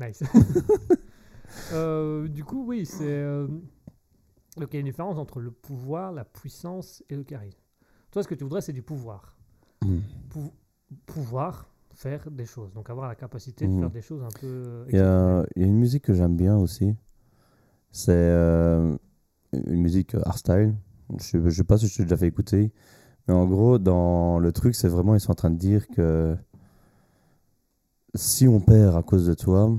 Nice. 0.00 0.22
Euh, 1.72 2.26
du 2.28 2.44
coup, 2.44 2.64
oui, 2.66 2.84
c'est. 2.84 3.04
euh, 3.04 3.46
Donc, 4.56 4.68
il 4.72 4.74
y 4.74 4.76
a 4.76 4.80
une 4.80 4.86
différence 4.86 5.16
entre 5.18 5.40
le 5.40 5.50
pouvoir, 5.50 6.12
la 6.12 6.24
puissance 6.24 7.02
et 7.08 7.16
le 7.16 7.22
charisme. 7.22 7.58
Toi, 8.10 8.22
ce 8.22 8.28
que 8.28 8.34
tu 8.34 8.42
voudrais, 8.44 8.60
c'est 8.60 8.72
du 8.72 8.82
pouvoir. 8.82 9.36
Pou- 10.30 10.52
pouvoir 11.06 11.68
faire 11.94 12.30
des 12.30 12.46
choses. 12.46 12.72
Donc, 12.74 12.90
avoir 12.90 13.08
la 13.08 13.14
capacité 13.14 13.66
de 13.66 13.72
Mhm. 13.72 13.80
faire 13.80 13.90
des 13.90 14.02
choses 14.02 14.22
un 14.22 14.28
peu. 14.40 14.84
Il 14.90 14.96
y, 14.96 15.00
a, 15.00 15.44
il 15.56 15.62
y 15.62 15.64
a 15.64 15.68
une 15.68 15.78
musique 15.78 16.04
que 16.04 16.14
j'aime 16.14 16.36
bien 16.36 16.56
aussi. 16.56 16.94
C'est 17.90 18.12
euh, 18.12 18.96
une 19.52 19.80
musique 19.80 20.14
hardstyle. 20.24 20.74
Je 21.20 21.38
ne 21.38 21.50
sais 21.50 21.64
pas 21.64 21.78
si 21.78 21.86
je 21.86 21.96
t'ai 21.96 22.02
déjà 22.04 22.16
fait 22.16 22.26
écouter. 22.28 22.72
Mais 23.26 23.34
en 23.34 23.46
gros, 23.46 23.78
dans 23.78 24.38
le 24.38 24.52
truc, 24.52 24.74
c'est 24.74 24.88
vraiment, 24.88 25.14
ils 25.14 25.20
sont 25.20 25.32
en 25.32 25.36
train 25.36 25.50
de 25.50 25.56
dire 25.58 25.86
que 25.88 26.36
si 28.14 28.46
on 28.48 28.60
perd 28.60 28.96
à 28.96 29.02
cause 29.02 29.26
de 29.26 29.34
toi, 29.34 29.70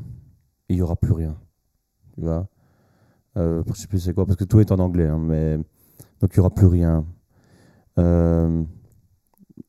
il 0.70 0.76
n'y 0.78 0.82
aura 0.82 0.96
plus 0.96 1.14
rien. 1.14 1.38
Tu 2.16 2.22
vois? 2.22 2.48
Euh, 3.38 3.64
Je 3.68 3.74
sais 3.74 3.88
plus 3.88 4.00
c'est 4.00 4.14
quoi, 4.14 4.26
parce 4.26 4.38
que 4.38 4.46
tout 4.46 4.60
est 4.60 4.72
en 4.72 4.80
anglais. 4.80 5.08
hein, 5.08 5.20
mais 5.20 5.58
Donc, 6.22 6.32
il 6.34 6.40
n'y 6.40 6.40
aura 6.40 6.50
plus 6.54 6.68
rien. 6.68 7.06
Euh, 8.00 8.64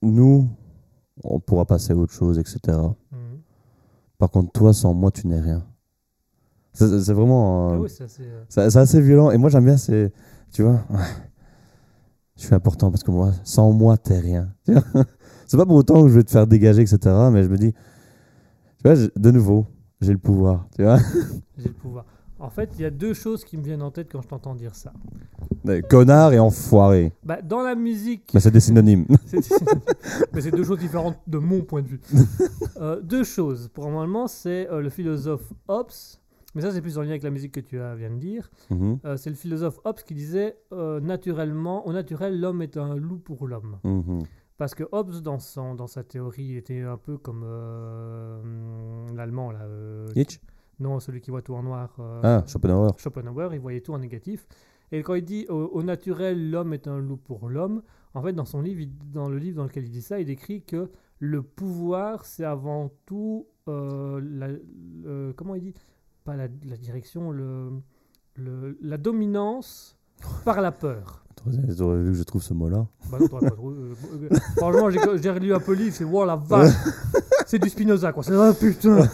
nous, 0.03 0.49
on 1.25 1.41
pourra 1.41 1.65
passer 1.65 1.93
à 1.93 1.97
autre 1.97 2.13
chose, 2.13 2.39
etc. 2.39 2.59
Mhm. 3.13 3.19
Par 4.19 4.31
contre, 4.31 4.53
toi, 4.53 4.73
sans 4.73 4.95
moi, 4.95 5.11
tu 5.11 5.27
n'es 5.27 5.41
rien. 5.41 5.65
C'est 6.73 7.01
c'est 7.01 7.13
vraiment. 7.13 7.71
Ah 7.71 7.75
euh, 7.75 7.79
oui, 7.79 7.89
ça, 7.89 8.07
c'est. 8.09 8.23
euh, 8.23 8.45
c'est 8.49 8.71
c'est 8.71 8.79
assez 8.79 9.01
violent. 9.01 9.31
Et 9.31 9.39
moi, 9.39 9.49
j'aime 9.51 9.65
bien, 9.65 9.77
c'est. 9.77 10.13
Tu 10.53 10.63
vois 10.63 10.85
Je 12.37 12.45
suis 12.45 12.55
important 12.55 12.91
parce 12.91 13.03
que 13.03 13.11
moi, 13.11 13.33
sans 13.45 13.73
moi, 13.73 13.97
t'es 13.97 14.19
rien. 14.19 14.53
C'est 15.49 15.57
pas 15.57 15.65
pour 15.65 15.77
autant 15.77 16.03
que 16.03 16.09
je 16.09 16.15
vais 16.15 16.25
te 16.25 16.31
faire 16.31 16.47
dégager, 16.47 16.83
etc. 16.83 16.99
Mais 17.33 17.45
je 17.45 17.49
me 17.49 17.57
dis. 17.57 17.73
Tu 17.73 18.83
vois, 18.85 18.95
de 18.95 19.31
nouveau, 19.31 19.67
j'ai 20.01 20.13
le 20.13 20.19
pouvoir. 20.19 20.67
Tu 20.77 20.83
vois? 20.83 20.99
J'ai 21.57 21.69
le 21.69 21.75
pouvoir. 21.75 22.05
En 22.39 22.51
fait, 22.51 22.71
il 22.75 22.83
y 22.83 22.85
a 22.85 22.91
deux 22.91 23.15
choses 23.15 23.45
qui 23.45 23.57
me 23.57 23.63
viennent 23.63 23.83
en 23.83 23.91
tête 23.91 24.09
quand 24.13 24.21
je 24.21 24.29
t'entends 24.29 24.55
dire 24.55 24.75
ça. 24.75 24.93
Connard 25.89 26.33
et 26.33 26.39
enfoiré. 26.39 27.13
Bah, 27.25 27.41
dans 27.43 27.63
la 27.63 27.75
musique, 27.75 28.31
Mais 28.35 28.41
c'est 28.41 28.51
des 28.51 28.61
synonymes. 28.61 29.07
c'est 29.27 29.41
mais 30.33 30.41
c'est 30.43 30.51
deux 30.51 30.65
choses 30.65 30.79
différentes 30.79 31.19
de 31.27 31.39
mon 31.39 31.63
point 31.63 31.83
de 31.83 31.89
vue. 31.89 32.01
Euh, 32.79 33.01
deux 33.01 33.25
choses. 33.25 33.69
Pour 33.73 33.85
normalement, 33.89 34.27
c'est 34.27 34.69
euh, 34.71 34.83
le 34.83 34.91
philosophe 34.91 35.51
Hobbes, 35.67 35.89
mais 36.55 36.61
ça 36.61 36.73
c'est 36.73 36.83
plus 36.83 36.99
en 36.99 37.01
lien 37.01 37.09
avec 37.09 37.23
la 37.23 37.31
musique 37.31 37.53
que 37.53 37.61
tu 37.61 37.81
as, 37.81 37.95
viens 37.95 38.11
de 38.11 38.19
dire. 38.19 38.51
Mhm, 38.69 38.99
Euh, 39.07 39.17
c'est 39.17 39.31
le 39.31 39.37
philosophe 39.37 39.79
Hobbes 39.85 40.01
qui 40.07 40.13
disait 40.15 40.59
naturellement, 41.01 41.87
au 41.87 41.93
naturel, 41.95 42.39
l'homme 42.39 42.61
est 42.61 42.77
un 42.77 42.95
loup 42.97 43.17
pour 43.19 43.47
l'homme. 43.49 43.79
mhm. 43.83 44.25
Parce 44.59 44.75
que 44.75 44.85
Hobbes, 44.93 45.21
dans, 45.23 45.39
son, 45.39 45.75
dans 45.75 45.87
sa 45.87 46.03
théorie, 46.05 46.57
était 46.57 46.83
un 46.83 46.99
peu 46.99 47.17
comme 47.17 47.45
l'allemand 49.15 49.53
là. 49.53 49.67
Nietzsche? 50.15 50.39
Non, 50.79 51.01
celui 51.01 51.21
qui 51.21 51.31
voit 51.31 51.43
tout 51.43 51.55
en 51.55 51.63
noir. 51.63 51.95
euh, 52.01 52.21
Ah, 52.23 52.45
Schopenhauer. 52.47 52.91
Schopenhauer, 52.99 53.55
il 53.55 53.61
voyait 53.61 53.81
tout 53.81 53.93
en 53.95 53.99
négatif. 53.99 54.47
Et 54.93 55.03
quand 55.03 55.15
il 55.15 55.25
dit 55.25 55.47
au, 55.49 55.55
au 55.73 55.83
naturel, 55.83 56.51
l'homme 56.51 56.73
est 56.73 56.87
un 56.87 56.99
loup 56.99 57.17
pour 57.17 57.49
l'homme, 57.49 57.83
en 58.15 58.23
fait, 58.23 58.33
dans 58.33 58.45
son 58.45 58.61
livre, 58.61 58.81
il- 58.81 58.93
dans 59.13 59.29
le 59.29 59.39
livre 59.39 59.57
dans 59.59 59.65
lequel 59.65 59.85
il 59.85 59.91
dit 59.91 60.03
ça, 60.03 60.21
il 60.21 60.27
décrit 60.27 60.63
que 60.63 60.91
le 61.19 61.43
pouvoir, 61.43 62.25
c'est 62.25 62.45
avant 62.45 62.91
tout 63.07 63.47
euh, 63.69 64.21
la, 64.23 65.33
comment 65.35 65.55
il 65.57 65.63
dit? 65.63 65.75
Pas 66.25 66.37
la, 66.37 66.47
la 66.65 66.77
direction, 66.77 67.31
le, 67.33 67.71
le- 68.37 68.77
la 68.81 68.97
dominance 68.97 69.99
par 70.45 70.61
la 70.61 70.73
peur. 70.73 71.25
T'aurais 71.77 71.99
vu 72.03 72.13
que 72.13 72.19
je 72.19 72.23
trouve 72.23 72.43
ce 72.43 72.55
mot-là? 72.55 72.87
Bah 73.11 73.19
non, 73.21 73.29
pas 73.29 73.51
trouvé, 73.51 73.77
euh, 73.79 74.29
franchement, 74.57 74.89
j'ai 74.91 75.31
relu 75.31 75.53
un 75.53 75.61
peu 75.61 75.73
le 75.75 75.79
livre, 75.85 75.95
c'est 75.97 76.05
wow 76.05 76.25
la 76.25 76.37
vache, 76.37 76.73
c'est 77.47 77.59
du 77.59 77.69
Spinoza 77.69 78.13
quoi. 78.13 78.23
C'est 78.23 78.35
oh 78.37 78.53
putain. 78.55 79.09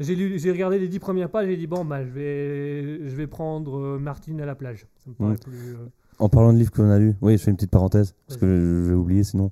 J'ai 0.00 0.14
lu, 0.14 0.38
j'ai 0.38 0.50
regardé 0.52 0.78
les 0.78 0.88
dix 0.88 0.98
premières 0.98 1.28
pages 1.30 1.46
et 1.48 1.50
j'ai 1.52 1.56
dit 1.56 1.66
bon 1.66 1.84
bah 1.84 2.04
je 2.04 2.10
vais, 2.10 3.08
je 3.08 3.16
vais 3.16 3.26
prendre 3.26 3.78
euh, 3.78 3.98
Martine 3.98 4.40
à 4.40 4.46
la 4.46 4.54
plage. 4.54 4.86
Ça 5.04 5.10
me 5.10 5.14
paraît 5.14 5.36
plus. 5.36 5.74
euh, 5.74 5.86
En 6.20 6.28
parlant 6.28 6.52
de 6.52 6.58
livres 6.58 6.70
qu'on 6.70 6.88
a 6.90 6.98
lus, 6.98 7.14
oui, 7.20 7.36
je 7.36 7.42
fais 7.42 7.50
une 7.50 7.56
petite 7.56 7.70
parenthèse, 7.70 8.14
parce 8.26 8.38
que 8.38 8.46
je, 8.46 8.88
vais 8.90 8.94
oublier 8.94 9.24
sinon. 9.24 9.50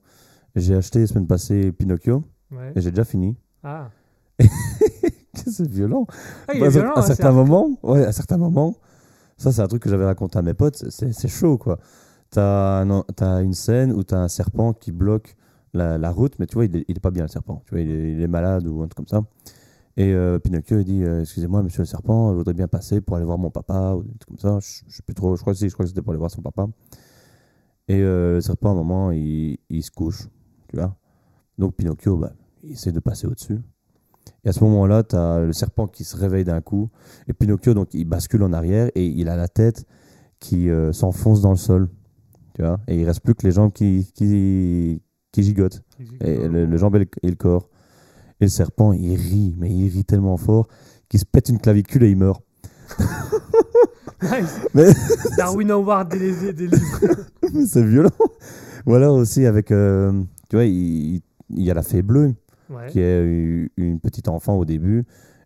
J'ai 0.55 0.75
acheté 0.75 1.01
la 1.01 1.07
semaine 1.07 1.27
passée 1.27 1.73
Pinocchio 1.73 2.23
Ouais. 2.53 2.73
et 2.77 2.81
j'ai 2.81 2.91
déjà 2.91 3.05
fini. 3.05 3.37
Ah. 3.65 3.91
c'est 5.35 5.67
violent. 5.69 6.07
Ah, 6.49 6.53
il 6.55 6.61
Bah, 6.61 6.67
est 6.67 6.71
violent, 6.71 6.93
à 6.95 7.01
hein, 7.01 7.03
certains 7.03 7.29
un- 7.31 7.33
moments, 7.33 7.79
ouais, 7.83 8.05
à 8.05 8.13
certains 8.13 8.37
moments, 8.37 8.77
ça 9.37 9.53
c'est 9.53 9.63
un 9.63 9.67
truc 9.69 9.83
que 9.83 9.91
j'avais 9.91 10.05
raconté 10.05 10.39
à 10.39 10.43
mes 10.43 10.55
potes, 10.55 10.77
c'est- 10.91 11.29
chaud 11.29 11.59
quoi. 11.59 11.79
T'as 12.31 12.85
t'as 13.15 13.43
une 13.43 13.53
scène 13.53 13.93
où 13.93 14.03
t'as 14.03 14.19
un 14.19 14.29
serpent 14.29 14.73
qui 14.73 14.93
bloque 14.93 15.37
la, 15.75 15.99
la 15.99 16.11
route, 16.11 16.39
mais 16.39 16.47
tu 16.47 16.55
vois, 16.55 16.65
il 16.65 16.77
est, 16.77 16.85
il 16.89 16.97
est 16.97 17.01
pas 17.01 17.11
bien 17.11 17.23
le 17.25 17.29
serpent, 17.29 17.63
tu 17.67 17.73
vois, 17.75 17.81
il 17.81 17.91
est, 17.91 18.13
il 18.13 18.21
est 18.23 18.27
malade 18.29 18.67
ou 18.67 18.83
un 18.83 18.89
truc 18.89 19.07
comme 19.07 19.23
ça. 19.23 19.27
Et 19.97 20.13
euh, 20.13 20.39
Pinocchio 20.39 20.83
dit 20.83 21.03
euh, 21.05 21.23
Excusez-moi, 21.23 21.63
monsieur 21.63 21.83
le 21.83 21.87
serpent, 21.87 22.33
je 22.33 22.37
voudrais 22.37 22.55
bien 22.55 22.69
passer 22.69 23.01
pour 23.01 23.17
aller 23.17 23.25
voir 23.25 23.39
mon 23.39 23.51
papa, 23.51 23.95
ou 23.95 24.03
des 24.03 24.19
trucs 24.19 24.39
comme 24.39 24.39
ça. 24.39 24.59
Je, 24.61 24.83
je 24.91 24.97
sais 24.97 25.03
plus 25.03 25.15
trop, 25.15 25.37
je 25.37 25.41
crois 25.41 25.55
que, 25.55 25.59
si, 25.59 25.69
je 25.69 25.73
crois 25.75 25.85
que 25.85 25.89
c'était 25.89 26.03
pour 26.03 26.13
aller 26.13 26.19
voir 26.19 26.31
son 26.31 26.43
papa. 26.43 26.67
Et 27.89 28.01
euh, 28.01 28.35
le 28.35 28.41
serpent, 28.41 28.71
à 28.71 28.73
un 28.73 28.75
moment, 28.75 29.11
il, 29.13 29.59
il 29.71 29.83
se 29.83 29.91
couche, 29.91 30.29
tu 30.69 30.77
vois. 30.77 30.97
Donc 31.57 31.77
Pinocchio, 31.77 32.17
bah, 32.17 32.33
il 32.63 32.73
essaie 32.73 32.93
de 32.93 33.01
passer 33.01 33.27
au-dessus. 33.27 33.59
Et 34.45 34.49
à 34.49 34.53
ce 34.53 34.63
moment-là, 34.65 35.03
tu 35.03 35.17
as 35.17 35.41
le 35.41 35.53
serpent 35.53 35.87
qui 35.87 36.05
se 36.05 36.17
réveille 36.17 36.45
d'un 36.45 36.61
coup. 36.61 36.91
Et 37.29 37.33
Pinocchio, 37.33 37.75
donc, 37.75 37.95
il 37.95 38.05
bascule 38.05 38.43
en 38.43 38.53
arrière 38.53 38.91
et 38.95 39.07
il 39.07 39.29
a 39.29 39.37
la 39.37 39.49
tête 39.49 39.87
qui 40.41 40.69
euh, 40.69 40.93
s'enfonce 40.93 41.41
dans 41.41 41.51
le 41.51 41.57
sol. 41.57 41.89
Tu 42.55 42.63
vois 42.63 42.81
Et 42.89 43.01
il 43.01 43.05
reste 43.05 43.21
plus 43.21 43.35
que 43.35 43.47
les 43.47 43.53
jambes 43.53 43.73
qui, 43.73 44.11
qui, 44.15 45.01
qui 45.33 45.43
gigotent. 45.43 45.83
Et 46.21 46.49
le, 46.49 46.67
le 46.67 46.77
jambes 46.77 46.97
et 46.97 47.01
le, 47.01 47.07
et 47.23 47.31
le 47.31 47.37
corps. 47.37 47.69
Et 48.41 48.45
le 48.45 48.51
serpent, 48.51 48.93
il 48.93 49.15
rit, 49.17 49.55
mais 49.59 49.71
il 49.71 49.89
rit 49.89 50.05
tellement 50.05 50.37
fort 50.37 50.69
qu'il 51.09 51.19
se 51.21 51.25
pète 51.25 51.49
une 51.49 51.59
clavicule 51.59 52.05
et 52.05 52.11
il 52.11 52.17
meurt. 52.17 52.43
Nice. 54.23 54.61
Mais- 54.75 54.93
Darwin 55.37 55.71
Award 55.71 56.11
des, 56.11 56.53
des- 56.53 56.67
livres. 56.69 57.01
C'est 57.67 57.85
violent. 57.85 58.11
Voilà 58.87 59.13
aussi 59.13 59.45
avec, 59.45 59.71
euh, 59.71 60.13
tu 60.49 60.57
vois, 60.57 60.65
il, 60.65 61.21
il 61.51 61.63
y 61.63 61.71
a 61.71 61.75
la 61.75 61.83
fée 61.83 62.03
bleue 62.03 62.35
Ouais. 62.69 62.89
qui 62.89 62.99
est 62.99 63.23
une- 63.25 63.69
une 63.77 64.01
petite 64.01 64.27
enfant 64.29 64.55
au 64.57 64.65
début. 64.65 65.05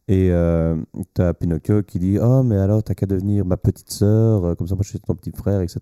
Et 0.08 0.30
euh, 0.30 0.76
tu 1.14 1.20
as 1.20 1.34
Pinocchio 1.34 1.82
qui 1.82 1.98
dit 1.98 2.18
Oh, 2.20 2.42
mais 2.42 2.56
alors, 2.56 2.82
t'as 2.82 2.94
qu'à 2.94 3.06
devenir 3.06 3.44
ma 3.44 3.56
petite 3.58 3.90
sœur, 3.90 4.44
euh, 4.44 4.54
comme 4.54 4.66
ça, 4.66 4.74
moi, 4.74 4.82
je 4.84 4.88
suis 4.90 5.00
ton 5.00 5.14
petit 5.14 5.30
frère, 5.32 5.60
etc. 5.60 5.80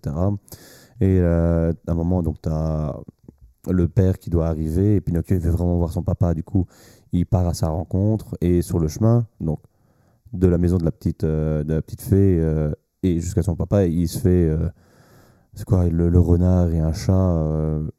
Et 0.99 1.19
euh, 1.21 1.71
à 1.87 1.91
un 1.91 1.95
moment, 1.95 2.21
donc, 2.21 2.41
tu 2.41 2.49
as 2.49 2.95
le 3.69 3.87
père 3.87 4.19
qui 4.19 4.29
doit 4.29 4.47
arriver. 4.47 4.95
Et 4.95 5.01
Pinocchio, 5.01 5.35
il 5.37 5.41
veut 5.41 5.51
vraiment 5.51 5.77
voir 5.77 5.91
son 5.91 6.03
papa. 6.03 6.33
Du 6.33 6.43
coup, 6.43 6.65
il 7.11 7.25
part 7.25 7.47
à 7.47 7.53
sa 7.53 7.69
rencontre. 7.69 8.35
Et 8.41 8.61
sur 8.61 8.79
le 8.79 8.87
chemin, 8.87 9.25
donc, 9.39 9.59
de 10.33 10.47
la 10.47 10.57
maison 10.57 10.77
de 10.77 10.85
la 10.85 10.91
petite, 10.91 11.23
euh, 11.23 11.63
de 11.63 11.73
la 11.73 11.81
petite 11.81 12.01
fée 12.01 12.37
euh, 12.39 12.71
et 13.03 13.19
jusqu'à 13.19 13.41
son 13.41 13.55
papa, 13.55 13.85
il 13.85 14.07
se 14.07 14.19
fait. 14.19 14.47
euh, 14.47 14.69
c'est 15.55 15.65
quoi 15.65 15.87
le, 15.89 16.09
le 16.09 16.19
renard 16.19 16.69
et 16.71 16.79
un 16.79 16.93
chat 16.93 17.35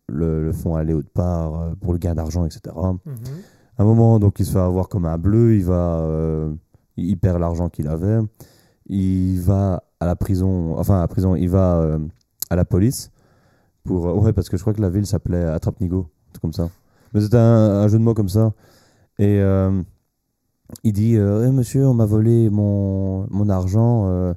le, 0.08 0.44
le 0.44 0.52
font 0.52 0.76
aller 0.76 0.94
autre 0.94 1.10
part 1.12 1.72
pour 1.80 1.92
le 1.92 1.98
gain 1.98 2.14
d'argent, 2.14 2.46
etc. 2.46 2.60
Mhm. 2.74 3.14
À 3.76 3.82
un 3.82 3.84
moment, 3.84 4.18
donc, 4.20 4.38
il 4.38 4.46
se 4.46 4.52
fait 4.52 4.58
avoir 4.58 4.88
comme 4.88 5.04
un 5.04 5.18
bleu, 5.18 5.56
il 5.56 5.64
va, 5.64 6.06
il 6.96 7.18
perd 7.18 7.40
l'argent 7.40 7.68
qu'il 7.68 7.88
avait, 7.88 8.20
il 8.86 9.40
va 9.40 9.82
à 9.98 10.06
la 10.06 10.16
prison, 10.16 10.78
enfin 10.78 10.98
à 10.98 11.00
la 11.00 11.08
prison, 11.08 11.34
il 11.34 11.48
va 11.50 11.98
à 12.50 12.56
la 12.56 12.64
police 12.64 13.10
pour, 13.84 14.04
ouais, 14.22 14.32
parce 14.32 14.48
que 14.48 14.56
je 14.56 14.62
crois 14.62 14.72
que 14.72 14.80
la 14.80 14.88
ville 14.90 15.04
s'appelait 15.06 15.44
Attrape-Nigo, 15.44 16.06
truc 16.32 16.42
comme 16.42 16.52
ça. 16.52 16.70
Mais 17.12 17.20
c'était 17.20 17.36
un, 17.36 17.82
un 17.82 17.88
jeu 17.88 17.98
de 17.98 18.04
mots 18.04 18.14
comme 18.14 18.28
ça. 18.28 18.52
Et 19.20 19.38
euh, 19.40 19.82
il 20.82 20.92
dit, 20.94 21.16
euh, 21.16 21.46
Eh, 21.46 21.52
monsieur, 21.52 21.86
on 21.86 21.92
m'a 21.94 22.06
volé 22.06 22.48
mon, 22.48 23.26
mon 23.30 23.48
argent. 23.50 24.06
euh. 24.08 24.32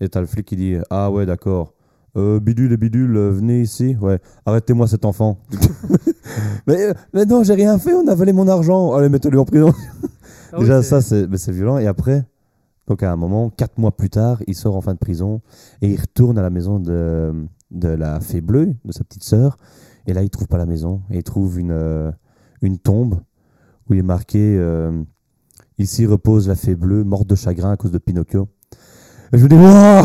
et 0.00 0.08
t'as 0.08 0.20
le 0.20 0.26
flic 0.26 0.44
qui 0.46 0.56
dit, 0.56 0.76
ah 0.90 1.10
ouais, 1.12 1.26
d'accord. 1.26 1.74
Euh, 2.16 2.40
bidule 2.40 2.72
et 2.72 2.76
bidule, 2.76 3.16
euh, 3.16 3.30
venez 3.30 3.60
ici. 3.60 3.96
Ouais, 4.00 4.18
arrêtez-moi 4.44 4.88
cet 4.88 5.04
enfant. 5.04 5.38
mais, 6.66 6.88
euh, 6.88 6.94
mais 7.14 7.24
non, 7.24 7.44
j'ai 7.44 7.54
rien 7.54 7.78
fait, 7.78 7.94
on 7.94 8.08
a 8.08 8.14
volé 8.16 8.32
mon 8.32 8.48
argent. 8.48 8.92
Allez, 8.94 9.08
mettez-le 9.08 9.38
en 9.38 9.44
prison. 9.44 9.72
Ah 10.52 10.58
Déjà, 10.58 10.82
ça, 10.82 11.00
c'est 11.00 11.52
violent. 11.52 11.78
Et 11.78 11.86
après, 11.86 12.24
donc 12.88 13.04
à 13.04 13.12
un 13.12 13.16
moment, 13.16 13.48
quatre 13.50 13.78
mois 13.78 13.96
plus 13.96 14.10
tard, 14.10 14.42
il 14.48 14.56
sort 14.56 14.74
en 14.74 14.80
fin 14.80 14.94
de 14.94 14.98
prison 14.98 15.40
et 15.82 15.88
il 15.88 16.00
retourne 16.00 16.36
à 16.36 16.42
la 16.42 16.50
maison 16.50 16.80
de, 16.80 17.32
de 17.70 17.88
la 17.88 18.18
fée 18.18 18.40
bleue, 18.40 18.74
de 18.84 18.90
sa 18.92 19.04
petite 19.04 19.22
sœur. 19.22 19.56
Et 20.08 20.12
là, 20.12 20.24
il 20.24 20.30
trouve 20.30 20.48
pas 20.48 20.58
la 20.58 20.66
maison. 20.66 21.02
Et 21.12 21.18
il 21.18 21.22
trouve 21.22 21.60
une, 21.60 22.12
une 22.62 22.78
tombe 22.78 23.20
où 23.90 23.94
il 23.94 23.98
est 24.00 24.02
marqué 24.02 24.56
euh, 24.58 25.02
Ici 25.78 26.06
repose 26.06 26.46
la 26.48 26.56
fée 26.56 26.74
bleue, 26.74 27.04
morte 27.04 27.26
de 27.26 27.34
chagrin 27.34 27.72
à 27.72 27.76
cause 27.76 27.90
de 27.90 27.98
Pinocchio. 27.98 28.48
Et 29.32 29.38
je 29.38 29.44
me 29.44 29.48
dis, 29.48 29.54
waouh, 29.54 30.04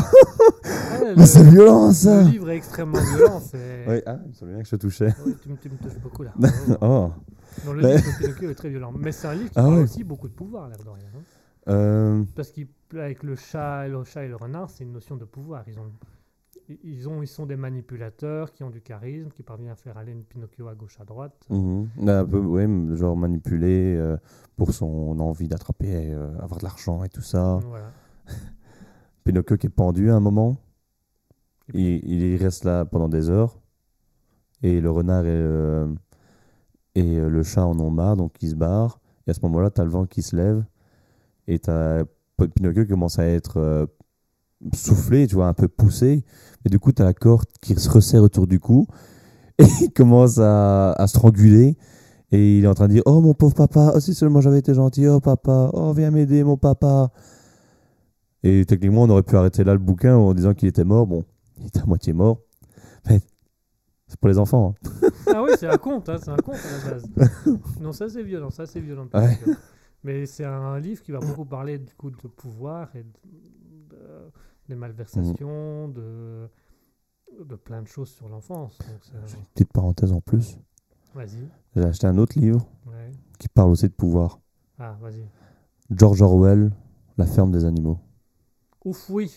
Ouais, 1.04 1.14
mais 1.18 1.26
c'est 1.26 1.44
violent 1.44 1.92
ça! 1.92 2.24
Le 2.24 2.30
livre 2.30 2.50
est 2.50 2.58
extrêmement 2.58 3.00
violent. 3.16 3.42
Oui, 3.88 4.02
ah, 4.06 4.18
il 4.24 4.30
me 4.30 4.34
semblait 4.34 4.54
bien 4.56 4.64
que 4.64 4.70
je 4.70 4.76
te 4.76 4.82
touchais. 4.82 5.14
Tu, 5.44 5.50
me, 5.50 5.56
tu 5.58 5.70
me 5.70 5.78
touches 5.78 6.00
beaucoup 6.02 6.24
là. 6.24 6.34
Oh. 6.82 7.12
Non, 7.66 7.74
le 7.74 7.82
livre 7.82 7.98
de 7.98 8.18
Pinocchio 8.24 8.50
est 8.50 8.56
très 8.56 8.70
violent. 8.70 8.92
Mais 8.98 9.12
c'est 9.12 9.28
un 9.28 9.34
livre 9.36 9.50
qui 9.52 9.60
Ah 9.60 9.64
parle 9.64 9.76
ouais. 9.76 9.84
aussi 9.84 10.04
beaucoup 10.04 10.28
de 10.28 10.34
pouvoir, 10.34 10.68
l'air 10.70 10.78
de 10.78 10.90
rien. 10.90 11.06
hein. 11.16 11.22
Euh, 11.68 12.24
Parce 12.36 12.52
qu'avec 12.52 13.24
le 13.24 13.36
chat, 13.36 13.88
le 13.88 14.04
chat 14.04 14.24
et 14.24 14.28
le 14.28 14.36
renard, 14.36 14.70
c'est 14.70 14.84
une 14.84 14.92
notion 14.94 15.16
de 15.18 15.26
pouvoir. 15.26 15.64
Ils, 15.68 15.78
ont, 15.80 15.92
ils, 16.84 17.08
ont, 17.08 17.22
ils 17.22 17.28
sont 17.28 17.46
des 17.46 17.56
manipulateurs 17.56 18.52
qui 18.52 18.64
ont 18.64 18.70
du 18.70 18.82
charisme, 18.82 19.30
qui 19.30 19.44
parviennent 19.44 19.72
à 19.72 19.76
faire 19.76 19.98
aller 19.98 20.12
une 20.12 20.24
Pinocchio 20.24 20.68
à 20.68 20.76
gauche, 20.76 21.00
à 21.00 21.06
droite. 21.06 21.46
Mhm. 21.50 21.90
Un 22.08 22.26
peu, 22.26 22.40
ouais, 22.40 22.68
genre 22.96 23.16
manipulé 23.16 23.96
euh, 23.96 24.18
pour 24.56 24.74
son 24.74 25.20
envie 25.20 25.48
d'attraper, 25.48 26.14
euh, 26.14 26.38
avoir 26.40 26.60
de 26.60 26.64
l'argent 26.64 27.04
et 27.04 27.10
tout 27.10 27.22
ça. 27.22 27.60
Voilà. 27.68 27.92
Pinocchio 29.24 29.58
qui 29.58 29.68
est 29.68 29.70
pendu 29.70 30.10
à 30.10 30.16
un 30.16 30.20
moment. 30.20 30.58
Il, 31.74 32.04
il 32.08 32.36
reste 32.38 32.64
là 32.64 32.86
pendant 32.86 33.10
des 33.10 33.30
heures. 33.30 33.60
Et 34.62 34.82
le 34.82 34.90
renard 34.90 35.26
et, 35.26 35.30
euh, 35.30 35.88
et 36.96 37.18
euh, 37.18 37.30
le 37.30 37.44
chat 37.44 37.66
en 37.66 37.80
ont 37.80 37.92
marre, 37.92 38.18
donc 38.18 38.42
ils 38.42 38.52
se 38.52 38.56
barrent. 38.56 39.00
Et 39.28 39.32
à 39.32 39.34
ce 39.34 39.42
moment-là, 39.42 39.70
tu 39.72 39.82
as 39.82 39.84
le 39.84 39.90
vent 39.90 40.06
qui 40.06 40.22
se 40.22 40.36
lève. 40.36 40.64
Et 41.48 41.60
tu 41.60 41.70
as 41.70 42.06
Pinocchio 42.38 42.84
qui 42.84 42.90
commence 42.90 43.20
à 43.20 43.26
être 43.26 43.88
euh, 44.66 44.70
soufflé, 44.76 45.28
tu 45.28 45.36
vois, 45.36 45.48
un 45.48 45.54
peu 45.54 45.68
poussé. 45.68 46.24
Et 46.66 46.70
du 46.70 46.80
coup, 46.80 46.92
tu 46.92 47.02
as 47.02 47.06
la 47.06 47.14
corde 47.14 47.46
qui 47.62 47.76
se 47.76 47.90
resserre 47.90 48.24
autour 48.24 48.48
du 48.48 48.60
cou. 48.60 48.88
Et 49.60 49.66
il 49.82 49.92
commence 49.94 50.38
à, 50.40 50.92
à 50.94 51.08
stranguler. 51.08 51.78
Et 52.32 52.58
il 52.58 52.66
est 52.66 52.68
en 52.68 52.74
train 52.74 52.88
de 52.88 52.94
dire 52.94 53.04
Oh 53.06 53.22
mon 53.22 53.34
pauvre 53.34 53.54
papa, 53.56 53.94
oh, 53.96 54.00
si 54.00 54.14
seulement 54.14 54.42
j'avais 54.42 54.60
été 54.60 54.74
gentil, 54.74 55.08
oh 55.08 55.20
papa, 55.22 55.70
oh 55.74 55.94
viens 55.94 56.12
m'aider 56.12 56.44
mon 56.44 56.58
papa. 56.58 57.12
Et 58.44 58.66
techniquement, 58.66 59.04
on 59.04 59.10
aurait 59.10 59.24
pu 59.24 59.36
arrêter 59.38 59.64
là 59.64 59.74
le 59.74 59.80
bouquin 59.80 60.16
en 60.16 60.34
disant 60.34 60.54
qu'il 60.54 60.68
était 60.68 60.84
mort. 60.84 61.08
Bon, 61.08 61.24
il 61.60 61.68
était 61.68 61.80
à 61.80 61.86
moitié 61.86 62.14
mort. 62.14 62.40
Mais 63.08 63.22
c'est 64.08 64.20
pour 64.20 64.30
les 64.30 64.38
enfants. 64.40 64.76
hein. 64.84 65.10
Ah 65.34 65.42
oui, 65.44 65.50
c'est 65.58 65.68
un 65.68 65.78
conte, 65.78 66.08
hein, 66.10 66.18
c'est 66.24 66.30
un 66.30 66.38
conte 66.38 66.56
à 66.56 66.86
la 66.86 66.92
base. 66.92 67.10
non, 67.82 67.92
ça 67.92 68.08
c'est 68.10 68.24
violent, 68.24 68.52
ça 68.52 68.66
c'est 68.66 68.80
violent. 68.80 69.08
Ouais. 69.14 69.38
Mais 70.04 70.26
c'est 70.28 70.46
un 70.46 70.80
livre 70.80 71.02
qui 71.02 71.12
va 71.12 71.20
beaucoup 71.20 71.46
parler 71.46 71.80
du 71.80 71.94
coup 71.96 72.12
de 72.12 72.16
pouvoir 72.28 72.90
et 72.96 73.00
de, 73.04 73.10
de- 73.90 74.32
des 74.68 74.76
malversations, 74.76 75.88
de, 75.90 76.50
de 77.44 77.56
plein 77.56 77.82
de 77.82 77.88
choses 77.88 78.10
sur 78.10 78.28
l'enfance. 78.30 78.78
Donc, 78.80 79.00
c'est- 79.28 79.38
Petite 79.54 79.72
parenthèse 79.74 80.12
en 80.12 80.22
plus. 80.22 80.58
Vas-y. 81.14 81.48
J'ai 81.76 81.84
acheté 81.84 82.08
un 82.08 82.18
autre 82.18 82.38
livre 82.40 82.68
Ouais. 82.88 83.12
qui 83.40 83.48
parle 83.48 83.72
aussi 83.72 83.88
de 83.88 83.94
pouvoir. 83.94 84.40
Ah, 84.80 84.98
vas-y. 85.02 85.26
George 85.92 86.22
Orwell, 86.22 86.72
La 87.18 87.26
ferme 87.26 87.52
des 87.52 87.64
animaux. 87.64 87.98
Ouf, 88.84 89.10
oui. 89.10 89.32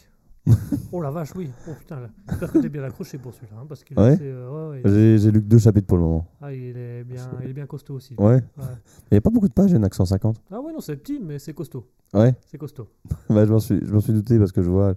oh 0.92 1.02
la 1.02 1.10
vache, 1.10 1.30
oui. 1.36 1.50
Oh 1.68 1.72
putain, 1.78 1.98
j'espère 2.28 2.52
que 2.52 2.58
t'es 2.58 2.68
bien 2.68 2.82
accroché 2.84 3.18
pour 3.18 3.34
celui-là. 3.34 3.56
hein, 3.60 3.66
parce 3.68 3.84
qu'il 3.84 3.98
Ouais. 3.98 4.16
euh, 4.20 4.70
ouais, 4.72 4.82
ouais. 4.82 5.18
J'ai 5.18 5.30
lu 5.30 5.40
que 5.42 5.46
deux 5.46 5.58
chapitres 5.58 5.86
pour 5.86 5.96
le 5.98 6.04
moment. 6.04 6.26
Ah, 6.40 6.52
il 6.52 6.76
est 6.76 7.04
bien, 7.04 7.30
il 7.42 7.50
est 7.50 7.52
bien 7.54 7.66
costaud 7.66 7.94
aussi. 7.94 8.14
Ouais. 8.18 8.42
Il 8.58 8.64
n'y 9.12 9.18
a 9.18 9.20
pas 9.20 9.30
beaucoup 9.30 9.48
de 9.48 9.52
pages, 9.54 9.70
il 9.70 9.74
y 9.74 9.78
en 9.78 9.82
a 9.82 9.88
que 9.88 9.96
150. 9.96 10.40
Ah 10.50 10.60
ouais, 10.60 10.72
non, 10.72 10.80
c'est 10.80 10.96
petit, 10.96 11.20
mais 11.20 11.38
c'est 11.38 11.54
costaud. 11.54 11.86
Ouais. 12.14 12.34
C'est 12.46 12.58
costaud. 12.58 12.88
Bah, 13.30 13.44
je 13.46 13.52
m'en 13.52 13.58
suis, 13.60 13.80
je 13.84 13.98
suis 13.98 14.12
douté 14.12 14.38
parce 14.38 14.52
que 14.52 14.62
je 14.62 14.70
vois 14.70 14.94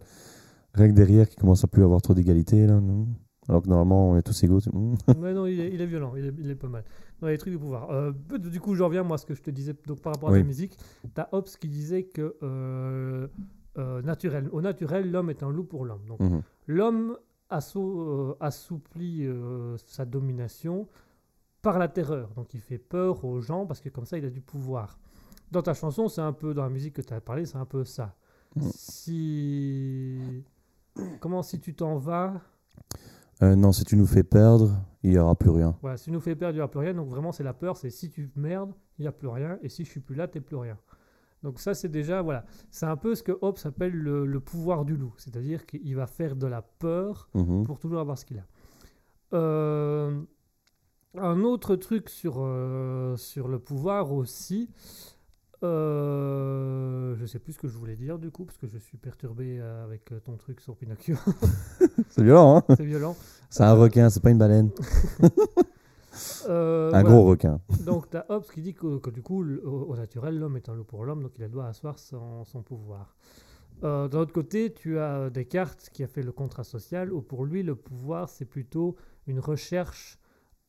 rien 0.74 0.88
que 0.88 0.94
derrière 0.94 1.28
qui 1.28 1.36
commence 1.36 1.64
à 1.64 1.68
plus 1.68 1.84
avoir 1.84 2.02
trop 2.02 2.14
d'égalité. 2.14 2.66
là. 2.68 2.80
non. 2.80 3.08
Alors 3.50 3.64
que 3.64 3.68
normalement, 3.68 4.12
on 4.12 4.18
est 4.18 4.22
tous 4.22 4.44
égaux. 4.44 4.60
Mais 5.20 5.34
non, 5.34 5.46
il 5.48 5.60
est, 5.60 5.74
il 5.74 5.82
est 5.82 5.86
violent, 5.88 6.14
il 6.16 6.26
est, 6.26 6.34
il 6.40 6.50
est 6.52 6.56
pas 6.56 6.68
mal. 6.68 6.84
Non, 7.22 7.36
trucs 7.38 7.54
de 7.54 7.58
pouvoir. 7.58 7.90
Euh, 7.90 8.12
du 8.40 8.60
coup, 8.60 8.76
j'en 8.76 8.86
reviens 8.86 9.04
moi 9.04 9.16
à 9.16 9.18
ce 9.18 9.26
que 9.26 9.34
je 9.34 9.42
te 9.42 9.50
disais 9.50 9.76
donc, 9.88 10.00
par 10.00 10.14
rapport 10.14 10.30
à 10.30 10.34
Oui. 10.34 10.40
la 10.40 10.46
musique. 10.46 10.78
T'as 11.16 11.28
Hobbes 11.32 11.50
qui 11.60 11.68
disait 11.68 12.04
que 12.04 12.36
euh, 12.44 13.28
euh, 13.78 14.02
naturel, 14.02 14.50
au 14.52 14.62
naturel, 14.62 15.10
l'homme 15.12 15.30
est 15.30 15.44
un 15.44 15.50
loup 15.50 15.64
pour 15.64 15.86
l'homme. 15.86 16.06
Donc, 16.06 16.20
Mhm. 16.20 16.42
l'homme 16.68 17.18
assou- 17.50 18.02
euh, 18.02 18.36
assouplit 18.40 19.26
euh, 19.26 19.76
sa 19.78 20.06
domination 20.06 20.88
par 21.62 21.78
la 21.80 21.88
terreur. 21.88 22.30
Donc, 22.36 22.54
il 22.54 22.60
fait 22.62 22.78
peur 22.78 23.24
aux 23.24 23.40
gens 23.42 23.66
parce 23.66 23.80
que 23.82 23.90
comme 23.90 24.06
ça, 24.06 24.18
il 24.18 24.26
a 24.26 24.30
du 24.30 24.42
pouvoir. 24.42 25.00
Dans 25.52 25.62
ta 25.62 25.74
chanson, 25.74 26.08
c'est 26.08 26.22
un 26.22 26.34
peu, 26.34 26.54
dans 26.54 26.64
la 26.64 26.70
musique 26.70 26.96
que 26.96 27.02
tu 27.02 27.14
as 27.14 27.22
parlé, 27.22 27.46
c'est 27.46 27.58
un 27.58 27.66
peu 27.66 27.84
ça. 27.84 28.16
Mhm. 28.56 28.70
Si. 28.74 30.44
Comment 31.20 31.42
si 31.44 31.60
tu 31.60 31.74
t'en 31.74 31.96
vas? 31.98 32.42
Non, 33.42 33.72
si 33.72 33.84
tu 33.86 33.96
nous 33.96 34.06
fais 34.06 34.24
perdre, 34.24 34.78
il 35.02 35.10
n'y 35.12 35.18
aura 35.18 35.34
plus 35.36 35.50
rien. 35.50 35.76
Voilà, 35.82 35.98
si 35.98 36.06
tu 36.06 36.12
nous 36.12 36.20
fais 36.20 36.36
perdre, 36.36 36.54
il 36.54 36.58
n'y 36.58 36.62
aura 36.62 36.70
plus 36.70 36.80
rien. 36.82 36.94
Donc 36.94 37.08
vraiment, 37.10 37.32
c'est 37.32 37.44
la 37.44 37.54
peur, 37.54 37.76
c'est 37.76 37.90
si 37.90 38.10
tu 38.12 38.30
merdes, 38.36 38.72
il 39.00 39.02
n'y 39.04 39.08
a 39.08 39.12
plus 39.12 39.30
rien. 39.30 39.58
Et 39.64 39.70
si 39.70 39.84
je 39.84 39.90
suis 39.90 40.00
plus 40.00 40.14
là, 40.16 40.28
tu 40.28 40.42
plus 40.42 40.58
rien. 40.58 40.78
Donc 41.44 41.60
ça, 41.60 41.74
c'est 41.74 41.90
déjà, 41.90 42.22
voilà. 42.22 42.46
C'est 42.70 42.86
un 42.86 42.98
peu 42.98 43.16
ce 43.16 43.24
que 43.24 43.32
Hobbes 43.42 43.58
appelle 43.66 43.94
le, 43.94 44.26
le 44.26 44.40
pouvoir 44.40 44.86
du 44.86 44.96
loup. 44.96 45.14
C'est-à-dire 45.18 45.66
qu'il 45.66 45.96
va 45.96 46.06
faire 46.08 46.36
de 46.36 46.46
la 46.48 46.62
peur 46.62 47.30
Mhm. 47.34 47.64
pour 47.66 47.80
toujours 47.80 48.00
avoir 48.00 48.18
ce 48.18 48.26
qu'il 48.26 48.38
a. 48.40 48.46
Euh, 49.34 50.22
Un 51.18 51.42
autre 51.42 51.76
truc 51.76 52.10
sur, 52.10 52.36
euh, 52.38 53.18
sur 53.18 53.48
le 53.50 53.60
pouvoir 53.60 54.12
aussi. 54.14 54.70
Euh, 55.64 57.16
je 57.18 57.26
sais 57.26 57.38
plus 57.40 57.54
ce 57.54 57.60
que 57.60 57.68
je 57.68 57.78
voulais 57.78 57.96
dire 57.96 58.18
du 58.18 58.32
coup, 58.32 58.46
parce 58.46 58.58
que 58.58 58.66
je 58.68 58.78
suis 58.78 58.98
perturbé 58.98 59.58
euh, 59.60 59.84
avec 59.84 60.12
ton 60.24 60.36
truc 60.38 60.60
sur 60.62 60.76
Pinocchio. 60.76 61.16
C'est 62.10 62.24
violent, 62.24 62.58
hein 62.58 62.76
C'est 62.76 62.86
violent. 62.86 63.16
C'est 63.50 63.64
un 63.64 63.74
requin, 63.74 64.10
c'est 64.10 64.22
pas 64.24 64.32
une 64.32 64.38
baleine. 64.38 64.70
Euh, 66.50 66.88
un 66.88 66.90
voilà. 67.02 67.10
gros 67.10 67.24
requin. 67.24 67.62
Donc, 67.86 68.10
tu 68.10 68.18
as 68.18 68.26
Hobbes 68.30 68.46
qui 68.54 68.62
dit 68.62 68.74
que, 68.74 68.98
que 68.98 69.10
du 69.10 69.22
coup, 69.22 69.44
le- 69.44 69.66
au, 69.66 69.96
naturel, 69.96 70.38
l'homme 70.38 70.58
est 70.58 70.68
un 70.70 70.76
loup 70.76 70.84
pour 70.84 71.06
l'homme, 71.06 71.24
donc 71.24 71.32
il 71.40 71.48
doit 71.50 71.68
asseoir 71.68 71.98
son, 72.00 72.44
son 72.44 72.62
pouvoir. 72.64 73.16
Euh, 73.84 74.08
D'un 74.08 74.20
autre 74.20 74.34
côté, 74.34 74.74
tu 74.74 75.00
as 75.00 75.30
Descartes 75.30 75.90
qui 75.94 76.04
a 76.04 76.08
fait 76.08 76.22
le 76.22 76.32
contrat 76.32 76.64
social, 76.64 77.12
où 77.14 77.22
pour 77.22 77.46
lui, 77.46 77.64
le 77.64 77.76
pouvoir, 77.76 78.30
c'est 78.30 78.46
plutôt 78.46 78.96
une 79.28 79.40
recherche 79.40 80.20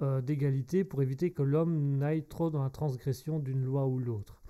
euh, 0.01 0.21
d'égalité 0.21 0.85
pour 0.85 1.03
éviter 1.03 1.33
que 1.33 1.43
l'homme 1.43 1.99
n'aille 1.99 2.25
trop 2.25 2.49
dans 2.51 2.63
la 2.63 2.71
transgression 2.71 3.39
d'une 3.39 3.65
loi 3.65 3.87
ou 3.87 3.99
l'autre. 3.99 4.43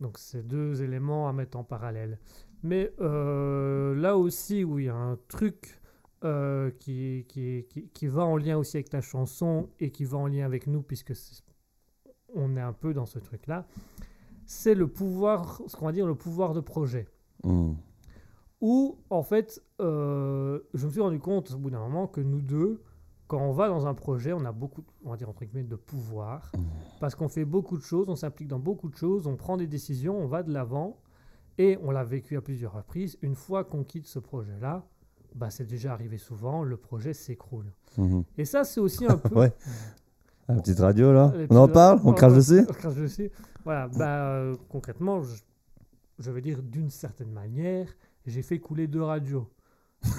Donc, 0.00 0.18
c'est 0.18 0.46
deux 0.46 0.82
éléments 0.82 1.28
à 1.28 1.32
mettre 1.32 1.56
en 1.58 1.64
parallèle. 1.64 2.18
Mais 2.62 2.92
euh, 3.00 3.94
là 3.94 4.16
aussi, 4.18 4.64
où 4.64 4.78
il 4.80 4.86
y 4.86 4.88
a 4.88 4.94
un 4.94 5.16
truc 5.28 5.77
euh, 6.24 6.70
qui, 6.80 7.24
qui, 7.28 7.66
qui, 7.70 7.88
qui 7.88 8.06
va 8.06 8.24
en 8.24 8.36
lien 8.36 8.56
aussi 8.56 8.76
avec 8.76 8.90
ta 8.90 9.00
chanson 9.00 9.68
et 9.78 9.90
qui 9.90 10.04
va 10.04 10.18
en 10.18 10.26
lien 10.26 10.44
avec 10.44 10.66
nous, 10.66 10.82
puisque 10.82 11.12
on 12.34 12.56
est 12.56 12.60
un 12.60 12.72
peu 12.72 12.92
dans 12.92 13.06
ce 13.06 13.18
truc-là, 13.18 13.66
c'est 14.46 14.74
le 14.74 14.88
pouvoir, 14.88 15.60
ce 15.66 15.76
qu'on 15.76 15.86
va 15.86 15.92
dire 15.92 16.06
le 16.06 16.14
pouvoir 16.14 16.54
de 16.54 16.60
projet. 16.60 17.06
Hmm. 17.44 17.74
Où, 18.60 18.98
en 19.10 19.22
fait, 19.22 19.62
euh, 19.80 20.60
je 20.74 20.86
me 20.86 20.90
suis 20.90 21.00
rendu 21.00 21.20
compte 21.20 21.52
au 21.52 21.58
bout 21.58 21.70
d'un 21.70 21.78
moment 21.78 22.08
que 22.08 22.20
nous 22.20 22.40
deux, 22.40 22.82
quand 23.28 23.40
on 23.40 23.52
va 23.52 23.68
dans 23.68 23.86
un 23.86 23.94
projet, 23.94 24.32
on 24.32 24.44
a 24.44 24.52
beaucoup, 24.52 24.82
on 25.04 25.10
va 25.10 25.16
dire 25.16 25.28
entre 25.28 25.44
guillemets, 25.44 25.62
de 25.62 25.76
pouvoir, 25.76 26.50
parce 26.98 27.14
qu'on 27.14 27.28
fait 27.28 27.44
beaucoup 27.44 27.76
de 27.76 27.82
choses, 27.82 28.08
on 28.08 28.16
s'implique 28.16 28.48
dans 28.48 28.58
beaucoup 28.58 28.88
de 28.88 28.96
choses, 28.96 29.26
on 29.26 29.36
prend 29.36 29.56
des 29.58 29.66
décisions, 29.66 30.18
on 30.18 30.26
va 30.26 30.42
de 30.42 30.52
l'avant, 30.52 30.98
et 31.58 31.78
on 31.82 31.90
l'a 31.90 32.04
vécu 32.04 32.36
à 32.36 32.40
plusieurs 32.40 32.72
reprises. 32.72 33.18
Une 33.20 33.34
fois 33.34 33.64
qu'on 33.64 33.84
quitte 33.84 34.06
ce 34.06 34.18
projet-là, 34.18 34.88
bah, 35.38 35.50
c'est 35.50 35.66
déjà 35.66 35.92
arrivé 35.92 36.18
souvent, 36.18 36.62
le 36.64 36.76
projet 36.76 37.12
s'écroule. 37.14 37.72
Mhm. 37.96 38.24
Et 38.36 38.44
ça, 38.44 38.64
c'est 38.64 38.80
aussi 38.80 39.06
un 39.06 39.16
peu... 39.16 39.34
Ouais. 39.34 39.52
La 40.48 40.54
petite 40.56 40.78
radio 40.80 41.12
là. 41.12 41.32
On 41.50 41.56
en 41.56 41.68
parle 41.68 42.00
On 42.04 42.12
crache 42.14 42.32
dessus 42.34 42.64
on 42.68 42.72
crache 42.72 42.94
dessus. 42.94 43.30
Voilà, 43.64 43.88
bah, 43.88 44.28
euh, 44.30 44.56
concrètement, 44.70 45.20
je, 45.22 45.34
je 46.18 46.30
veux 46.30 46.40
dire, 46.40 46.62
d'une 46.62 46.88
certaine 46.90 47.30
manière, 47.30 47.86
j'ai 48.26 48.40
fait 48.42 48.58
couler 48.58 48.86
deux 48.86 49.02
radios. 49.02 49.46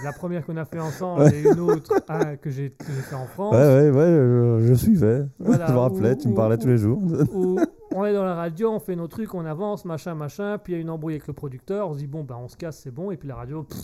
La 0.04 0.12
première 0.12 0.46
qu'on 0.46 0.58
a 0.58 0.66
fait 0.66 0.80
ensemble 0.80 1.22
Ouais. 1.24 1.36
et 1.40 1.42
une 1.50 1.60
autre 1.62 1.94
hein, 2.10 2.36
que 2.36 2.50
j'ai 2.50 2.76
fait 2.80 3.16
en 3.16 3.26
France. 3.26 3.56
Ouais, 3.56 3.90
ouais, 3.90 3.90
ouais, 3.90 4.06
je, 4.08 4.66
je 4.68 4.74
suivais. 4.74 5.26
Voilà, 5.40 5.68
je 5.68 5.74
me 5.74 5.78
rappelais, 5.80 6.16
tu 6.18 6.28
me 6.28 6.36
parlais 6.36 6.58
ou- 6.58 6.62
tous 6.62 6.68
les 6.68 6.78
jours. 6.78 7.02
où 7.34 7.58
on 7.96 8.06
est 8.06 8.14
dans 8.14 8.26
la 8.26 8.36
radio, 8.36 8.72
on 8.72 8.80
fait 8.80 8.96
nos 8.98 9.08
trucs, 9.08 9.34
on 9.34 9.46
avance, 9.46 9.84
machin, 9.86 10.14
machin, 10.16 10.58
puis 10.58 10.74
il 10.74 10.76
y 10.76 10.80
a 10.80 10.82
une 10.82 10.90
embrouille 10.90 11.14
avec 11.14 11.28
le 11.28 11.34
producteur, 11.34 11.90
on 11.90 11.94
se 11.94 12.00
dit 12.00 12.08
bon, 12.08 12.24
bah, 12.24 12.38
on 12.40 12.48
se 12.50 12.58
casse, 12.58 12.80
c'est 12.84 12.92
bon, 12.92 13.10
et 13.10 13.18
puis 13.18 13.28
la 13.30 13.36
radio, 13.36 13.64
pff, 13.64 13.80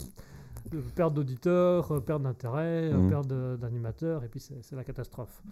perte 0.94 1.14
d'auditeurs, 1.14 1.92
euh, 1.92 2.00
perte 2.00 2.22
d'intérêt, 2.22 2.92
euh, 2.92 2.98
Mhm. 2.98 3.08
perte 3.08 3.28
d'animateurs, 3.60 4.24
et 4.24 4.28
puis 4.28 4.40
c'est 4.40 4.72
la 4.76 4.84
catastrophe. 4.84 5.42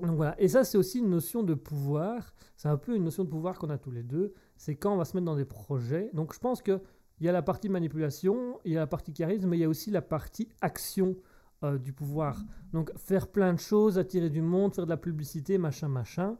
Donc 0.00 0.16
voilà, 0.16 0.40
et 0.40 0.48
ça 0.48 0.62
c'est 0.64 0.76
aussi 0.78 0.98
une 0.98 1.08
notion 1.10 1.42
de 1.42 1.54
pouvoir, 1.54 2.34
c'est 2.56 2.68
un 2.68 2.76
peu 2.76 2.94
une 2.94 3.04
notion 3.04 3.24
de 3.24 3.30
pouvoir 3.30 3.58
qu'on 3.58 3.70
a 3.70 3.78
tous 3.78 3.90
les 3.90 4.02
deux, 4.02 4.34
c'est 4.56 4.76
quand 4.76 4.92
on 4.92 4.96
va 4.96 5.04
se 5.04 5.16
mettre 5.16 5.24
dans 5.24 5.36
des 5.36 5.46
projets. 5.46 6.10
Donc 6.12 6.34
je 6.34 6.38
pense 6.38 6.60
qu'il 6.62 6.80
y 7.20 7.28
a 7.28 7.32
la 7.32 7.42
partie 7.42 7.68
manipulation, 7.68 8.60
il 8.64 8.72
y 8.72 8.76
a 8.76 8.80
la 8.80 8.86
partie 8.86 9.12
charisme, 9.12 9.48
mais 9.48 9.56
il 9.56 9.60
y 9.60 9.64
a 9.64 9.68
aussi 9.68 9.90
la 9.90 10.02
partie 10.02 10.48
action 10.60 11.16
euh, 11.64 11.78
du 11.78 11.94
pouvoir. 11.94 12.44
Donc 12.74 12.92
faire 12.98 13.26
plein 13.28 13.54
de 13.54 13.58
choses, 13.58 13.98
attirer 13.98 14.28
du 14.28 14.42
monde, 14.42 14.74
faire 14.74 14.84
de 14.84 14.90
la 14.90 14.98
publicité, 14.98 15.56
machin, 15.56 15.88
machin. 15.88 16.36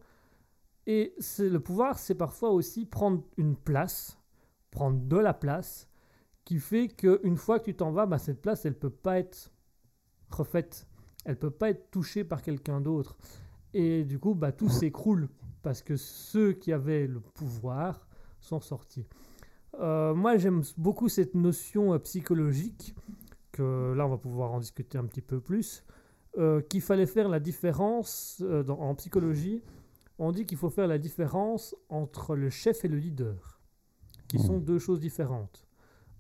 Et 0.87 1.15
le 1.39 1.59
pouvoir, 1.59 1.99
c'est 1.99 2.15
parfois 2.15 2.51
aussi 2.51 2.85
prendre 2.85 3.25
une 3.39 3.57
place, 3.57 4.19
prendre 4.71 5.01
de 5.01 5.17
la 5.17 5.33
place, 5.35 5.89
qui 6.47 6.59
fait 6.61 6.89
qu'une 6.89 7.37
fois 7.37 7.59
que 7.59 7.65
tu 7.67 7.75
t'en 7.75 7.91
vas, 7.91 8.07
bah, 8.07 8.19
cette 8.19 8.41
place, 8.41 8.65
elle 8.65 8.79
peut 8.79 8.89
pas 8.89 9.19
être 9.19 9.51
refaite, 10.31 10.87
elle 11.25 11.37
peut 11.39 11.51
pas 11.51 11.71
être 11.71 11.91
touchée 11.91 12.23
par 12.25 12.41
quelqu'un 12.41 12.81
d'autre. 12.81 13.19
Et 13.75 14.05
du 14.05 14.19
coup, 14.19 14.35
bah, 14.35 14.53
tout 14.53 14.69
s'écroule 14.71 15.29
parce 15.63 15.83
que 15.83 15.97
ceux 15.97 16.53
qui 16.53 16.73
avaient 16.73 17.07
le 17.09 17.21
pouvoir 17.21 18.07
sont 18.41 18.61
sortis. 18.61 19.07
Euh, 19.81 20.15
moi, 20.15 20.39
j'aime 20.39 20.63
beaucoup 20.79 21.09
cette 21.09 21.35
notion 21.35 21.93
euh, 21.93 21.99
psychologique, 21.99 22.95
que 23.51 23.93
là, 23.97 24.07
on 24.07 24.11
va 24.11 24.17
pouvoir 24.19 24.53
en 24.53 24.61
discuter 24.61 24.99
un 24.99 25.05
petit 25.05 25.23
peu 25.23 25.41
plus, 25.41 25.83
euh, 26.39 26.61
qu'il 26.61 26.81
fallait 26.81 27.07
faire 27.07 27.29
la 27.29 27.41
différence 27.41 28.41
dans- 28.41 28.79
en 28.79 28.95
psychologie. 28.95 29.63
On 30.19 30.31
dit 30.31 30.47
qu'il 30.47 30.59
faut 30.59 30.71
faire 30.71 30.87
la 30.87 30.99
différence 30.99 31.75
entre 31.89 32.37
le 32.37 32.51
chef 32.51 32.85
et 32.85 32.89
le 32.89 32.99
leader, 32.99 33.61
qui 34.29 34.39
Mhm. 34.39 34.45
sont 34.45 34.59
deux 34.59 34.79
choses 34.79 35.01
différentes. 35.01 35.66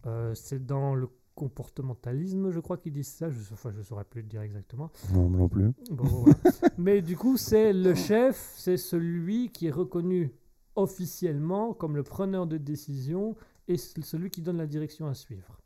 Euh, 0.06 0.34
c'est 0.34 0.64
dans 0.64 0.94
le 0.94 1.08
comportementalisme, 1.34 2.50
je 2.50 2.60
crois 2.60 2.78
qu'ils 2.78 2.92
disent 2.92 3.12
ça. 3.12 3.28
Je 3.30 3.38
ne 3.68 3.82
saurais 3.82 4.04
plus 4.04 4.22
le 4.22 4.28
dire 4.28 4.42
exactement. 4.42 4.90
Non, 5.12 5.28
non 5.28 5.48
plus. 5.48 5.72
Bon, 5.90 6.04
voilà. 6.04 6.34
Mais 6.78 7.02
du 7.02 7.16
coup, 7.16 7.36
c'est 7.36 7.72
le 7.72 7.94
chef, 7.94 8.54
c'est 8.56 8.76
celui 8.76 9.50
qui 9.50 9.66
est 9.66 9.72
reconnu 9.72 10.32
officiellement 10.74 11.74
comme 11.74 11.96
le 11.96 12.02
preneur 12.02 12.46
de 12.46 12.58
décision 12.58 13.36
et 13.68 13.76
celui 13.76 14.30
qui 14.30 14.42
donne 14.42 14.58
la 14.58 14.66
direction 14.66 15.06
à 15.06 15.14
suivre. 15.14 15.60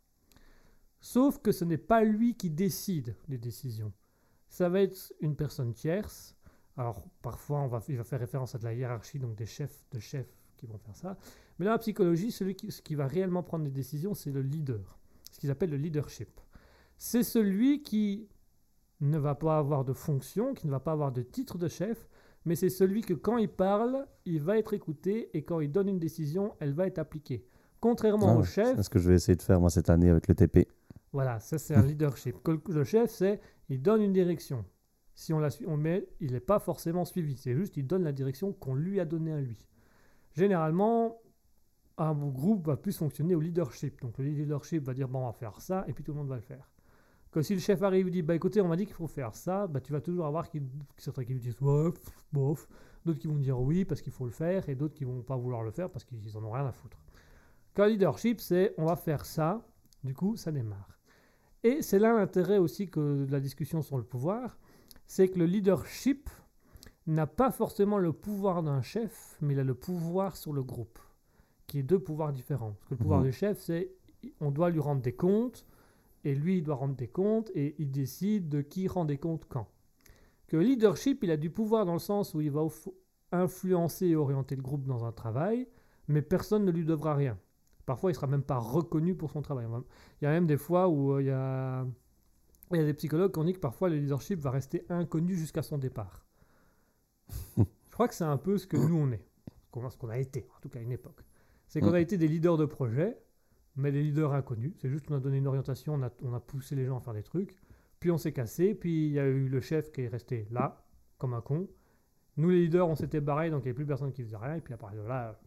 Sauf 1.00 1.38
que 1.38 1.52
ce 1.52 1.64
n'est 1.64 1.78
pas 1.78 2.04
lui 2.04 2.34
qui 2.34 2.50
décide 2.50 3.16
des 3.28 3.38
décisions. 3.38 3.92
Ça 4.48 4.68
va 4.68 4.80
être 4.82 5.12
une 5.20 5.36
personne 5.36 5.72
tierce. 5.72 6.36
Alors, 6.76 7.04
parfois, 7.22 7.60
on 7.60 7.68
va, 7.68 7.82
il 7.88 7.96
va 7.96 8.04
faire 8.04 8.20
référence 8.20 8.54
à 8.54 8.58
de 8.58 8.64
la 8.64 8.74
hiérarchie, 8.74 9.18
donc 9.18 9.34
des 9.36 9.46
chefs 9.46 9.84
de 9.92 9.98
chefs 9.98 10.39
qui 10.60 10.66
vont 10.66 10.78
faire 10.78 10.94
ça. 10.96 11.16
Mais 11.58 11.64
dans 11.64 11.72
la 11.72 11.78
psychologie, 11.78 12.30
celui 12.30 12.54
qui, 12.54 12.70
ce 12.70 12.82
qui 12.82 12.94
va 12.94 13.06
réellement 13.06 13.42
prendre 13.42 13.64
des 13.64 13.70
décisions, 13.70 14.14
c'est 14.14 14.30
le 14.30 14.42
leader. 14.42 14.98
Ce 15.32 15.38
qu'ils 15.40 15.50
appellent 15.50 15.70
le 15.70 15.76
leadership. 15.76 16.28
C'est 16.98 17.22
celui 17.22 17.82
qui 17.82 18.28
ne 19.00 19.18
va 19.18 19.34
pas 19.34 19.58
avoir 19.58 19.84
de 19.84 19.92
fonction, 19.94 20.52
qui 20.54 20.66
ne 20.66 20.70
va 20.72 20.80
pas 20.80 20.92
avoir 20.92 21.12
de 21.12 21.22
titre 21.22 21.56
de 21.56 21.68
chef, 21.68 22.08
mais 22.44 22.54
c'est 22.56 22.68
celui 22.70 23.00
que 23.02 23.14
quand 23.14 23.38
il 23.38 23.48
parle, 23.48 24.06
il 24.26 24.42
va 24.42 24.58
être 24.58 24.74
écouté 24.74 25.30
et 25.36 25.42
quand 25.42 25.60
il 25.60 25.70
donne 25.72 25.88
une 25.88 25.98
décision, 25.98 26.54
elle 26.60 26.72
va 26.74 26.86
être 26.86 26.98
appliquée. 26.98 27.46
Contrairement 27.80 28.34
Ah, 28.36 28.36
au 28.38 28.44
chef, 28.44 28.76
C'est 28.76 28.82
ce 28.82 28.90
que 28.90 28.98
je 28.98 29.08
vais 29.08 29.14
essayer 29.16 29.36
de 29.36 29.42
faire 29.42 29.60
moi 29.60 29.70
cette 29.70 29.88
année 29.88 30.10
avec 30.10 30.28
le 30.28 30.34
TP. 30.34 30.68
voilà, 31.12 31.40
ça 31.40 31.56
c'est 31.58 31.74
un 31.74 31.82
leadership. 31.82 32.36
Le 32.68 32.84
chef, 32.84 33.10
c'est 33.10 33.40
il 33.70 33.80
donne 33.80 34.02
une 34.02 34.12
direction. 34.12 34.64
Si 35.14 35.32
on 35.32 35.38
la 35.38 35.50
suit, 35.50 35.66
on 35.66 35.76
met, 35.76 36.06
il 36.20 36.32
n'est 36.32 36.40
pas 36.40 36.58
forcément 36.58 37.04
suivi. 37.04 37.36
C'est 37.36 37.54
juste 37.54 37.76
il 37.76 37.86
donne 37.86 38.04
la 38.04 38.12
direction 38.12 38.52
qu'on 38.52 38.74
lui 38.74 39.00
a 39.00 39.04
donnée 39.06 39.32
à 39.32 39.40
lui. 39.40 39.66
Généralement, 40.40 41.20
un 41.98 42.14
groupe 42.14 42.66
va 42.66 42.78
plus 42.78 42.96
fonctionner 42.96 43.34
au 43.34 43.40
leadership. 43.40 44.00
Donc 44.00 44.16
le 44.16 44.24
leadership 44.24 44.82
va 44.82 44.94
dire 44.94 45.06
bon, 45.06 45.18
on 45.18 45.26
va 45.26 45.34
faire 45.34 45.60
ça, 45.60 45.84
et 45.86 45.92
puis 45.92 46.02
tout 46.02 46.12
le 46.12 46.16
monde 46.16 46.28
va 46.28 46.36
le 46.36 46.40
faire. 46.40 46.70
Que 47.30 47.42
si 47.42 47.52
le 47.52 47.60
chef 47.60 47.82
arrive 47.82 48.08
et 48.08 48.10
dit 48.10 48.22
bah 48.22 48.34
écoutez, 48.34 48.62
on 48.62 48.68
m'a 48.68 48.76
dit 48.76 48.86
qu'il 48.86 48.94
faut 48.94 49.06
faire 49.06 49.34
ça, 49.34 49.66
bah 49.66 49.82
tu 49.82 49.92
vas 49.92 50.00
toujours 50.00 50.24
avoir 50.24 50.46
certains 50.96 51.24
qui 51.24 51.34
disent 51.34 51.60
ouais, 51.60 51.90
bof, 52.32 52.66
d'autres 53.04 53.18
qui 53.18 53.26
vont 53.26 53.36
dire 53.36 53.60
oui 53.60 53.84
parce 53.84 54.00
qu'il 54.00 54.14
faut 54.14 54.24
le 54.24 54.30
faire, 54.30 54.66
et 54.70 54.74
d'autres 54.74 54.94
qui 54.94 55.04
vont 55.04 55.20
pas 55.20 55.36
vouloir 55.36 55.62
le 55.62 55.72
faire 55.72 55.90
parce 55.90 56.06
qu'ils 56.06 56.34
en 56.38 56.42
ont 56.42 56.52
rien 56.52 56.64
à 56.64 56.72
foutre. 56.72 56.96
Quand 57.74 57.84
le 57.84 57.90
leadership, 57.90 58.40
c'est 58.40 58.72
on 58.78 58.86
va 58.86 58.96
faire 58.96 59.26
ça, 59.26 59.62
du 60.04 60.14
coup 60.14 60.36
ça 60.36 60.52
démarre. 60.52 60.98
Et 61.62 61.82
c'est 61.82 61.98
là 61.98 62.14
l'intérêt 62.14 62.56
aussi 62.56 62.88
que 62.88 63.26
de 63.26 63.30
la 63.30 63.40
discussion 63.40 63.82
sur 63.82 63.98
le 63.98 64.04
pouvoir, 64.04 64.56
c'est 65.06 65.28
que 65.28 65.38
le 65.38 65.44
leadership 65.44 66.30
n'a 67.06 67.26
pas 67.26 67.50
forcément 67.50 67.98
le 67.98 68.12
pouvoir 68.12 68.62
d'un 68.62 68.82
chef, 68.82 69.36
mais 69.40 69.54
il 69.54 69.60
a 69.60 69.64
le 69.64 69.74
pouvoir 69.74 70.36
sur 70.36 70.52
le 70.52 70.62
groupe, 70.62 70.98
qui 71.66 71.78
est 71.78 71.82
deux 71.82 71.98
pouvoirs 71.98 72.32
différents. 72.32 72.72
Parce 72.78 72.88
que 72.88 72.94
le 72.94 72.98
pouvoir 72.98 73.20
Mhm. 73.20 73.26
du 73.26 73.32
chef, 73.32 73.58
c'est 73.58 73.90
on 74.40 74.50
doit 74.50 74.70
lui 74.70 74.80
rendre 74.80 75.00
des 75.00 75.14
comptes, 75.14 75.64
et 76.24 76.34
lui, 76.34 76.58
il 76.58 76.62
doit 76.62 76.74
rendre 76.74 76.94
des 76.94 77.08
comptes, 77.08 77.50
et 77.54 77.74
il 77.78 77.90
décide 77.90 78.48
de 78.50 78.60
qui 78.60 78.86
rend 78.88 79.06
des 79.06 79.16
comptes 79.16 79.46
quand. 79.48 79.66
Que 80.46 80.56
le 80.58 80.62
leadership, 80.64 81.24
il 81.24 81.30
a 81.30 81.36
du 81.38 81.48
pouvoir 81.50 81.86
dans 81.86 81.94
le 81.94 81.98
sens 81.98 82.34
où 82.34 82.40
il 82.42 82.50
va 82.50 82.60
influencer 83.32 84.08
et 84.08 84.16
orienter 84.16 84.56
le 84.56 84.62
groupe 84.62 84.86
dans 84.86 85.04
un 85.04 85.12
travail, 85.12 85.66
mais 86.08 86.20
personne 86.22 86.64
ne 86.64 86.70
lui 86.70 86.84
devra 86.84 87.14
rien. 87.14 87.38
Parfois, 87.86 88.10
il 88.10 88.14
sera 88.14 88.26
même 88.26 88.42
pas 88.42 88.58
reconnu 88.58 89.14
pour 89.14 89.30
son 89.30 89.40
travail. 89.42 89.66
Il 90.20 90.24
y 90.24 90.28
a 90.28 90.30
même 90.30 90.46
des 90.46 90.56
fois 90.58 90.88
où 90.88 91.12
euh, 91.14 91.22
il 91.22 91.26
y 91.26 91.30
a 91.30 91.86
il 92.72 92.76
y 92.76 92.80
a 92.80 92.84
des 92.84 92.94
psychologues 92.94 93.32
qui 93.32 93.38
ont 93.40 93.44
dit 93.44 93.52
que 93.54 93.58
parfois 93.58 93.88
le 93.88 93.96
leadership 93.96 94.38
va 94.38 94.50
rester 94.52 94.84
inconnu 94.90 95.34
jusqu'à 95.34 95.62
son 95.62 95.76
départ. 95.78 96.24
Je 97.56 97.92
crois 97.92 98.08
que 98.08 98.14
c'est 98.14 98.24
un 98.24 98.36
peu 98.36 98.56
ce 98.58 98.66
que 98.66 98.76
nous 98.76 98.96
on 98.96 99.10
est, 99.12 99.22
ce 99.90 99.96
qu'on 99.98 100.08
a- 100.08 100.18
été, 100.18 100.46
en 100.56 100.60
tout 100.60 100.68
cas 100.68 100.78
à 100.78 100.82
une 100.82 100.92
époque. 100.92 101.22
C'est 101.68 101.80
qu'on 101.80 101.90
Mm. 101.90 101.94
a 101.94 102.00
été 102.00 102.16
des 102.18 102.28
leaders 102.28 102.56
de 102.56 102.64
projet, 102.64 103.18
mais 103.76 103.92
des 103.92 104.02
leaders 104.02 104.32
inconnus. 104.32 104.72
C'est 104.80 104.88
juste 104.88 105.06
qu'on 105.06 105.14
a 105.16 105.20
donné 105.20 105.38
une 105.38 105.46
orientation, 105.46 105.94
on 105.94 106.02
a, 106.02 106.10
on 106.22 106.32
a 106.34 106.40
poussé 106.40 106.74
les 106.74 106.86
gens 106.86 106.98
à 106.98 107.00
faire 107.00 107.14
des 107.14 107.22
trucs, 107.22 107.54
puis 108.00 108.10
on 108.10 108.18
s'est 108.18 108.32
cassé, 108.32 108.74
puis 108.74 109.06
il 109.08 109.12
y 109.12 109.18
a 109.20 109.26
eu 109.26 109.48
le 109.48 109.60
chef 109.60 109.92
qui 109.92 110.02
est 110.02 110.08
resté 110.08 110.46
là, 110.50 110.82
comme 111.18 111.34
un 111.34 111.40
con. 111.40 111.68
Nous 112.36 112.48
les 112.50 112.62
leaders, 112.62 112.88
on 112.88 112.94
s'était 112.94 113.20
barrés, 113.20 113.50
donc 113.50 113.60
il 113.60 113.64
n'y 113.64 113.68
avait 113.70 113.74
plus 113.76 113.86
personne 113.86 114.12
qui 114.12 114.22
faisait 114.24 114.36
rien, 114.36 114.54
et 114.56 114.60
puis 114.60 114.72
à 114.72 114.76
partir 114.78 115.02
de 115.02 115.08
là, 115.08 115.38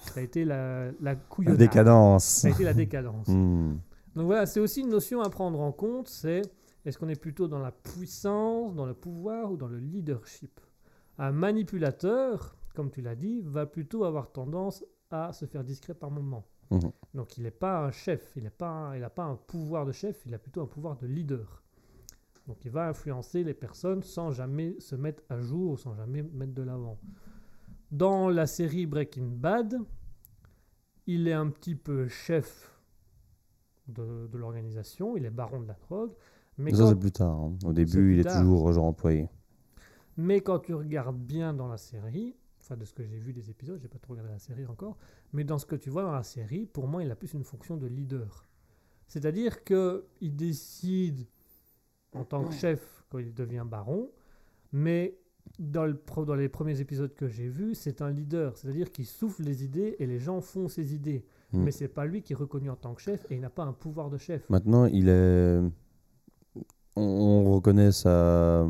ça 0.00 0.20
a 0.20 0.22
été 0.22 0.44
la, 0.44 0.90
la 1.00 1.14
La 1.38 1.56
décadence. 1.56 2.24
Ça 2.24 2.48
a 2.48 2.50
été 2.52 2.64
la 2.64 2.72
décadence. 2.74 3.28
Hmm. 3.28 3.76
Donc 4.16 4.26
voilà, 4.26 4.46
c'est 4.46 4.58
aussi 4.58 4.80
une 4.80 4.88
notion 4.88 5.20
à 5.20 5.30
prendre 5.30 5.60
en 5.60 5.70
compte, 5.70 6.08
c'est 6.08 6.42
Est-ce 6.84 6.98
qu'on 6.98 7.08
est 7.10 7.20
plutôt 7.20 7.46
dans 7.46 7.58
la 7.60 7.70
puissance, 7.70 8.74
dans 8.74 8.86
le 8.86 8.94
pouvoir 8.94 9.52
ou 9.52 9.56
dans 9.56 9.68
le 9.68 9.78
leadership? 9.78 10.58
Un 11.22 11.32
manipulateur, 11.32 12.56
comme 12.74 12.90
tu 12.90 13.02
l'as 13.02 13.14
dit, 13.14 13.42
va 13.42 13.66
plutôt 13.66 14.04
avoir 14.04 14.32
tendance 14.32 14.82
à 15.10 15.32
se 15.34 15.44
faire 15.44 15.62
discret 15.64 15.92
par 15.94 16.10
moment. 16.10 16.46
Mhm. 16.70 16.90
Donc 17.14 17.36
il 17.36 17.42
n'est 17.42 17.50
pas 17.50 17.84
un 17.84 17.90
chef, 17.90 18.32
il 18.36 18.44
n'a 18.44 18.50
pas, 18.50 18.92
pas 19.14 19.24
un 19.24 19.36
pouvoir 19.36 19.84
de 19.84 19.92
chef, 19.92 20.24
il 20.24 20.32
a 20.34 20.38
plutôt 20.38 20.62
un 20.62 20.66
pouvoir 20.66 20.96
de 20.96 21.06
leader. 21.06 21.62
Donc 22.46 22.64
il 22.64 22.70
va 22.70 22.88
influencer 22.88 23.44
les 23.44 23.52
personnes 23.54 24.02
sans 24.02 24.30
jamais 24.30 24.80
se 24.80 24.96
mettre 24.96 25.22
à 25.28 25.40
jour, 25.40 25.78
sans 25.78 25.94
jamais 25.94 26.22
mettre 26.22 26.54
de 26.54 26.62
l'avant. 26.62 26.98
Dans 27.90 28.30
la 28.30 28.46
série 28.46 28.86
Breaking 28.86 29.28
Bad, 29.34 29.76
il 31.06 31.28
est 31.28 31.32
un 31.34 31.50
petit 31.50 31.74
peu 31.74 32.08
chef 32.08 32.72
de, 33.88 34.26
de 34.28 34.38
l'organisation, 34.38 35.16
il 35.16 35.24
est 35.26 35.30
baron 35.30 35.60
de 35.60 35.66
la 35.66 35.74
drogue, 35.74 36.12
mais 36.56 36.72
ça, 36.72 36.88
c'est 36.88 36.98
plus 36.98 37.12
tard. 37.12 37.36
hein. 37.36 37.58
Au 37.64 37.72
début, 37.72 38.14
il 38.14 38.20
est 38.20 38.24
tard. 38.24 38.40
toujours 38.40 38.72
genre 38.72 38.84
employé. 38.86 39.28
Mais 40.20 40.42
quand 40.42 40.58
tu 40.58 40.74
regardes 40.74 41.18
bien 41.18 41.54
dans 41.54 41.66
la 41.66 41.78
série, 41.78 42.36
enfin 42.60 42.76
de 42.76 42.84
ce 42.84 42.92
que 42.92 43.02
j'ai 43.02 43.18
vu 43.18 43.32
des 43.32 43.48
épisodes, 43.50 43.80
j'ai 43.80 43.88
pas 43.88 43.98
trop 43.98 44.12
regardé 44.12 44.30
la 44.30 44.38
série 44.38 44.66
encore, 44.66 44.98
mais 45.32 45.44
dans 45.44 45.58
ce 45.58 45.64
que 45.64 45.76
tu 45.76 45.88
vois 45.88 46.02
dans 46.02 46.12
la 46.12 46.22
série, 46.22 46.66
pour 46.66 46.86
moi, 46.86 47.02
il 47.02 47.10
a 47.10 47.16
plus 47.16 47.32
une 47.32 47.44
fonction 47.44 47.76
de 47.76 47.86
leader. 47.86 48.46
C'est-à-dire 49.08 49.64
que 49.64 50.04
il 50.20 50.36
décide 50.36 51.26
en 52.12 52.24
tant 52.24 52.44
que 52.44 52.52
chef 52.52 53.04
quand 53.08 53.18
il 53.18 53.32
devient 53.32 53.64
baron, 53.66 54.10
mais 54.72 55.18
dans, 55.58 55.86
le 55.86 55.98
dans 56.24 56.34
les 56.34 56.48
premiers 56.48 56.80
épisodes 56.80 57.14
que 57.14 57.26
j'ai 57.26 57.48
vus, 57.48 57.74
c'est 57.74 58.02
un 58.02 58.10
leader, 58.10 58.56
c'est-à-dire 58.56 58.92
qu'il 58.92 59.06
souffle 59.06 59.42
les 59.42 59.64
idées 59.64 59.96
et 59.98 60.06
les 60.06 60.18
gens 60.18 60.40
font 60.40 60.68
ses 60.68 60.94
idées. 60.94 61.24
Mm. 61.52 61.62
Mais 61.62 61.70
c'est 61.70 61.88
pas 61.88 62.04
lui 62.04 62.22
qui 62.22 62.34
est 62.34 62.36
reconnu 62.36 62.68
en 62.68 62.76
tant 62.76 62.94
que 62.94 63.00
chef 63.00 63.24
et 63.30 63.36
il 63.36 63.40
n'a 63.40 63.50
pas 63.50 63.64
un 63.64 63.72
pouvoir 63.72 64.10
de 64.10 64.18
chef. 64.18 64.48
Maintenant, 64.50 64.84
il 64.84 65.08
est. 65.08 65.60
On, 66.94 67.02
on 67.02 67.54
reconnaît 67.54 67.90
sa. 67.90 68.66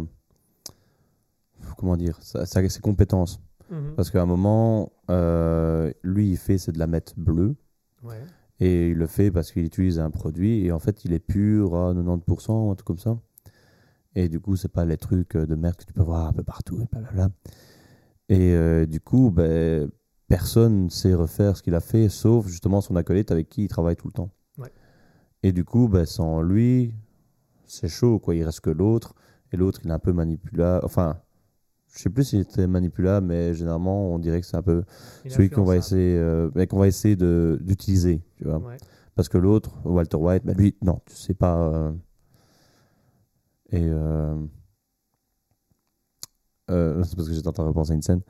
Comment 1.77 1.97
dire 1.97 2.19
sa- 2.23 2.47
sa- 2.47 2.69
Ses 2.69 2.81
compétences. 2.81 3.41
Mhm. 3.71 3.95
Parce 3.97 4.11
qu'à 4.11 4.21
un 4.23 4.27
moment, 4.27 4.93
euh, 5.11 5.93
lui, 6.03 6.31
il 6.31 6.37
fait, 6.37 6.59
c'est 6.59 6.73
de 6.73 6.79
la 6.79 6.87
mettre 6.87 7.15
bleue. 7.17 7.55
Ouais. 8.03 8.21
Et 8.59 8.89
il 8.91 8.97
le 8.97 9.07
fait 9.07 9.31
parce 9.31 9.53
qu'il 9.53 9.65
utilise 9.65 9.99
un 9.99 10.11
produit. 10.11 10.65
Et 10.67 10.73
en 10.73 10.79
fait, 10.79 11.05
il 11.05 11.13
est 11.13 11.19
pur 11.21 11.75
à 11.77 11.95
90%, 11.95 12.67
ou 12.67 12.71
un 12.71 12.75
truc 12.75 12.87
comme 12.87 12.99
ça. 12.99 13.17
Et 14.17 14.29
du 14.29 14.41
coup, 14.41 14.57
c'est 14.57 14.69
pas 14.73 14.85
les 14.85 14.97
trucs 14.97 15.37
de 15.37 15.55
merde 15.55 15.77
que 15.77 15.85
tu 15.85 15.93
peux 15.93 16.03
voir 16.03 16.27
un 16.27 16.33
peu 16.33 16.43
partout. 16.43 16.81
Et, 16.81 16.87
blablabla. 16.91 17.31
et 18.29 18.55
euh, 18.55 18.87
du 18.87 19.01
coup, 19.01 19.31
ben, 19.31 19.89
personne 20.29 20.85
ne 20.85 20.89
sait 20.91 21.15
refaire 21.15 21.57
ce 21.57 21.63
qu'il 21.63 21.75
a 21.75 21.81
fait, 21.81 22.09
sauf 22.09 22.47
justement 22.49 22.81
son 22.81 22.97
acolyte 22.97 23.31
avec 23.31 23.49
qui 23.49 23.65
il 23.65 23.69
travaille 23.69 23.97
tout 23.97 24.09
le 24.09 24.13
temps. 24.13 24.31
Ouais. 24.59 24.73
Et 25.45 25.53
du 25.53 25.65
coup, 25.65 25.89
ben, 25.89 26.05
sans 26.07 26.43
lui, 26.43 26.93
c'est 27.67 27.89
chaud. 27.89 28.19
Quoi. 28.19 28.35
Il 28.35 28.43
reste 28.45 28.61
que 28.61 28.71
l'autre. 28.71 29.15
Et 29.53 29.57
l'autre, 29.57 29.81
il 29.85 29.91
est 29.91 29.95
un 29.95 29.99
peu 30.01 30.13
manipulable. 30.13 30.85
Enfin, 30.85 31.21
je 31.93 32.03
sais 32.03 32.11
plus 32.11 32.25
s'il 32.25 32.41
était 32.41 32.67
manipulable, 32.67 33.27
mais 33.27 33.55
généralement, 33.55 34.13
on 34.15 34.19
dirait 34.19 34.41
que 34.41 34.47
c'est 34.47 34.57
un 34.57 34.63
peu 34.63 34.85
Il 35.25 35.31
celui 35.31 35.51
qu'on 35.51 35.65
va 35.65 35.77
essayer, 35.77 36.17
euh, 36.17 36.51
qu'on 36.67 36.79
va 36.79 36.87
essayer 36.89 37.17
de- 37.17 37.59
d'utiliser, 37.61 38.23
tu 38.37 38.45
vois. 38.45 38.59
Ouais. 38.59 38.77
Parce 39.15 39.29
que 39.29 39.39
l'autre, 39.39 39.71
Walter 39.85 40.17
White, 40.17 40.45
bah 40.47 40.53
lui, 40.55 40.77
non, 40.83 41.01
tu 41.05 41.15
sais 41.17 41.35
pas. 41.35 41.57
euh, 41.59 41.93
Et 43.73 43.85
euh, 43.87 44.35
c'est 47.05 47.17
parce 47.17 47.29
que 47.29 47.35
j'étais 47.35 47.49
en 47.49 47.53
train 47.53 47.65
de 47.65 47.69
repenser 47.69 47.93
à 47.93 47.95
une 47.95 48.03
scène. 48.03 48.23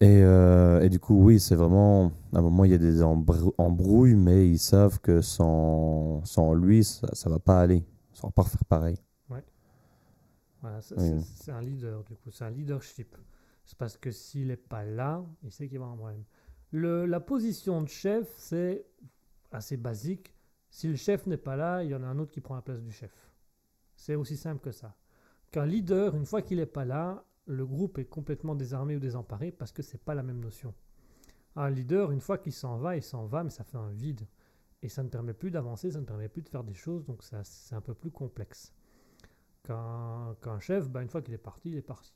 Et, 0.00 0.22
euh, 0.22 0.80
et 0.80 0.88
du 0.90 1.00
coup, 1.00 1.14
oui, 1.24 1.40
c'est 1.40 1.56
vraiment. 1.56 2.12
À 2.32 2.38
un 2.38 2.42
moment, 2.42 2.64
il 2.64 2.70
y 2.70 2.74
a 2.74 2.78
des 2.78 3.02
embrou- 3.02 3.52
embrouilles, 3.58 4.14
mais 4.14 4.48
ils 4.48 4.58
savent 4.58 5.00
que 5.00 5.20
sans, 5.20 6.24
sans 6.24 6.54
lui, 6.54 6.84
ça, 6.84 7.08
ça 7.14 7.28
va 7.28 7.38
pas 7.40 7.60
aller. 7.60 7.84
Ça 8.12 8.26
va 8.28 8.30
pas 8.30 8.42
refaire 8.42 8.64
pareil. 8.64 8.96
Voilà, 10.60 10.80
Oui. 10.96 11.22
c'est- 11.22 11.52
un 11.52 11.62
leader, 11.62 12.02
du 12.04 12.14
coup, 12.16 12.30
c'est 12.30 12.44
un 12.44 12.50
leadership. 12.50 13.16
C'est 13.64 13.78
parce 13.78 13.96
que 13.96 14.10
s'il 14.10 14.48
n'est 14.48 14.56
pas 14.56 14.84
là, 14.84 15.24
il 15.42 15.52
sait 15.52 15.68
qu'il 15.68 15.78
va 15.78 15.84
avoir 15.84 15.94
un 15.94 15.98
problème. 15.98 16.24
Le, 16.72 17.06
la 17.06 17.20
position 17.20 17.82
de 17.82 17.88
chef, 17.88 18.28
c'est 18.38 18.86
assez 19.52 19.76
basique. 19.76 20.34
Si 20.70 20.88
le 20.88 20.96
chef 20.96 21.26
n'est 21.26 21.36
pas 21.38 21.56
là, 21.56 21.82
il 21.84 21.90
y 21.90 21.94
en 21.94 22.02
a 22.02 22.06
un 22.06 22.18
autre 22.18 22.32
qui 22.32 22.40
prend 22.40 22.54
la 22.56 22.62
place 22.62 22.82
du 22.82 22.92
chef. 22.92 23.12
C'est 23.94 24.14
aussi 24.14 24.36
simple 24.36 24.60
que 24.62 24.72
ça. 24.72 24.96
Qu'un 25.50 25.64
leader, 25.66 26.14
une 26.14 26.26
fois 26.26 26.42
qu'il 26.42 26.58
n'est 26.58 26.66
pas 26.66 26.84
là, 26.84 27.24
le 27.46 27.64
groupe 27.66 27.98
est 27.98 28.04
complètement 28.04 28.54
désarmé 28.54 28.96
ou 28.96 29.00
désemparé 29.00 29.50
parce 29.50 29.72
que 29.72 29.82
c'est 29.82 30.02
pas 30.02 30.14
la 30.14 30.22
même 30.22 30.40
notion. 30.40 30.74
Un 31.56 31.70
leader, 31.70 32.10
une 32.12 32.20
fois 32.20 32.36
qu'il 32.38 32.52
s'en 32.52 32.76
va, 32.78 32.96
il 32.96 33.02
s'en 33.02 33.26
va, 33.26 33.42
mais 33.44 33.50
ça 33.50 33.64
fait 33.64 33.78
un 33.78 33.90
vide. 33.90 34.26
Et 34.82 34.88
ça 34.88 35.02
ne 35.02 35.08
permet 35.08 35.32
plus 35.32 35.50
d'avancer, 35.50 35.90
ça 35.90 36.00
ne 36.00 36.04
permet 36.04 36.28
plus 36.28 36.42
de 36.42 36.48
faire 36.48 36.62
des 36.64 36.74
choses, 36.74 37.04
donc 37.06 37.22
ça- 37.24 37.42
c'est 37.44 37.74
un 37.74 37.80
peu 37.80 37.94
plus 37.94 38.10
complexe. 38.10 38.72
Qu'un 39.68 40.60
chef, 40.60 40.88
bah, 40.88 41.02
une 41.02 41.08
fois 41.08 41.22
qu'il 41.22 41.34
est 41.34 41.38
parti, 41.38 41.68
il 41.70 41.76
est 41.76 41.82
parti. 41.82 42.12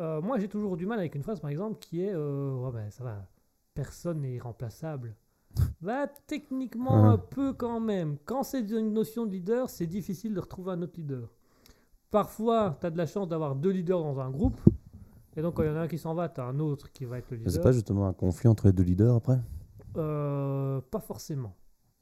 Euh, 0.00 0.20
moi, 0.20 0.38
j'ai 0.38 0.48
toujours 0.48 0.76
du 0.76 0.86
mal 0.86 0.98
avec 0.98 1.14
une 1.14 1.22
phrase, 1.22 1.40
par 1.40 1.50
exemple, 1.50 1.78
qui 1.78 2.00
est 2.02 2.12
euh, 2.12 2.54
Ouais, 2.56 2.72
ben, 2.72 2.90
ça 2.90 3.04
va, 3.04 3.26
personne 3.74 4.20
n'est 4.20 4.34
irremplaçable. 4.34 5.14
Bah, 5.80 6.06
techniquement, 6.26 7.02
Ouais. 7.02 7.08
un 7.08 7.18
peu 7.18 7.52
quand 7.52 7.78
même. 7.80 8.16
Quand 8.24 8.42
c'est 8.42 8.60
une 8.70 8.92
notion 8.92 9.24
de 9.26 9.30
leader, 9.32 9.68
c'est 9.70 9.86
difficile 9.86 10.34
de 10.34 10.40
retrouver 10.40 10.72
un 10.72 10.82
autre 10.82 10.94
leader. 10.96 11.28
Parfois, 12.10 12.76
tu 12.80 12.86
as 12.86 12.90
de 12.90 12.96
la 12.98 13.06
chance 13.06 13.28
d'avoir 13.28 13.54
deux 13.54 13.70
leaders 13.70 14.00
dans 14.02 14.18
un 14.20 14.30
groupe. 14.30 14.60
Et 15.36 15.42
donc, 15.42 15.54
quand 15.54 15.62
il 15.62 15.66
y 15.68 15.70
en 15.70 15.76
a 15.76 15.80
un 15.80 15.88
qui 15.88 15.98
s'en 15.98 16.14
va, 16.14 16.28
tu 16.28 16.40
as 16.40 16.44
un 16.44 16.58
autre 16.60 16.90
qui 16.92 17.04
va 17.04 17.18
être 17.18 17.30
le 17.30 17.36
Mais 17.38 17.44
C'est 17.44 17.50
leader. 17.50 17.62
pas 17.64 17.72
justement 17.72 18.06
un 18.06 18.12
conflit 18.12 18.48
entre 18.48 18.66
les 18.66 18.72
deux 18.72 18.82
leaders 18.84 19.14
après? 19.14 19.38
Euh, 19.96 20.80
pas 20.90 21.00
forcément. 21.00 21.54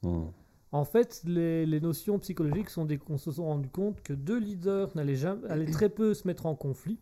Hmm. 0.03 0.25
En 0.73 0.83
fait, 0.85 1.21
les, 1.25 1.65
les 1.65 1.79
notions 1.79 2.19
psychologiques 2.19 2.69
sont 2.69 2.83
des 2.85 2.97
qu'on 2.97 3.17
se 3.17 3.31
sont 3.31 3.45
rendu 3.45 3.69
compte 3.69 4.01
que 4.01 4.11
deux 4.13 4.39
leaders 4.39 4.89
n'allaient 4.95 5.15
jamais, 5.15 5.47
allaient 5.47 5.65
très 5.71 5.87
peu 5.89 6.13
se 6.13 6.27
mettre 6.27 6.45
en 6.47 6.55
conflit, 6.55 6.99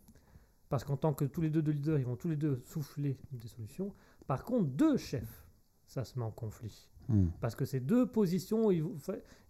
parce 0.70 0.84
qu'en 0.84 0.98
tant 0.98 1.14
que 1.14 1.26
tous 1.26 1.42
les 1.42 1.50
deux 1.50 1.62
deux 1.62 1.72
leaders, 1.72 1.98
ils 1.98 2.06
vont 2.06 2.16
tous 2.18 2.30
les 2.30 2.36
deux 2.36 2.62
souffler 2.66 3.18
des 3.32 3.48
solutions. 3.48 3.94
Par 4.28 4.44
contre, 4.44 4.66
deux 4.66 4.98
chefs, 4.98 5.48
ça 5.88 6.04
se 6.04 6.20
met 6.20 6.26
en 6.26 6.32
conflit, 6.32 6.88
Hmm. 7.10 7.30
parce 7.42 7.56
que 7.56 7.66
ces 7.66 7.80
deux 7.80 8.06
positions, 8.06 8.70
ils, 8.72 8.84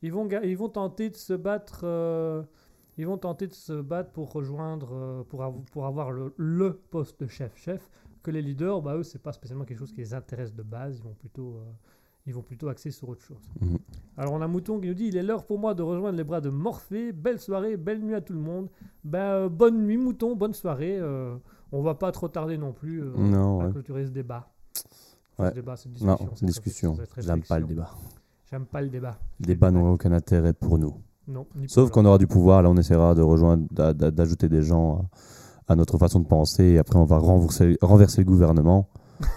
ils 0.01 0.11
vont 0.13 0.27
ils 0.43 0.57
vont 0.57 0.69
tenter 0.69 1.09
de 1.09 1.15
se 1.17 1.33
battre, 1.33 1.81
euh, 1.83 2.41
ils 2.97 3.05
vont 3.05 3.17
tenter 3.17 3.45
de 3.47 3.53
se 3.53 3.73
battre 3.81 4.11
pour 4.11 4.31
rejoindre, 4.31 4.89
euh, 4.93 5.23
pour, 5.23 5.43
av- 5.43 5.61
pour 5.71 5.85
avoir 5.85 6.11
le, 6.11 6.33
le 6.37 6.73
poste 6.73 7.19
de 7.21 7.27
chef 7.27 7.55
chef. 7.57 7.89
Que 8.23 8.31
les 8.31 8.41
leaders, 8.41 8.81
bah 8.81 8.95
eux, 8.95 9.03
c'est 9.03 9.21
pas 9.21 9.33
spécialement 9.33 9.65
quelque 9.65 9.79
chose 9.79 9.91
qui 9.91 9.99
les 9.99 10.13
intéresse 10.13 10.53
de 10.53 10.63
base. 10.63 10.97
Ils 10.99 11.03
vont 11.03 11.13
plutôt, 11.13 11.55
euh, 11.57 11.71
ils 12.27 12.33
vont 12.33 12.41
plutôt 12.41 12.69
axer 12.69 12.91
sur 12.91 13.09
autre 13.09 13.21
chose. 13.23 13.41
Mhm. 13.61 13.77
Alors 14.17 14.33
on 14.33 14.41
a 14.41 14.47
Mouton 14.47 14.79
qui 14.79 14.87
nous 14.87 14.93
dit 14.93 15.05
il 15.07 15.17
est 15.17 15.23
l'heure 15.23 15.43
pour 15.45 15.57
moi 15.59 15.73
de 15.73 15.81
rejoindre 15.81 16.17
les 16.17 16.23
bras 16.23 16.41
de 16.41 16.49
Morphée. 16.49 17.11
Belle 17.11 17.39
soirée, 17.39 17.77
belle 17.77 17.99
nuit 18.01 18.13
à 18.15 18.21
tout 18.21 18.33
le 18.33 18.39
monde. 18.39 18.67
Ben 19.03 19.19
euh, 19.19 19.49
bonne 19.49 19.81
nuit 19.85 19.97
Mouton, 19.97 20.35
bonne 20.35 20.53
soirée. 20.53 20.97
Euh, 20.99 21.35
on 21.71 21.81
va 21.81 21.95
pas 21.95 22.11
trop 22.11 22.27
tarder 22.27 22.57
non 22.57 22.73
plus 22.73 23.01
euh, 23.01 23.11
Non, 23.17 23.61
à 23.61 23.65
ouais. 23.65 23.71
clôturer 23.71 24.05
ce 24.05 24.11
débat. 24.11 24.47
Ouais. 25.39 25.49
ce 25.49 25.55
débat, 25.55 25.75
cette 25.77 25.99
Non, 26.01 26.15
discussion. 26.15 26.35
cette 26.35 26.47
discussion. 26.47 26.97
J'aime 27.17 27.41
pas 27.43 27.59
le 27.59 27.65
débat. 27.65 27.89
J'aime 28.51 28.65
pas 28.65 28.81
le 28.81 28.89
débat. 28.89 29.17
Le 29.39 29.45
débat 29.45 29.71
n'a 29.71 29.81
aucun 29.81 30.11
intérêt 30.11 30.53
pour 30.53 30.77
nous. 30.77 30.93
Non. 31.27 31.45
Sauf 31.67 31.89
qu'on 31.89 32.03
aura 32.05 32.17
du 32.17 32.27
pouvoir, 32.27 32.61
là 32.61 32.69
on 32.69 32.75
essaiera 32.77 33.15
de 33.15 33.21
rejoindre, 33.21 33.65
d'a- 33.71 33.93
d'a- 33.93 34.11
d'ajouter 34.11 34.49
des 34.49 34.61
gens 34.61 35.07
à, 35.67 35.73
à 35.73 35.75
notre 35.77 35.97
façon 35.97 36.19
de 36.19 36.25
penser, 36.27 36.63
et 36.65 36.77
après 36.79 36.97
on 36.97 37.05
va 37.05 37.17
renverser, 37.17 37.77
renverser 37.81 38.21
le 38.21 38.25
gouvernement. 38.25 38.89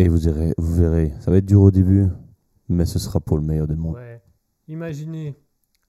et 0.00 0.08
vous 0.08 0.16
verrez, 0.16 0.54
vous 0.56 0.74
verrez, 0.74 1.12
ça 1.20 1.30
va 1.30 1.36
être 1.36 1.44
dur 1.46 1.60
au 1.60 1.70
début, 1.70 2.06
mais 2.70 2.86
ce 2.86 2.98
sera 2.98 3.20
pour 3.20 3.36
le 3.36 3.42
meilleur 3.42 3.66
des 3.66 3.76
mondes. 3.76 3.96
Ouais. 3.96 4.22
Imaginez, 4.66 5.36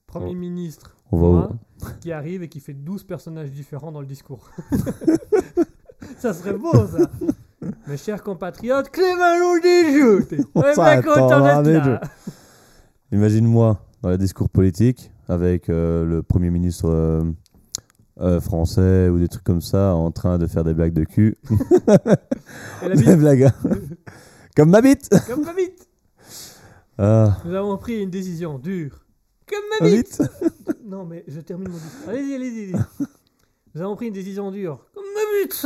Premier 0.05 0.31
Oh. 0.31 0.35
ministre 0.35 0.97
On 1.13 1.17
va, 1.17 1.27
moi, 1.27 1.51
qui 2.01 2.11
arrive 2.11 2.43
et 2.43 2.49
qui 2.49 2.59
fait 2.59 2.73
12 2.73 3.05
personnages 3.05 3.51
différents 3.51 3.91
dans 3.91 4.01
le 4.01 4.07
discours. 4.07 4.49
ça 6.17 6.33
serait 6.33 6.57
beau 6.57 6.73
ça. 6.73 7.09
Mes 7.87 7.95
chers 7.95 8.21
compatriotes, 8.21 8.89
Clément 8.89 9.37
d'être 11.63 11.63
des 11.63 11.89
là. 11.89 12.01
Imagine-moi 13.13 13.79
dans 14.01 14.09
les 14.09 14.17
discours 14.17 14.49
politiques 14.49 15.11
avec 15.29 15.69
euh, 15.69 16.03
le 16.05 16.21
Premier 16.21 16.49
ministre 16.49 16.89
euh, 16.89 17.23
euh, 18.21 18.39
français 18.39 19.09
ou 19.09 19.19
des 19.19 19.27
trucs 19.27 19.43
comme 19.43 19.61
ça 19.61 19.95
en 19.95 20.11
train 20.11 20.37
de 20.37 20.47
faire 20.47 20.63
des 20.63 20.73
blagues 20.73 20.93
de 20.93 21.03
cul. 21.03 21.37
Des 22.95 23.15
blagues 23.15 23.51
comme 24.55 24.69
ma 24.69 24.81
bite. 24.81 25.09
comme 25.27 25.43
ma 25.43 25.53
bite. 25.53 25.87
Ah, 26.97 27.37
Nous 27.45 27.55
avons 27.55 27.77
pris 27.77 28.01
une 28.01 28.09
décision 28.09 28.59
dure. 28.59 29.05
Comme 29.47 29.63
ma 29.79 29.87
bite. 29.89 30.21
Non, 30.85 31.05
mais 31.05 31.23
je 31.27 31.39
termine 31.39 31.69
mon 31.69 31.77
discours. 31.77 32.09
Allez-y, 32.09 32.35
allez-y. 32.35 32.73
allez-y. 32.73 33.05
Nous 33.73 33.81
avons 33.81 33.95
pris 33.95 34.07
une 34.07 34.13
décision 34.13 34.51
dure. 34.51 34.85
Comme 34.93 35.05
ma 35.15 35.21
bite. 35.39 35.65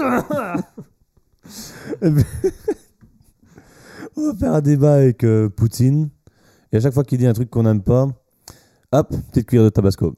On 4.15 4.31
va 4.31 4.37
faire 4.37 4.53
un 4.53 4.61
débat 4.61 4.93
avec 4.95 5.23
euh, 5.23 5.49
Poutine. 5.49 6.09
Et 6.71 6.77
à 6.77 6.79
chaque 6.79 6.93
fois 6.93 7.03
qu'il 7.03 7.17
dit 7.17 7.25
un 7.25 7.33
truc 7.33 7.49
qu'on 7.49 7.63
n'aime 7.63 7.81
pas, 7.81 8.07
hop, 8.91 9.15
petite 9.31 9.47
cuillère 9.47 9.65
de 9.65 9.69
tabasco. 9.69 10.15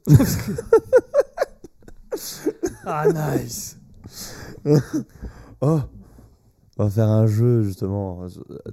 Ah, 2.84 3.06
nice. 3.36 3.76
Oh, 5.60 5.80
on 6.78 6.84
va 6.84 6.90
faire 6.90 7.08
un 7.08 7.26
jeu 7.26 7.62
justement. 7.64 8.26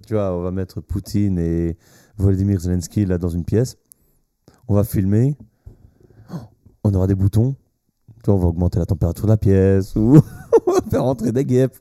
Tu 0.05 0.13
vois, 0.13 0.31
on 0.35 0.43
va 0.43 0.51
mettre 0.51 0.81
Poutine 0.81 1.39
et 1.39 1.77
Volodymyr 2.17 2.59
Zelensky 2.59 3.05
là 3.05 3.17
dans 3.17 3.29
une 3.29 3.43
pièce. 3.43 3.77
On 4.67 4.75
va 4.75 4.83
filmer. 4.83 5.35
On 6.83 6.93
aura 6.93 7.07
des 7.07 7.15
boutons. 7.15 7.55
Tu 8.23 8.27
vois, 8.29 8.35
on 8.35 8.37
va 8.37 8.47
augmenter 8.47 8.77
la 8.77 8.85
température 8.85 9.25
de 9.25 9.31
la 9.31 9.37
pièce 9.37 9.95
ou 9.95 10.21
on 10.67 10.71
va 10.73 10.81
faire 10.89 11.03
entrer 11.05 11.31
des 11.31 11.43
guêpes. 11.43 11.77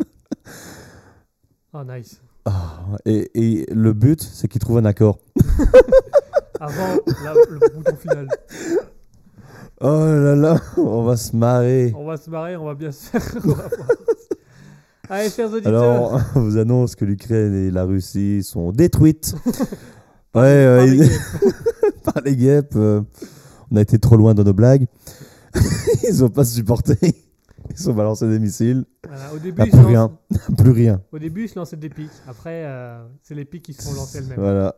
Oh, 1.75 1.83
nice. 1.87 2.21
Ah, 2.47 2.87
et, 3.05 3.31
et 3.35 3.67
le 3.75 3.93
but, 3.93 4.23
c'est 4.23 4.49
qu'ils 4.49 4.61
trouvent 4.61 4.79
un 4.79 4.85
accord. 4.87 5.19
Avant 6.61 6.97
la- 7.25 7.35
le 7.35 7.59
bouton 7.75 7.97
final. 7.97 8.29
Oh 9.81 9.87
là 10.07 10.35
là, 10.37 10.57
on 10.77 11.03
va 11.05 11.17
se 11.17 11.35
marrer. 11.37 11.93
On 11.97 12.05
va 12.05 12.17
se 12.17 12.31
marrer, 12.31 12.57
on 12.57 12.65
va 12.65 12.75
bien 12.75 12.93
se 12.93 13.07
faire. 13.11 13.23
Allez, 15.11 15.29
chers 15.31 15.53
auditeurs. 15.53 15.69
Alors, 15.83 16.21
on 16.35 16.41
vous 16.41 16.57
annonce 16.57 16.95
que 16.97 17.05
l'Ukraine 17.05 17.55
et 17.55 17.71
la 17.71 17.85
Russie 17.85 18.43
sont 18.43 18.73
détruites. 18.73 19.35
ouais, 19.47 19.63
par 20.35 20.43
euh, 20.45 20.87
les 20.87 21.09
par 22.05 22.23
les 22.25 22.37
guêpes. 22.37 22.73
euh, 22.77 23.03
on 23.71 23.77
a 23.77 23.83
été 23.83 23.99
trop 23.99 24.17
loin 24.17 24.35
dans 24.35 24.45
nos 24.45 24.55
blagues. 24.55 24.87
Ils 26.09 26.25
ont 26.25 26.31
pas 26.31 26.45
supporté. 26.45 26.97
Ils 27.77 27.91
ont 27.91 27.95
balancé 27.95 28.27
des 28.29 28.39
missiles. 28.39 28.85
Voilà, 29.07 29.35
au, 29.35 29.39
début, 29.39 29.61
Ah, 29.63 29.67
plus 29.67 29.73
lancent- 29.79 29.87
rien. 29.87 30.19
Plus 30.57 30.71
rien. 30.71 31.01
au 31.13 31.19
début, 31.19 31.45
ils 31.45 31.49
se 31.49 31.59
lançaient 31.59 31.77
des 31.77 31.89
pics. 31.89 32.11
Après, 32.29 32.63
euh, 32.65 33.03
c'est 33.23 33.35
les 33.35 33.45
pics 33.45 33.63
qui 33.63 33.73
se 33.73 33.83
font 33.83 33.95
lancer 33.95 34.19
elles-mêmes. 34.19 34.39
Voilà. 34.39 34.75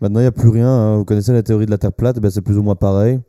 Maintenant, 0.00 0.20
il 0.20 0.24
n'y 0.24 0.28
a 0.28 0.32
plus 0.32 0.48
rien. 0.48 0.68
hein. 0.68 0.96
Vous 0.98 1.04
connaissez 1.04 1.32
la 1.32 1.42
théorie 1.42 1.66
de 1.66 1.70
la 1.70 1.78
Terre 1.78 1.92
plate? 1.92 2.18
Ben, 2.18 2.30
C'est 2.30 2.40
plus 2.40 2.56
ou 2.58 2.62
moins 2.62 2.76
pareil. 2.76 3.20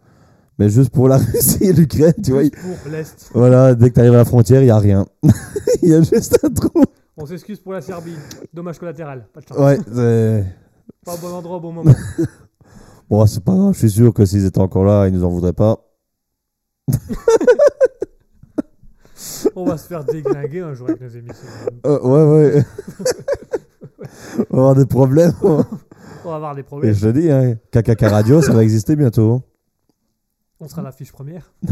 Mais 0.60 0.70
juste 0.70 0.92
pour 0.92 1.08
la 1.08 1.18
Russie 1.34 1.64
et 1.64 1.74
l'Ukraine, 1.74 2.14
tu 2.24 2.32
vois. 2.32 2.42
Pour 2.50 2.92
l'Est. 2.92 3.30
Voilà, 3.34 3.74
dès 3.76 3.90
que 3.90 3.96
tu 3.96 4.00
arrives 4.02 4.14
à 4.14 4.18
la 4.18 4.26
frontière, 4.26 4.62
il 4.62 4.66
n'y 4.66 4.72
a 4.72 4.78
rien. 4.80 5.06
Il 5.82 5.90
y 5.90 5.94
a 5.94 6.02
juste 6.02 6.38
un 6.44 6.50
trou. 6.50 6.84
On 7.18 7.26
s'excuse 7.26 7.60
pour 7.60 7.74
la 7.74 7.82
Serbie. 7.82 8.16
Dommage 8.54 8.80
collatéral. 8.80 9.28
Pas 9.34 9.42
de 9.42 9.48
chance. 9.48 9.58
Ouais, 9.58 9.78
c'est- 9.94 10.46
Pas 11.06 11.16
au 11.16 11.18
bon 11.18 11.34
endroit 11.34 11.58
au 11.58 11.60
bon 11.60 11.72
moment. 11.74 11.92
Bon, 13.10 13.26
c'est 13.26 13.44
pas 13.44 13.54
grave. 13.54 13.74
Je 13.74 13.80
suis 13.80 13.92
sûr 13.92 14.14
que 14.14 14.26
s'ils 14.26 14.46
étaient 14.46 14.60
encore 14.60 14.84
là, 14.86 15.08
ils 15.08 15.14
nous 15.14 15.24
en 15.24 15.30
voudraient 15.30 15.54
pas. 15.54 15.80
On 19.56 19.66
va 19.66 19.78
se 19.78 19.88
faire 19.88 20.04
déglinguer 20.04 20.62
un 20.62 20.74
jour 20.74 20.90
avec 20.90 21.02
nos 21.02 21.08
émissions. 21.10 21.48
Euh, 21.86 22.00
ouais, 22.02 22.54
ouais. 22.56 22.66
On 24.50 24.58
va 24.58 24.62
avoir 24.62 24.76
des 24.76 24.86
problèmes. 24.86 25.34
On 25.44 25.58
va 26.30 26.36
avoir 26.36 26.56
des 26.56 26.62
Et 26.62 26.64
problèmes. 26.64 26.94
je 26.94 27.08
te 27.08 27.12
dis, 27.12 27.30
hein, 27.32 27.56
KKK 27.72 28.02
Radio, 28.02 28.42
ça 28.42 28.54
va 28.54 28.64
exister 28.64 28.96
bientôt. 28.96 29.42
On 30.60 30.68
sera 30.68 30.82
l'affiche 30.82 31.12
première. 31.12 31.52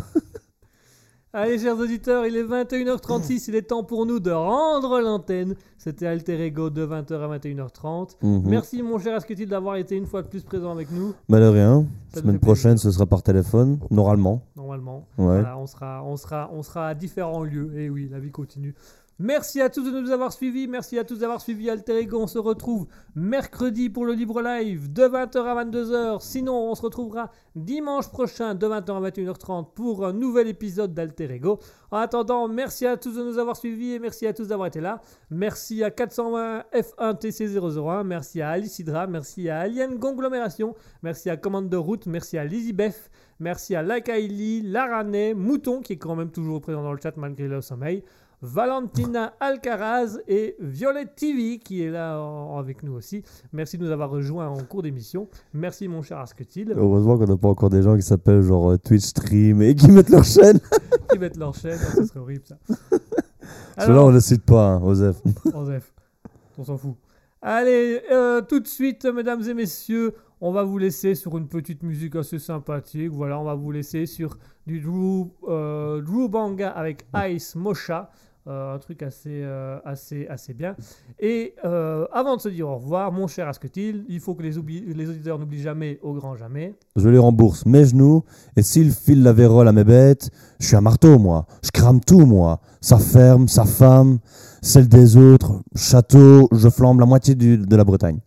Allez, 1.33 1.57
chers 1.59 1.77
auditeurs, 1.79 2.25
il 2.25 2.35
est 2.35 2.43
21h36. 2.43 3.45
Il 3.47 3.55
est 3.55 3.61
temps 3.61 3.85
pour 3.85 4.05
nous 4.05 4.19
de 4.19 4.31
rendre 4.31 4.99
l'antenne. 4.99 5.55
C'était 5.77 6.05
Alter 6.05 6.43
Ego 6.45 6.69
de 6.69 6.85
20h 6.85 7.13
à 7.21 7.37
21h30. 7.37 8.17
Mhm. 8.21 8.43
Merci, 8.49 8.83
mon 8.83 8.99
cher 8.99 9.15
Asketil, 9.15 9.47
d'avoir 9.47 9.77
été 9.77 9.95
une 9.95 10.07
fois 10.07 10.23
de 10.23 10.27
plus 10.27 10.43
présent 10.43 10.73
avec 10.73 10.91
nous, 10.91 11.13
Bah, 11.29 11.39
de 11.39 11.45
rien. 11.45 11.85
Ça 11.85 11.85
nous 11.85 12.11
fait 12.15 12.19
Semaine 12.19 12.39
prochaine, 12.39 12.77
ce 12.77 12.91
sera 12.91 13.05
par 13.05 13.23
téléphone, 13.23 13.79
normalement. 13.89 14.41
normalement. 14.57 15.07
Ouais. 15.17 15.25
Voilà, 15.39 15.57
on, 15.57 15.67
sera, 15.67 16.03
on, 16.03 16.17
sera, 16.17 16.49
on 16.51 16.63
sera 16.63 16.89
à 16.89 16.95
différents 16.95 17.43
lieux. 17.43 17.71
Et 17.79 17.89
oui, 17.89 18.09
la 18.11 18.19
vie 18.19 18.31
continue. 18.31 18.75
Merci 19.23 19.61
à 19.61 19.69
tous 19.69 19.83
de 19.83 20.01
nous 20.01 20.09
avoir 20.09 20.33
suivis. 20.33 20.67
Merci 20.67 20.97
à 20.97 21.03
tous 21.03 21.19
d'avoir 21.19 21.41
suivi 21.41 21.69
Alter 21.69 21.95
Ego. 21.99 22.19
On 22.19 22.25
se 22.25 22.39
retrouve 22.39 22.87
mercredi 23.13 23.87
pour 23.87 24.03
le 24.03 24.13
libre 24.13 24.41
live 24.41 24.91
de 24.91 25.03
20h 25.03 25.37
à 25.43 25.63
22h. 25.63 26.19
Sinon, 26.21 26.71
on 26.71 26.73
se 26.73 26.81
retrouvera 26.81 27.29
dimanche 27.55 28.09
prochain 28.09 28.55
de 28.55 28.65
20h 28.65 28.91
à 28.91 29.09
21h30 29.11 29.73
pour 29.75 30.07
un 30.07 30.13
nouvel 30.13 30.47
épisode 30.47 30.95
d'Alter 30.95 31.31
Ego. 31.31 31.59
En 31.91 31.97
attendant, 31.97 32.47
merci 32.47 32.87
à 32.87 32.97
tous 32.97 33.15
de 33.15 33.23
nous 33.23 33.37
avoir 33.37 33.55
suivis 33.55 33.91
et 33.91 33.99
merci 33.99 34.25
à 34.25 34.33
tous 34.33 34.47
d'avoir 34.47 34.69
été 34.69 34.81
là. 34.81 35.01
Merci 35.29 35.83
à 35.83 35.91
420 35.91 36.63
F1 36.73 37.19
TC001. 37.19 38.03
Merci 38.03 38.41
à 38.41 38.49
Alice 38.49 38.79
Hydra. 38.79 39.05
Merci 39.05 39.49
à 39.49 39.59
Alien 39.59 39.99
Conglomération. 39.99 40.73
Merci 41.03 41.29
à 41.29 41.37
Commande 41.37 41.69
de 41.69 41.77
Route. 41.77 42.07
Merci 42.07 42.39
à 42.39 42.43
Lizzie 42.43 42.73
Beth. 42.73 43.11
Merci 43.39 43.75
à 43.75 43.81
Lakaili, 43.81 44.61
Laranet, 44.61 45.33
Mouton 45.33 45.81
qui 45.81 45.93
est 45.93 45.97
quand 45.97 46.15
même 46.15 46.31
toujours 46.31 46.61
présent 46.61 46.83
dans 46.83 46.93
le 46.93 46.99
chat 47.01 47.17
malgré 47.17 47.47
le 47.47 47.61
sommeil. 47.61 48.03
Valentina 48.41 49.33
Alcaraz 49.39 50.17
et 50.27 50.55
Violette 50.59 51.15
TV 51.15 51.59
qui 51.59 51.83
est 51.83 51.91
là 51.91 52.19
en- 52.19 52.57
avec 52.57 52.81
nous 52.83 52.93
aussi. 52.93 53.23
Merci 53.53 53.77
de 53.77 53.85
nous 53.85 53.91
avoir 53.91 54.09
rejoints 54.09 54.47
en 54.47 54.57
cours 54.63 54.81
d'émission. 54.81 55.27
Merci 55.53 55.87
mon 55.87 56.01
cher 56.01 56.17
Asketil 56.19 56.73
Heureusement 56.75 57.17
qu'on 57.17 57.27
n'a 57.27 57.37
pas 57.37 57.49
encore 57.49 57.69
des 57.69 57.83
gens 57.83 57.95
qui 57.95 58.01
s'appellent 58.01 58.41
genre 58.41 58.71
euh, 58.71 58.77
Twitch 58.77 59.03
Stream 59.05 59.61
et 59.61 59.75
qui 59.75 59.91
mettent 59.91 60.09
leur 60.09 60.23
chaîne. 60.25 60.59
qui 61.11 61.19
mettent 61.19 61.37
leur 61.37 61.53
chaîne. 61.53 61.77
Ah, 61.81 61.91
ce 61.95 62.05
serait 62.05 62.19
horrible 62.19 62.43
ça. 62.45 62.57
Ceux-là, 63.79 64.03
on 64.03 64.09
ne 64.09 64.13
le 64.15 64.19
cite 64.19 64.43
pas, 64.45 64.73
hein, 64.73 64.81
Osef. 64.83 65.17
Osef, 65.53 65.93
on 66.57 66.63
s'en 66.63 66.77
fout. 66.77 66.95
Allez, 67.41 68.01
euh, 68.11 68.41
tout 68.41 68.59
de 68.59 68.67
suite, 68.67 69.05
mesdames 69.05 69.41
et 69.47 69.53
messieurs, 69.53 70.13
on 70.41 70.51
va 70.51 70.63
vous 70.63 70.77
laisser 70.77 71.15
sur 71.15 71.37
une 71.37 71.47
petite 71.47 71.81
musique 71.83 72.15
assez 72.15 72.37
sympathique. 72.39 73.09
Voilà, 73.11 73.39
on 73.39 73.43
va 73.43 73.55
vous 73.55 73.71
laisser 73.71 74.05
sur 74.05 74.37
du 74.67 74.79
Drew, 74.79 75.27
euh, 75.47 76.01
Drew 76.01 76.27
Banga 76.29 76.69
avec 76.69 77.05
Ice 77.29 77.55
Mocha. 77.55 78.11
Euh, 78.47 78.73
un 78.73 78.79
truc 78.79 79.03
assez, 79.03 79.43
euh, 79.43 79.77
assez, 79.85 80.25
assez 80.27 80.55
bien. 80.55 80.75
Et 81.19 81.53
euh, 81.63 82.07
avant 82.11 82.37
de 82.37 82.41
se 82.41 82.49
dire 82.49 82.67
au 82.67 82.77
revoir, 82.77 83.11
mon 83.11 83.27
cher 83.27 83.47
Asketil, 83.47 84.03
il 84.09 84.19
faut 84.19 84.33
que 84.33 84.41
les, 84.41 84.57
auditeurs 84.57 85.37
n'oublient 85.37 85.61
jamais, 85.61 85.99
au 86.01 86.13
grand 86.13 86.35
jamais. 86.35 86.73
Je 86.95 87.07
les 87.07 87.19
rembourse 87.19 87.67
mes 87.67 87.85
genoux, 87.85 88.23
et 88.55 88.63
s'ils 88.63 88.93
filent 88.93 89.21
la 89.21 89.33
vérole 89.33 89.67
à 89.67 89.71
mes 89.73 89.83
bêtes, 89.83 90.31
je 90.59 90.65
suis 90.65 90.75
un 90.75 90.81
marteau, 90.81 91.19
moi. 91.19 91.45
Je 91.63 91.69
crame 91.69 92.01
tout, 92.01 92.25
moi. 92.25 92.61
Sa 92.81 92.97
ferme, 92.97 93.47
sa 93.47 93.65
femme, 93.65 94.17
celle 94.63 94.87
des 94.87 95.17
autres, 95.17 95.61
château, 95.75 96.49
je 96.51 96.69
flambe 96.69 96.99
la 96.99 97.05
moitié 97.05 97.35
de 97.35 97.75
la 97.75 97.83
Bretagne. 97.83 98.21